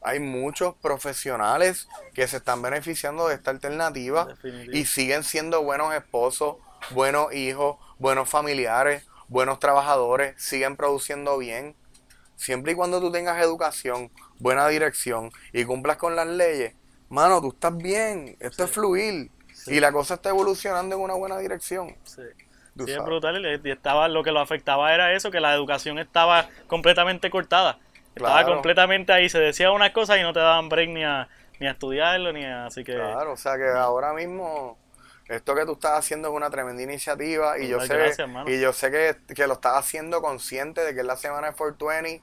Hay 0.02 0.20
muchos 0.20 0.74
profesionales 0.76 1.88
que 2.14 2.28
se 2.28 2.36
están 2.36 2.62
beneficiando 2.62 3.28
de 3.28 3.34
esta 3.34 3.50
alternativa 3.50 4.28
y 4.72 4.84
siguen 4.84 5.24
siendo 5.24 5.62
buenos 5.62 5.94
esposos, 5.94 6.56
buenos 6.90 7.32
hijos, 7.34 7.76
buenos 7.98 8.28
familiares, 8.28 9.04
buenos 9.28 9.58
trabajadores, 9.58 10.40
siguen 10.40 10.76
produciendo 10.76 11.36
bien. 11.38 11.74
Siempre 12.36 12.72
y 12.72 12.74
cuando 12.74 13.00
tú 13.00 13.10
tengas 13.10 13.42
educación, 13.42 14.12
buena 14.38 14.68
dirección 14.68 15.32
y 15.52 15.64
cumplas 15.64 15.96
con 15.96 16.14
las 16.14 16.26
leyes, 16.26 16.74
mano, 17.08 17.40
tú 17.40 17.48
estás 17.48 17.76
bien, 17.76 18.36
esto 18.40 18.64
es 18.64 18.70
fluir. 18.70 19.30
Y 19.66 19.80
la 19.80 19.90
cosa 19.90 20.14
está 20.14 20.28
evolucionando 20.28 20.96
en 20.96 21.02
una 21.02 21.14
buena 21.14 21.38
dirección. 21.38 21.96
Sí. 22.04 22.22
Sí, 22.84 22.92
es 22.92 23.04
brutal. 23.04 23.60
Y 23.64 23.70
estaba, 23.70 24.08
lo 24.08 24.22
que 24.22 24.32
lo 24.32 24.40
afectaba 24.40 24.92
era 24.92 25.14
eso, 25.14 25.30
que 25.30 25.40
la 25.40 25.54
educación 25.54 25.98
estaba 25.98 26.48
completamente 26.66 27.30
cortada. 27.30 27.78
Estaba 28.14 28.44
completamente 28.44 29.12
ahí. 29.12 29.28
Se 29.28 29.38
decía 29.38 29.70
unas 29.72 29.92
cosas 29.92 30.18
y 30.18 30.22
no 30.22 30.32
te 30.32 30.40
daban 30.40 30.68
break 30.68 30.90
ni 30.90 31.04
a, 31.04 31.28
ni 31.58 31.66
a 31.66 31.72
estudiarlo, 31.72 32.32
ni 32.32 32.44
a, 32.44 32.66
así 32.66 32.84
que... 32.84 32.94
Claro, 32.94 33.32
o 33.32 33.36
sea 33.36 33.56
que 33.56 33.68
ahora 33.68 34.12
mismo 34.12 34.78
esto 35.28 35.54
que 35.54 35.64
tú 35.64 35.72
estás 35.72 35.98
haciendo 35.98 36.28
es 36.28 36.34
una 36.34 36.50
tremenda 36.50 36.82
iniciativa 36.82 37.58
y 37.58 37.68
yo 37.68 37.80
sé, 37.80 37.96
gracias, 37.96 38.28
y 38.46 38.60
yo 38.60 38.72
sé 38.72 38.90
que, 38.90 39.34
que 39.34 39.46
lo 39.46 39.54
estás 39.54 39.76
haciendo 39.76 40.22
consciente 40.22 40.82
de 40.82 40.94
que 40.94 41.00
es 41.00 41.06
la 41.06 41.16
semana 41.16 41.48
de 41.48 41.54
420 41.54 42.22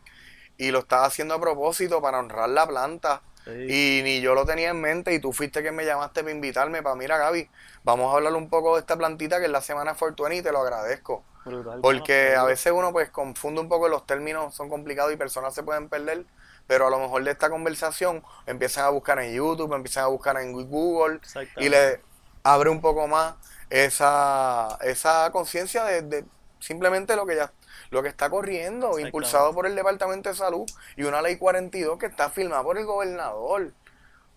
y 0.58 0.72
lo 0.72 0.80
estás 0.80 1.08
haciendo 1.08 1.34
a 1.34 1.42
propósito 1.42 2.02
para 2.02 2.20
honrar 2.20 2.50
la 2.50 2.66
planta. 2.66 3.22
Sí. 3.46 4.00
Y 4.00 4.04
ni 4.04 4.22
yo 4.22 4.36
lo 4.36 4.46
tenía 4.46 4.70
en 4.70 4.80
mente 4.80 5.14
y 5.14 5.20
tú 5.20 5.34
fuiste 5.34 5.62
que 5.62 5.72
me 5.72 5.86
llamaste 5.86 6.22
para 6.22 6.34
invitarme 6.34 6.82
para, 6.82 6.96
mira 6.96 7.18
Gaby, 7.18 7.50
vamos 7.84 8.14
a 8.14 8.18
hablar 8.18 8.34
un 8.34 8.50
poco 8.50 8.76
de 8.76 8.82
esta 8.82 8.98
plantita 8.98 9.40
que 9.40 9.46
es 9.46 9.52
la 9.52 9.62
semana 9.62 9.94
420 9.94 10.38
y 10.38 10.42
te 10.42 10.52
lo 10.52 10.60
agradezco. 10.60 11.24
Brutal, 11.46 11.82
Porque 11.82 12.36
a 12.36 12.44
veces 12.46 12.72
uno 12.74 12.94
pues 12.94 13.10
confunde 13.10 13.60
un 13.60 13.68
poco 13.68 13.90
los 13.90 14.06
términos, 14.06 14.56
son 14.56 14.70
complicados 14.70 15.12
y 15.14 15.18
personas 15.18 15.54
se 15.54 15.64
pueden 15.64 15.90
perder, 15.90 16.26
pero 16.68 16.88
a 16.88 16.90
lo 16.90 17.00
mejor 17.00 17.24
de 17.24 17.32
esta 17.32 17.50
conversación 17.50 18.24
empiezan 18.46 18.86
a 18.86 18.90
buscar 18.90 19.20
en 19.20 19.34
YouTube, 19.34 19.74
empiezan 19.74 20.06
a 20.06 20.08
buscar 20.08 20.38
en 20.38 20.54
Google 20.54 21.20
y 21.58 21.68
le 21.68 22.02
abre 22.44 22.70
un 22.70 22.80
poco 22.80 23.08
más 23.08 23.36
esa, 23.70 24.78
esa 24.82 25.30
conciencia 25.32 25.84
de, 25.84 26.02
de 26.04 26.26
simplemente 26.60 27.16
lo 27.18 27.26
que 27.26 27.36
ya 27.36 27.52
lo 27.94 28.04
que 28.04 28.10
está 28.10 28.30
corriendo, 28.30 29.00
impulsado 29.00 29.54
por 29.54 29.66
el 29.68 29.76
Departamento 29.76 30.30
de 30.30 30.36
Salud 30.36 30.70
y 30.98 31.04
una 31.04 31.22
ley 31.22 31.38
42 31.38 31.98
que 32.00 32.08
está 32.08 32.30
firmada 32.30 32.64
por 32.64 32.78
el 32.78 32.86
gobernador. 32.86 33.74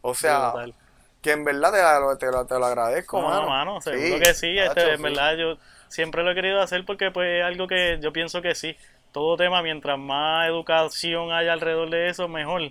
O 0.03 0.15
sea, 0.15 0.63
que 1.23 1.33
en 1.33 1.45
verdad 1.45 1.73
te, 1.73 2.01
lo- 2.01 2.19
te, 2.19 2.27
lo, 2.33 2.47
te 2.47 2.59
lo 2.59 2.67
agradezco, 2.67 3.23
No, 3.23 3.23
mano. 3.23 3.49
mano, 3.49 3.81
seguro 3.81 4.19
Sí, 4.19 4.21
que 4.21 4.35
sí. 4.35 4.59
Este, 4.59 4.93
en 4.93 5.01
sí. 5.01 5.01
verdad, 5.03 5.37
yo 5.37 5.59
siempre 5.89 6.23
lo 6.23 6.33
he 6.33 6.35
querido 6.35 6.61
hacer 6.61 6.85
porque 6.85 7.11
pues 7.11 7.39
es 7.41 7.45
algo 7.45 7.67
que 7.67 7.99
yo 8.03 8.13
pienso 8.13 8.43
que 8.43 8.55
sí. 8.55 8.77
Todo 9.13 9.37
tema, 9.37 9.63
mientras 9.63 9.99
más 9.99 10.47
educación 10.49 11.33
haya 11.33 11.53
alrededor 11.55 11.89
de 11.91 12.09
eso, 12.11 12.29
mejor. 12.29 12.63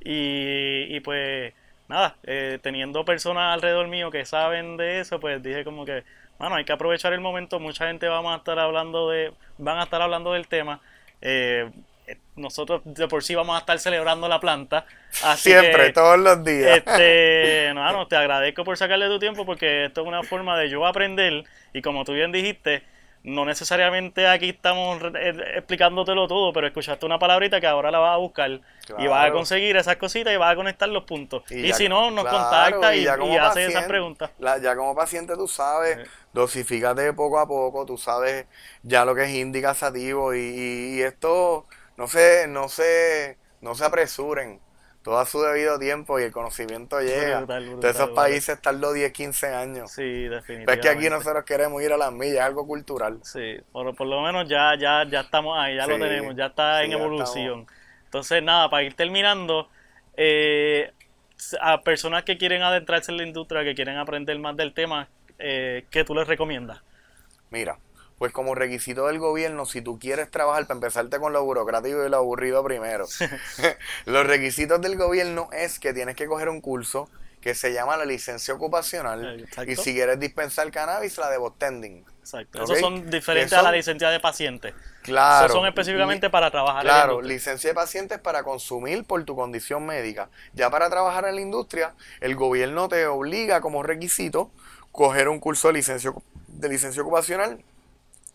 Y, 0.00 0.94
y 0.96 1.00
pues 1.00 1.54
nada, 1.88 2.18
eh, 2.24 2.58
teniendo 2.62 3.04
personas 3.06 3.54
alrededor 3.54 3.88
mío 3.88 4.10
que 4.10 4.26
saben 4.26 4.76
de 4.76 5.00
eso, 5.00 5.20
pues 5.20 5.42
dije 5.42 5.64
como 5.64 5.84
que, 5.86 6.04
mano, 6.38 6.56
hay 6.56 6.64
que 6.64 6.72
aprovechar 6.72 7.12
el 7.12 7.20
momento. 7.20 7.60
Mucha 7.60 7.86
gente 7.86 8.08
vamos 8.08 8.34
a 8.34 8.38
estar 8.38 8.58
hablando 8.58 9.08
de, 9.10 9.32
van 9.58 9.78
a 9.78 9.84
estar 9.84 10.00
hablando 10.02 10.32
del 10.32 10.48
tema. 10.48 10.80
Eh, 11.20 11.70
eh, 12.06 12.18
nosotros 12.36 12.82
de 12.84 13.08
por 13.08 13.24
sí 13.24 13.34
vamos 13.34 13.56
a 13.56 13.60
estar 13.60 13.78
celebrando 13.78 14.28
la 14.28 14.40
planta. 14.40 14.86
Así 15.22 15.50
Siempre, 15.50 15.86
que, 15.86 15.92
todos 15.92 16.18
los 16.18 16.44
días. 16.44 16.78
este, 16.78 17.70
no, 17.74 17.90
no, 17.92 18.06
te 18.06 18.16
agradezco 18.16 18.64
por 18.64 18.76
sacarle 18.76 19.06
tu 19.08 19.18
tiempo 19.18 19.46
porque 19.46 19.86
esto 19.86 20.02
es 20.02 20.06
una 20.06 20.22
forma 20.22 20.58
de 20.58 20.68
yo 20.68 20.84
aprender 20.86 21.44
y 21.72 21.82
como 21.82 22.04
tú 22.04 22.12
bien 22.12 22.32
dijiste, 22.32 22.82
no 23.24 23.44
necesariamente 23.44 24.26
aquí 24.28 24.50
estamos 24.50 25.02
eh, 25.16 25.34
explicándotelo 25.56 26.28
todo, 26.28 26.52
pero 26.52 26.66
escuchaste 26.66 27.06
una 27.06 27.18
palabrita 27.18 27.60
que 27.60 27.66
ahora 27.66 27.90
la 27.90 27.98
vas 27.98 28.14
a 28.14 28.18
buscar 28.18 28.60
y 28.96 29.06
vas 29.06 29.26
a 29.28 29.32
conseguir 29.32 29.76
esas 29.76 29.96
cositas 29.96 30.32
y 30.32 30.36
vas 30.36 30.52
a 30.52 30.56
conectar 30.56 30.88
los 30.88 31.04
puntos. 31.04 31.42
Y, 31.48 31.68
ya- 31.68 31.74
si 31.74 31.88
no, 31.88 32.10
nos 32.10 32.22
claro, 32.22 32.30
contacta 32.30 32.94
y, 32.94 33.02
ya 33.04 33.16
y 33.16 33.36
esas 33.58 33.84
preguntas. 33.84 34.30
la- 34.38 34.58
ya 34.58 34.76
como 34.76 34.94
paciente 34.94 35.34
tú 35.36 35.48
sabes, 35.48 35.98
dosifícate 36.32 37.12
poco 37.12 37.38
a 37.38 37.46
poco, 37.46 37.86
tú 37.86 37.96
sabes 37.98 38.46
ya 38.82 39.04
lo 39.04 39.14
que 39.14 39.24
es 39.24 39.30
indicativo 39.30 40.34
y, 40.34 40.38
y- 40.40 40.98
y 40.98 41.02
esto 41.02 41.66
no 41.96 42.08
se, 42.08 42.46
no 42.48 42.68
se, 42.68 43.38
no 43.60 43.74
se 43.74 43.84
apresuren. 43.84 44.60
Todo 45.04 45.18
a 45.20 45.26
su 45.26 45.40
debido 45.42 45.78
tiempo 45.78 46.18
y 46.18 46.24
el 46.24 46.32
conocimiento 46.32 47.00
llega. 47.00 47.40
Brutal, 47.40 47.70
brutal, 47.70 47.80
de 47.80 47.90
esos 47.90 48.06
brutal. 48.08 48.14
países 48.14 48.60
tardó 48.60 48.92
10, 48.94 49.12
15 49.12 49.48
años. 49.54 49.92
Sí, 49.92 50.26
Pero 50.28 50.36
definitivamente. 50.36 50.72
es 50.74 50.80
que 50.80 50.88
aquí 50.88 51.10
nosotros 51.10 51.44
queremos 51.44 51.82
ir 51.82 51.92
a 51.92 51.98
las 51.98 52.12
millas, 52.12 52.36
es 52.36 52.40
algo 52.42 52.66
cultural. 52.66 53.20
Sí, 53.22 53.58
por, 53.72 53.94
por 53.94 54.06
lo 54.08 54.22
menos 54.22 54.48
ya, 54.48 54.76
ya, 54.78 55.04
ya 55.08 55.20
estamos 55.22 55.58
ahí, 55.58 55.76
ya 55.76 55.86
lo 55.86 55.98
tenemos, 55.98 56.34
ya 56.36 56.46
está 56.46 56.80
sí, 56.80 56.86
en 56.86 56.92
evolución. 56.92 57.66
Entonces, 58.06 58.42
nada, 58.42 58.70
para 58.70 58.84
ir 58.84 58.94
terminando, 58.94 59.68
eh, 60.16 60.92
a 61.60 61.82
personas 61.82 62.24
que 62.24 62.38
quieren 62.38 62.62
adentrarse 62.62 63.12
en 63.12 63.18
la 63.18 63.24
industria, 63.24 63.64
que 63.64 63.74
quieren 63.74 63.98
aprender 63.98 64.38
más 64.38 64.56
del 64.56 64.72
tema, 64.74 65.10
eh, 65.38 65.86
¿qué 65.90 66.04
tú 66.04 66.14
les 66.14 66.26
recomiendas? 66.26 66.82
Mira, 67.50 67.78
pues 68.24 68.32
como 68.32 68.54
requisito 68.54 69.06
del 69.08 69.18
gobierno, 69.18 69.66
si 69.66 69.82
tú 69.82 69.98
quieres 69.98 70.30
trabajar, 70.30 70.66
para 70.66 70.76
empezarte 70.78 71.18
con 71.18 71.34
lo 71.34 71.44
burocrático 71.44 72.06
y 72.06 72.08
lo 72.08 72.16
aburrido 72.16 72.64
primero, 72.64 73.04
los 74.06 74.26
requisitos 74.26 74.80
del 74.80 74.96
gobierno 74.96 75.50
es 75.52 75.78
que 75.78 75.92
tienes 75.92 76.16
que 76.16 76.26
coger 76.26 76.48
un 76.48 76.62
curso 76.62 77.10
que 77.42 77.54
se 77.54 77.74
llama 77.74 77.98
la 77.98 78.06
licencia 78.06 78.54
ocupacional 78.54 79.40
Exacto. 79.40 79.70
y 79.70 79.76
si 79.76 79.92
quieres 79.92 80.18
dispensar 80.18 80.70
cannabis, 80.70 81.18
la 81.18 81.28
de 81.28 81.36
botending. 81.36 82.02
Exacto. 82.20 82.64
Esos 82.64 82.78
son 82.78 83.10
diferentes 83.10 83.52
Eso- 83.52 83.60
a 83.60 83.62
la 83.62 83.72
licencia 83.72 84.08
de 84.08 84.20
paciente. 84.20 84.72
Claro. 85.02 85.44
Esos 85.48 85.58
son 85.58 85.66
específicamente 85.66 86.30
para 86.30 86.50
trabajar 86.50 86.80
en 86.80 86.86
la 86.86 86.94
Claro, 86.94 87.12
industria. 87.16 87.34
licencia 87.34 87.68
de 87.68 87.74
pacientes 87.74 88.18
para 88.20 88.42
consumir 88.42 89.04
por 89.04 89.22
tu 89.26 89.36
condición 89.36 89.84
médica. 89.84 90.30
Ya 90.54 90.70
para 90.70 90.88
trabajar 90.88 91.26
en 91.26 91.34
la 91.34 91.42
industria, 91.42 91.92
el 92.20 92.36
gobierno 92.36 92.88
te 92.88 93.06
obliga 93.06 93.60
como 93.60 93.82
requisito 93.82 94.50
coger 94.92 95.28
un 95.28 95.40
curso 95.40 95.68
de 95.68 95.74
licencia, 95.74 96.10
de 96.48 96.68
licencia 96.70 97.02
ocupacional 97.02 97.62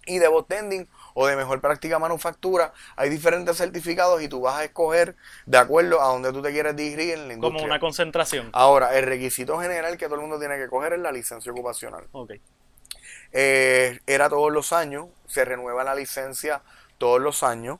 y 0.10 0.20
de 0.20 0.28
botending 0.28 0.90
o 1.14 1.28
de 1.28 1.36
mejor 1.36 1.62
práctica 1.62 2.00
manufactura. 2.00 2.74
Hay 2.96 3.10
diferentes 3.10 3.58
certificados 3.58 4.22
y 4.22 4.28
tú 4.28 4.42
vas 4.42 4.60
a 4.60 4.64
escoger 4.64 5.16
de 5.46 5.58
acuerdo 5.58 6.02
a 6.02 6.08
donde 6.08 6.34
tú 6.34 6.42
te 6.42 6.52
quieres 6.52 6.76
dirigir 6.76 7.14
en 7.14 7.28
la 7.28 7.34
industria. 7.36 7.60
Como 7.60 7.66
una 7.66 7.80
concentración. 7.80 8.50
Ahora, 8.54 8.98
el 8.98 9.06
requisito 9.06 9.60
general 9.60 9.98
que 9.98 10.06
todo 10.06 10.16
el 10.16 10.22
mundo 10.22 10.40
tiene 10.40 10.58
que 10.58 10.68
coger 10.68 10.94
es 10.94 11.00
la 11.00 11.12
licencia 11.12 11.52
ocupacional. 11.52 12.08
Ok. 12.12 12.34
Eh, 13.32 14.00
era 14.08 14.30
todos 14.30 14.52
los 14.52 14.74
años, 14.74 15.08
se 15.28 15.46
renueva 15.46 15.84
la 15.84 15.96
licencia 15.96 16.64
todos 16.98 17.22
los 17.22 17.44
años. 17.44 17.80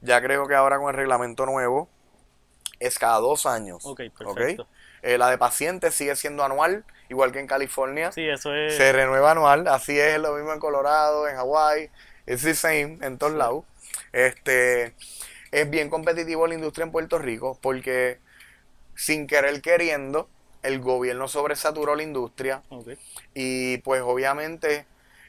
Ya 0.00 0.20
creo 0.20 0.46
que 0.46 0.54
ahora 0.54 0.78
con 0.78 0.90
el 0.90 0.96
reglamento 0.96 1.46
nuevo 1.46 1.88
es 2.80 2.98
cada 2.98 3.18
dos 3.18 3.46
años. 3.46 3.84
Ok, 3.86 4.02
perfecto. 4.16 4.66
Eh, 5.02 5.18
la 5.18 5.30
de 5.30 5.38
pacientes 5.38 5.94
sigue 5.94 6.14
siendo 6.16 6.44
anual, 6.44 6.84
igual 7.12 7.30
que 7.30 7.40
en 7.40 7.46
California. 7.46 8.10
Sí, 8.10 8.26
eso 8.26 8.54
es. 8.54 8.74
Se 8.74 8.90
renueva 8.90 9.32
anual, 9.32 9.68
así 9.68 9.98
es 9.98 10.18
lo 10.18 10.34
mismo 10.34 10.52
en 10.52 10.58
Colorado, 10.58 11.28
en 11.28 11.36
Hawái, 11.36 11.90
es 12.26 12.42
the 12.42 12.54
same 12.54 12.98
en 13.02 13.18
todos 13.18 13.34
lados. 13.34 13.64
Este 14.12 14.94
es 15.50 15.70
bien 15.70 15.90
competitivo 15.90 16.46
la 16.46 16.54
industria 16.54 16.84
en 16.84 16.92
Puerto 16.92 17.18
Rico 17.18 17.58
porque 17.60 18.18
sin 18.94 19.26
querer 19.26 19.60
queriendo 19.60 20.28
el 20.62 20.80
gobierno 20.80 21.28
sobresaturó 21.28 21.94
la 21.94 22.02
industria 22.02 22.62
y 23.34 23.78
pues 23.78 24.00
obviamente 24.02 24.86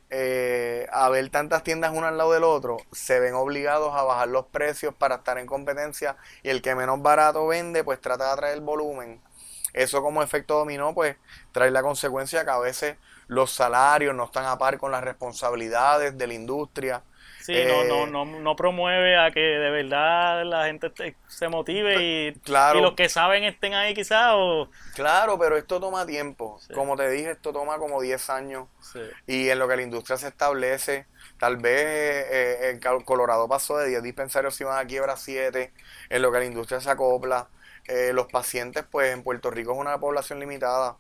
eh, 0.10 0.88
a 0.92 1.10
ver 1.10 1.30
tantas 1.30 1.64
tiendas 1.64 1.92
una 1.92 2.10
al 2.10 2.18
lado 2.18 2.34
del 2.34 2.44
otro, 2.44 2.78
se 2.92 3.20
ven 3.20 3.34
obligados 3.34 3.94
a 3.96 4.04
bajar 4.04 4.28
los 4.28 4.46
precios 4.46 4.94
para 4.94 5.16
estar 5.16 5.38
en 5.38 5.48
competencia 5.48 6.16
y 6.44 6.50
el 6.50 6.62
que 6.62 6.76
menos 6.76 7.02
barato 7.02 7.48
vende 7.48 7.84
pues 7.84 8.00
trata 8.00 8.28
de 8.28 8.32
atraer 8.32 8.62
volumen. 8.62 9.20
Eso 9.74 10.02
como 10.02 10.22
efecto 10.24 10.56
dominó 10.60 10.94
pues 10.94 11.18
trae 11.52 11.72
la 11.72 11.82
consecuencia 11.82 12.44
que 12.46 12.52
a 12.52 12.60
veces 12.60 12.98
los 13.28 13.52
salarios 13.52 14.14
no 14.16 14.26
están 14.26 14.46
a 14.46 14.58
par 14.58 14.78
con 14.78 14.92
las 14.92 15.04
responsabilidades 15.04 16.18
de 16.18 16.28
la 16.28 16.34
industria. 16.34 17.04
Sí, 17.42 17.52
Eh, 17.54 17.66
no, 17.90 18.06
no, 18.06 18.26
no, 18.26 18.40
no 18.40 18.56
promueve 18.56 19.18
a 19.18 19.30
que 19.32 19.42
de 19.42 19.70
verdad 19.70 20.46
la 20.46 20.66
gente 20.66 20.90
te- 20.90 21.18
se 21.28 21.50
motive 21.50 21.98
y, 22.02 22.34
claro. 22.40 22.80
y 22.80 22.82
los 22.82 22.94
que 22.94 23.10
saben 23.10 23.44
estén 23.44 23.74
ahí 23.74 23.94
quizás 23.94 24.32
o... 24.36 24.70
Claro, 24.96 25.38
pero 25.38 25.58
esto 25.58 25.78
toma 25.80 26.06
tiempo. 26.06 26.58
Sí. 26.66 26.74
Como 26.74 26.96
te 26.96 27.10
dije, 27.10 27.32
esto 27.32 27.52
toma 27.52 27.78
como 27.80 28.02
10 28.02 28.30
años. 28.30 28.68
Sí. 28.80 29.02
Y 29.28 29.50
en 29.50 29.60
lo 29.60 29.68
que 29.68 29.76
la 29.76 29.82
industria 29.82 30.16
se 30.18 30.30
establece, 30.30 31.06
tal 31.38 31.58
vez 31.58 31.82
eh, 32.32 32.70
en 32.70 32.80
Cal- 32.80 33.04
Colorado 33.04 33.48
pasó 33.50 33.78
de 33.78 33.90
10 33.90 34.04
dispensarios 34.04 34.60
y 34.62 34.64
van 34.64 34.78
a 34.78 34.88
quiebra 34.88 35.18
7, 35.18 35.74
en 36.10 36.22
lo 36.22 36.32
que 36.32 36.40
la 36.40 36.46
industria 36.46 36.80
se 36.80 36.90
acopla. 36.92 37.50
Eh, 37.88 38.12
los 38.14 38.28
pacientes, 38.28 38.86
pues 38.90 39.14
en 39.14 39.24
Puerto 39.24 39.52
Rico 39.52 39.74
es 39.74 39.78
una 39.78 40.00
población 40.00 40.40
limitada. 40.40 40.98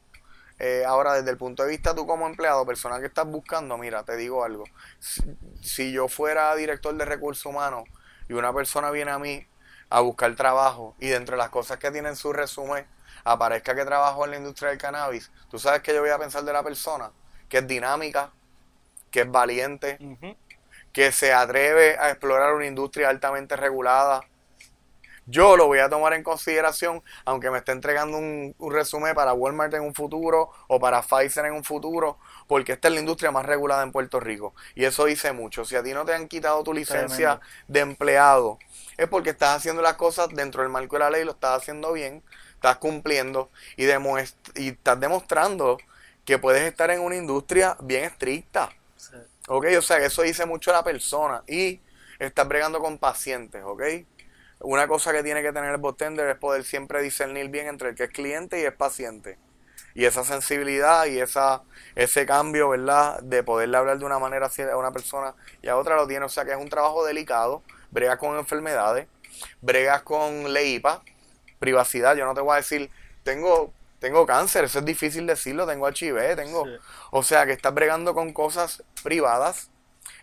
Eh, 0.59 0.83
ahora, 0.85 1.13
desde 1.13 1.31
el 1.31 1.37
punto 1.37 1.63
de 1.63 1.69
vista 1.69 1.95
tú 1.95 2.05
como 2.05 2.27
empleado, 2.27 2.65
persona 2.65 2.99
que 2.99 3.07
estás 3.07 3.25
buscando, 3.25 3.77
mira, 3.77 4.03
te 4.03 4.15
digo 4.15 4.43
algo. 4.43 4.65
Si, 4.99 5.23
si 5.61 5.91
yo 5.91 6.07
fuera 6.07 6.55
director 6.55 6.93
de 6.95 7.05
recursos 7.05 7.45
humanos 7.45 7.83
y 8.29 8.33
una 8.33 8.53
persona 8.53 8.91
viene 8.91 9.11
a 9.11 9.19
mí 9.19 9.45
a 9.89 10.01
buscar 10.01 10.35
trabajo 10.35 10.95
y 10.99 11.07
dentro 11.07 11.35
de 11.35 11.37
las 11.43 11.49
cosas 11.49 11.77
que 11.77 11.91
tiene 11.91 12.09
en 12.09 12.15
su 12.15 12.33
resumen 12.33 12.85
aparezca 13.23 13.75
que 13.75 13.85
trabajo 13.85 14.25
en 14.25 14.31
la 14.31 14.37
industria 14.37 14.69
del 14.69 14.77
cannabis, 14.77 15.31
tú 15.49 15.59
sabes 15.59 15.81
que 15.81 15.93
yo 15.93 16.01
voy 16.01 16.09
a 16.09 16.17
pensar 16.17 16.43
de 16.43 16.53
la 16.53 16.63
persona, 16.63 17.11
que 17.47 17.59
es 17.59 17.67
dinámica, 17.67 18.31
que 19.11 19.21
es 19.21 19.31
valiente, 19.31 19.97
que 20.91 21.11
se 21.11 21.33
atreve 21.33 21.97
a 21.97 22.09
explorar 22.09 22.53
una 22.53 22.65
industria 22.65 23.09
altamente 23.09 23.55
regulada. 23.55 24.21
Yo 25.25 25.55
lo 25.55 25.67
voy 25.67 25.79
a 25.79 25.89
tomar 25.89 26.13
en 26.13 26.23
consideración, 26.23 27.01
aunque 27.25 27.49
me 27.49 27.59
esté 27.59 27.71
entregando 27.71 28.17
un, 28.17 28.53
un 28.57 28.73
resumen 28.73 29.15
para 29.15 29.33
Walmart 29.33 29.73
en 29.73 29.83
un 29.83 29.93
futuro 29.93 30.51
o 30.67 30.79
para 30.79 31.01
Pfizer 31.01 31.45
en 31.45 31.53
un 31.53 31.63
futuro, 31.63 32.17
porque 32.47 32.73
esta 32.73 32.89
es 32.89 32.93
la 32.93 32.99
industria 32.99 33.31
más 33.31 33.45
regulada 33.45 33.83
en 33.83 33.91
Puerto 33.91 34.19
Rico. 34.19 34.53
Y 34.75 34.85
eso 34.85 35.05
dice 35.05 35.31
mucho. 35.31 35.65
Si 35.65 35.75
a 35.75 35.83
ti 35.83 35.93
no 35.93 36.05
te 36.05 36.13
han 36.13 36.27
quitado 36.27 36.63
tu 36.63 36.73
licencia 36.73 37.39
Tremendo. 37.39 37.41
de 37.67 37.79
empleado, 37.79 38.59
es 38.97 39.07
porque 39.07 39.31
estás 39.31 39.57
haciendo 39.57 39.81
las 39.81 39.95
cosas 39.95 40.29
dentro 40.29 40.61
del 40.61 40.71
marco 40.71 40.95
de 40.95 40.99
la 40.99 41.09
ley, 41.09 41.23
lo 41.23 41.31
estás 41.31 41.61
haciendo 41.61 41.93
bien, 41.93 42.23
estás 42.53 42.77
cumpliendo 42.77 43.49
y, 43.77 43.85
y 43.85 44.67
estás 44.69 44.99
demostrando 44.99 45.77
que 46.25 46.37
puedes 46.37 46.63
estar 46.63 46.89
en 46.91 47.01
una 47.01 47.15
industria 47.15 47.77
bien 47.81 48.05
estricta. 48.05 48.69
Sí. 48.97 49.15
Ok, 49.47 49.65
o 49.77 49.81
sea, 49.81 49.99
que 49.99 50.05
eso 50.05 50.21
dice 50.21 50.45
mucho 50.45 50.71
a 50.71 50.75
la 50.75 50.83
persona 50.83 51.43
y 51.47 51.81
estás 52.19 52.47
bregando 52.47 52.79
con 52.79 52.97
pacientes, 52.97 53.61
ok. 53.65 53.83
Una 54.63 54.87
cosa 54.87 55.11
que 55.11 55.23
tiene 55.23 55.41
que 55.41 55.51
tener 55.51 55.71
el 55.71 55.77
botender 55.77 56.27
es 56.29 56.37
poder 56.37 56.63
siempre 56.63 57.01
discernir 57.01 57.49
bien 57.49 57.67
entre 57.67 57.89
el 57.89 57.95
que 57.95 58.05
es 58.05 58.09
cliente 58.09 58.59
y 58.59 58.63
es 58.63 58.73
paciente. 58.73 59.37
Y 59.93 60.05
esa 60.05 60.23
sensibilidad 60.23 61.05
y 61.05 61.19
esa, 61.19 61.61
ese 61.95 62.25
cambio, 62.25 62.69
¿verdad? 62.69 63.21
De 63.21 63.43
poderle 63.43 63.77
hablar 63.77 63.99
de 63.99 64.05
una 64.05 64.19
manera 64.19 64.47
a 64.47 64.77
una 64.77 64.91
persona 64.91 65.35
y 65.61 65.67
a 65.67 65.77
otra 65.77 65.95
lo 65.95 66.07
tiene. 66.07 66.25
O 66.25 66.29
sea 66.29 66.45
que 66.45 66.51
es 66.51 66.57
un 66.57 66.69
trabajo 66.69 67.05
delicado. 67.05 67.61
Bregas 67.91 68.17
con 68.17 68.37
enfermedades, 68.37 69.07
bregas 69.61 70.01
con 70.01 70.51
leipa, 70.51 71.03
privacidad. 71.59 72.15
Yo 72.15 72.25
no 72.25 72.33
te 72.33 72.41
voy 72.41 72.53
a 72.53 72.57
decir, 72.57 72.89
tengo, 73.23 73.71
tengo 73.99 74.25
cáncer, 74.25 74.63
eso 74.63 74.79
es 74.79 74.85
difícil 74.85 75.27
decirlo, 75.27 75.67
tengo 75.67 75.87
HIV, 75.87 76.35
tengo... 76.35 76.65
O 77.11 77.21
sea 77.21 77.45
que 77.45 77.51
estás 77.51 77.73
bregando 77.73 78.15
con 78.15 78.33
cosas 78.33 78.83
privadas, 79.03 79.69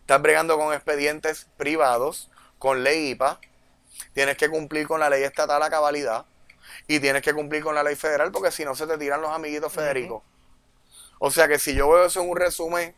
estás 0.00 0.20
bregando 0.20 0.58
con 0.58 0.74
expedientes 0.74 1.46
privados, 1.56 2.28
con 2.58 2.82
ley 2.82 3.10
IPA, 3.10 3.38
tienes 4.12 4.36
que 4.36 4.48
cumplir 4.48 4.86
con 4.86 5.00
la 5.00 5.10
ley 5.10 5.22
estatal 5.22 5.62
a 5.62 5.70
cabalidad 5.70 6.26
y 6.86 7.00
tienes 7.00 7.22
que 7.22 7.32
cumplir 7.32 7.62
con 7.62 7.74
la 7.74 7.82
ley 7.82 7.96
federal 7.96 8.30
porque 8.32 8.50
si 8.50 8.64
no 8.64 8.74
se 8.74 8.86
te 8.86 8.98
tiran 8.98 9.20
los 9.20 9.30
amiguitos 9.30 9.72
Federico. 9.72 10.22
O 11.18 11.30
sea 11.30 11.48
que 11.48 11.58
si 11.58 11.74
yo 11.74 11.88
veo 11.90 12.06
eso 12.06 12.22
en 12.22 12.30
un 12.30 12.36
resumen, 12.36 12.94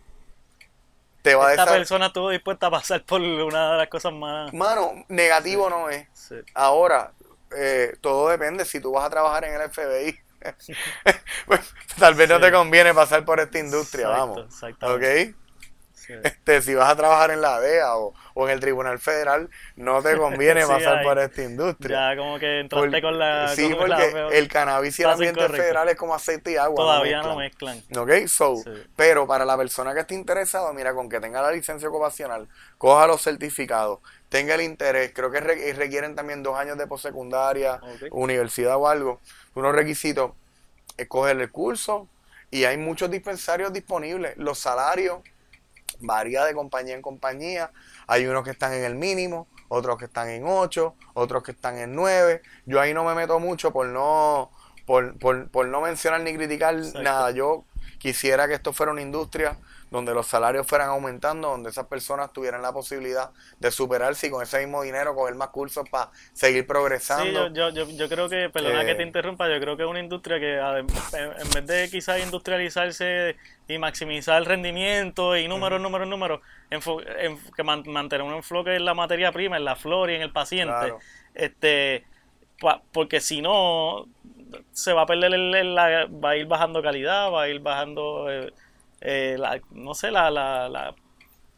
te 1.23 1.35
va 1.35 1.49
a 1.49 1.51
Esta 1.53 1.67
persona 1.67 2.07
estuvo 2.07 2.31
dispuesta 2.31 2.69
a 2.69 2.71
pasar 2.71 3.05
por 3.05 3.21
una 3.21 3.73
de 3.73 3.79
las 3.79 3.89
cosas 3.89 4.13
más... 4.13 4.53
Mano, 4.53 5.05
negativo 5.09 5.69
no 5.71 5.91
es. 5.91 6.07
Ahora, 6.55 7.13
eh, 7.57 7.95
todo 8.01 8.29
depende. 8.29 8.65
Si 8.65 8.81
tú 8.81 8.93
vas 8.93 9.05
a 9.05 9.11
trabajar 9.11 9.45
en 9.45 9.61
el 9.61 9.71
FBI, 9.71 10.19
pues, 11.47 11.61
tal 11.99 12.15
vez 12.15 12.29
no 12.29 12.41
te 12.41 12.51
conviene 12.51 12.95
pasar 12.95 13.25
por 13.25 13.41
esta 13.41 13.59
industria, 13.59 14.09
vamos. 14.09 14.63
¿Ok? 14.83 15.35
Este, 16.25 16.63
si 16.63 16.75
vas 16.75 16.91
a 16.91 16.97
trabajar 16.97 17.31
en 17.31 17.41
la 17.41 17.61
DEA 17.61 17.97
o, 17.97 18.15
en 18.37 18.51
el 18.51 18.61
Tribunal 18.61 18.99
Federal, 18.99 19.49
no 19.77 20.03
te 20.03 20.17
conviene 20.17 20.67
pasar 20.67 21.03
por 21.03 21.19
esta 21.19 21.43
industria. 21.43 22.11
Ya 22.11 22.17
como 22.17 22.39
que 22.39 22.61
entraste 22.61 23.01
con 23.01 23.19
la... 23.19 23.49
Sí, 23.49 23.75
porque 23.79 24.29
el 24.33 24.49
cannabis 24.49 24.99
y 24.99 25.03
el 25.03 25.11
ambiente 25.11 25.49
federal 25.49 25.89
es 25.89 25.97
como 25.97 26.15
aceite 26.15 26.53
y 26.53 26.57
agua. 26.57 26.77
Todavía 26.77 27.23
no 27.23 27.37
mezclan. 27.37 27.83
Ok, 27.97 28.27
so, 28.27 28.57
pero 28.97 29.27
para 29.27 29.45
la 29.45 29.57
persona 29.57 29.95
que 29.95 30.01
esté 30.01 30.15
interesada, 30.15 30.73
mira, 30.73 30.95
con 30.95 31.09
que 31.09 31.21
tenga 31.21 31.43
la 31.43 31.53
licencia 31.53 31.89
ocupacional, 31.89 32.49
coja 32.79 33.07
los 33.07 33.23
certificados, 33.23 34.01
tenga 34.29 34.55
el 34.55 34.63
interés, 34.63 35.13
creo 35.15 35.31
que 35.31 35.41
requieren 35.41 36.15
también 36.15 36.43
dos 36.43 36.59
años 36.59 36.79
de 36.79 36.87
postsecundaria, 36.87 37.81
universidad 38.11 38.77
o 38.77 38.89
algo, 38.89 39.21
unos 39.55 39.75
requisitos, 39.75 40.33
escoger 40.97 41.41
el 41.41 41.51
curso 41.51 42.09
y 42.51 42.65
hay 42.65 42.77
muchos 42.77 43.11
dispensarios 43.11 43.73
disponibles, 43.73 44.37
los 44.37 44.59
salarios 44.59 45.21
varía 46.03 46.45
de 46.45 46.55
compañía 46.55 46.95
en 46.95 47.03
compañía. 47.03 47.71
Hay 48.07 48.27
unos 48.27 48.45
que 48.45 48.51
están 48.51 48.73
en 48.75 48.85
el 48.85 48.95
mínimo, 48.95 49.49
otros 49.69 49.97
que 49.99 50.05
están 50.05 50.29
en 50.29 50.45
8, 50.47 50.95
otros 51.15 51.43
que 51.43 51.53
están 51.53 51.79
en 51.79 51.95
9. 51.95 52.43
Yo 52.67 52.81
ahí 52.81 52.93
no 52.93 53.05
me 53.05 53.15
meto 53.15 53.39
mucho 53.41 53.73
por 53.73 53.87
no, 53.87 54.51
por, 54.87 55.19
por, 55.19 55.49
por 55.51 55.67
no 55.67 55.81
mencionar 55.81 56.21
ni 56.21 56.35
criticar 56.35 56.77
nada. 57.03 57.31
Yo 57.31 57.65
quisiera 57.99 58.49
que 58.49 58.55
esto 58.55 58.73
fuera 58.73 58.93
una 58.93 59.03
industria 59.03 59.57
donde 59.93 60.15
los 60.15 60.27
salarios 60.27 60.67
fueran 60.67 60.89
aumentando, 60.89 61.49
donde 61.49 61.71
esas 61.71 61.87
personas 61.87 62.33
tuvieran 62.33 62.63
la 62.63 62.73
posibilidad 62.73 63.31
de 63.61 63.71
superarse 63.71 64.27
y 64.27 64.31
con 64.31 64.43
ese 64.43 64.59
mismo 64.61 64.83
dinero 64.83 65.15
coger 65.15 65.35
más 65.35 65.49
cursos 65.49 65.89
para 65.89 66.11
seguir 66.33 66.67
progresando. 66.67 67.49
Sí, 67.49 67.55
yo, 67.55 67.69
yo, 67.69 67.89
yo 67.89 68.09
creo 68.09 68.29
que, 68.29 68.49
perdona 68.49 68.87
que 68.87 68.95
te 68.95 69.03
eh, 69.03 69.07
interrumpa, 69.07 69.49
yo 69.49 69.61
creo 69.61 69.77
que 69.77 69.83
es 69.83 69.89
una 69.89 70.01
industria 70.01 70.41
que 70.41 70.57
en 70.57 71.51
vez 71.51 71.67
de 71.67 71.91
quizás 71.91 72.21
industrializarse 72.21 73.37
y 73.73 73.79
maximizar 73.79 74.39
el 74.39 74.47
rendimiento 74.47 75.37
y 75.37 75.49
números, 75.49 75.81
números, 75.81 76.09
números, 76.09 76.41
que 77.57 77.63
mantener 77.63 78.23
un 78.23 78.35
enfoque 78.35 78.77
en 78.77 78.85
la 78.85 78.95
materia 78.95 79.33
prima, 79.33 79.57
en 79.57 79.65
la 79.65 79.77
flor 79.77 80.11
y 80.11 80.15
en 80.15 80.23
el 80.23 80.33
paciente, 80.33 80.95
este 81.35 82.05
porque 82.93 83.21
si 83.21 83.43
no 83.43 84.07
se 84.73 84.93
va 84.93 85.03
a 85.03 85.07
perder 85.07 85.33
la, 85.33 86.07
va 86.07 86.31
a 86.31 86.37
ir 86.37 86.47
bajando 86.47 86.83
calidad, 86.83 87.31
va 87.33 87.43
a 87.43 87.49
ir 87.49 87.61
bajando 87.61 88.31
eh, 88.31 88.53
eh, 89.01 89.37
la, 89.39 89.61
no 89.71 89.95
sé, 89.95 90.11
la, 90.11 90.31
la, 90.31 90.95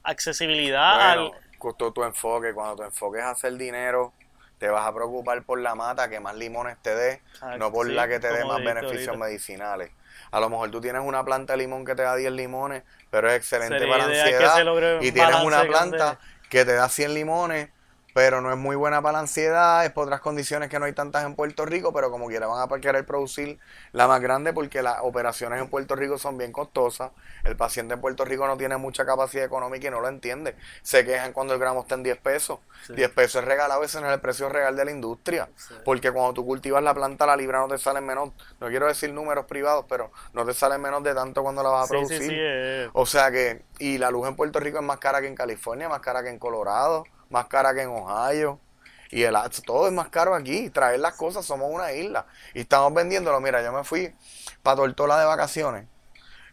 accesibilidad 0.03 1.17
bueno, 1.17 1.33
al... 1.63 1.93
tu 1.93 2.05
enfoque, 2.05 2.55
cuando 2.55 2.77
tu 2.77 2.83
enfoque 2.85 3.19
es 3.19 3.25
hacer 3.25 3.55
dinero, 3.57 4.13
te 4.59 4.69
vas 4.69 4.87
a 4.87 4.95
preocupar 4.95 5.43
por 5.43 5.61
la 5.61 5.75
mata 5.75 6.09
que 6.09 6.21
más 6.21 6.35
limones 6.37 6.79
te 6.81 6.95
dé, 6.95 7.23
no 7.59 7.73
por 7.73 7.89
la 7.89 8.09
que 8.09 8.21
te 8.21 8.33
dé 8.33 8.45
más 8.45 8.63
beneficios 8.63 9.17
medicinales. 9.17 9.91
A 10.35 10.41
lo 10.41 10.51
mejor 10.51 10.69
tú 10.73 10.81
tienes 10.81 11.01
una 11.01 11.25
planta 11.25 11.53
de 11.53 11.59
limón 11.59 11.85
que 11.85 11.95
te 11.95 12.03
da 12.03 12.17
10 12.17 12.33
limones, 12.33 12.83
pero 13.09 13.31
es 13.31 13.37
excelente 13.37 13.87
para 13.87 14.09
la 14.09 14.21
ansiedad. 14.21 15.01
Y 15.01 15.13
tienes 15.13 15.37
una 15.45 15.63
planta 15.63 16.19
que 16.51 16.65
te 16.65 16.75
da 16.75 16.89
100 16.89 17.15
limones, 17.15 17.69
pero 18.15 18.41
no 18.41 18.53
es 18.53 18.57
muy 18.57 18.77
buena 18.77 19.03
para 19.03 19.15
la 19.15 19.19
ansiedad, 19.19 19.85
es 19.85 19.91
por 19.91 20.07
otras 20.07 20.21
condiciones 20.21 20.69
que 20.69 20.79
no 20.79 20.85
hay 20.85 20.93
tantas 20.93 21.25
en 21.25 21.35
Puerto 21.35 21.67
Rico, 21.67 21.93
pero 21.93 22.13
como 22.13 22.29
quiera 22.29 22.47
van 22.47 22.63
a 22.63 22.81
querer 22.81 23.05
producir 23.05 23.59
la 23.91 24.07
más 24.07 24.21
grande 24.21 24.53
porque 24.53 24.83
las 24.83 24.99
operaciones 25.03 25.61
en 25.61 25.69
Puerto 25.69 25.97
Rico 25.97 26.17
son 26.17 26.39
bien 26.39 26.53
costosas, 26.53 27.11
el 27.43 27.57
paciente 27.57 27.95
en 27.95 28.01
Puerto 28.01 28.25
Rico 28.25 28.47
no 28.47 28.57
tiene 28.57 28.77
mucha 28.77 29.05
capacidad 29.05 29.45
económica 29.45 29.89
y 29.89 29.91
no 29.91 30.01
lo 30.01 30.07
entiende, 30.07 30.55
se 30.83 31.05
quejan 31.05 31.33
cuando 31.33 31.55
el 31.55 31.61
gramo 31.61 31.81
está 31.81 31.97
en 31.97 32.05
10 32.05 32.19
pesos, 32.19 32.61
10 32.89 33.11
pesos 33.11 33.43
es 33.43 33.49
regalado, 33.49 33.83
ese 33.83 34.01
no 34.01 34.07
es 34.07 34.15
el 34.15 34.21
precio 34.21 34.49
real 34.49 34.77
de 34.77 34.85
la 34.85 34.93
industria, 34.93 35.49
porque 35.85 36.13
cuando 36.13 36.35
tú 36.35 36.47
cultivas 36.47 36.85
la 36.85 36.95
planta 36.95 37.27
la 37.27 37.35
libra 37.35 37.59
no 37.59 37.67
te 37.67 37.79
sale 37.79 38.01
menos, 38.01 38.31
no 38.61 38.69
quiero 38.69 38.87
decir 38.87 39.13
números 39.13 39.47
privados, 39.47 39.87
pero 39.89 40.13
no 40.33 40.47
te 40.47 40.55
sale 40.55 40.79
menos 40.79 41.03
de 41.03 41.15
tanto 41.15 41.43
cuando 41.43 41.65
la 41.65 41.71
vas 41.71 41.87
a 41.87 41.89
producir, 41.89 42.91
o 42.93 43.07
sea 43.07 43.33
que, 43.33 43.65
y 43.81 43.99
la 43.99 44.13
luz 44.13 44.29
en 44.29 44.37
Puerto 44.37 44.61
Rico 44.61 44.79
es 44.79 44.85
más 44.85 44.99
cara 44.99 45.21
que 45.21 45.27
en 45.27 45.35
California, 45.35 45.89
más 45.89 45.99
cara 45.99 46.23
que 46.23 46.29
en 46.29 46.39
Colorado, 46.39 47.05
más 47.31 47.47
cara 47.47 47.75
que 47.75 47.83
en 47.83 47.89
Ohio. 47.89 48.61
Y 49.11 49.23
el, 49.23 49.37
todo 49.65 49.87
es 49.87 49.93
más 49.93 50.09
caro 50.09 50.35
aquí. 50.35 50.71
Traer 50.71 51.01
las 51.01 51.15
cosas, 51.15 51.45
somos 51.45 51.71
una 51.73 51.93
isla. 51.93 52.27
Y 52.55 52.61
estamos 52.61 52.93
vendiéndolo. 52.93 53.41
Mira, 53.41 53.63
yo 53.63 53.73
me 53.73 53.85
fui 53.85 54.13
para 54.63 54.77
Tortola 54.77 55.19
de 55.19 55.27
vacaciones. 55.27 55.87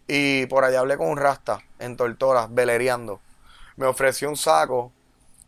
Y 0.07 0.45
por 0.47 0.63
allá 0.63 0.79
hablé 0.79 0.97
con 0.97 1.07
un 1.07 1.17
rasta 1.17 1.61
en 1.79 1.97
Tortola, 1.97 2.47
velereando. 2.49 3.21
Me 3.77 3.85
ofreció 3.85 4.29
un 4.29 4.37
saco 4.37 4.91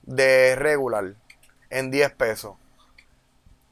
de 0.03 0.55
regular 0.55 1.15
en 1.69 1.91
10 1.91 2.11
pesos. 2.13 2.55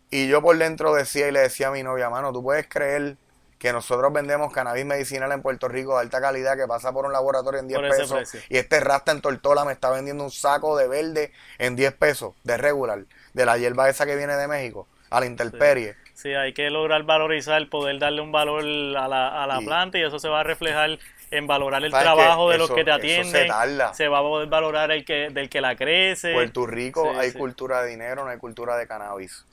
Y 0.10 0.28
yo 0.28 0.42
por 0.42 0.58
dentro 0.58 0.94
decía 0.94 1.28
y 1.30 1.32
le 1.32 1.40
decía 1.40 1.70
a 1.70 1.72
mi 1.72 1.84
novia, 1.84 2.10
mano, 2.10 2.34
tú 2.34 2.44
puedes 2.44 2.68
creer 2.68 3.16
que 3.62 3.72
nosotros 3.72 4.12
vendemos 4.12 4.52
cannabis 4.52 4.84
medicinal 4.86 5.32
en 5.32 5.44
Puerto 5.44 5.68
Rico 5.68 5.94
de 5.94 6.02
alta 6.02 6.20
calidad 6.20 6.58
que 6.58 6.66
pasa 6.66 6.92
por 6.92 7.06
un 7.06 7.14
laboratorio 7.14 7.60
en 7.60 7.68
10 7.68 7.80
pesos 7.82 8.36
y 8.50 8.58
este 8.58 8.80
rasta 8.80 9.12
en 9.12 9.22
Tortola 9.22 9.66
me 9.66 9.72
está 9.72 9.92
vendiendo 9.92 10.24
un 10.24 10.32
saco 10.32 10.76
de 10.76 10.88
verde 10.88 11.32
en 11.60 11.76
10 11.76 11.94
pesos 11.94 12.34
de 12.44 12.58
regular, 12.58 13.06
de 13.34 13.46
la 13.46 13.60
hierba 13.60 13.88
esa 13.88 14.08
que 14.08 14.16
viene 14.16 14.34
de 14.34 14.48
México, 14.48 14.88
a 15.12 15.20
la 15.20 15.28
intemperie. 15.28 15.96
Sí, 16.16 16.34
hay 16.34 16.54
que 16.54 16.72
lograr 16.72 17.04
valorizar, 17.04 17.70
poder 17.70 18.00
darle 18.00 18.22
un 18.22 18.32
valor 18.32 18.64
a 18.64 19.08
la, 19.08 19.44
a 19.44 19.46
la 19.46 19.60
planta 19.60 20.00
y 20.00 20.02
eso 20.02 20.18
se 20.18 20.28
va 20.28 20.40
a 20.40 20.44
reflejar 20.44 20.98
en 21.30 21.46
valorar 21.46 21.84
el 21.84 21.92
trabajo 21.92 22.50
de 22.50 22.58
los 22.58 22.72
que 22.72 22.84
te 22.84 22.92
atienden. 22.92 23.48
Se, 23.94 24.08
va 24.08 24.18
a 24.18 24.22
poder 24.24 24.50
valorar 24.50 24.90
el 24.90 25.06
que, 25.06 25.30
del 25.30 25.50
que 25.50 25.62
la 25.62 25.76
crece. 25.76 26.34
Puerto 26.34 26.66
Rico 26.66 27.14
hay 27.16 27.32
cultura 27.32 27.84
de 27.84 27.92
dinero, 27.92 28.24
no 28.24 28.32
hay 28.32 28.40
cultura 28.40 28.76
de 28.76 28.88
cannabis. 28.88 29.46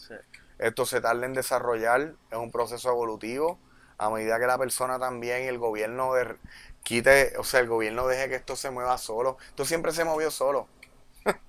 Esto 0.59 0.86
se 0.86 1.02
tarda 1.02 1.26
en 1.26 1.35
desarrollar, 1.35 2.14
es 2.30 2.39
un 2.39 2.51
proceso 2.51 2.89
evolutivo 2.89 3.59
a 3.99 4.11
medida 4.11 4.39
que 4.39 4.47
la 4.47 4.59
persona 4.59 4.99
también 4.99 5.45
y 5.45 5.47
el 5.49 5.59
gobierno 5.59 6.15
de, 6.15 6.37
quite, 6.83 7.37
o 7.37 7.45
sea, 7.45 7.61
el 7.61 7.69
gobierno 7.69 8.07
deje 8.07 8.29
que 8.29 8.37
esto 8.37 8.57
se 8.57 8.70
mueva 8.70 8.97
solo. 8.99 9.37
Esto 9.49 9.65
siempre 9.65 9.93
se 9.93 10.05
movió 10.05 10.31
solo. 10.31 10.69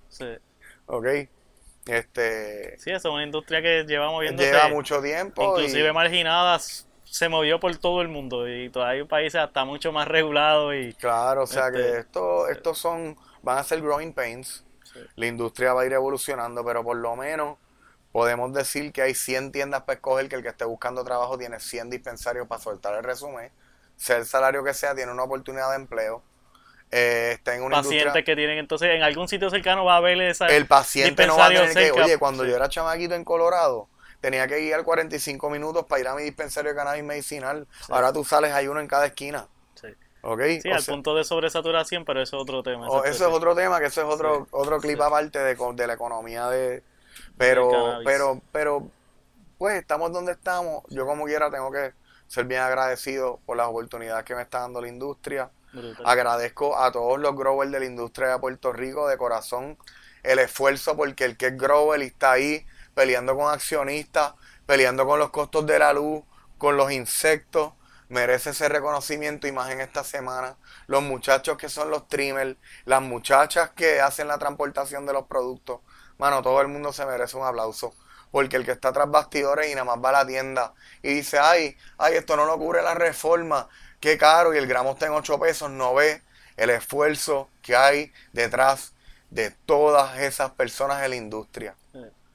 sí. 0.09 0.25
Ok. 0.91 1.05
Este, 1.85 2.79
sí, 2.79 2.89
eso 2.89 3.09
es 3.09 3.13
una 3.13 3.23
industria 3.23 3.61
que 3.61 3.83
lleva 3.83 4.09
moviéndose. 4.09 4.51
Lleva 4.51 4.69
mucho 4.69 4.99
tiempo. 5.03 5.43
Inclusive 5.43 5.93
marginadas 5.93 6.89
se 7.09 7.29
movió 7.29 7.59
por 7.59 7.75
todo 7.77 8.01
el 8.01 8.07
mundo 8.07 8.47
y 8.47 8.69
todavía 8.69 9.01
hay 9.01 9.07
países 9.07 9.41
hasta 9.41 9.65
mucho 9.65 9.91
más 9.91 10.07
regulados 10.07 10.75
y 10.75 10.93
claro 10.93 11.43
o 11.43 11.47
sea 11.47 11.71
que 11.71 11.79
este, 11.79 11.99
esto 11.99 12.47
estos 12.47 12.77
son 12.77 13.17
van 13.41 13.57
a 13.57 13.63
ser 13.63 13.81
growing 13.81 14.13
pains 14.13 14.63
la 15.15 15.25
industria 15.25 15.73
va 15.73 15.81
a 15.81 15.85
ir 15.87 15.93
evolucionando 15.93 16.63
pero 16.63 16.83
por 16.83 16.97
lo 16.97 17.15
menos 17.15 17.57
podemos 18.11 18.53
decir 18.53 18.91
que 18.91 19.01
hay 19.01 19.13
100 19.13 19.51
tiendas 19.51 19.83
para 19.83 19.95
escoger, 19.95 20.29
que 20.29 20.35
el 20.35 20.43
que 20.43 20.49
esté 20.49 20.65
buscando 20.65 21.03
trabajo 21.03 21.37
tiene 21.37 21.59
100 21.59 21.89
dispensarios 21.89 22.47
para 22.47 22.61
soltar 22.61 22.95
el 22.95 23.03
resumen, 23.03 23.51
sea 23.95 24.17
el 24.17 24.25
salario 24.25 24.63
que 24.63 24.73
sea, 24.73 24.95
tiene 24.95 25.11
una 25.11 25.23
oportunidad 25.23 25.69
de 25.71 25.75
empleo. 25.75 26.23
Eh, 26.91 27.33
está 27.33 27.55
en 27.55 27.61
una 27.61 27.77
pacientes 27.77 28.25
que 28.25 28.35
tienen 28.35 28.57
entonces 28.57 28.89
en 28.89 29.03
algún 29.03 29.27
sitio 29.27 29.51
cercano 29.51 29.85
va 29.85 29.97
a 29.97 29.99
ver 29.99 30.19
esa 30.21 30.47
el 30.47 30.65
paciente 30.65 31.27
no 31.27 31.37
va 31.37 31.45
a 31.45 31.49
tener 31.49 31.71
que 31.71 31.91
oye 31.91 32.17
cuando 32.17 32.45
yo 32.45 32.55
era 32.55 32.67
chamaquito 32.67 33.13
en 33.13 33.23
Colorado 33.23 33.87
tenía 34.21 34.47
que 34.47 34.59
guiar 34.59 34.83
45 34.83 35.49
minutos 35.49 35.85
para 35.85 36.01
ir 36.01 36.07
a 36.07 36.15
mi 36.15 36.23
dispensario 36.23 36.71
de 36.71 36.75
cannabis 36.75 37.03
medicinal. 37.03 37.67
Ahora 37.89 38.11
tú 38.13 38.23
sales 38.23 38.53
hay 38.53 38.67
uno 38.67 38.79
en 38.79 38.87
cada 38.87 39.05
esquina. 39.05 39.47
Sí. 39.75 39.87
Okay, 40.21 40.59
sí, 40.61 40.69
al 40.69 40.83
punto 40.83 41.15
de 41.15 41.23
sobresaturación, 41.23 42.03
pero 42.03 42.21
eso 42.21 42.37
es 42.37 42.43
otro 42.43 42.61
tema. 42.61 42.87
Eso, 42.87 43.05
es 43.05 43.21
otro 43.21 43.55
tema, 43.55 43.79
que 43.79 43.85
eso 43.85 44.01
es 44.01 44.07
otro, 44.07 44.47
otro 44.51 44.79
clip 44.79 44.99
aparte 44.99 45.39
de, 45.39 45.55
de 45.55 45.87
la 45.87 45.93
economía 45.93 46.49
de, 46.49 46.83
pero, 47.39 47.71
pero, 48.03 48.41
pero, 48.51 48.91
pues 49.57 49.77
estamos 49.79 50.11
donde 50.11 50.33
estamos. 50.33 50.83
Yo 50.89 51.05
como 51.05 51.23
quiera 51.23 51.49
tengo 51.49 51.71
que 51.71 51.93
ser 52.27 52.45
bien 52.45 52.61
agradecido 52.61 53.39
por 53.45 53.55
las 53.55 53.67
oportunidades 53.67 54.25
que 54.25 54.35
me 54.35 54.41
está 54.41 54.59
dando 54.59 54.81
la 54.81 54.89
industria. 54.89 55.49
Agradezco 56.03 56.77
a 56.77 56.91
todos 56.91 57.17
los 57.17 57.35
growers 57.35 57.71
de 57.71 57.79
la 57.79 57.85
industria 57.85 58.29
de 58.29 58.39
Puerto 58.39 58.73
Rico 58.73 59.07
de 59.07 59.17
corazón 59.17 59.77
el 60.23 60.39
esfuerzo 60.39 60.97
porque 60.97 61.23
el 61.23 61.37
que 61.37 61.47
es 61.47 61.57
grower 61.57 62.01
está 62.01 62.33
ahí 62.33 62.65
peleando 62.93 63.37
con 63.37 63.49
accionistas, 63.53 64.33
peleando 64.65 65.05
con 65.05 65.17
los 65.17 65.29
costos 65.29 65.65
de 65.65 65.79
la 65.79 65.93
luz, 65.93 66.23
con 66.57 66.75
los 66.75 66.91
insectos. 66.91 67.71
Merece 68.09 68.49
ese 68.49 68.67
reconocimiento 68.67 69.47
y 69.47 69.51
más 69.53 69.71
en 69.71 69.79
esta 69.79 70.03
semana. 70.03 70.57
Los 70.87 71.03
muchachos 71.03 71.57
que 71.57 71.69
son 71.69 71.89
los 71.89 72.07
trimmers, 72.09 72.57
las 72.85 73.01
muchachas 73.01 73.69
que 73.69 74.01
hacen 74.01 74.27
la 74.27 74.39
transportación 74.39 75.05
de 75.05 75.13
los 75.13 75.27
productos. 75.27 75.79
Mano, 76.19 76.43
todo 76.43 76.61
el 76.61 76.67
mundo 76.67 76.93
se 76.93 77.05
merece 77.05 77.35
un 77.35 77.45
aplauso. 77.45 77.95
Porque 78.31 78.57
el 78.57 78.65
que 78.65 78.71
está 78.71 78.93
tras 78.93 79.09
bastidores 79.09 79.71
y 79.71 79.71
nada 79.71 79.85
más 79.85 79.97
va 80.03 80.09
a 80.09 80.23
la 80.23 80.27
tienda 80.27 80.73
y 81.01 81.15
dice, 81.15 81.39
ay, 81.39 81.75
ay, 81.97 82.15
esto 82.15 82.35
no 82.35 82.45
lo 82.45 82.59
cubre 82.59 82.83
la 82.83 82.93
reforma, 82.93 83.67
qué 83.99 84.19
caro, 84.19 84.53
y 84.53 84.57
el 84.59 84.67
gramo 84.67 84.91
está 84.91 85.07
en 85.07 85.13
8 85.13 85.39
pesos, 85.39 85.71
no 85.71 85.95
ve 85.95 86.21
el 86.55 86.69
esfuerzo 86.69 87.49
que 87.63 87.75
hay 87.75 88.13
detrás 88.33 88.93
de 89.31 89.49
todas 89.49 90.19
esas 90.19 90.51
personas 90.51 91.01
en 91.03 91.09
la 91.09 91.15
industria. 91.15 91.75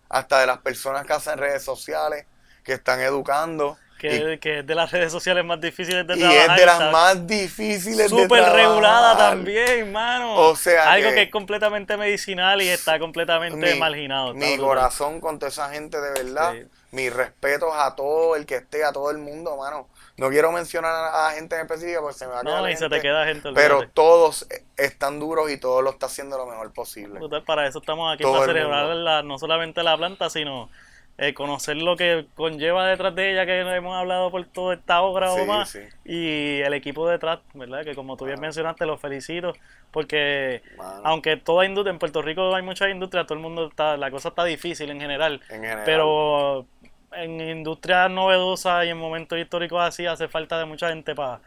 Hasta 0.08 0.40
de 0.40 0.46
las 0.46 0.58
personas 0.58 1.06
que 1.06 1.12
hacen 1.12 1.38
redes 1.38 1.62
sociales, 1.62 2.26
que 2.64 2.72
están 2.72 3.00
educando. 3.00 3.78
Que, 3.98 4.38
que, 4.40 4.58
es 4.58 4.66
de 4.66 4.74
las 4.74 4.90
redes 4.90 5.10
sociales 5.10 5.44
más 5.44 5.60
difíciles 5.60 6.06
de 6.06 6.14
y 6.14 6.18
trabajar. 6.18 6.48
Y 6.48 6.52
es 6.52 6.60
de 6.60 6.66
las 6.66 6.92
más 6.92 7.26
difíciles 7.26 7.96
de 7.96 8.08
trabajar. 8.08 8.28
Súper 8.28 8.52
regulada 8.52 9.16
también, 9.16 9.92
mano. 9.92 10.36
O 10.36 10.56
sea 10.56 10.92
Algo 10.92 11.10
que, 11.10 11.22
es 11.22 11.30
completamente 11.30 11.96
medicinal 11.96 12.60
y 12.60 12.68
está 12.68 12.98
completamente 12.98 13.74
marginado. 13.76 14.34
Mi 14.34 14.58
corazón 14.58 15.20
con 15.20 15.38
toda 15.38 15.50
esa 15.50 15.70
gente, 15.70 16.00
de 16.00 16.10
verdad. 16.10 16.54
Mis 16.90 17.12
respetos 17.12 17.70
a 17.74 17.96
todo 17.96 18.36
el 18.36 18.46
que 18.46 18.54
esté, 18.56 18.84
a 18.84 18.92
todo 18.92 19.10
el 19.10 19.18
mundo, 19.18 19.56
mano. 19.56 19.88
No 20.16 20.30
quiero 20.30 20.52
mencionar 20.52 20.92
a 21.12 21.32
gente 21.32 21.56
en 21.56 21.62
específica 21.62 22.00
porque 22.00 22.18
se 22.18 22.26
me 22.26 22.34
va 22.34 22.40
a 22.40 22.42
quedar. 22.42 22.62
No, 22.62 22.70
y 22.70 22.76
se 22.76 22.88
te 22.88 23.00
queda 23.00 23.24
gente. 23.24 23.50
Pero 23.52 23.88
todos 23.88 24.46
están 24.76 25.18
duros 25.18 25.50
y 25.50 25.56
todos 25.56 25.82
lo 25.82 25.90
están 25.90 26.08
haciendo 26.08 26.38
lo 26.38 26.46
mejor 26.46 26.72
posible. 26.72 27.20
para 27.44 27.66
eso 27.66 27.80
estamos 27.80 28.14
aquí, 28.14 28.22
para 28.22 28.44
celebrar 28.44 29.24
no 29.24 29.38
solamente 29.38 29.82
la 29.82 29.96
planta, 29.96 30.30
sino 30.30 30.70
eh, 31.16 31.32
conocer 31.32 31.76
lo 31.76 31.96
que 31.96 32.26
conlleva 32.34 32.86
detrás 32.88 33.14
de 33.14 33.32
ella, 33.32 33.46
que 33.46 33.60
hemos 33.60 33.94
hablado 33.94 34.30
por 34.32 34.44
toda 34.46 34.74
esta 34.74 35.02
obra 35.02 35.32
o 35.32 35.46
más, 35.46 35.78
y 36.04 36.60
el 36.60 36.74
equipo 36.74 37.08
detrás, 37.08 37.38
¿verdad? 37.54 37.84
Que 37.84 37.94
como 37.94 38.16
tú 38.16 38.24
bien 38.24 38.40
mencionaste, 38.40 38.84
los 38.84 39.00
felicito, 39.00 39.52
porque 39.92 40.62
aunque 41.04 41.36
toda 41.36 41.66
industria, 41.66 41.92
en 41.92 42.00
Puerto 42.00 42.20
Rico 42.20 42.54
hay 42.54 42.62
mucha 42.62 42.90
industria, 42.90 43.24
todo 43.24 43.34
el 43.34 43.42
mundo 43.42 43.68
está, 43.68 43.96
la 43.96 44.10
cosa 44.10 44.30
está 44.30 44.44
difícil 44.44 44.90
en 44.90 45.00
general, 45.00 45.40
en 45.50 45.60
general. 45.60 45.82
pero 45.84 46.66
en 47.12 47.40
industrias 47.40 48.10
novedosas 48.10 48.84
y 48.84 48.88
en 48.88 48.98
momentos 48.98 49.38
históricos 49.38 49.80
así 49.80 50.06
hace 50.06 50.26
falta 50.26 50.58
de 50.58 50.64
mucha 50.64 50.88
gente 50.88 51.14
para 51.14 51.40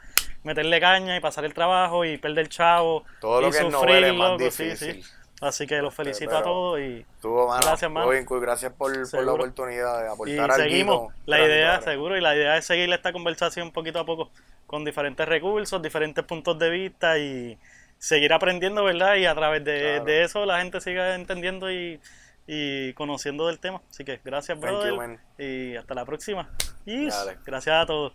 meterle 0.43 0.79
caña 0.79 1.17
y 1.17 1.19
pasar 1.19 1.43
el 1.43 1.53
trabajo 1.53 2.05
y 2.05 2.17
perder 2.17 2.47
chavo 2.47 3.03
Todo 3.19 3.41
lo 3.41 3.49
y 3.49 3.51
que 3.51 3.57
sufrir, 3.57 4.03
es 4.05 4.13
más 4.13 4.37
difícil. 4.37 5.03
Así 5.39 5.67
que 5.67 5.81
los 5.81 5.93
felicito 5.93 6.35
a 6.35 6.41
todos 6.41 6.79
y 6.79 7.05
gracias, 7.61 7.91
mano. 7.91 8.09
gracias 8.41 8.73
por, 8.73 8.91
la 9.23 9.33
oportunidad 9.33 10.01
de 10.01 10.09
aportar 10.09 10.49
y 10.49 10.53
seguimos. 10.63 11.13
La 11.25 11.39
idea, 11.45 11.79
seguro, 11.81 12.17
y 12.17 12.21
la 12.21 12.35
idea 12.35 12.57
es 12.57 12.65
seguir 12.65 12.91
esta 12.91 13.13
conversación 13.13 13.71
poquito 13.71 13.99
a 13.99 14.05
poco 14.05 14.31
con 14.65 14.83
diferentes 14.83 15.27
recursos, 15.27 15.81
diferentes 15.81 16.23
puntos 16.25 16.57
de 16.57 16.69
vista 16.71 17.19
y 17.19 17.57
seguir 17.99 18.33
aprendiendo, 18.33 18.83
¿verdad? 18.83 19.15
Y 19.15 19.25
a 19.25 19.35
través 19.35 19.63
de, 19.63 19.99
de 20.01 20.23
eso 20.23 20.45
la 20.45 20.59
gente 20.59 20.81
siga 20.81 21.13
entendiendo 21.13 21.71
y 21.71 21.99
y 22.47 22.93
conociendo 22.93 23.47
del 23.47 23.59
tema. 23.59 23.81
Así 23.89 24.05
que 24.05 24.19
gracias, 24.23 24.59
brother. 24.59 25.19
y 25.37 25.75
hasta 25.75 25.93
la 25.93 26.05
próxima. 26.05 26.49
Y 26.85 27.09
gracias 27.45 27.83
a 27.83 27.85
todos. 27.85 28.13